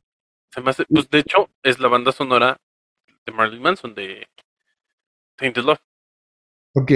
Se 0.53 0.61
me 0.61 0.69
hace, 0.69 0.85
pues 0.85 1.09
de 1.09 1.19
hecho, 1.19 1.49
es 1.63 1.79
la 1.79 1.87
banda 1.87 2.11
sonora 2.11 2.57
de 3.25 3.31
Marilyn 3.31 3.61
Manson 3.61 3.93
de 3.95 4.27
Tainted 5.37 5.63
Love. 5.63 5.79
Ok. 6.73 6.91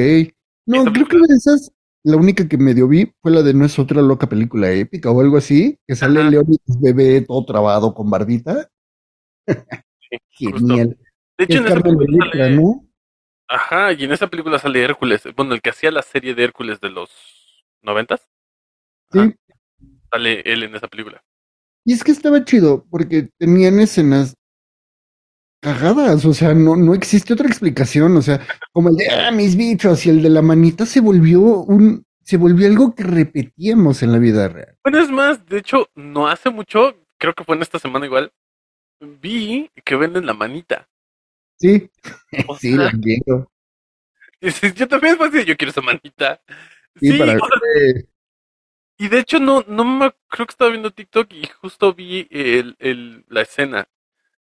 No, 0.65 0.83
creo 0.85 1.07
que 1.07 1.17
de 1.17 1.35
esas, 1.37 1.71
la 2.03 2.17
única 2.17 2.47
que 2.47 2.57
medio 2.57 2.87
vi 2.87 3.13
fue 3.21 3.31
la 3.31 3.41
de 3.43 3.53
No 3.53 3.65
es 3.65 3.77
otra 3.79 4.01
loca 4.01 4.27
película 4.27 4.71
épica 4.71 5.11
o 5.11 5.21
algo 5.21 5.37
así, 5.37 5.79
que 5.87 5.95
sale 5.95 6.23
Leónidas 6.23 6.79
bebé 6.81 7.21
todo 7.21 7.45
trabado 7.45 7.93
con 7.93 8.09
barbita. 8.09 8.69
Genial. 10.31 10.97
De 11.37 11.43
hecho, 11.45 11.59
Es 11.59 11.59
en 11.61 11.65
esa 11.67 11.81
película 11.81 12.31
sale- 12.31 12.49
¿no? 12.55 12.81
Ajá, 13.47 13.93
y 13.93 14.03
en 14.03 14.11
esa 14.11 14.27
película 14.27 14.57
sale 14.59 14.83
Hércules. 14.83 15.23
Bueno, 15.35 15.53
el 15.53 15.61
que 15.61 15.69
hacía 15.69 15.91
la 15.91 16.01
serie 16.01 16.33
de 16.33 16.43
Hércules 16.43 16.79
de 16.81 16.89
los 16.89 17.09
noventas. 17.81 18.27
Sí. 19.11 19.35
Sale 20.11 20.41
él 20.45 20.63
en 20.63 20.75
esa 20.75 20.87
película. 20.87 21.23
Y 21.85 21.93
es 21.93 22.03
que 22.03 22.11
estaba 22.11 22.43
chido, 22.43 22.85
porque 22.89 23.29
tenían 23.37 23.79
escenas 23.79 24.35
cagadas, 25.61 26.25
o 26.25 26.33
sea, 26.33 26.53
no, 26.53 26.75
no 26.75 26.93
existe 26.93 27.33
otra 27.33 27.47
explicación, 27.47 28.15
o 28.17 28.21
sea, 28.21 28.45
como 28.71 28.89
el 28.89 28.95
de 28.95 29.09
ah, 29.09 29.31
mis 29.31 29.55
bichos 29.55 30.05
y 30.05 30.09
el 30.09 30.21
de 30.21 30.29
la 30.29 30.41
manita 30.41 30.85
se 30.85 30.99
volvió 30.99 31.39
un, 31.41 32.05
se 32.21 32.37
volvió 32.37 32.67
algo 32.67 32.93
que 32.93 33.03
repetíamos 33.03 34.03
en 34.03 34.11
la 34.11 34.19
vida 34.19 34.47
real. 34.47 34.75
Bueno, 34.83 34.99
es 34.99 35.09
más, 35.09 35.45
de 35.47 35.57
hecho, 35.59 35.89
no 35.95 36.27
hace 36.27 36.49
mucho, 36.49 36.95
creo 37.17 37.33
que 37.33 37.43
fue 37.43 37.55
en 37.55 37.63
esta 37.63 37.79
semana 37.79 38.05
igual, 38.05 38.31
vi 38.99 39.69
que 39.83 39.95
venden 39.95 40.25
la 40.25 40.33
manita. 40.33 40.87
Sí, 41.57 41.89
O 42.47 42.55
sí, 42.59 42.75
sea, 42.75 42.85
la 42.85 42.91
sí, 42.91 43.17
yo 44.75 44.87
también 44.87 45.17
fue 45.17 45.27
así, 45.27 45.45
yo 45.45 45.57
quiero 45.57 45.71
esa 45.71 45.81
manita. 45.81 46.41
Sí, 46.99 47.11
Sí, 47.11 47.17
para 47.17 47.33
o 47.33 47.37
sea, 47.37 48.03
y 48.97 49.09
de 49.09 49.19
hecho 49.19 49.39
no, 49.39 49.63
no 49.67 49.83
me 49.85 50.11
creo 50.29 50.45
que 50.47 50.51
estaba 50.51 50.71
viendo 50.71 50.91
TikTok 50.91 51.31
y 51.33 51.47
justo 51.61 51.93
vi 51.93 52.27
el, 52.31 52.75
el, 52.79 53.25
la 53.29 53.41
escena. 53.41 53.87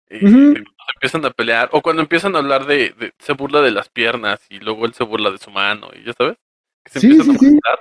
eh, 0.09 0.63
cuando 0.77 0.93
empiezan 0.97 1.25
a 1.27 1.31
pelear, 1.33 1.69
o 1.73 1.83
cuando 1.83 2.03
empiezan 2.03 2.37
a 2.37 2.41
hablar 2.41 2.67
de, 2.67 2.91
de- 2.99 3.15
se 3.19 3.33
burla 3.35 3.61
de 3.63 3.71
las 3.73 3.89
piernas 3.91 4.41
y 4.51 4.61
luego 4.61 4.87
él 4.87 4.95
se 4.95 5.05
burla 5.05 5.31
de 5.31 5.39
su 5.39 5.51
mano, 5.51 5.91
y 5.95 6.05
ya 6.05 6.13
sabes, 6.15 6.39
que 6.85 6.93
se 6.93 6.99
Sí, 6.99 7.01
empiezan 7.01 7.31
sí, 7.31 7.31
a 7.31 7.39
sí. 7.39 7.61
burlar. 7.65 7.81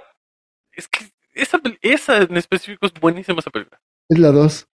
Es 0.74 0.88
que 0.90 1.06
esa, 1.34 1.62
esa 1.82 2.18
en 2.20 2.38
específico 2.38 2.86
es 2.88 2.94
buenísima 2.96 3.40
esa 3.42 3.52
película. 3.52 3.82
Es 4.08 4.20
la 4.20 4.32
dos. 4.32 4.68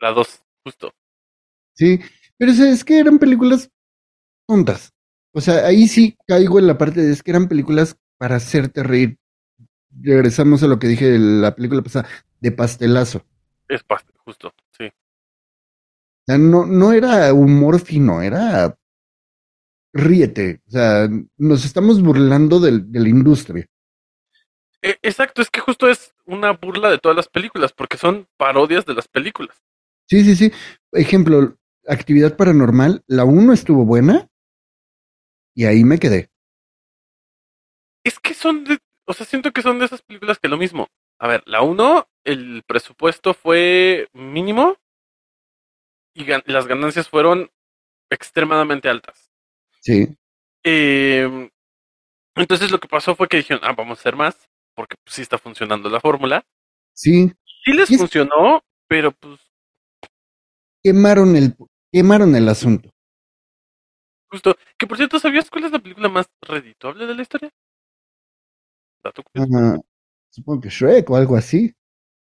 La 0.00 0.10
dos, 0.10 0.42
justo. 0.64 0.92
Sí, 1.74 2.00
pero 2.36 2.52
es 2.52 2.84
que 2.84 2.98
eran 2.98 3.18
películas 3.18 3.70
tontas. 4.48 4.92
O 5.34 5.42
sea, 5.42 5.66
ahí 5.66 5.88
sí 5.88 6.18
caigo 6.28 6.60
en 6.60 6.68
la 6.68 6.78
parte 6.78 7.02
de 7.02 7.12
es 7.12 7.22
que 7.24 7.32
eran 7.32 7.48
películas 7.48 7.98
para 8.18 8.36
hacerte 8.36 8.84
reír. 8.84 9.18
Regresamos 10.02 10.62
a 10.62 10.66
lo 10.66 10.78
que 10.78 10.88
dije 10.88 11.06
de 11.10 11.18
la 11.18 11.54
película 11.54 11.82
pasada, 11.82 12.08
de 12.40 12.52
pastelazo. 12.52 13.24
Es 13.68 13.86
pas- 13.86 14.04
justo, 14.24 14.52
sí. 14.76 14.84
O 14.86 14.92
sea, 16.26 16.38
no, 16.38 16.66
no 16.66 16.92
era 16.92 17.32
humor 17.32 17.80
fino, 17.80 18.22
era 18.22 18.76
ríete. 19.92 20.60
O 20.68 20.70
sea, 20.70 21.08
nos 21.36 21.64
estamos 21.64 22.00
burlando 22.02 22.60
del- 22.60 22.90
de 22.90 23.00
la 23.00 23.08
industria. 23.08 23.66
E- 24.82 24.98
exacto, 25.02 25.42
es 25.42 25.50
que 25.50 25.60
justo 25.60 25.88
es 25.88 26.14
una 26.24 26.52
burla 26.52 26.90
de 26.90 26.98
todas 26.98 27.16
las 27.16 27.28
películas, 27.28 27.72
porque 27.72 27.96
son 27.96 28.26
parodias 28.36 28.86
de 28.86 28.94
las 28.94 29.08
películas. 29.08 29.56
Sí, 30.08 30.24
sí, 30.24 30.36
sí. 30.36 30.52
Ejemplo, 30.92 31.56
Actividad 31.86 32.36
Paranormal, 32.36 33.02
la 33.06 33.24
1 33.24 33.52
estuvo 33.52 33.84
buena 33.84 34.28
y 35.54 35.64
ahí 35.64 35.84
me 35.84 35.98
quedé. 35.98 36.30
Es 38.04 38.18
que 38.18 38.34
son 38.34 38.64
de, 38.64 38.78
o 39.10 39.12
sea, 39.12 39.26
siento 39.26 39.50
que 39.52 39.62
son 39.62 39.78
de 39.78 39.86
esas 39.86 40.02
películas 40.02 40.38
que 40.38 40.48
lo 40.48 40.56
mismo. 40.56 40.88
A 41.18 41.26
ver, 41.28 41.42
la 41.46 41.62
uno, 41.62 42.08
el 42.24 42.62
presupuesto 42.66 43.34
fue 43.34 44.08
mínimo 44.12 44.76
y 46.14 46.24
gan- 46.24 46.44
las 46.46 46.66
ganancias 46.66 47.08
fueron 47.08 47.50
extremadamente 48.10 48.88
altas. 48.88 49.30
Sí, 49.80 50.08
Eh, 50.64 51.50
entonces 52.36 52.70
lo 52.70 52.78
que 52.78 52.88
pasó 52.88 53.14
fue 53.16 53.28
que 53.28 53.38
dijeron, 53.38 53.62
ah, 53.64 53.72
vamos 53.72 53.98
a 53.98 54.00
hacer 54.00 54.14
más, 54.14 54.48
porque 54.74 54.96
pues, 55.02 55.14
sí 55.14 55.22
está 55.22 55.38
funcionando 55.38 55.88
la 55.88 56.00
fórmula. 56.00 56.44
sí. 56.94 57.32
Sí 57.64 57.72
les 57.72 57.90
es- 57.90 57.98
funcionó, 57.98 58.62
pero 58.88 59.12
pues 59.12 59.40
Quemaron 60.82 61.36
el, 61.36 61.54
quemaron 61.92 62.34
el 62.36 62.48
asunto. 62.48 62.90
justo, 64.30 64.56
que 64.78 64.86
por 64.86 64.96
cierto, 64.96 65.18
¿sabías 65.18 65.50
cuál 65.50 65.64
es 65.64 65.72
la 65.72 65.78
película 65.78 66.08
más 66.08 66.26
redituable 66.42 67.06
de 67.06 67.14
la 67.14 67.22
historia? 67.22 67.50
Dato. 69.02 69.22
Supongo 70.30 70.60
que 70.60 70.68
Shrek 70.68 71.08
o 71.10 71.16
algo 71.16 71.36
así. 71.36 71.74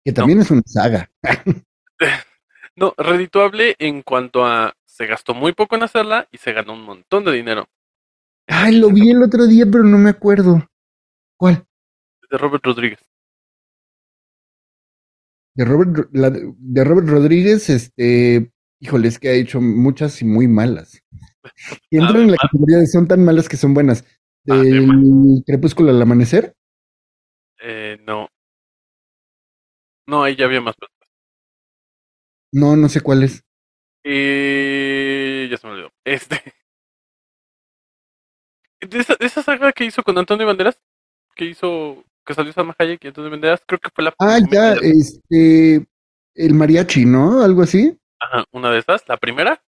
Que 0.05 0.13
también 0.13 0.39
es 0.41 0.51
una 0.51 0.61
saga. 0.65 1.11
No, 2.75 2.93
redituable 2.97 3.75
en 3.77 4.03
cuanto 4.03 4.45
a 4.45 4.73
se 4.85 5.05
gastó 5.05 5.33
muy 5.33 5.51
poco 5.51 5.75
en 5.75 5.83
hacerla 5.83 6.29
y 6.31 6.37
se 6.37 6.53
ganó 6.53 6.73
un 6.73 6.83
montón 6.83 7.25
de 7.25 7.33
dinero. 7.33 7.67
Ay, 8.47 8.77
lo 8.77 8.89
vi 8.89 9.09
el 9.09 9.21
otro 9.21 9.47
día, 9.47 9.65
pero 9.69 9.83
no 9.83 9.97
me 9.97 10.09
acuerdo. 10.11 10.65
¿Cuál? 11.37 11.65
De 12.31 12.37
Robert 12.37 12.63
Rodríguez. 12.65 12.99
De 15.55 15.65
Robert, 15.65 15.91
Ro- 15.93 16.09
la 16.13 16.29
de 16.31 16.83
Robert 16.85 17.09
Rodríguez, 17.09 17.69
este, 17.69 18.49
híjole, 18.79 19.09
es 19.09 19.19
que 19.19 19.27
ha 19.27 19.33
hecho 19.33 19.59
muchas 19.59 20.21
y 20.21 20.25
muy 20.25 20.47
malas. 20.47 21.01
Y 21.89 21.97
entran 21.97 22.21
en 22.23 22.31
la 22.31 22.37
categoría 22.37 22.77
de 22.77 22.87
son 22.87 23.07
tan 23.07 23.25
malas 23.25 23.49
que 23.49 23.57
son 23.57 23.73
buenas. 23.73 24.05
Del 24.45 25.43
Crepúsculo 25.45 25.89
al 25.89 26.01
Amanecer. 26.01 26.55
Eh, 27.61 27.97
no. 28.05 28.27
No, 30.07 30.23
ahí 30.23 30.35
ya 30.35 30.45
había 30.45 30.61
más. 30.61 30.75
No, 32.51 32.75
no 32.75 32.89
sé 32.89 33.01
cuál 33.01 33.23
es. 33.23 33.43
Eh, 34.03 35.47
ya 35.51 35.57
se 35.57 35.67
me 35.67 35.73
olvidó. 35.73 35.91
Este. 36.03 36.41
De 38.81 38.99
esa, 38.99 39.15
de 39.19 39.25
esa 39.25 39.43
saga 39.43 39.73
que 39.73 39.83
hizo 39.83 40.03
con 40.03 40.17
Antonio 40.17 40.47
Banderas, 40.47 40.79
que 41.35 41.43
hizo, 41.43 42.01
que 42.25 42.33
salió 42.33 42.53
Salma 42.53 42.73
Hayek 42.79 43.03
y 43.03 43.07
Antonio 43.07 43.29
Banderas, 43.29 43.61
creo 43.67 43.77
que 43.77 43.89
fue 43.93 44.05
la 44.05 44.13
Ah, 44.19 44.39
ya, 44.49 44.71
este, 44.75 45.85
el 46.33 46.53
mariachi, 46.53 47.03
¿no? 47.03 47.41
Algo 47.41 47.63
así. 47.63 47.99
Ajá, 48.21 48.45
una 48.53 48.71
de 48.71 48.79
esas, 48.79 49.03
la 49.09 49.17
primera, 49.17 49.61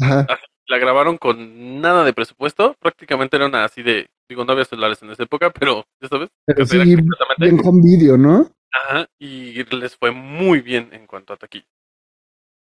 Ajá. 0.00 0.26
La 0.68 0.78
grabaron 0.78 1.18
con 1.18 1.80
nada 1.80 2.04
de 2.04 2.12
presupuesto, 2.12 2.74
prácticamente 2.78 3.36
era 3.36 3.46
una 3.46 3.64
así 3.64 3.82
de, 3.82 4.08
digo, 4.28 4.44
no 4.44 4.52
había 4.52 4.64
celulares 4.64 5.02
en 5.02 5.10
esa 5.10 5.22
época, 5.24 5.50
pero 5.50 5.84
ya 6.00 6.08
sabes, 6.08 6.30
Pero 6.46 6.58
casera 6.60 6.84
sí, 6.84 6.94
completamente. 6.96 7.68
home 7.68 7.82
video, 7.82 8.16
¿no? 8.16 8.50
Ajá, 8.72 9.06
y 9.18 9.64
les 9.76 9.96
fue 9.96 10.10
muy 10.12 10.60
bien 10.60 10.90
en 10.92 11.06
cuanto 11.06 11.32
a 11.32 11.36
taquilla. 11.36 11.66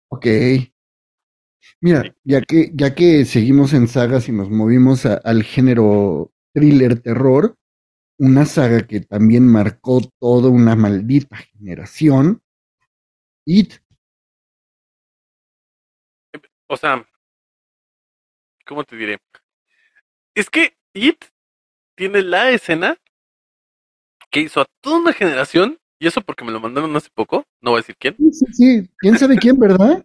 Ok. 0.08 0.26
Mira, 1.80 2.14
ya 2.24 2.42
que, 2.42 2.70
ya 2.74 2.94
que 2.94 3.24
seguimos 3.24 3.72
en 3.72 3.88
sagas 3.88 4.28
y 4.28 4.32
nos 4.32 4.50
movimos 4.50 5.06
a- 5.06 5.14
al 5.16 5.42
género 5.42 6.32
thriller 6.54 7.00
terror, 7.00 7.56
una 8.18 8.46
saga 8.46 8.86
que 8.86 9.00
también 9.00 9.46
marcó 9.46 10.00
toda 10.20 10.48
una 10.50 10.76
maldita 10.76 11.36
generación, 11.36 12.42
It. 13.46 13.80
O 16.68 16.76
sea, 16.76 17.06
¿cómo 18.66 18.84
te 18.84 18.96
diré? 18.96 19.18
Es 20.34 20.50
que 20.50 20.76
It 20.94 21.24
tiene 21.96 22.22
la 22.22 22.50
escena 22.50 22.98
que 24.30 24.40
hizo 24.40 24.60
a 24.60 24.66
toda 24.80 24.98
una 24.98 25.12
generación, 25.12 25.78
y 25.98 26.06
eso 26.06 26.20
porque 26.20 26.44
me 26.44 26.52
lo 26.52 26.60
mandaron 26.60 26.94
hace 26.96 27.08
poco, 27.14 27.44
no 27.60 27.70
voy 27.72 27.78
a 27.78 27.82
decir 27.82 27.96
quién. 27.98 28.18
Sí, 28.18 28.30
sí, 28.32 28.46
sí. 28.52 28.90
¿Quién 28.98 29.16
sabe 29.18 29.36
quién, 29.38 29.58
verdad? 29.58 30.04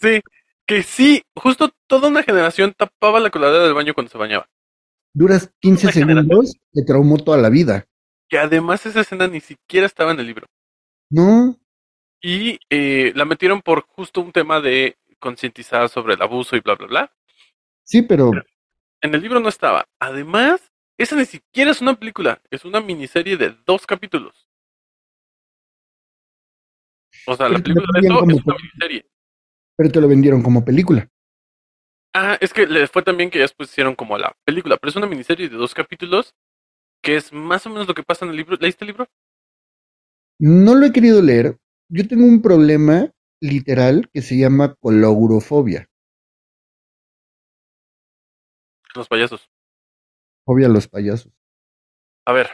Sí, 0.00 0.20
que 0.66 0.82
sí, 0.82 1.22
justo 1.36 1.70
toda 1.86 2.08
una 2.08 2.22
generación 2.22 2.74
tapaba 2.76 3.20
la 3.20 3.30
coladera 3.30 3.64
del 3.64 3.74
baño 3.74 3.94
cuando 3.94 4.10
se 4.10 4.18
bañaba. 4.18 4.48
Duras 5.14 5.50
15 5.60 5.86
Una 5.86 5.92
generación. 5.92 6.46
segundos, 6.46 6.56
te 6.72 6.84
traumó 6.84 7.18
toda 7.18 7.38
la 7.38 7.48
vida. 7.50 7.86
Que 8.28 8.36
además 8.38 8.84
esa 8.84 9.02
escena 9.02 9.28
ni 9.28 9.40
siquiera 9.40 9.86
estaba 9.86 10.10
en 10.10 10.18
el 10.18 10.26
libro. 10.26 10.48
No, 11.10 11.58
Y 12.22 12.58
eh, 12.70 13.12
la 13.14 13.24
metieron 13.24 13.62
por 13.62 13.82
justo 13.82 14.20
un 14.20 14.32
tema 14.32 14.60
de 14.60 14.96
concientizar 15.18 15.88
sobre 15.88 16.14
el 16.14 16.22
abuso 16.22 16.56
y 16.56 16.60
bla, 16.60 16.74
bla, 16.76 16.86
bla. 16.86 17.12
Sí, 17.84 18.02
pero 18.02 18.30
En 19.02 19.14
el 19.14 19.20
libro 19.22 19.40
no 19.40 19.48
estaba. 19.48 19.86
Además, 20.00 20.72
esa 20.98 21.16
ni 21.16 21.24
siquiera 21.26 21.70
es 21.70 21.80
una 21.80 21.94
película, 21.98 22.40
es 22.50 22.64
una 22.64 22.80
miniserie 22.80 23.36
de 23.36 23.56
dos 23.66 23.86
capítulos. 23.86 24.48
O 27.26 27.36
sea, 27.36 27.48
la 27.48 27.58
Pero 27.58 27.74
película 27.74 28.00
de 28.00 28.06
eso 28.06 28.14
es 28.30 28.44
una 28.46 28.56
miniserie. 28.56 29.06
pero 29.76 29.90
te 29.90 30.00
lo 30.00 30.08
vendieron 30.08 30.42
como 30.42 30.64
película. 30.64 31.08
Ah, 32.14 32.36
es 32.40 32.52
que 32.52 32.66
le 32.66 32.86
fue 32.88 33.02
también 33.02 33.30
que 33.30 33.38
ya 33.38 33.44
después 33.44 33.70
hicieron 33.70 33.94
como 33.94 34.18
la 34.18 34.36
película, 34.44 34.76
pero 34.76 34.90
es 34.90 34.96
una 34.96 35.06
miniserie 35.06 35.48
de 35.48 35.56
dos 35.56 35.74
capítulos 35.74 36.34
que 37.02 37.16
es 37.16 37.32
más 37.32 37.66
o 37.66 37.70
menos 37.70 37.88
lo 37.88 37.94
que 37.94 38.02
pasa 38.02 38.24
en 38.24 38.30
el 38.32 38.36
libro. 38.36 38.56
¿Leíste 38.60 38.84
el 38.84 38.88
libro? 38.88 39.08
No 40.38 40.74
lo 40.74 40.86
he 40.86 40.92
querido 40.92 41.22
leer. 41.22 41.56
Yo 41.88 42.06
tengo 42.06 42.24
un 42.26 42.42
problema 42.42 43.10
literal 43.40 44.08
que 44.12 44.22
se 44.22 44.36
llama 44.38 44.74
colourofobia. 44.80 45.88
Los 48.94 49.08
payasos. 49.08 49.48
Fobia 50.44 50.66
a 50.66 50.70
los 50.70 50.88
payasos. 50.88 51.32
A 52.26 52.32
ver. 52.32 52.50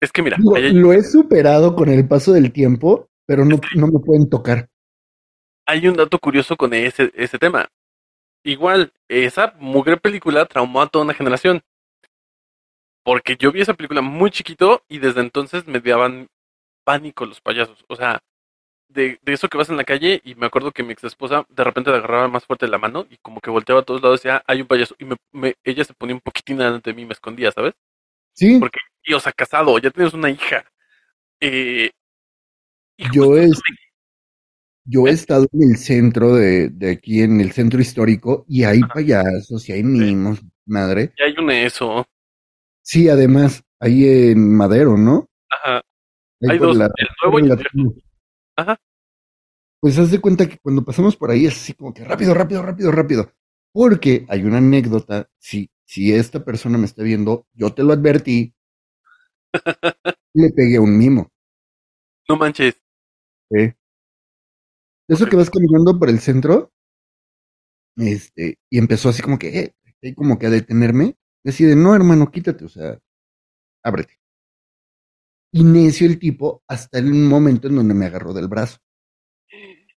Es 0.00 0.12
que 0.12 0.22
mira, 0.22 0.38
hay, 0.56 0.72
lo 0.72 0.92
he 0.92 1.02
superado 1.02 1.74
con 1.74 1.90
el 1.90 2.08
paso 2.08 2.32
del 2.32 2.52
tiempo, 2.52 3.10
pero 3.26 3.44
no, 3.44 3.60
no 3.76 3.86
me 3.86 4.00
pueden 4.00 4.30
tocar. 4.30 4.68
hay 5.66 5.86
un 5.86 5.94
dato 5.94 6.18
curioso 6.18 6.56
con 6.56 6.72
ese, 6.72 7.12
ese 7.14 7.38
tema. 7.38 7.68
Igual, 8.42 8.92
esa 9.08 9.54
mugre 9.58 9.98
película 9.98 10.46
traumó 10.46 10.80
a 10.80 10.88
toda 10.88 11.04
una 11.04 11.14
generación. 11.14 11.62
Porque 13.04 13.36
yo 13.38 13.52
vi 13.52 13.60
esa 13.60 13.74
película 13.74 14.00
muy 14.00 14.30
chiquito 14.30 14.82
y 14.88 14.98
desde 14.98 15.20
entonces 15.20 15.66
me 15.66 15.80
daban 15.80 16.28
pánico 16.84 17.26
los 17.26 17.40
payasos. 17.40 17.84
O 17.88 17.96
sea, 17.96 18.20
de, 18.90 19.18
de 19.22 19.32
eso 19.32 19.48
que 19.48 19.58
vas 19.58 19.68
en 19.70 19.76
la 19.76 19.84
calle 19.84 20.20
y 20.24 20.34
me 20.34 20.46
acuerdo 20.46 20.72
que 20.72 20.82
mi 20.82 20.92
ex 20.92 21.04
esposa 21.04 21.46
de 21.48 21.64
repente 21.64 21.90
le 21.90 21.96
agarraba 21.98 22.28
más 22.28 22.44
fuerte 22.44 22.68
la 22.68 22.78
mano 22.78 23.06
y 23.10 23.16
como 23.18 23.40
que 23.40 23.50
volteaba 23.50 23.80
a 23.82 23.84
todos 23.84 24.02
lados 24.02 24.20
y 24.20 24.28
decía, 24.28 24.36
"Ah, 24.38 24.44
hay 24.48 24.60
un 24.62 24.66
payaso. 24.68 24.94
Y 24.98 25.04
me, 25.04 25.16
me- 25.32 25.54
ella 25.64 25.84
se 25.84 25.94
ponía 25.94 26.14
un 26.14 26.20
poquitín 26.20 26.58
delante 26.58 26.90
de 26.90 26.94
mí 26.96 27.02
y 27.02 27.06
me 27.06 27.12
escondía, 27.14 27.52
¿sabes? 27.52 27.74
Sí, 28.34 28.58
Porque, 28.60 28.78
y, 29.04 29.14
o 29.14 29.20
sea, 29.20 29.32
casado, 29.32 29.78
ya 29.78 29.90
tienes 29.90 30.14
una 30.14 30.30
hija. 30.30 30.64
Eh, 31.40 31.90
y 32.98 33.04
yo 33.12 33.36
es, 33.36 33.60
Yo 34.84 35.06
he 35.06 35.10
estado 35.10 35.46
en 35.52 35.70
el 35.70 35.76
centro 35.76 36.34
de, 36.34 36.68
de 36.70 36.90
aquí, 36.92 37.22
en 37.22 37.40
el 37.40 37.52
centro 37.52 37.80
histórico, 37.80 38.44
y 38.48 38.64
hay 38.64 38.80
payasos 38.80 39.68
y 39.68 39.72
hay 39.72 39.82
mimos, 39.84 40.40
madre. 40.66 41.12
Ya 41.18 41.26
hay 41.26 41.34
un 41.38 41.50
eso. 41.50 42.06
Sí, 42.82 43.08
además, 43.08 43.62
ahí 43.78 44.30
en 44.30 44.56
Madero, 44.56 44.96
¿no? 44.96 45.28
Ajá. 45.50 45.76
Ahí 46.42 46.50
Hay 46.50 46.58
dos, 46.58 46.76
la- 46.76 46.90
el 46.96 47.08
nuevo 47.22 47.38
y 47.46 47.50
el. 47.50 48.00
Ajá. 48.60 48.76
Pues 49.80 49.98
haz 49.98 50.10
de 50.10 50.20
cuenta 50.20 50.46
que 50.46 50.58
cuando 50.58 50.84
pasamos 50.84 51.16
por 51.16 51.30
ahí 51.30 51.46
es 51.46 51.54
así 51.56 51.72
como 51.72 51.94
que 51.94 52.04
rápido, 52.04 52.34
rápido, 52.34 52.60
rápido, 52.60 52.92
rápido. 52.92 53.32
Porque 53.72 54.26
hay 54.28 54.42
una 54.42 54.58
anécdota, 54.58 55.30
si, 55.38 55.70
si 55.86 56.12
esta 56.12 56.44
persona 56.44 56.76
me 56.76 56.84
está 56.84 57.02
viendo, 57.02 57.46
yo 57.54 57.72
te 57.72 57.82
lo 57.82 57.94
advertí, 57.94 58.54
le 60.34 60.50
pegué 60.50 60.78
un 60.78 60.98
mimo. 60.98 61.30
No 62.28 62.36
manches. 62.36 62.74
¿eh? 63.50 63.74
Eso 65.08 65.26
que 65.26 65.36
vas 65.36 65.50
caminando 65.50 65.98
por 65.98 66.10
el 66.10 66.20
centro, 66.20 66.70
este, 67.96 68.58
y 68.68 68.78
empezó 68.78 69.08
así 69.08 69.22
como 69.22 69.38
que, 69.38 69.48
eh, 69.58 69.74
eh, 70.02 70.14
como 70.14 70.38
que 70.38 70.46
a 70.46 70.50
detenerme, 70.50 71.16
decide, 71.42 71.74
no, 71.76 71.94
hermano, 71.94 72.30
quítate, 72.30 72.66
o 72.66 72.68
sea, 72.68 72.98
ábrete. 73.82 74.19
Y 75.52 75.64
necio 75.64 76.06
el 76.06 76.18
tipo 76.18 76.62
hasta 76.68 76.98
el 76.98 77.12
momento 77.12 77.68
en 77.68 77.76
donde 77.76 77.94
me 77.94 78.06
agarró 78.06 78.32
del 78.32 78.48
brazo. 78.48 78.78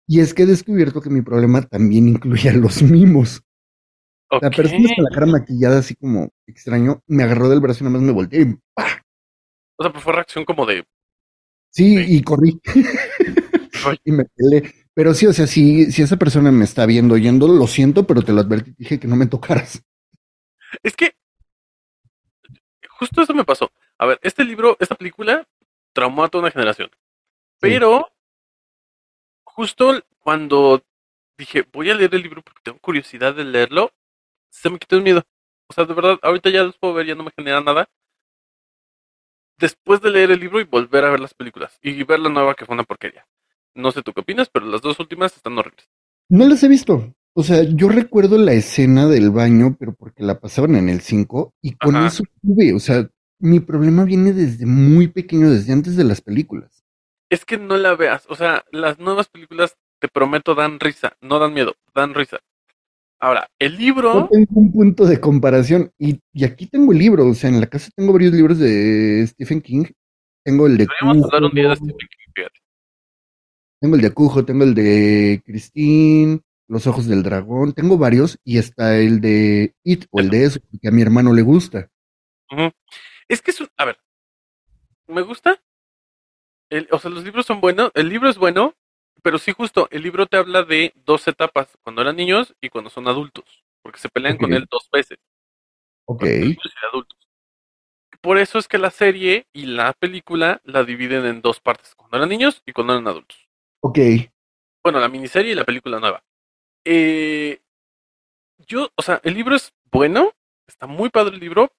Y 0.08 0.20
es 0.20 0.34
que 0.34 0.44
he 0.44 0.46
descubierto 0.46 1.02
que 1.02 1.10
mi 1.10 1.22
problema 1.22 1.62
también 1.62 2.08
incluye 2.08 2.50
a 2.50 2.54
los 2.54 2.82
mimos. 2.82 3.42
La 4.42 4.50
persona 4.50 4.90
con 4.96 5.04
la 5.04 5.10
cara 5.12 5.26
maquillada 5.28 5.80
así 5.80 5.96
como 5.96 6.32
extraño, 6.48 7.02
me 7.08 7.24
agarró 7.24 7.50
del 7.50 7.60
brazo 7.60 7.84
y 7.84 7.86
nada 7.86 7.98
más 7.98 8.02
me 8.02 8.12
volteé 8.12 8.42
y 8.42 8.46
¡pah! 8.74 9.04
O 9.78 9.84
sea, 9.84 9.92
pues 9.92 10.04
fue 10.04 10.14
reacción 10.14 10.44
como 10.46 10.66
de. 10.66 10.84
Sí, 11.70 11.98
y 11.98 12.22
corrí. 12.24 12.60
y 14.04 14.12
me 14.12 14.26
peleé. 14.26 14.74
Pero 14.94 15.14
sí, 15.14 15.26
o 15.26 15.34
sea, 15.34 15.48
si, 15.48 15.92
si 15.92 16.02
esa 16.02 16.18
persona 16.18 16.52
me 16.52 16.66
está 16.66 16.86
viendo 16.86 17.16
oyendo, 17.16 17.48
lo 17.48 17.68
siento, 17.68 18.06
pero 18.06 18.22
te 18.22 18.32
lo 18.32 18.42
advertí, 18.42 18.74
dije 18.78 19.00
que 19.00 19.08
no 19.08 19.16
me 19.16 19.28
tocaras. 19.28 19.84
Es 20.84 20.96
que. 20.96 21.16
Justo 23.00 23.22
eso 23.22 23.34
me 23.34 23.44
pasó. 23.44 23.72
A 23.98 24.06
ver, 24.06 24.20
este 24.22 24.44
libro, 24.44 24.78
esta 24.80 24.96
película, 24.96 25.48
traumó 25.94 26.24
a 26.24 26.30
toda 26.30 26.44
una 26.44 26.52
generación. 26.52 26.90
Pero. 27.60 28.10
Justo 29.46 30.04
cuando 30.20 30.82
dije, 31.38 31.66
voy 31.72 31.90
a 31.90 31.96
leer 31.96 32.16
el 32.16 32.24
libro 32.24 32.42
porque 32.42 32.62
tengo 32.64 32.80
curiosidad 32.80 33.36
de 33.36 33.44
leerlo, 33.44 33.92
se 34.50 34.70
me 34.70 34.80
quitó 34.80 34.96
el 34.96 35.04
miedo. 35.04 35.24
O 35.68 35.74
sea, 35.74 35.86
de 35.86 35.94
verdad, 35.94 36.20
ahorita 36.22 36.50
ya 36.50 36.64
los 36.64 36.78
puedo 36.78 36.94
ver, 36.94 37.08
ya 37.08 37.16
no 37.16 37.24
me 37.24 37.32
genera 37.36 37.62
nada. 37.62 37.90
Después 39.58 40.02
de 40.02 40.10
leer 40.10 40.32
el 40.32 40.40
libro 40.40 40.60
y 40.60 40.64
volver 40.64 41.06
a 41.06 41.12
ver 41.12 41.20
las 41.20 41.34
películas. 41.34 41.78
Y 41.82 42.04
ver 42.04 42.20
la 42.20 42.30
nueva 42.30 42.56
que 42.56 42.66
fue 42.66 42.74
una 42.74 42.84
porquería. 42.84 43.26
No 43.76 43.92
sé 43.92 44.02
tú 44.02 44.14
qué 44.14 44.22
opinas, 44.22 44.50
pero 44.50 44.66
las 44.66 44.82
dos 44.82 45.00
últimas 45.00 45.36
están 45.36 45.58
horribles. 45.58 45.88
No 46.30 46.48
las 46.48 46.64
he 46.64 46.68
visto. 46.68 47.14
O 47.34 47.44
sea, 47.44 47.64
yo 47.64 47.90
recuerdo 47.90 48.38
la 48.38 48.54
escena 48.54 49.08
del 49.08 49.32
baño, 49.32 49.76
pero 49.80 49.94
porque 49.94 50.24
la 50.24 50.40
pasaban 50.40 50.76
en 50.76 50.90
el 50.90 51.02
5 51.02 51.56
y 51.62 51.76
con 51.76 51.96
Ajá. 51.96 52.08
eso 52.08 52.24
tuve, 52.42 52.74
o 52.74 52.80
sea, 52.80 53.10
mi 53.44 53.60
problema 53.60 54.06
viene 54.06 54.32
desde 54.32 54.66
muy 54.66 55.10
pequeño, 55.10 55.52
desde 55.52 55.74
antes 55.74 55.98
de 55.98 56.06
las 56.06 56.22
películas. 56.22 56.86
Es 57.30 57.44
que 57.44 57.58
no 57.58 57.76
la 57.76 57.94
veas. 57.94 58.26
O 58.30 58.36
sea, 58.36 58.64
las 58.72 59.00
nuevas 59.00 59.28
películas, 59.28 59.76
te 60.00 60.08
prometo, 60.08 60.56
dan 60.56 60.80
risa. 60.80 61.18
No 61.20 61.40
dan 61.40 61.54
miedo, 61.54 61.76
dan 61.94 62.14
risa. 62.14 62.40
Ahora, 63.20 63.50
el 63.60 63.78
libro. 63.78 64.30
tengo 64.32 64.48
un 64.54 64.72
punto 64.72 65.06
de 65.06 65.20
comparación 65.20 65.92
y, 65.98 66.22
y 66.32 66.46
aquí 66.46 66.68
tengo 66.68 66.94
el 66.94 67.00
libro, 67.00 67.28
o 67.28 67.34
sea, 67.34 67.50
en 67.50 67.60
la 67.60 67.68
casa 67.68 67.92
tengo 67.94 68.14
varios 68.14 68.32
libros 68.32 68.60
de 68.60 69.28
Stephen 69.28 69.62
King. 69.62 69.86
Tengo 70.46 70.68
el 70.68 70.78
de 70.78 70.88
Podríamos 70.88 71.26
hablar 71.26 71.44
un 71.44 71.52
día 71.56 71.70
de 71.70 71.76
Stephen 71.76 71.98
King, 71.98 72.32
fíjate. 72.34 72.60
tengo 73.82 73.96
el 73.96 74.02
de 74.02 74.12
Cujo, 74.12 74.46
tengo 74.46 74.64
el 74.64 74.74
de 74.74 75.42
Christine, 75.46 76.40
Los 76.70 76.88
Ojos 76.88 77.08
del 77.08 77.24
Dragón, 77.24 77.74
tengo 77.74 77.98
varios 77.98 78.40
y 78.46 78.58
está 78.58 78.98
el 78.98 79.20
de 79.20 79.74
It 79.84 80.06
o 80.12 80.22
el 80.22 80.30
de 80.30 80.46
eso, 80.46 80.62
que 80.82 80.88
a 80.88 80.92
mi 80.92 81.02
hermano 81.02 81.34
le 81.34 81.42
gusta. 81.42 81.90
Es 83.28 83.42
que 83.42 83.52
es 83.52 83.62
un. 83.62 83.70
A 83.78 83.86
ver. 83.86 84.00
Me 85.08 85.22
gusta. 85.22 85.62
El- 86.70 86.88
o 86.92 87.00
sea, 87.00 87.12
los 87.12 87.24
libros 87.24 87.46
son 87.46 87.62
buenos. 87.62 87.92
El 87.94 88.10
libro 88.10 88.30
es 88.30 88.38
bueno. 88.38 88.76
Pero 89.22 89.38
sí, 89.38 89.52
justo. 89.54 89.88
El 89.92 90.02
libro 90.04 90.26
te 90.26 90.38
habla 90.38 90.64
de 90.64 90.92
dos 90.96 91.28
etapas. 91.28 91.68
Cuando 91.82 92.02
eran 92.02 92.16
niños 92.16 92.54
y 92.62 92.70
cuando 92.70 92.90
son 92.90 93.08
adultos. 93.08 93.64
Porque 93.82 94.00
se 94.00 94.10
pelean 94.10 94.38
con 94.38 94.54
él 94.54 94.66
dos 94.70 94.90
veces. 94.92 95.18
Ok, 96.06 96.24
niños 96.24 96.58
y 96.66 96.86
adultos. 96.86 97.18
Por 98.22 98.38
eso 98.38 98.58
es 98.58 98.68
que 98.68 98.78
la 98.78 98.92
serie 98.92 99.48
y 99.54 99.66
la 99.66 99.92
película 99.94 100.62
la 100.64 100.84
dividen 100.84 101.26
en 101.26 101.42
dos 101.42 101.60
partes. 101.60 101.94
Cuando 101.96 102.18
eran 102.18 102.30
niños 102.30 102.62
y 102.66 102.72
cuando 102.72 102.94
eran 102.94 103.08
adultos. 103.08 103.50
ok. 103.82 103.98
Bueno, 104.82 105.00
la 105.00 105.08
miniserie 105.08 105.54
y 105.54 105.56
la 105.56 105.64
película 105.64 106.00
nueva. 106.00 106.24
Eh, 106.86 107.62
yo, 108.68 108.90
o 108.96 109.02
sea, 109.02 109.22
el 109.24 109.34
libro 109.34 109.56
es 109.56 109.72
bueno, 109.92 110.34
está 110.68 110.88
muy 110.88 111.10
padre 111.10 111.36
el 111.36 111.40
libro, 111.40 111.72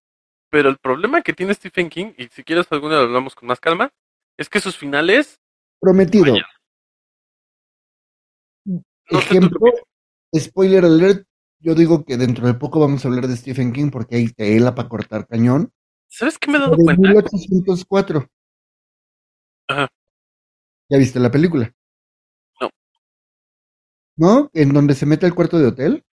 pero 0.55 0.69
el 0.69 0.79
problema 0.79 1.21
que 1.21 1.33
tiene 1.33 1.53
Stephen 1.53 1.91
King, 1.91 2.13
y 2.17 2.29
si 2.29 2.45
quieres 2.45 2.71
alguna 2.71 2.95
lo 2.95 3.01
hablamos 3.01 3.35
con 3.35 3.49
más 3.49 3.59
calma, 3.59 3.93
es 4.39 4.49
que 4.49 4.61
sus 4.61 4.77
finales, 4.77 5.41
Prometido. 5.81 6.37
No 8.65 8.85
Ejemplo, 9.09 9.59
spoiler 10.33 10.85
alert, 10.85 11.27
yo 11.59 11.75
digo 11.75 12.05
que 12.05 12.17
dentro 12.17 12.47
de 12.47 12.55
poco 12.55 12.79
vamos 12.79 13.05
a 13.05 13.09
hablar 13.09 13.27
de 13.27 13.37
Stephen 13.37 13.73
King 13.73 13.91
porque 13.91 14.15
hay 14.15 14.29
tela 14.29 14.77
para 14.77 14.89
cortar 14.89 15.27
cañón. 15.27 15.73
¿sabes 16.07 16.39
qué 16.39 16.49
me 16.49 16.59
he 16.59 16.61
dado 16.61 16.77
de 16.77 16.85
cuenta? 16.85 17.03
1804. 17.03 18.29
Ajá. 19.67 19.89
¿Ya 20.89 20.99
viste 20.99 21.19
la 21.19 21.33
película? 21.33 21.75
No. 22.61 22.71
¿No? 24.17 24.51
¿En 24.55 24.73
donde 24.73 24.95
se 24.95 25.05
mete 25.05 25.27
al 25.27 25.35
cuarto 25.35 25.59
de 25.59 25.67
hotel? 25.67 26.05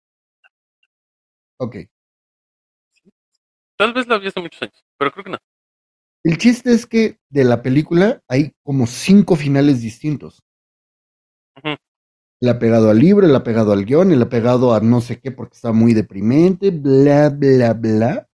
Ok. 1.58 1.76
Tal 3.82 3.92
vez 3.94 4.06
la 4.06 4.16
vi 4.18 4.28
hace 4.28 4.40
muchos 4.40 4.62
años, 4.62 4.84
pero 4.96 5.10
creo 5.10 5.24
que 5.24 5.30
no. 5.30 5.38
El 6.22 6.38
chiste 6.38 6.72
es 6.72 6.86
que 6.86 7.18
de 7.30 7.42
la 7.42 7.62
película 7.62 8.22
hay 8.28 8.52
como 8.62 8.86
cinco 8.86 9.34
finales 9.34 9.82
distintos. 9.82 10.40
Ujú. 11.56 11.76
El 12.40 12.48
ha 12.48 12.60
pegado 12.60 12.90
al 12.90 13.00
libro, 13.00 13.26
el 13.26 13.34
ha 13.34 13.42
pegado 13.42 13.72
al 13.72 13.84
guion, 13.84 14.12
el 14.12 14.22
ha 14.22 14.28
pegado 14.28 14.72
a 14.72 14.78
no 14.78 15.00
sé 15.00 15.18
qué 15.18 15.32
porque 15.32 15.56
está 15.56 15.72
muy 15.72 15.94
deprimente, 15.94 16.70
bla, 16.70 17.28
bla, 17.28 17.72
bla. 17.72 18.28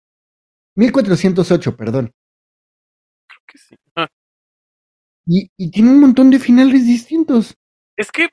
1408, 0.78 1.78
perdón. 1.78 2.12
Creo 3.28 3.42
que 3.46 3.58
sí. 3.60 3.76
Ah, 3.96 4.08
Y, 5.28 5.52
y 5.56 5.70
tiene 5.70 5.92
un 5.92 6.00
montón 6.00 6.32
de 6.32 6.40
finales 6.40 6.88
distintos. 6.88 7.54
Es 7.98 8.12
que, 8.12 8.30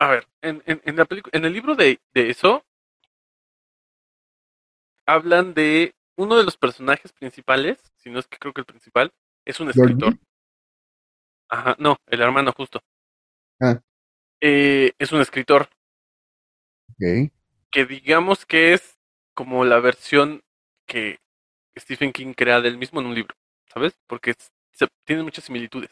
a 0.00 0.08
ver, 0.08 0.26
en, 0.42 0.64
en, 0.66 0.82
en 0.84 0.96
la 0.96 1.04
película, 1.04 1.30
en 1.32 1.44
el 1.44 1.52
libro 1.52 1.76
de, 1.76 2.00
de 2.12 2.30
eso, 2.30 2.65
hablan 5.06 5.54
de 5.54 5.94
uno 6.16 6.36
de 6.36 6.44
los 6.44 6.56
personajes 6.56 7.12
principales, 7.12 7.78
si 7.96 8.10
no 8.10 8.18
es 8.18 8.26
que 8.26 8.38
creo 8.38 8.52
que 8.52 8.60
el 8.62 8.66
principal, 8.66 9.12
es 9.44 9.60
un 9.60 9.70
escritor. 9.70 10.18
Ajá, 11.48 11.76
no, 11.78 11.96
el 12.06 12.20
hermano 12.20 12.52
justo. 12.52 12.80
Ah. 13.60 13.80
Eh, 14.40 14.92
es 14.98 15.12
un 15.12 15.20
escritor 15.20 15.68
Ok. 16.90 17.30
que 17.70 17.86
digamos 17.86 18.44
que 18.44 18.72
es 18.72 18.98
como 19.34 19.64
la 19.64 19.80
versión 19.80 20.42
que 20.86 21.18
Stephen 21.78 22.12
King 22.12 22.34
crea 22.34 22.60
del 22.60 22.78
mismo 22.78 23.00
en 23.00 23.06
un 23.06 23.14
libro, 23.14 23.34
¿sabes? 23.72 23.98
Porque 24.06 24.30
es- 24.30 24.52
se, 24.72 24.88
tiene 25.04 25.22
muchas 25.22 25.44
similitudes. 25.44 25.90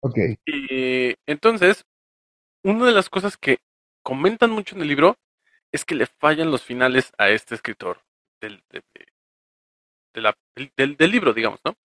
Ok. 0.00 0.16
Eh, 0.46 1.16
entonces, 1.26 1.84
una 2.62 2.86
de 2.86 2.92
las 2.92 3.08
cosas 3.10 3.36
que 3.36 3.58
comentan 4.02 4.50
mucho 4.50 4.76
en 4.76 4.82
el 4.82 4.88
libro 4.88 5.16
es 5.72 5.84
que 5.84 5.94
le 5.94 6.06
fallan 6.06 6.50
los 6.50 6.62
finales 6.62 7.12
a 7.18 7.30
este 7.30 7.54
escritor 7.54 8.05
del, 8.40 8.62
de, 8.70 8.82
de- 8.94 9.06
de 10.14 10.20
la, 10.22 10.34
del, 10.76 10.96
del 10.96 11.10
libro, 11.10 11.32
digamos, 11.32 11.60
¿no? 11.64 11.76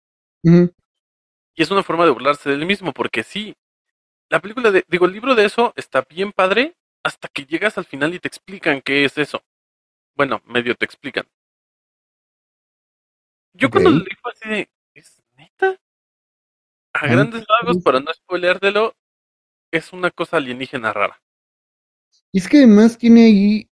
Y 1.55 1.63
es 1.63 1.71
una 1.71 1.83
forma 1.83 2.05
de 2.05 2.11
burlarse 2.11 2.49
del 2.49 2.65
mismo, 2.65 2.93
porque 2.93 3.23
sí, 3.23 3.55
la 4.29 4.39
película 4.41 4.71
de, 4.71 4.85
digo, 4.87 5.05
el 5.05 5.13
libro 5.13 5.35
de 5.35 5.45
eso 5.45 5.73
está 5.75 6.01
bien 6.09 6.31
padre 6.31 6.75
hasta 7.03 7.27
que 7.29 7.45
llegas 7.45 7.77
al 7.77 7.85
final 7.85 8.13
y 8.13 8.19
te 8.19 8.27
explican 8.27 8.81
qué 8.81 9.05
es 9.05 9.17
eso. 9.17 9.43
Bueno, 10.15 10.41
medio 10.45 10.75
te 10.75 10.85
explican. 10.85 11.27
Yo 13.53 13.69
cuando 13.69 13.91
lo 13.91 13.99
leí 13.99 14.15
fue 14.21 14.31
así 14.33 14.49
de, 14.49 14.69
¿es 14.93 15.21
neta? 15.37 15.77
A 16.93 17.07
grandes 17.07 17.45
rasgos, 17.47 17.79
para 17.79 17.99
no 17.99 18.13
spoileártelo, 18.13 18.95
es 19.71 19.93
una 19.93 20.11
cosa 20.11 20.37
alienígena 20.37 20.93
rara. 20.93 21.21
Y 22.33 22.39
es 22.39 22.49
que 22.49 22.57
además 22.57 22.97
tiene 22.97 23.25
ahí, 23.25 23.70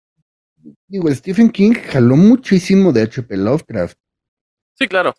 digo, 0.86 1.10
Stephen 1.10 1.50
King 1.50 1.74
jaló 1.74 2.16
muchísimo 2.16 2.92
de 2.92 3.02
H.P. 3.02 3.36
Lovecraft. 3.36 3.98
Sí, 4.74 4.86
claro. 4.88 5.14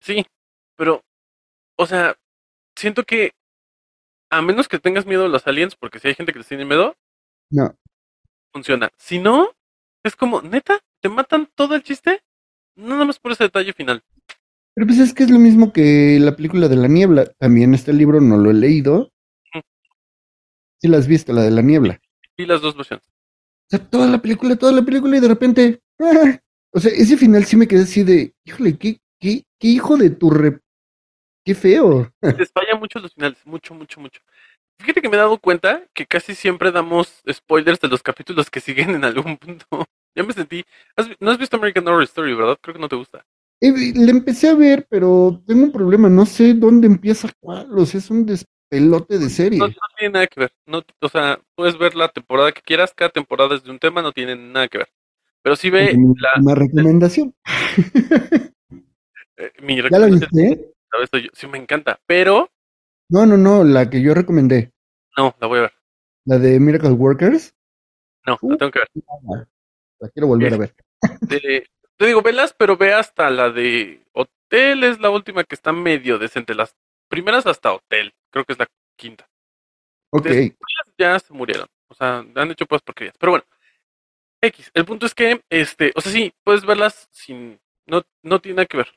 Sí, 0.00 0.24
pero, 0.76 1.02
o 1.76 1.86
sea, 1.86 2.16
siento 2.76 3.04
que 3.04 3.32
a 4.30 4.42
menos 4.42 4.66
que 4.68 4.78
tengas 4.78 5.06
miedo 5.06 5.26
a 5.26 5.28
los 5.28 5.46
aliens, 5.46 5.76
porque 5.76 5.98
si 5.98 6.08
hay 6.08 6.14
gente 6.14 6.32
que 6.32 6.38
les 6.38 6.48
tiene 6.48 6.64
miedo, 6.64 6.96
No, 7.50 7.76
funciona. 8.52 8.90
Si 8.96 9.18
no, 9.18 9.50
es 10.02 10.16
como, 10.16 10.42
neta, 10.42 10.80
te 11.00 11.08
matan 11.08 11.48
todo 11.54 11.74
el 11.74 11.82
chiste, 11.82 12.22
nada 12.76 13.04
más 13.04 13.18
por 13.18 13.32
ese 13.32 13.44
detalle 13.44 13.72
final. 13.72 14.02
pero 14.74 14.86
pues 14.86 14.98
es 14.98 15.12
que 15.12 15.22
es 15.24 15.30
lo 15.30 15.38
mismo 15.38 15.72
que 15.72 16.18
la 16.18 16.34
película 16.34 16.68
de 16.68 16.76
la 16.76 16.88
niebla. 16.88 17.26
También 17.38 17.74
este 17.74 17.92
libro 17.92 18.20
no 18.20 18.38
lo 18.38 18.50
he 18.50 18.54
leído, 18.54 19.12
Sí 20.82 20.88
la 20.88 20.98
has 20.98 21.06
visto, 21.06 21.32
la 21.32 21.42
de 21.42 21.52
la 21.52 21.62
niebla. 21.62 22.00
Vi 22.36 22.44
las 22.44 22.60
dos 22.60 22.76
versiones. 22.76 23.06
O 23.72 23.76
sea, 23.76 23.88
toda 23.88 24.06
la 24.06 24.20
película, 24.20 24.54
toda 24.56 24.72
la 24.72 24.82
película 24.82 25.16
y 25.16 25.20
de 25.20 25.28
repente... 25.28 25.80
¡ah! 26.00 26.38
O 26.74 26.80
sea, 26.80 26.92
ese 26.92 27.16
final 27.16 27.44
sí 27.44 27.56
me 27.56 27.66
quedé 27.66 27.82
así 27.82 28.02
de... 28.02 28.34
Híjole, 28.44 28.76
qué, 28.76 28.98
qué, 29.18 29.44
qué 29.58 29.68
hijo 29.68 29.96
de 29.96 30.10
tu 30.10 30.30
re... 30.30 30.60
Qué 31.44 31.54
feo. 31.54 32.12
Les 32.38 32.52
falla 32.52 32.76
mucho 32.78 32.98
los 33.00 33.14
finales, 33.14 33.38
mucho, 33.44 33.74
mucho, 33.74 34.00
mucho. 34.00 34.20
Fíjate 34.78 35.02
que 35.02 35.08
me 35.08 35.16
he 35.16 35.20
dado 35.20 35.38
cuenta 35.38 35.84
que 35.94 36.06
casi 36.06 36.34
siempre 36.34 36.72
damos 36.72 37.22
spoilers 37.30 37.80
de 37.80 37.88
los 37.88 38.02
capítulos 38.02 38.50
que 38.50 38.60
siguen 38.60 38.90
en 38.90 39.04
algún 39.04 39.36
punto. 39.38 39.66
Ya 40.14 40.22
me 40.24 40.34
sentí. 40.34 40.62
¿has 40.94 41.08
vi- 41.08 41.16
no 41.20 41.30
has 41.30 41.38
visto 41.38 41.56
American 41.56 41.88
Horror 41.88 42.02
Story, 42.02 42.34
¿verdad? 42.34 42.58
Creo 42.60 42.74
que 42.74 42.80
no 42.80 42.88
te 42.90 42.96
gusta. 42.96 43.24
Eh, 43.62 43.72
le 43.94 44.10
empecé 44.10 44.50
a 44.50 44.54
ver, 44.54 44.86
pero 44.90 45.42
tengo 45.46 45.64
un 45.64 45.72
problema. 45.72 46.10
No 46.10 46.26
sé 46.26 46.52
dónde 46.52 46.86
empieza 46.86 47.30
cuál. 47.40 47.78
O 47.78 47.86
sea, 47.86 47.98
es 47.98 48.10
un 48.10 48.26
despelote 48.72 49.18
de 49.18 49.28
serie. 49.28 49.58
No, 49.58 49.66
no 49.68 49.74
tiene 49.98 50.12
nada 50.14 50.26
que 50.26 50.40
ver. 50.40 50.52
No, 50.66 50.82
o 51.00 51.08
sea, 51.08 51.38
puedes 51.54 51.78
ver 51.78 51.94
la 51.94 52.08
temporada 52.08 52.52
que 52.52 52.62
quieras. 52.62 52.92
Cada 52.94 53.10
temporada 53.10 53.54
es 53.54 53.62
de 53.64 53.70
un 53.70 53.78
tema, 53.78 54.02
no 54.02 54.12
tiene 54.12 54.34
nada 54.36 54.68
que 54.68 54.78
ver. 54.78 54.88
Pero 55.42 55.56
sí 55.56 55.70
ve 55.70 55.96
la, 56.16 56.40
Una 56.40 56.54
recomendación. 56.54 57.34
eh, 59.36 59.52
mi 59.62 59.76
¿Ya 59.76 59.82
la 59.82 60.06
recomendación. 60.06 60.30
viste? 61.00 61.30
Sí, 61.34 61.46
me 61.48 61.58
encanta. 61.58 62.00
Pero 62.06 62.50
No, 63.08 63.26
no, 63.26 63.36
no, 63.36 63.64
la 63.64 63.90
que 63.90 64.00
yo 64.02 64.14
recomendé. 64.14 64.72
no, 65.16 65.34
la 65.40 65.46
voy 65.46 65.58
a 65.58 65.62
ver. 65.62 65.72
La 66.24 66.38
de 66.38 66.60
Miracle 66.60 66.90
Workers. 66.90 67.54
No, 68.26 68.38
la 68.42 68.56
tengo 68.56 68.70
que 68.70 68.78
ver. 68.78 68.88
La 69.98 70.08
quiero 70.10 70.28
volver 70.28 70.54
a 70.54 70.58
ver. 70.58 70.74
De- 71.22 71.66
te 71.96 72.06
digo, 72.06 72.22
velas, 72.22 72.54
pero 72.56 72.76
ve 72.76 72.94
hasta 72.94 73.30
la 73.30 73.50
de 73.50 74.04
Hotel, 74.12 74.82
es 74.84 75.00
la 75.00 75.10
última 75.10 75.44
que 75.44 75.54
está 75.54 75.72
medio 75.72 76.18
decente. 76.18 76.54
Las 76.54 76.76
primeras 77.08 77.46
hasta 77.46 77.72
Hotel, 77.72 78.12
creo 78.32 78.44
que 78.44 78.54
es 78.54 78.58
la 78.58 78.66
quinta. 78.96 79.28
Ok. 80.10 80.24
Después 80.24 80.72
ya 80.98 81.18
se 81.18 81.32
murieron. 81.32 81.68
O 81.88 81.94
sea, 81.94 82.24
han 82.34 82.50
hecho 82.50 82.66
pues 82.66 82.82
porquerías. 82.82 83.14
Pero 83.18 83.32
bueno, 83.32 83.44
X. 84.40 84.70
El 84.74 84.84
punto 84.84 85.06
es 85.06 85.14
que, 85.14 85.40
este, 85.50 85.92
o 85.94 86.00
sea, 86.00 86.10
sí, 86.10 86.32
puedes 86.42 86.64
verlas 86.64 87.08
sin. 87.12 87.60
No, 87.86 88.02
no 88.22 88.40
tiene 88.40 88.56
nada 88.56 88.66
que 88.66 88.78
ver. 88.78 88.88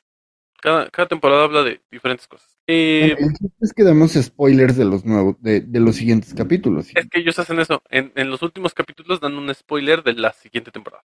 Cada, 0.60 0.88
cada 0.90 1.06
temporada 1.08 1.44
habla 1.44 1.62
de 1.62 1.80
diferentes 1.90 2.26
cosas. 2.26 2.56
Eh, 2.66 3.16
es 3.60 3.72
que 3.72 3.84
damos 3.84 4.14
spoilers 4.14 4.76
de 4.76 4.84
los 4.86 5.04
nuevos, 5.04 5.40
de, 5.40 5.60
de 5.60 5.80
los 5.80 5.96
siguientes 5.96 6.34
capítulos. 6.34 6.88
es 6.94 7.06
que 7.08 7.20
ellos 7.20 7.38
hacen 7.38 7.60
eso. 7.60 7.82
En, 7.90 8.12
en 8.16 8.30
los 8.30 8.42
últimos 8.42 8.74
capítulos 8.74 9.20
dan 9.20 9.34
un 9.34 9.54
spoiler 9.54 10.02
de 10.02 10.14
la 10.14 10.32
siguiente 10.32 10.72
temporada. 10.72 11.04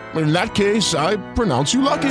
In 0.15 0.33
that 0.33 0.53
case, 0.55 0.93
I 0.93 1.17
pronounce 1.35 1.73
you 1.73 1.81
lucky. 1.81 2.09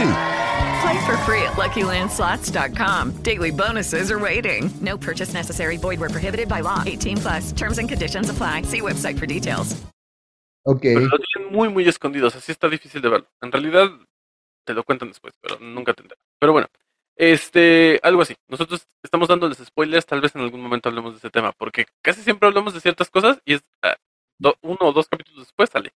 Play 0.82 0.98
for 1.06 1.16
free 1.26 1.42
at 1.42 1.52
LuckyLandSlots.com. 1.56 3.22
Daily 3.22 3.50
bonuses 3.50 4.10
are 4.10 4.18
waiting. 4.18 4.70
No 4.80 4.96
purchase 4.96 5.34
necessary. 5.34 5.76
Void 5.76 6.00
where 6.00 6.08
prohibited 6.08 6.48
by 6.48 6.60
law. 6.62 6.82
18 6.86 7.18
plus. 7.18 7.52
Terms 7.52 7.78
and 7.78 7.88
conditions 7.88 8.30
apply. 8.30 8.62
See 8.62 8.80
website 8.80 9.18
for 9.18 9.26
details. 9.26 9.76
Ok. 10.64 10.80
Pero 10.82 11.00
lo 11.00 11.18
tienen 11.18 11.52
muy, 11.52 11.68
muy 11.68 11.86
escondidos. 11.88 12.34
Así 12.36 12.52
está 12.52 12.68
difícil 12.70 13.02
de 13.02 13.08
verlo. 13.10 13.28
En 13.42 13.52
realidad, 13.52 13.90
te 14.64 14.72
lo 14.74 14.82
cuentan 14.84 15.08
después, 15.08 15.34
pero 15.42 15.58
nunca 15.60 15.92
te 15.92 16.02
enteras. 16.02 16.22
Pero 16.38 16.52
bueno, 16.52 16.68
este, 17.16 18.00
algo 18.02 18.22
así. 18.22 18.34
Nosotros 18.48 18.86
estamos 19.02 19.28
dándoles 19.28 19.58
spoilers. 19.58 20.06
Tal 20.06 20.22
vez 20.22 20.34
en 20.34 20.40
algún 20.40 20.62
momento 20.62 20.88
hablemos 20.88 21.12
de 21.12 21.18
ese 21.18 21.30
tema, 21.30 21.52
porque 21.58 21.84
casi 22.02 22.22
siempre 22.22 22.48
hablamos 22.48 22.72
de 22.72 22.80
ciertas 22.80 23.10
cosas 23.10 23.40
y 23.44 23.54
es 23.54 23.62
do- 24.38 24.56
uno 24.62 24.78
o 24.80 24.92
dos 24.92 25.06
capítulos 25.08 25.44
después 25.46 25.68
sale. 25.70 25.92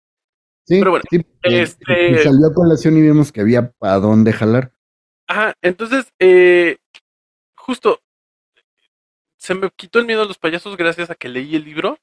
Sí, 0.71 0.79
pero 0.79 0.91
bueno, 0.91 1.03
sí, 1.09 1.21
este- 1.43 2.23
salió 2.23 2.47
a 2.47 2.53
colación 2.53 2.97
y 2.97 3.01
vimos 3.01 3.33
que 3.33 3.41
había 3.41 3.71
para 3.71 3.99
dónde 3.99 4.31
jalar. 4.31 4.71
Ajá, 5.27 5.53
entonces, 5.61 6.13
eh, 6.17 6.77
justo, 7.57 7.99
se 9.35 9.53
me 9.53 9.69
quitó 9.71 9.99
el 9.99 10.05
miedo 10.05 10.21
a 10.21 10.25
los 10.25 10.37
payasos 10.37 10.77
gracias 10.77 11.09
a 11.09 11.15
que 11.15 11.27
leí 11.27 11.57
el 11.57 11.65
libro. 11.65 11.97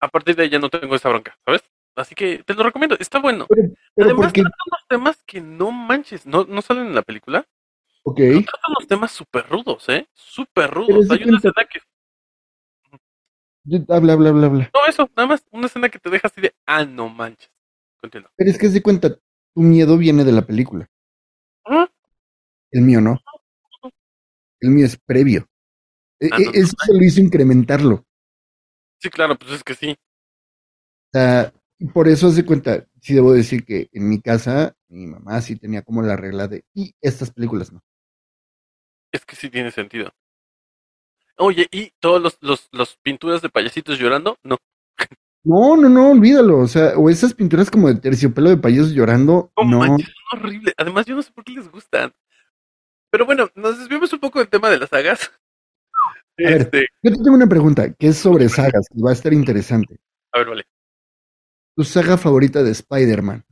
A 0.00 0.08
partir 0.08 0.36
de 0.36 0.42
ahí 0.42 0.50
ya 0.50 0.58
no 0.58 0.68
tengo 0.68 0.94
esa 0.94 1.08
bronca, 1.08 1.38
¿sabes? 1.46 1.62
Así 1.96 2.14
que 2.14 2.42
te 2.44 2.52
lo 2.52 2.62
recomiendo, 2.62 2.94
está 2.98 3.20
bueno. 3.20 3.46
Pero 3.48 3.70
Además, 3.96 4.26
porque, 4.26 4.42
tratan 4.42 4.60
unos 4.66 4.86
temas 4.86 5.22
que 5.24 5.40
no 5.40 5.70
manches, 5.70 6.26
no, 6.26 6.44
no 6.44 6.60
salen 6.60 6.88
en 6.88 6.94
la 6.94 7.02
película. 7.02 7.46
ok, 8.02 8.18
Tratan 8.18 8.70
unos 8.76 8.86
temas 8.86 9.12
súper 9.12 9.48
rudos, 9.48 9.88
¿eh? 9.88 10.06
Súper 10.12 10.68
Pero 10.68 10.74
rudos. 10.74 11.10
Hay 11.10 11.22
una 11.24 11.38
escena 11.38 11.64
que. 11.70 11.80
Habla, 13.88 14.12
habla, 14.14 14.28
habla, 14.30 14.46
habla. 14.46 14.70
No, 14.74 14.86
eso, 14.88 15.08
nada 15.16 15.26
más, 15.28 15.44
una 15.50 15.66
escena 15.66 15.88
que 15.88 15.98
te 15.98 16.10
deja 16.10 16.28
así 16.28 16.40
de. 16.40 16.54
Ah, 16.66 16.84
no 16.84 17.08
manches. 17.08 17.50
Continúa. 18.00 18.30
Pero 18.36 18.50
es 18.50 18.58
que 18.58 18.68
se 18.68 18.82
cuenta, 18.82 19.10
tu 19.54 19.60
miedo 19.62 19.96
viene 19.96 20.24
de 20.24 20.32
la 20.32 20.42
película. 20.46 20.88
El 22.72 22.82
mío 22.82 23.00
no. 23.00 23.18
El 24.60 24.70
mío 24.70 24.86
es 24.86 24.96
previo. 24.96 25.46
E- 26.20 26.28
Ah, 26.30 26.38
e- 26.38 26.42
no, 26.44 26.50
eso 26.52 26.74
se 26.84 26.92
lo 26.94 27.04
hizo 27.04 27.20
incrementarlo. 27.20 28.04
Sí, 29.00 29.10
claro, 29.10 29.36
pues 29.38 29.52
es 29.52 29.64
que 29.64 29.74
sí. 29.74 29.96
O 31.14 31.18
sea, 31.18 31.52
por 31.92 32.08
eso 32.08 32.30
se 32.30 32.44
cuenta, 32.44 32.86
sí 33.00 33.14
debo 33.14 33.32
decir 33.32 33.64
que 33.64 33.88
en 33.92 34.08
mi 34.08 34.20
casa, 34.20 34.74
mi 34.88 35.06
mamá 35.06 35.40
sí 35.40 35.56
tenía 35.56 35.82
como 35.82 36.02
la 36.02 36.16
regla 36.16 36.48
de, 36.48 36.64
y 36.74 36.94
estas 37.00 37.30
películas 37.30 37.72
no. 37.72 37.82
Es 39.10 39.24
que 39.24 39.36
sí 39.36 39.48
tiene 39.48 39.70
sentido. 39.70 40.12
Oye, 41.42 41.66
¿y 41.70 41.90
todos 42.00 42.20
los, 42.22 42.38
los, 42.40 42.68
los 42.72 42.96
pinturas 43.02 43.42
de 43.42 43.48
payasitos 43.48 43.98
llorando? 43.98 44.38
No. 44.42 44.56
No, 45.44 45.76
no, 45.76 45.88
no, 45.88 46.10
olvídalo. 46.12 46.58
O 46.60 46.68
sea, 46.68 46.96
o 46.96 47.10
esas 47.10 47.34
pinturas 47.34 47.70
como 47.70 47.88
de 47.88 47.96
terciopelo 47.96 48.48
de 48.50 48.56
payasos 48.58 48.92
llorando, 48.92 49.50
No, 49.56 49.64
no. 49.64 49.78
manches, 49.80 50.08
son 50.30 50.38
horribles. 50.40 50.74
Además, 50.76 51.04
yo 51.06 51.16
no 51.16 51.22
sé 51.22 51.32
por 51.32 51.42
qué 51.44 51.52
les 51.52 51.68
gustan. 51.70 52.12
Pero 53.10 53.26
bueno, 53.26 53.48
nos 53.56 53.78
desviamos 53.78 54.12
un 54.12 54.20
poco 54.20 54.38
del 54.38 54.48
tema 54.48 54.70
de 54.70 54.78
las 54.78 54.88
sagas. 54.90 55.32
A 56.38 56.42
ver, 56.44 56.62
Este, 56.62 56.86
yo 57.02 57.10
te 57.10 57.16
tengo 57.22 57.34
una 57.34 57.46
pregunta, 57.48 57.92
que 57.92 58.08
es 58.08 58.16
sobre 58.18 58.48
sagas, 58.48 58.86
que 58.88 59.02
va 59.02 59.10
a 59.10 59.14
estar 59.14 59.32
interesante. 59.32 59.98
a 60.32 60.38
ver, 60.38 60.48
vale. 60.48 60.64
Tu 61.76 61.84
saga 61.84 62.16
favorita 62.16 62.62
de 62.62 62.70
Spider-Man. 62.70 63.44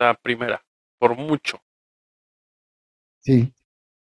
La 0.00 0.14
primera, 0.14 0.62
por 0.98 1.16
mucho. 1.16 1.60
Sí. 3.20 3.52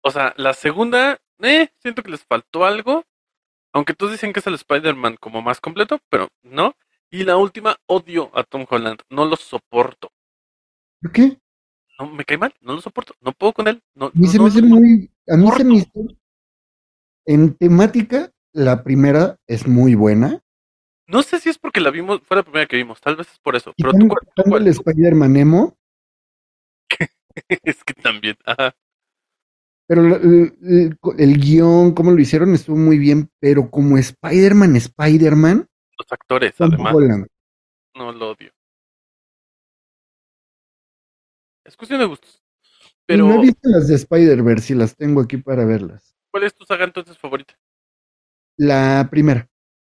O 0.02 0.10
sea, 0.10 0.32
la 0.36 0.52
segunda, 0.54 1.18
eh, 1.40 1.68
siento 1.80 2.02
que 2.02 2.10
les 2.10 2.24
faltó 2.24 2.64
algo. 2.64 3.04
Aunque 3.72 3.94
todos 3.94 4.12
dicen 4.12 4.32
que 4.32 4.40
es 4.40 4.46
el 4.46 4.54
Spider-Man 4.54 5.16
como 5.20 5.42
más 5.42 5.60
completo, 5.60 6.00
pero 6.08 6.28
no. 6.42 6.76
Y 7.10 7.24
la 7.24 7.36
última, 7.36 7.76
odio 7.86 8.30
a 8.34 8.44
Tom 8.44 8.66
Holland. 8.68 9.00
No 9.10 9.24
lo 9.24 9.36
soporto. 9.36 10.12
¿Por 11.00 11.12
qué? 11.12 11.38
No, 11.98 12.10
me 12.10 12.24
cae 12.24 12.38
mal, 12.38 12.54
no 12.60 12.74
lo 12.74 12.80
soporto. 12.80 13.14
No 13.20 13.32
puedo 13.32 13.52
con 13.52 13.68
él. 13.68 13.82
No, 13.94 14.06
A 14.06 14.10
mí 14.14 14.26
no, 14.26 14.30
se 14.30 14.38
me 14.38 14.46
hace 14.46 14.62
muy. 14.62 15.10
A 15.28 15.36
mí 15.36 15.50
se 15.56 15.64
me 15.64 15.74
hizo. 15.76 15.90
En 17.26 17.54
temática, 17.56 18.30
la 18.52 18.84
primera 18.84 19.38
es 19.46 19.66
muy 19.66 19.94
buena. 19.94 20.42
No 21.06 21.22
sé 21.22 21.38
si 21.38 21.50
es 21.50 21.58
porque 21.58 21.80
la 21.80 21.90
vimos, 21.90 22.20
fue 22.24 22.36
la 22.38 22.42
primera 22.42 22.66
que 22.66 22.76
vimos, 22.76 23.00
tal 23.00 23.16
vez 23.16 23.30
es 23.30 23.38
por 23.38 23.56
eso. 23.56 23.74
Y 23.76 23.84
el 23.84 24.68
Spider-Man 24.68 25.36
emo, 25.36 25.76
es 27.48 27.84
que 27.84 27.94
también. 27.94 28.36
Ajá. 28.44 28.74
Pero 29.86 30.02
el, 30.16 30.56
el- 30.62 30.98
el 31.18 31.38
guion, 31.38 31.92
cómo 31.94 32.10
lo 32.12 32.20
hicieron, 32.20 32.54
estuvo 32.54 32.76
muy 32.76 32.98
bien. 32.98 33.30
Pero 33.40 33.70
como 33.70 33.98
Spider-Man, 33.98 34.76
Spider-Man, 34.76 35.66
Los 35.98 36.12
actores, 36.12 36.54
además. 36.60 36.94
Holland. 36.94 37.26
No 37.94 38.12
lo 38.12 38.30
odio. 38.30 38.50
Es 41.64 41.76
cuestión 41.76 42.00
de 42.00 42.06
gustos. 42.06 42.42
Pero, 43.06 43.26
No 43.28 43.34
he 43.34 43.40
visto 43.46 43.68
las 43.68 43.88
de 43.88 43.94
Spider-Verse 43.96 44.72
y 44.72 44.76
las 44.76 44.96
tengo 44.96 45.20
aquí 45.20 45.36
para 45.36 45.64
verlas. 45.64 46.14
¿cuál 46.30 46.44
es 46.44 46.54
tu 46.54 46.64
saga 46.64 46.84
entonces 46.84 47.16
favorita? 47.16 47.54
La 48.56 49.06
primera. 49.10 49.48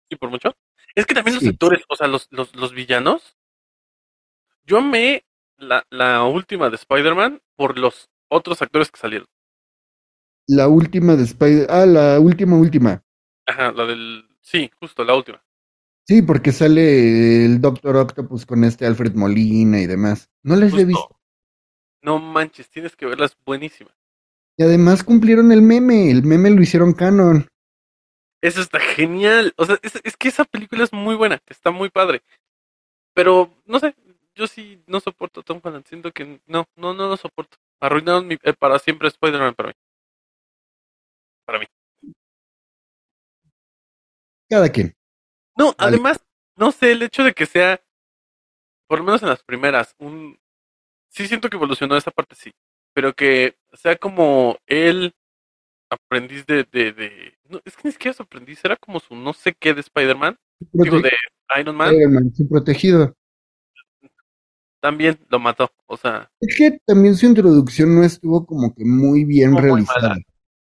¿Y 0.08 0.16
por 0.16 0.30
mucho? 0.30 0.54
Es 0.94 1.04
que 1.04 1.14
también 1.14 1.34
los 1.36 1.46
actores, 1.46 1.82
o 1.88 1.96
sea, 1.96 2.06
los, 2.06 2.28
los, 2.30 2.54
los 2.56 2.72
villanos. 2.72 3.36
Yo 4.64 4.78
amé 4.78 5.24
la, 5.58 5.84
la 5.90 6.24
última 6.24 6.70
de 6.70 6.76
Spider-Man 6.76 7.42
por 7.56 7.78
los 7.78 8.08
otros 8.28 8.62
actores 8.62 8.90
que 8.90 8.98
salieron. 8.98 9.28
La 10.50 10.66
última 10.66 11.14
de 11.14 11.22
Spider. 11.22 11.68
Ah, 11.70 11.86
la 11.86 12.18
última, 12.18 12.56
última. 12.56 13.04
Ajá, 13.46 13.70
la 13.70 13.86
del. 13.86 14.28
Sí, 14.40 14.68
justo, 14.80 15.04
la 15.04 15.14
última. 15.14 15.40
Sí, 16.08 16.22
porque 16.22 16.50
sale 16.50 17.44
el 17.44 17.60
Doctor 17.60 17.96
Octopus 17.96 18.44
con 18.44 18.64
este 18.64 18.84
Alfred 18.84 19.14
Molina 19.14 19.80
y 19.80 19.86
demás. 19.86 20.28
No 20.42 20.56
las 20.56 20.72
he 20.74 20.84
visto. 20.84 21.20
No 22.02 22.18
manches, 22.18 22.68
tienes 22.68 22.96
que 22.96 23.06
verlas 23.06 23.36
buenísima. 23.46 23.90
Y 24.56 24.64
además 24.64 25.04
cumplieron 25.04 25.52
el 25.52 25.62
meme. 25.62 26.10
El 26.10 26.24
meme 26.24 26.50
lo 26.50 26.62
hicieron 26.62 26.94
canon. 26.94 27.46
Eso 28.42 28.60
está 28.60 28.80
genial. 28.80 29.54
O 29.56 29.66
sea, 29.66 29.78
es, 29.82 30.00
es 30.02 30.16
que 30.16 30.26
esa 30.26 30.44
película 30.44 30.82
es 30.82 30.92
muy 30.92 31.14
buena, 31.14 31.40
está 31.46 31.70
muy 31.70 31.90
padre. 31.90 32.22
Pero, 33.14 33.52
no 33.66 33.78
sé, 33.78 33.94
yo 34.34 34.48
sí 34.48 34.82
no 34.88 34.98
soporto 34.98 35.40
a 35.40 35.42
Tom 35.44 35.60
Holland. 35.62 35.86
Siento 35.86 36.10
que 36.10 36.40
no, 36.48 36.66
no, 36.74 36.92
no 36.92 37.08
lo 37.08 37.16
soporto. 37.16 37.56
Arruinaron 37.78 38.26
mi, 38.26 38.36
eh, 38.42 38.52
para 38.52 38.80
siempre 38.80 39.06
Spider-Man. 39.06 39.54
Para 39.54 39.68
mí. 39.68 39.74
Cada 44.50 44.68
quien. 44.68 44.94
No, 45.56 45.66
Vale. 45.78 45.96
además, 45.96 46.20
no 46.56 46.72
sé, 46.72 46.92
el 46.92 47.02
hecho 47.02 47.22
de 47.24 47.32
que 47.32 47.46
sea, 47.46 47.80
por 48.88 48.98
lo 48.98 49.04
menos 49.06 49.22
en 49.22 49.28
las 49.30 49.42
primeras, 49.42 49.94
un... 49.98 50.38
Sí 51.08 51.26
siento 51.26 51.48
que 51.48 51.56
evolucionó 51.56 51.96
esa 51.96 52.10
parte, 52.10 52.34
sí, 52.36 52.52
pero 52.92 53.14
que 53.14 53.56
sea 53.72 53.96
como 53.96 54.58
el 54.66 55.14
aprendiz 55.90 56.44
de... 56.46 56.64
de, 56.64 56.92
de- 56.92 57.38
No, 57.48 57.60
es 57.64 57.76
que 57.76 57.82
ni 57.88 57.92
siquiera 57.92 58.12
es 58.12 58.20
aprendiz, 58.20 58.64
era 58.64 58.76
como 58.76 59.00
su 59.00 59.14
no 59.16 59.32
sé 59.32 59.54
qué 59.58 59.74
de 59.74 59.80
Spider-Man, 59.80 60.36
digo, 60.72 60.98
Prote- 60.98 61.02
de 61.02 61.60
Iron 61.60 61.76
Man, 61.76 61.94
Iron 61.94 62.14
Man, 62.14 62.32
su 62.34 62.48
protegido. 62.48 63.14
también 64.80 65.18
lo 65.28 65.38
mató, 65.38 65.70
o 65.86 65.96
sea, 65.96 66.30
Es 66.40 66.56
que 66.56 66.78
también 66.86 67.14
su 67.16 67.26
introducción 67.26 67.94
no 67.94 68.04
estuvo 68.04 68.46
como 68.46 68.74
que 68.74 68.84
muy 68.84 69.24
bien 69.24 69.50
muy 69.52 69.62
realizada. 69.62 70.14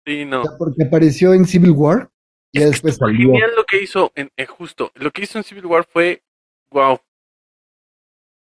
sí, 0.05 0.25
no. 0.25 0.41
O 0.41 0.45
sea, 0.45 0.57
porque 0.57 0.83
apareció 0.83 1.33
en 1.33 1.45
Civil 1.45 1.71
War 1.71 2.09
y 2.53 2.59
ya 2.59 2.67
después 2.67 2.95
salió. 2.97 3.33
genial 3.33 3.51
lo 3.55 3.65
que 3.65 3.81
hizo 3.81 4.11
en, 4.15 4.31
en 4.37 4.45
justo, 4.47 4.91
lo 4.95 5.11
que 5.11 5.23
hizo 5.23 5.37
en 5.37 5.43
Civil 5.43 5.65
War 5.65 5.85
fue, 5.85 6.23
wow, 6.71 6.99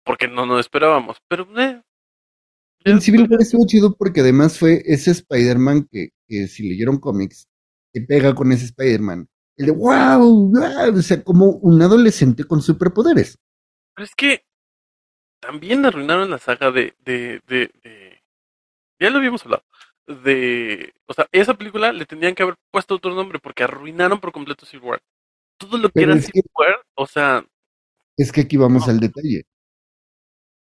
porque 0.04 0.28
no 0.28 0.46
nos 0.46 0.60
esperábamos, 0.60 1.18
pero 1.28 1.46
eh, 1.58 1.82
En 2.84 3.00
Civil 3.00 3.26
War 3.30 3.40
estuvo 3.40 3.66
chido 3.66 3.94
porque 3.96 4.20
además 4.20 4.58
fue 4.58 4.82
ese 4.86 5.10
Spider-Man 5.12 5.88
que, 5.90 6.10
que 6.26 6.48
si 6.48 6.68
leyeron 6.68 6.98
cómics, 6.98 7.48
que 7.92 8.00
pega 8.02 8.34
con 8.34 8.52
ese 8.52 8.66
Spider-Man. 8.66 9.28
El 9.56 9.66
de 9.66 9.72
wow, 9.72 10.50
wow, 10.50 10.96
o 10.98 11.02
sea, 11.02 11.22
como 11.22 11.46
un 11.46 11.80
adolescente 11.82 12.44
con 12.44 12.62
superpoderes. 12.62 13.38
Pero 13.94 14.04
es 14.04 14.14
que 14.14 14.44
también 15.40 15.84
arruinaron 15.86 16.30
la 16.30 16.38
saga 16.38 16.70
de, 16.70 16.94
de, 17.00 17.40
de, 17.46 17.70
de- 17.82 18.22
ya 19.00 19.10
lo 19.10 19.18
habíamos 19.18 19.44
hablado, 19.44 19.64
de, 20.24 20.92
o 21.06 21.14
sea, 21.14 21.26
esa 21.32 21.54
película 21.54 21.92
le 21.92 22.04
tenían 22.06 22.34
que 22.34 22.42
haber 22.42 22.56
puesto 22.70 22.96
otro 22.96 23.14
nombre 23.14 23.38
porque 23.38 23.62
arruinaron 23.64 24.20
por 24.20 24.32
completo 24.32 24.66
Civil 24.66 24.86
War. 24.88 25.02
Todo 25.56 25.78
lo 25.78 25.88
que 25.88 25.92
Pero 26.00 26.12
era 26.12 26.20
que- 26.20 26.26
Civil 26.26 26.44
War, 26.54 26.82
o 26.94 27.06
sea, 27.06 27.44
Es 28.16 28.32
que 28.32 28.42
aquí 28.42 28.56
vamos 28.56 28.88
al 28.88 29.00
detalle. 29.00 29.44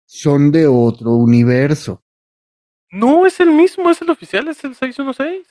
Son 0.06 0.52
de 0.52 0.68
otro 0.68 1.12
universo. 1.12 2.04
no 2.92 3.26
es 3.26 3.40
el 3.40 3.52
mismo, 3.52 3.90
es 3.90 4.02
el 4.02 4.10
oficial, 4.10 4.48
es 4.50 4.64
el 4.66 4.76
616. 4.76 5.48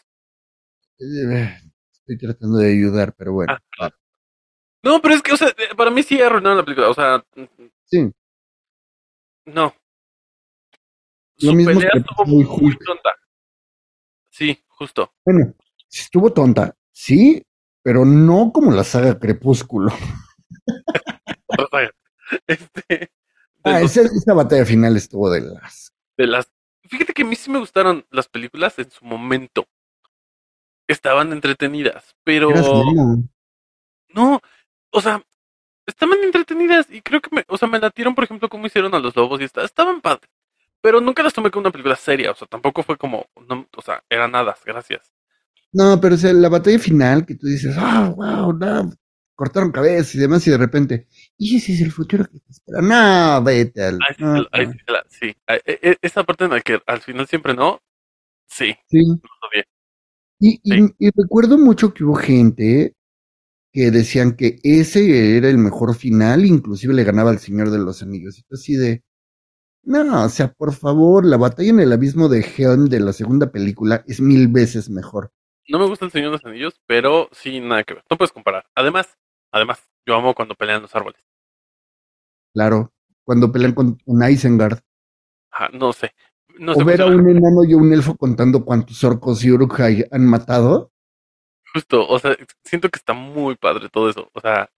Eh, 0.98 1.58
Estoy 1.92 2.18
tratando 2.18 2.58
de 2.58 2.70
ayudar, 2.72 3.14
pero 3.16 3.32
bueno. 3.32 3.56
Ah. 3.78 3.90
No, 4.82 5.00
pero 5.00 5.14
es 5.14 5.22
que, 5.22 5.32
o 5.32 5.36
sea, 5.36 5.48
eh, 5.48 5.74
para 5.76 5.90
mí 5.90 6.02
sí 6.02 6.20
arruinaron 6.20 6.58
la 6.58 6.64
película, 6.64 6.88
o 6.90 6.94
sea, 6.94 7.24
Sí, 7.86 8.10
no. 9.46 9.74
Lo 11.42 11.50
Su 11.50 11.56
mismo 11.56 11.72
pelea 11.74 11.90
que 11.92 11.98
estuvo 12.00 12.24
muy 12.26 12.44
Hulk. 12.44 12.84
tonta. 12.84 13.10
Sí, 14.40 14.58
justo. 14.68 15.12
bueno, 15.22 15.52
estuvo 15.92 16.32
tonta, 16.32 16.74
sí, 16.92 17.42
pero 17.82 18.06
no 18.06 18.50
como 18.52 18.70
la 18.72 18.84
saga 18.84 19.18
Crepúsculo. 19.18 19.92
O 21.58 21.66
sea, 21.70 21.90
este, 22.46 23.10
Ah, 23.64 23.80
los- 23.80 23.94
esa, 23.96 24.02
esa 24.16 24.32
batalla 24.34 24.64
final 24.64 24.96
estuvo 24.96 25.28
de 25.30 25.42
las. 25.42 25.92
de 26.16 26.26
las 26.26 26.50
fíjate 26.88 27.12
que 27.12 27.22
a 27.22 27.26
mí 27.26 27.36
sí 27.36 27.50
me 27.50 27.58
gustaron 27.58 28.06
las 28.10 28.28
películas 28.28 28.78
en 28.78 28.90
su 28.90 29.04
momento 29.04 29.66
estaban 30.88 31.32
entretenidas 31.32 32.16
pero 32.24 32.50
no 34.14 34.40
o 34.90 35.00
sea 35.00 35.22
estaban 35.86 36.18
entretenidas 36.22 36.86
y 36.90 37.02
creo 37.02 37.20
que 37.20 37.34
me 37.34 37.44
o 37.48 37.58
sea 37.58 37.68
me 37.68 37.78
latieron 37.78 38.14
por 38.14 38.24
ejemplo 38.24 38.48
cómo 38.48 38.66
hicieron 38.66 38.94
a 38.94 38.98
los 39.00 39.14
lobos 39.14 39.40
y 39.40 39.44
esta- 39.44 39.64
estaban 39.64 40.00
padres 40.00 40.30
pero 40.82 41.00
nunca 41.00 41.22
las 41.22 41.32
tomé 41.34 41.50
como 41.50 41.62
una 41.62 41.72
película 41.72 41.96
seria 41.96 42.32
o 42.32 42.34
sea 42.34 42.48
tampoco 42.48 42.82
fue 42.82 42.96
como 42.98 43.26
no, 43.48 43.66
o 43.76 43.82
sea 43.82 44.02
eran 44.10 44.34
hadas 44.34 44.62
gracias 44.64 45.12
No, 45.72 46.00
pero 46.00 46.14
o 46.16 46.18
sea, 46.18 46.32
la 46.32 46.48
batalla 46.48 46.78
final 46.78 47.24
que 47.26 47.36
tú 47.36 47.46
dices, 47.46 47.74
ah, 47.78 48.12
wow, 48.16 48.52
no, 48.52 48.90
cortaron 49.36 49.70
cabezas 49.70 50.14
y 50.16 50.18
demás, 50.18 50.44
y 50.46 50.50
de 50.50 50.58
repente, 50.58 51.06
y 51.38 51.56
ese 51.56 51.72
es 51.74 51.80
el 51.82 51.92
futuro 51.92 52.24
que 52.24 52.40
te 52.40 52.50
espera. 52.50 52.80
No, 52.82 53.42
vete 53.44 53.82
al. 53.84 53.98
Ahí 54.08 54.14
sí, 54.16 54.24
no, 54.24 54.34
ahí 54.52 54.66
la- 54.88 55.04
sí. 55.08 55.36
Ahí- 55.46 55.60
e- 55.64 55.78
e- 55.82 55.96
esa 56.02 56.24
parte 56.24 56.44
en 56.44 56.50
la 56.50 56.60
que 56.60 56.80
al 56.86 57.00
final 57.00 57.26
siempre 57.26 57.54
no 57.54 57.80
sí 58.48 58.76
sí. 58.90 59.20
Y, 60.38 60.60
y- 60.64 61.10
recuerdo 61.16 61.58
mucho 61.58 61.92
que 61.92 62.04
hubo 62.04 62.14
gente 62.14 62.94
que 63.72 63.90
decían 63.90 64.36
que 64.36 64.58
ese 64.64 65.36
era 65.38 65.48
el 65.50 65.58
mejor 65.58 65.94
final, 65.96 66.44
inclusive 66.46 66.94
le 66.94 67.04
ganaba 67.04 67.30
al 67.30 67.38
Señor 67.40 67.70
de 67.70 67.78
los 67.78 68.02
Anillos. 68.02 68.38
Y 68.38 68.44
así 68.54 68.74
de, 68.76 69.04
no, 69.82 70.24
o 70.24 70.28
sea, 70.28 70.52
por 70.52 70.72
favor, 70.72 71.24
la 71.24 71.36
batalla 71.36 71.70
en 71.70 71.80
el 71.80 71.92
abismo 71.92 72.28
de 72.28 72.40
Helm 72.40 72.86
de 72.86 73.00
la 73.00 73.12
segunda 73.12 73.50
película 73.50 74.04
es 74.06 74.20
mil 74.20 74.48
veces 74.48 74.90
mejor. 74.90 75.32
No 75.68 75.78
me 75.78 75.86
gusta 75.86 76.04
el 76.04 76.10
Señor 76.10 76.30
de 76.30 76.38
los 76.38 76.44
Anillos, 76.44 76.80
pero 76.86 77.28
sí, 77.32 77.60
nada 77.60 77.84
que 77.84 77.94
ver. 77.94 78.04
No 78.10 78.16
puedes 78.16 78.32
comparar. 78.32 78.66
Además, 78.74 79.16
además, 79.52 79.88
yo 80.06 80.14
amo 80.14 80.34
cuando 80.34 80.54
pelean 80.54 80.82
los 80.82 80.94
árboles. 80.94 81.20
Claro, 82.52 82.92
cuando 83.24 83.52
pelean 83.52 83.74
con, 83.74 83.96
con 83.96 84.28
Isengard. 84.28 84.80
Ajá, 85.50 85.68
no 85.72 85.92
sé. 85.92 86.12
No 86.58 86.74
sé 86.74 86.82
o 86.82 86.84
ver 86.84 87.00
a 87.00 87.06
un 87.06 87.28
enano 87.28 87.64
y 87.64 87.72
a 87.72 87.76
un 87.76 87.92
elfo 87.92 88.16
contando 88.16 88.64
cuántos 88.64 89.02
orcos 89.04 89.44
y 89.44 89.50
Uruk-hai 89.50 90.06
han 90.10 90.26
matado. 90.26 90.92
Justo, 91.72 92.06
o 92.06 92.18
sea, 92.18 92.36
siento 92.64 92.90
que 92.90 92.98
está 92.98 93.12
muy 93.12 93.54
padre 93.56 93.88
todo 93.88 94.10
eso. 94.10 94.28
O 94.34 94.40
sea, 94.40 94.70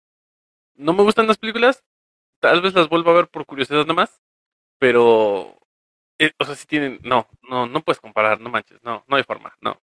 no 0.75 0.93
me 0.93 1.03
gustan 1.03 1.27
las 1.27 1.39
películas. 1.39 1.83
Tal 2.41 2.61
vez 2.61 2.75
las 2.75 2.89
vuelva 2.89 3.13
a 3.13 3.17
ver 3.17 3.29
por 3.29 3.47
curiosidad 3.47 3.81
nada 3.81 3.95
más. 3.95 4.22
Pero, 4.83 5.61
eh, 6.19 6.33
o 6.41 6.45
sea, 6.45 6.57
si 6.57 6.67
tienen. 6.67 6.99
No, 7.05 7.29
no, 7.49 7.69
no 7.69 7.85
puedes 7.85 8.01
comparar, 8.01 8.41
no 8.41 8.51
manches. 8.51 8.83
No, 8.83 9.05
no 9.07 9.17
hay 9.17 9.23
forma, 9.23 9.55
no. 9.61 9.81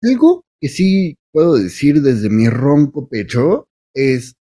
Algo 0.00 0.44
que 0.60 0.68
sí 0.68 1.18
puedo 1.32 1.56
decir 1.56 2.00
desde 2.00 2.30
mi 2.30 2.48
ronco 2.48 3.08
pecho 3.08 3.68
es 3.92 4.36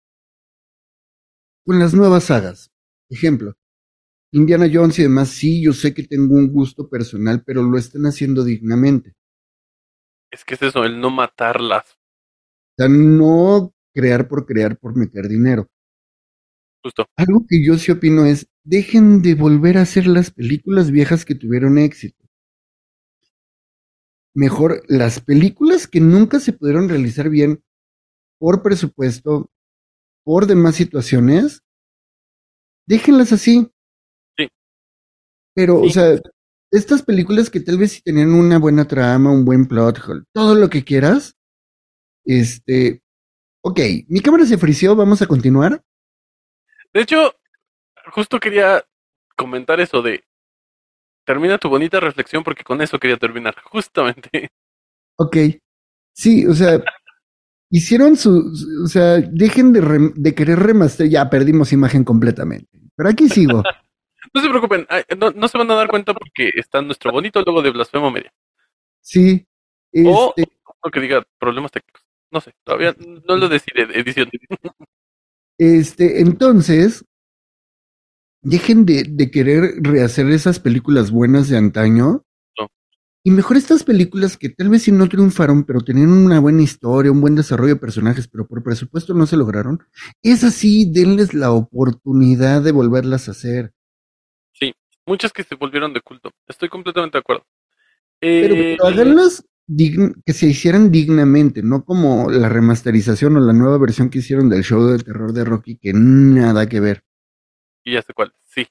con 1.64 1.78
las 1.78 1.94
nuevas 1.94 2.24
sagas. 2.24 2.72
Ejemplo, 3.08 3.54
Indiana 4.32 4.68
Jones 4.68 4.98
y 4.98 5.04
demás, 5.04 5.28
sí, 5.28 5.62
yo 5.62 5.72
sé 5.72 5.94
que 5.94 6.02
tengo 6.02 6.34
un 6.34 6.52
gusto 6.52 6.88
personal, 6.88 7.44
pero 7.46 7.62
lo 7.62 7.78
están 7.78 8.02
haciendo 8.02 8.42
dignamente. 8.42 9.14
Es 10.32 10.44
que 10.44 10.54
es 10.54 10.62
eso, 10.62 10.82
el 10.82 11.00
no 11.00 11.10
matarlas. 11.10 11.84
O 11.92 12.82
sea, 12.82 12.88
no 12.88 13.72
crear 13.94 14.26
por 14.26 14.44
crear 14.44 14.76
por 14.76 14.96
meter 14.96 15.28
dinero. 15.28 15.68
Justo. 16.86 17.04
Algo 17.16 17.44
que 17.48 17.64
yo 17.64 17.76
sí 17.78 17.90
opino 17.90 18.24
es, 18.26 18.46
dejen 18.62 19.20
de 19.20 19.34
volver 19.34 19.76
a 19.76 19.82
hacer 19.82 20.06
las 20.06 20.30
películas 20.30 20.92
viejas 20.92 21.24
que 21.24 21.34
tuvieron 21.34 21.78
éxito. 21.78 22.24
Mejor 24.34 24.84
las 24.86 25.18
películas 25.18 25.88
que 25.88 26.00
nunca 26.00 26.38
se 26.38 26.52
pudieron 26.52 26.88
realizar 26.88 27.28
bien 27.28 27.60
por 28.38 28.62
presupuesto, 28.62 29.50
por 30.22 30.46
demás 30.46 30.76
situaciones, 30.76 31.64
déjenlas 32.86 33.32
así. 33.32 33.68
Sí. 34.38 34.46
Pero, 35.56 35.80
o 35.80 35.90
sea, 35.90 36.20
estas 36.70 37.02
películas 37.02 37.50
que 37.50 37.58
tal 37.58 37.78
vez 37.78 37.92
sí 37.92 38.00
tenían 38.00 38.32
una 38.32 38.60
buena 38.60 38.86
trama, 38.86 39.32
un 39.32 39.44
buen 39.44 39.66
plot, 39.66 39.98
todo 40.32 40.54
lo 40.54 40.70
que 40.70 40.84
quieras, 40.84 41.34
este, 42.24 43.02
ok, 43.64 43.80
mi 44.06 44.20
cámara 44.20 44.46
se 44.46 44.56
frició, 44.56 44.94
vamos 44.94 45.20
a 45.20 45.26
continuar. 45.26 45.82
De 46.96 47.02
hecho, 47.02 47.34
justo 48.10 48.40
quería 48.40 48.82
comentar 49.36 49.78
eso 49.80 50.00
de. 50.00 50.24
Termina 51.26 51.58
tu 51.58 51.68
bonita 51.68 52.00
reflexión 52.00 52.42
porque 52.42 52.64
con 52.64 52.80
eso 52.80 52.98
quería 52.98 53.18
terminar, 53.18 53.54
justamente. 53.64 54.48
Ok. 55.18 55.36
Sí, 56.14 56.46
o 56.46 56.54
sea, 56.54 56.82
hicieron 57.70 58.16
su, 58.16 58.50
o 58.82 58.86
sea, 58.88 59.18
dejen 59.18 59.74
de, 59.74 59.82
rem- 59.82 60.14
de 60.14 60.34
querer 60.34 60.58
remaster, 60.58 61.06
ya 61.10 61.28
perdimos 61.28 61.74
imagen 61.74 62.02
completamente. 62.02 62.70
Pero 62.96 63.08
aquí 63.10 63.28
sigo. 63.28 63.62
No 64.34 64.42
se 64.42 64.48
preocupen, 64.48 64.86
no 65.36 65.48
se 65.48 65.56
van 65.56 65.70
a 65.70 65.74
dar 65.76 65.88
cuenta 65.88 66.12
porque 66.12 66.50
está 66.56 66.82
nuestro 66.82 67.12
bonito 67.12 67.40
logo 67.42 67.62
de 67.62 67.70
Blasfemo 67.70 68.10
Media. 68.10 68.32
Sí. 69.00 69.46
O 70.04 70.34
Este, 70.36 70.52
o 70.82 70.90
que 70.90 71.00
diga 71.00 71.24
problemas 71.38 71.70
técnicos. 71.70 72.02
No 72.32 72.40
sé, 72.40 72.52
todavía 72.64 72.94
no 73.24 73.36
lo 73.36 73.48
decide 73.48 73.82
edición. 73.98 74.28
este, 75.58 76.20
entonces, 76.20 77.04
dejen 78.42 78.86
de, 78.86 79.04
de 79.08 79.30
querer 79.30 79.74
rehacer 79.80 80.30
esas 80.30 80.60
películas 80.60 81.10
buenas 81.10 81.48
de 81.48 81.56
antaño. 81.56 82.24
No. 82.58 82.68
Y 83.24 83.30
mejor 83.32 83.56
estas 83.56 83.82
películas 83.82 84.36
que 84.36 84.50
tal 84.50 84.68
vez 84.68 84.82
sí 84.84 84.92
no 84.92 85.08
triunfaron, 85.08 85.64
pero 85.64 85.80
tenían 85.80 86.10
una 86.10 86.38
buena 86.38 86.62
historia, 86.62 87.10
un 87.10 87.20
buen 87.20 87.34
desarrollo 87.34 87.74
de 87.74 87.80
personajes, 87.80 88.28
pero 88.28 88.46
por 88.46 88.62
presupuesto 88.62 89.14
no 89.14 89.26
se 89.26 89.36
lograron. 89.36 89.80
Esas 90.22 90.54
sí, 90.54 90.90
denles 90.92 91.34
la 91.34 91.50
oportunidad 91.50 92.62
de 92.62 92.72
volverlas 92.72 93.28
a 93.28 93.32
hacer. 93.32 93.72
Sí, 94.52 94.72
muchas 95.06 95.32
que 95.32 95.42
se 95.42 95.54
volvieron 95.56 95.92
de 95.92 96.00
culto. 96.00 96.30
Estoy 96.46 96.68
completamente 96.68 97.18
de 97.18 97.20
acuerdo. 97.20 97.44
Pero, 98.20 98.54
Eh, 98.54 98.76
pero 98.78 98.86
háganlas 98.86 99.42
dign- 99.42 99.46
que 100.24 100.32
se 100.32 100.46
hicieran 100.46 100.90
dignamente, 100.90 101.62
no 101.62 101.84
como 101.84 102.30
la 102.30 102.48
remasterización 102.48 103.36
o 103.36 103.40
la 103.40 103.52
nueva 103.52 103.78
versión 103.78 104.10
que 104.10 104.18
hicieron 104.20 104.48
del 104.48 104.62
show 104.62 104.84
de 104.86 105.02
terror 105.02 105.32
de 105.32 105.44
Rocky, 105.44 105.76
que 105.76 105.92
nada 105.92 106.68
que 106.68 106.80
ver. 106.80 107.02
Y 107.84 107.94
ya 107.94 108.02
sé 108.02 108.12
cuál, 108.14 108.32
sí. 108.44 108.66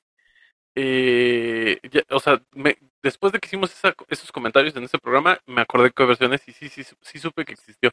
Eh, 0.75 1.79
ya, 1.91 2.03
o 2.11 2.19
sea, 2.19 2.41
me- 2.53 2.77
después 3.03 3.33
de 3.33 3.39
que 3.39 3.47
hicimos 3.47 3.71
esa- 3.73 3.95
esos 4.09 4.31
comentarios 4.31 4.75
en 4.75 4.83
ese 4.83 4.99
programa, 4.99 5.39
me 5.47 5.61
acordé 5.61 5.91
que 5.91 6.05
versiones 6.05 6.41
y 6.47 6.53
sí, 6.53 6.69
sí, 6.69 6.83
sí 7.01 7.19
supe 7.19 7.45
que 7.45 7.53
existió. 7.53 7.91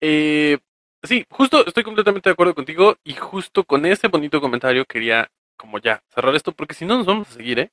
Eh, 0.00 0.58
sí, 1.02 1.24
justo 1.30 1.66
estoy 1.66 1.84
completamente 1.84 2.28
de 2.28 2.32
acuerdo 2.32 2.54
contigo 2.54 2.96
y 3.04 3.14
justo 3.14 3.64
con 3.64 3.86
ese 3.86 4.08
bonito 4.08 4.40
comentario 4.40 4.84
quería 4.86 5.30
como 5.56 5.78
ya 5.78 6.02
cerrar 6.14 6.34
esto 6.34 6.52
porque 6.52 6.74
si 6.74 6.86
no 6.86 6.96
nos 6.98 7.06
vamos 7.06 7.28
a 7.30 7.34
seguir, 7.34 7.58
¿eh? 7.60 7.72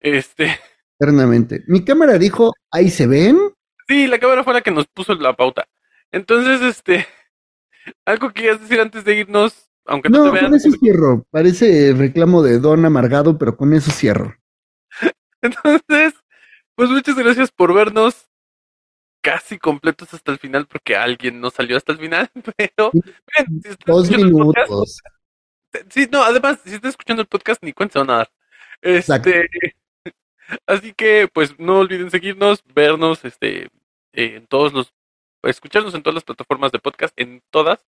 Este, 0.00 0.58
Eternamente. 0.98 1.62
Mi 1.66 1.84
cámara 1.84 2.18
dijo, 2.18 2.52
ahí 2.70 2.90
se 2.90 3.06
ven. 3.06 3.38
Sí, 3.88 4.06
la 4.06 4.18
cámara 4.18 4.44
fue 4.44 4.54
la 4.54 4.60
que 4.62 4.70
nos 4.70 4.86
puso 4.86 5.14
la 5.14 5.34
pauta. 5.34 5.66
Entonces, 6.10 6.60
este, 6.60 7.06
algo 8.04 8.28
que 8.28 8.42
quieras 8.42 8.60
decir 8.60 8.80
antes 8.80 9.04
de 9.04 9.16
irnos, 9.16 9.68
aunque 9.86 10.08
no, 10.08 10.18
No, 10.18 10.24
te 10.26 10.30
vean. 10.32 10.44
con 10.46 10.54
eso 10.54 10.70
cierro. 10.72 11.26
Parece 11.30 11.94
reclamo 11.96 12.42
de 12.42 12.58
Don 12.58 12.84
Amargado, 12.84 13.38
pero 13.38 13.56
con 13.56 13.72
eso 13.74 13.90
cierro. 13.90 14.36
Entonces, 15.42 16.14
pues 16.74 16.90
muchas 16.90 17.16
gracias 17.16 17.50
por 17.50 17.74
vernos 17.74 18.28
casi 19.22 19.56
completos 19.58 20.12
hasta 20.14 20.32
el 20.32 20.38
final 20.38 20.66
porque 20.66 20.96
alguien 20.96 21.40
no 21.40 21.50
salió 21.50 21.76
hasta 21.76 21.92
el 21.92 21.98
final, 21.98 22.28
pero 22.56 22.90
miren, 22.92 23.62
si 23.62 23.68
estás 23.68 23.86
Dos 23.86 24.08
podcast, 24.08 24.24
minutos. 24.24 25.00
Sí, 25.88 26.08
no, 26.10 26.22
además, 26.22 26.58
si 26.64 26.74
estás 26.74 26.90
escuchando 26.90 27.22
el 27.22 27.28
podcast, 27.28 27.62
ni 27.62 27.72
cuenta 27.72 28.00
van 28.00 28.10
a 28.10 28.16
dar. 28.18 28.30
Este, 28.82 29.48
así 30.66 30.92
que, 30.94 31.28
pues, 31.32 31.58
no 31.58 31.78
olviden 31.80 32.10
seguirnos, 32.10 32.62
vernos, 32.74 33.24
este, 33.24 33.64
eh, 34.12 34.36
en 34.36 34.46
todos 34.46 34.72
los, 34.72 34.92
escucharnos 35.42 35.94
en 35.94 36.02
todas 36.02 36.14
las 36.14 36.24
plataformas 36.24 36.72
de 36.72 36.78
podcast, 36.78 37.12
en 37.18 37.42
todas. 37.50 37.84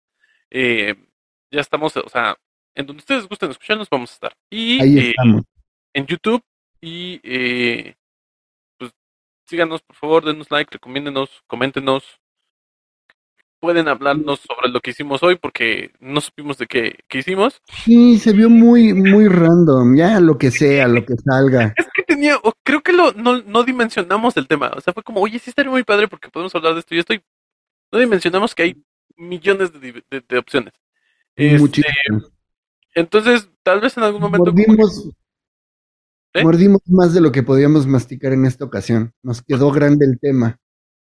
Eh, 0.51 0.95
ya 1.51 1.61
estamos, 1.61 1.95
o 1.97 2.09
sea, 2.09 2.37
en 2.75 2.85
donde 2.85 3.01
ustedes 3.01 3.27
gusten 3.27 3.51
escucharnos, 3.51 3.89
vamos 3.89 4.11
a 4.11 4.13
estar. 4.13 4.33
Y 4.49 4.81
Ahí 4.81 4.97
eh, 4.97 5.09
estamos. 5.09 5.43
en 5.93 6.05
YouTube 6.05 6.41
y, 6.81 7.19
eh, 7.23 7.95
pues, 8.77 8.91
síganos, 9.47 9.81
por 9.81 9.95
favor, 9.95 10.25
denos 10.25 10.49
like, 10.49 10.71
recomiéndenos, 10.71 11.29
coméntenos. 11.47 12.03
Pueden 13.61 13.89
hablarnos 13.89 14.39
sobre 14.39 14.69
lo 14.69 14.79
que 14.79 14.91
hicimos 14.91 15.21
hoy 15.21 15.35
porque 15.35 15.91
no 15.99 16.21
supimos 16.21 16.57
de 16.57 16.67
qué, 16.67 16.99
qué 17.09 17.17
hicimos. 17.17 17.61
Sí, 17.83 18.17
se 18.17 18.31
vio 18.31 18.49
muy, 18.49 18.93
muy 18.93 19.27
random. 19.27 19.97
Ya 19.97 20.21
lo 20.21 20.37
que 20.37 20.49
sea, 20.49 20.87
lo 20.87 21.05
que 21.05 21.15
salga. 21.15 21.73
Es 21.77 21.88
tenía, 22.19 22.37
o 22.37 22.53
creo 22.63 22.81
que 22.81 22.91
lo, 22.93 23.13
no, 23.13 23.41
no 23.41 23.63
dimensionamos 23.63 24.35
el 24.37 24.47
tema. 24.47 24.71
O 24.75 24.81
sea, 24.81 24.93
fue 24.93 25.03
como, 25.03 25.21
oye, 25.21 25.39
sí 25.39 25.49
estaría 25.49 25.71
muy 25.71 25.83
padre 25.83 26.07
porque 26.07 26.29
podemos 26.29 26.53
hablar 26.55 26.73
de 26.73 26.81
esto 26.81 26.93
y 26.95 26.99
esto. 26.99 27.13
Y 27.13 27.21
no 27.91 27.99
dimensionamos 27.99 28.53
que 28.53 28.63
hay 28.63 28.83
millones 29.15 29.71
de, 29.73 29.79
di- 29.79 30.03
de- 30.09 30.23
de 30.27 30.37
opciones. 30.37 30.73
Este, 31.35 31.91
entonces, 32.95 33.49
tal 33.63 33.79
vez 33.79 33.95
en 33.97 34.03
algún 34.03 34.21
momento. 34.21 34.51
Mordimos, 34.51 35.09
¿Eh? 36.33 36.43
mordimos 36.43 36.81
más 36.87 37.13
de 37.13 37.21
lo 37.21 37.31
que 37.31 37.43
podíamos 37.43 37.87
masticar 37.87 38.33
en 38.33 38.45
esta 38.45 38.65
ocasión. 38.65 39.13
Nos 39.23 39.41
quedó 39.41 39.71
grande 39.71 40.05
el 40.05 40.19
tema. 40.19 40.59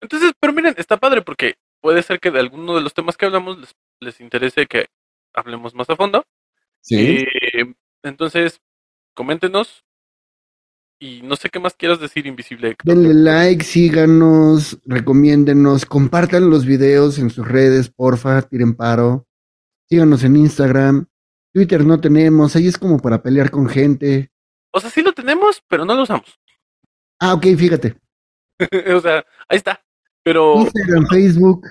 Entonces, 0.02 0.32
pero 0.40 0.54
miren, 0.54 0.76
está 0.78 0.98
padre 0.98 1.22
porque 1.22 1.56
puede 1.82 2.04
ser 2.04 2.20
que 2.20 2.32
de 2.32 2.40
alguno 2.40 2.76
de 2.76 2.82
los 2.82 2.94
temas 2.94 3.18
que 3.18 3.26
hablamos 3.26 3.58
les, 3.58 3.76
les 4.00 4.22
interese 4.22 4.68
que 4.68 4.88
hablemos 5.34 5.74
más 5.74 5.90
a 5.90 5.96
fondo. 5.96 6.26
Sí. 6.82 7.26
Eh, 7.26 7.74
entonces, 8.04 8.62
coméntenos. 9.16 9.84
Y 11.02 11.22
no 11.22 11.38
sé 11.38 11.50
qué 11.50 11.60
más 11.60 11.76
quieras 11.76 12.02
decir, 12.02 12.28
Invisible. 12.28 12.76
Denle 12.84 13.14
like, 13.14 13.64
síganos, 13.64 14.78
recomiéndenos, 14.86 15.86
compartan 15.86 16.50
los 16.50 16.66
videos 16.66 17.20
en 17.20 17.30
sus 17.30 17.48
redes, 17.48 17.90
porfa, 17.90 18.42
tiren 18.42 18.76
paro. 18.76 19.26
Síganos 19.88 20.26
en 20.26 20.36
Instagram. 20.36 21.08
Twitter 21.54 21.86
no 21.86 22.02
tenemos, 22.02 22.56
ahí 22.56 22.68
es 22.68 22.78
como 22.78 23.00
para 23.00 23.24
pelear 23.24 23.50
con 23.50 23.70
gente. 23.70 24.30
O 24.72 24.80
sea, 24.82 24.90
sí 24.90 25.02
lo 25.02 25.14
tenemos, 25.14 25.64
pero 25.68 25.86
no 25.86 25.96
lo 25.96 26.04
usamos. 26.04 26.26
Ah, 27.22 27.34
ok, 27.34 27.48
fíjate. 27.58 27.98
o 28.96 29.02
sea, 29.02 29.26
ahí 29.50 29.58
está. 29.58 29.84
Pero, 30.24 30.62
Instagram, 30.62 31.06
Facebook. 31.08 31.68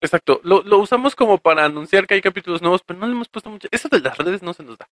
exacto, 0.00 0.40
lo, 0.44 0.62
lo 0.62 0.78
usamos 0.78 1.16
como 1.16 1.38
para 1.38 1.64
anunciar 1.64 2.06
que 2.06 2.14
hay 2.14 2.20
capítulos 2.20 2.62
nuevos, 2.62 2.82
pero 2.86 3.00
no 3.00 3.06
le 3.08 3.12
hemos 3.12 3.28
puesto 3.28 3.50
mucho. 3.50 3.66
Eso 3.72 3.88
de 3.88 3.98
las 3.98 4.16
redes 4.16 4.40
no 4.44 4.54
se 4.54 4.62
nos 4.62 4.78
da. 4.78 4.88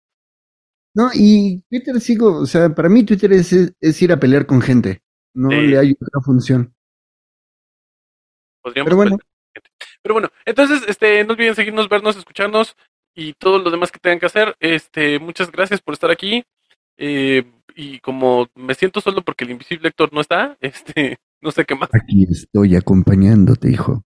No, 0.97 1.11
y 1.13 1.61
Twitter 1.69 2.01
sigo, 2.01 2.39
o 2.39 2.45
sea, 2.47 2.73
para 2.73 2.89
mí 2.89 3.03
Twitter 3.03 3.31
es, 3.31 3.53
es 3.53 4.01
ir 4.01 4.11
a 4.11 4.19
pelear 4.19 4.47
con 4.47 4.59
gente. 4.61 5.03
No 5.35 5.51
Sí. 5.51 5.67
le 5.67 5.77
hay 5.77 5.91
otra 5.91 6.21
función. 6.25 6.73
Podríamos 8.63 8.87
Pero 8.87 8.95
bueno. 8.97 9.17
Pero 10.01 10.15
bueno, 10.15 10.29
entonces, 10.43 10.81
este, 10.87 11.23
no 11.23 11.33
olviden 11.33 11.53
seguirnos, 11.53 11.87
vernos, 11.87 12.17
escucharnos 12.17 12.75
y 13.13 13.33
todo 13.33 13.59
lo 13.59 13.69
demás 13.69 13.91
que 13.91 13.99
tengan 13.99 14.19
que 14.19 14.25
hacer. 14.25 14.55
Este, 14.59 15.19
muchas 15.19 15.51
gracias 15.51 15.81
por 15.81 15.93
estar 15.93 16.09
aquí. 16.09 16.43
Eh, 16.97 17.43
y 17.75 17.99
como 17.99 18.47
me 18.55 18.73
siento 18.73 18.99
solo 18.99 19.21
porque 19.21 19.43
el 19.43 19.51
invisible 19.51 19.89
Héctor 19.89 20.11
no 20.11 20.21
está, 20.21 20.57
este, 20.61 21.17
no 21.41 21.51
sé 21.51 21.63
qué 21.65 21.75
más. 21.75 21.89
Aquí 21.93 22.25
estoy 22.27 22.75
acompañándote, 22.75 23.69
hijo. 23.69 24.03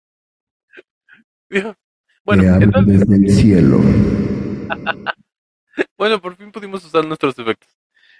Bueno, 2.23 2.43
Te 2.43 2.49
hablo 2.51 2.65
entonces, 2.65 3.01
desde 3.01 3.17
el 3.17 3.31
cielo. 3.31 3.81
bueno, 5.97 6.21
por 6.21 6.37
fin 6.37 6.53
pudimos 6.53 6.85
usar 6.85 7.05
nuestros 7.05 7.39
efectos. 7.39 7.69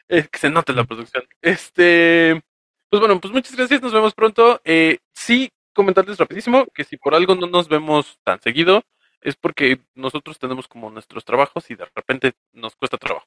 Eh, 0.09 0.27
que 0.31 0.39
se 0.39 0.51
note 0.51 0.73
la 0.73 0.85
producción. 0.85 1.23
Este, 1.41 2.43
pues 2.89 3.01
bueno, 3.01 3.21
pues 3.21 3.33
muchas 3.33 3.57
gracias, 3.57 3.81
nos 3.81 3.93
vemos 3.93 4.13
pronto. 4.13 4.61
Eh, 4.65 4.99
sí, 5.13 5.51
comentarles 5.73 6.19
rapidísimo 6.19 6.67
que 6.75 6.83
si 6.85 6.97
por 6.97 7.15
algo 7.15 7.37
no 7.37 7.47
nos 7.47 7.69
vemos 7.69 8.19
tan 8.25 8.41
seguido, 8.41 8.83
es 9.21 9.37
porque 9.37 9.81
nosotros 9.95 10.39
tenemos 10.39 10.67
como 10.67 10.91
nuestros 10.91 11.25
trabajos 11.25 11.71
y 11.71 11.77
de 11.77 11.87
repente 11.95 12.33
nos 12.53 12.75
cuesta 12.75 12.97
trabajo. 12.97 13.27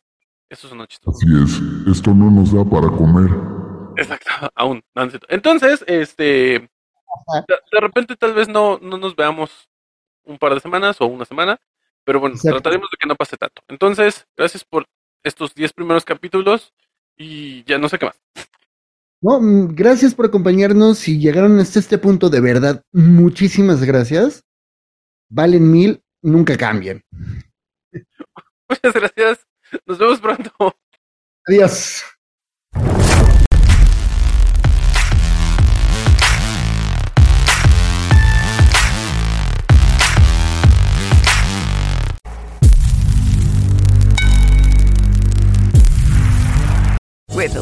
Eso 0.49 0.67
es 0.67 0.73
una 0.73 0.85
chistoso. 0.85 1.17
Así 1.17 1.27
es, 1.41 1.97
esto 1.97 2.13
no 2.13 2.29
nos 2.29 2.51
da 2.51 2.65
para 2.65 2.87
comer. 2.87 3.31
Exacto, 3.95 4.29
aún. 4.55 4.83
Entonces, 5.29 5.83
este, 5.87 6.25
de, 7.47 7.55
de 7.71 7.79
repente 7.79 8.15
tal 8.15 8.33
vez 8.33 8.49
no, 8.49 8.77
no 8.81 8.97
nos 8.97 9.15
veamos 9.15 9.69
un 10.25 10.37
par 10.37 10.53
de 10.53 10.59
semanas 10.59 10.99
o 10.99 11.05
una 11.05 11.25
semana, 11.25 11.59
pero 12.03 12.19
bueno, 12.19 12.35
Exacto. 12.35 12.61
trataremos 12.61 12.89
de 12.91 12.97
que 12.99 13.07
no 13.07 13.15
pase 13.15 13.37
tanto. 13.37 13.61
Entonces, 13.67 14.27
gracias 14.37 14.63
por 14.63 14.85
estos 15.23 15.53
10 15.55 15.73
primeros 15.73 16.05
capítulos 16.05 16.73
y 17.17 17.63
ya 17.63 17.77
no 17.77 17.89
sé 17.89 17.97
qué 17.97 18.05
más. 18.05 18.21
No, 19.21 19.39
mm, 19.39 19.73
gracias 19.73 20.13
por 20.13 20.25
acompañarnos. 20.25 20.97
Si 20.97 21.17
llegaron 21.17 21.59
hasta 21.59 21.79
este 21.79 21.97
punto, 21.97 22.29
de 22.29 22.41
verdad, 22.41 22.83
muchísimas 22.91 23.83
gracias. 23.83 24.43
Valen 25.29 25.71
mil, 25.71 26.03
nunca 26.21 26.57
cambien. 26.57 27.03
Muchas 28.69 28.93
gracias. 28.93 29.47
Nos 29.85 29.97
vemos 29.97 30.19
pronto. 30.19 30.75
Adiós. 31.47 32.03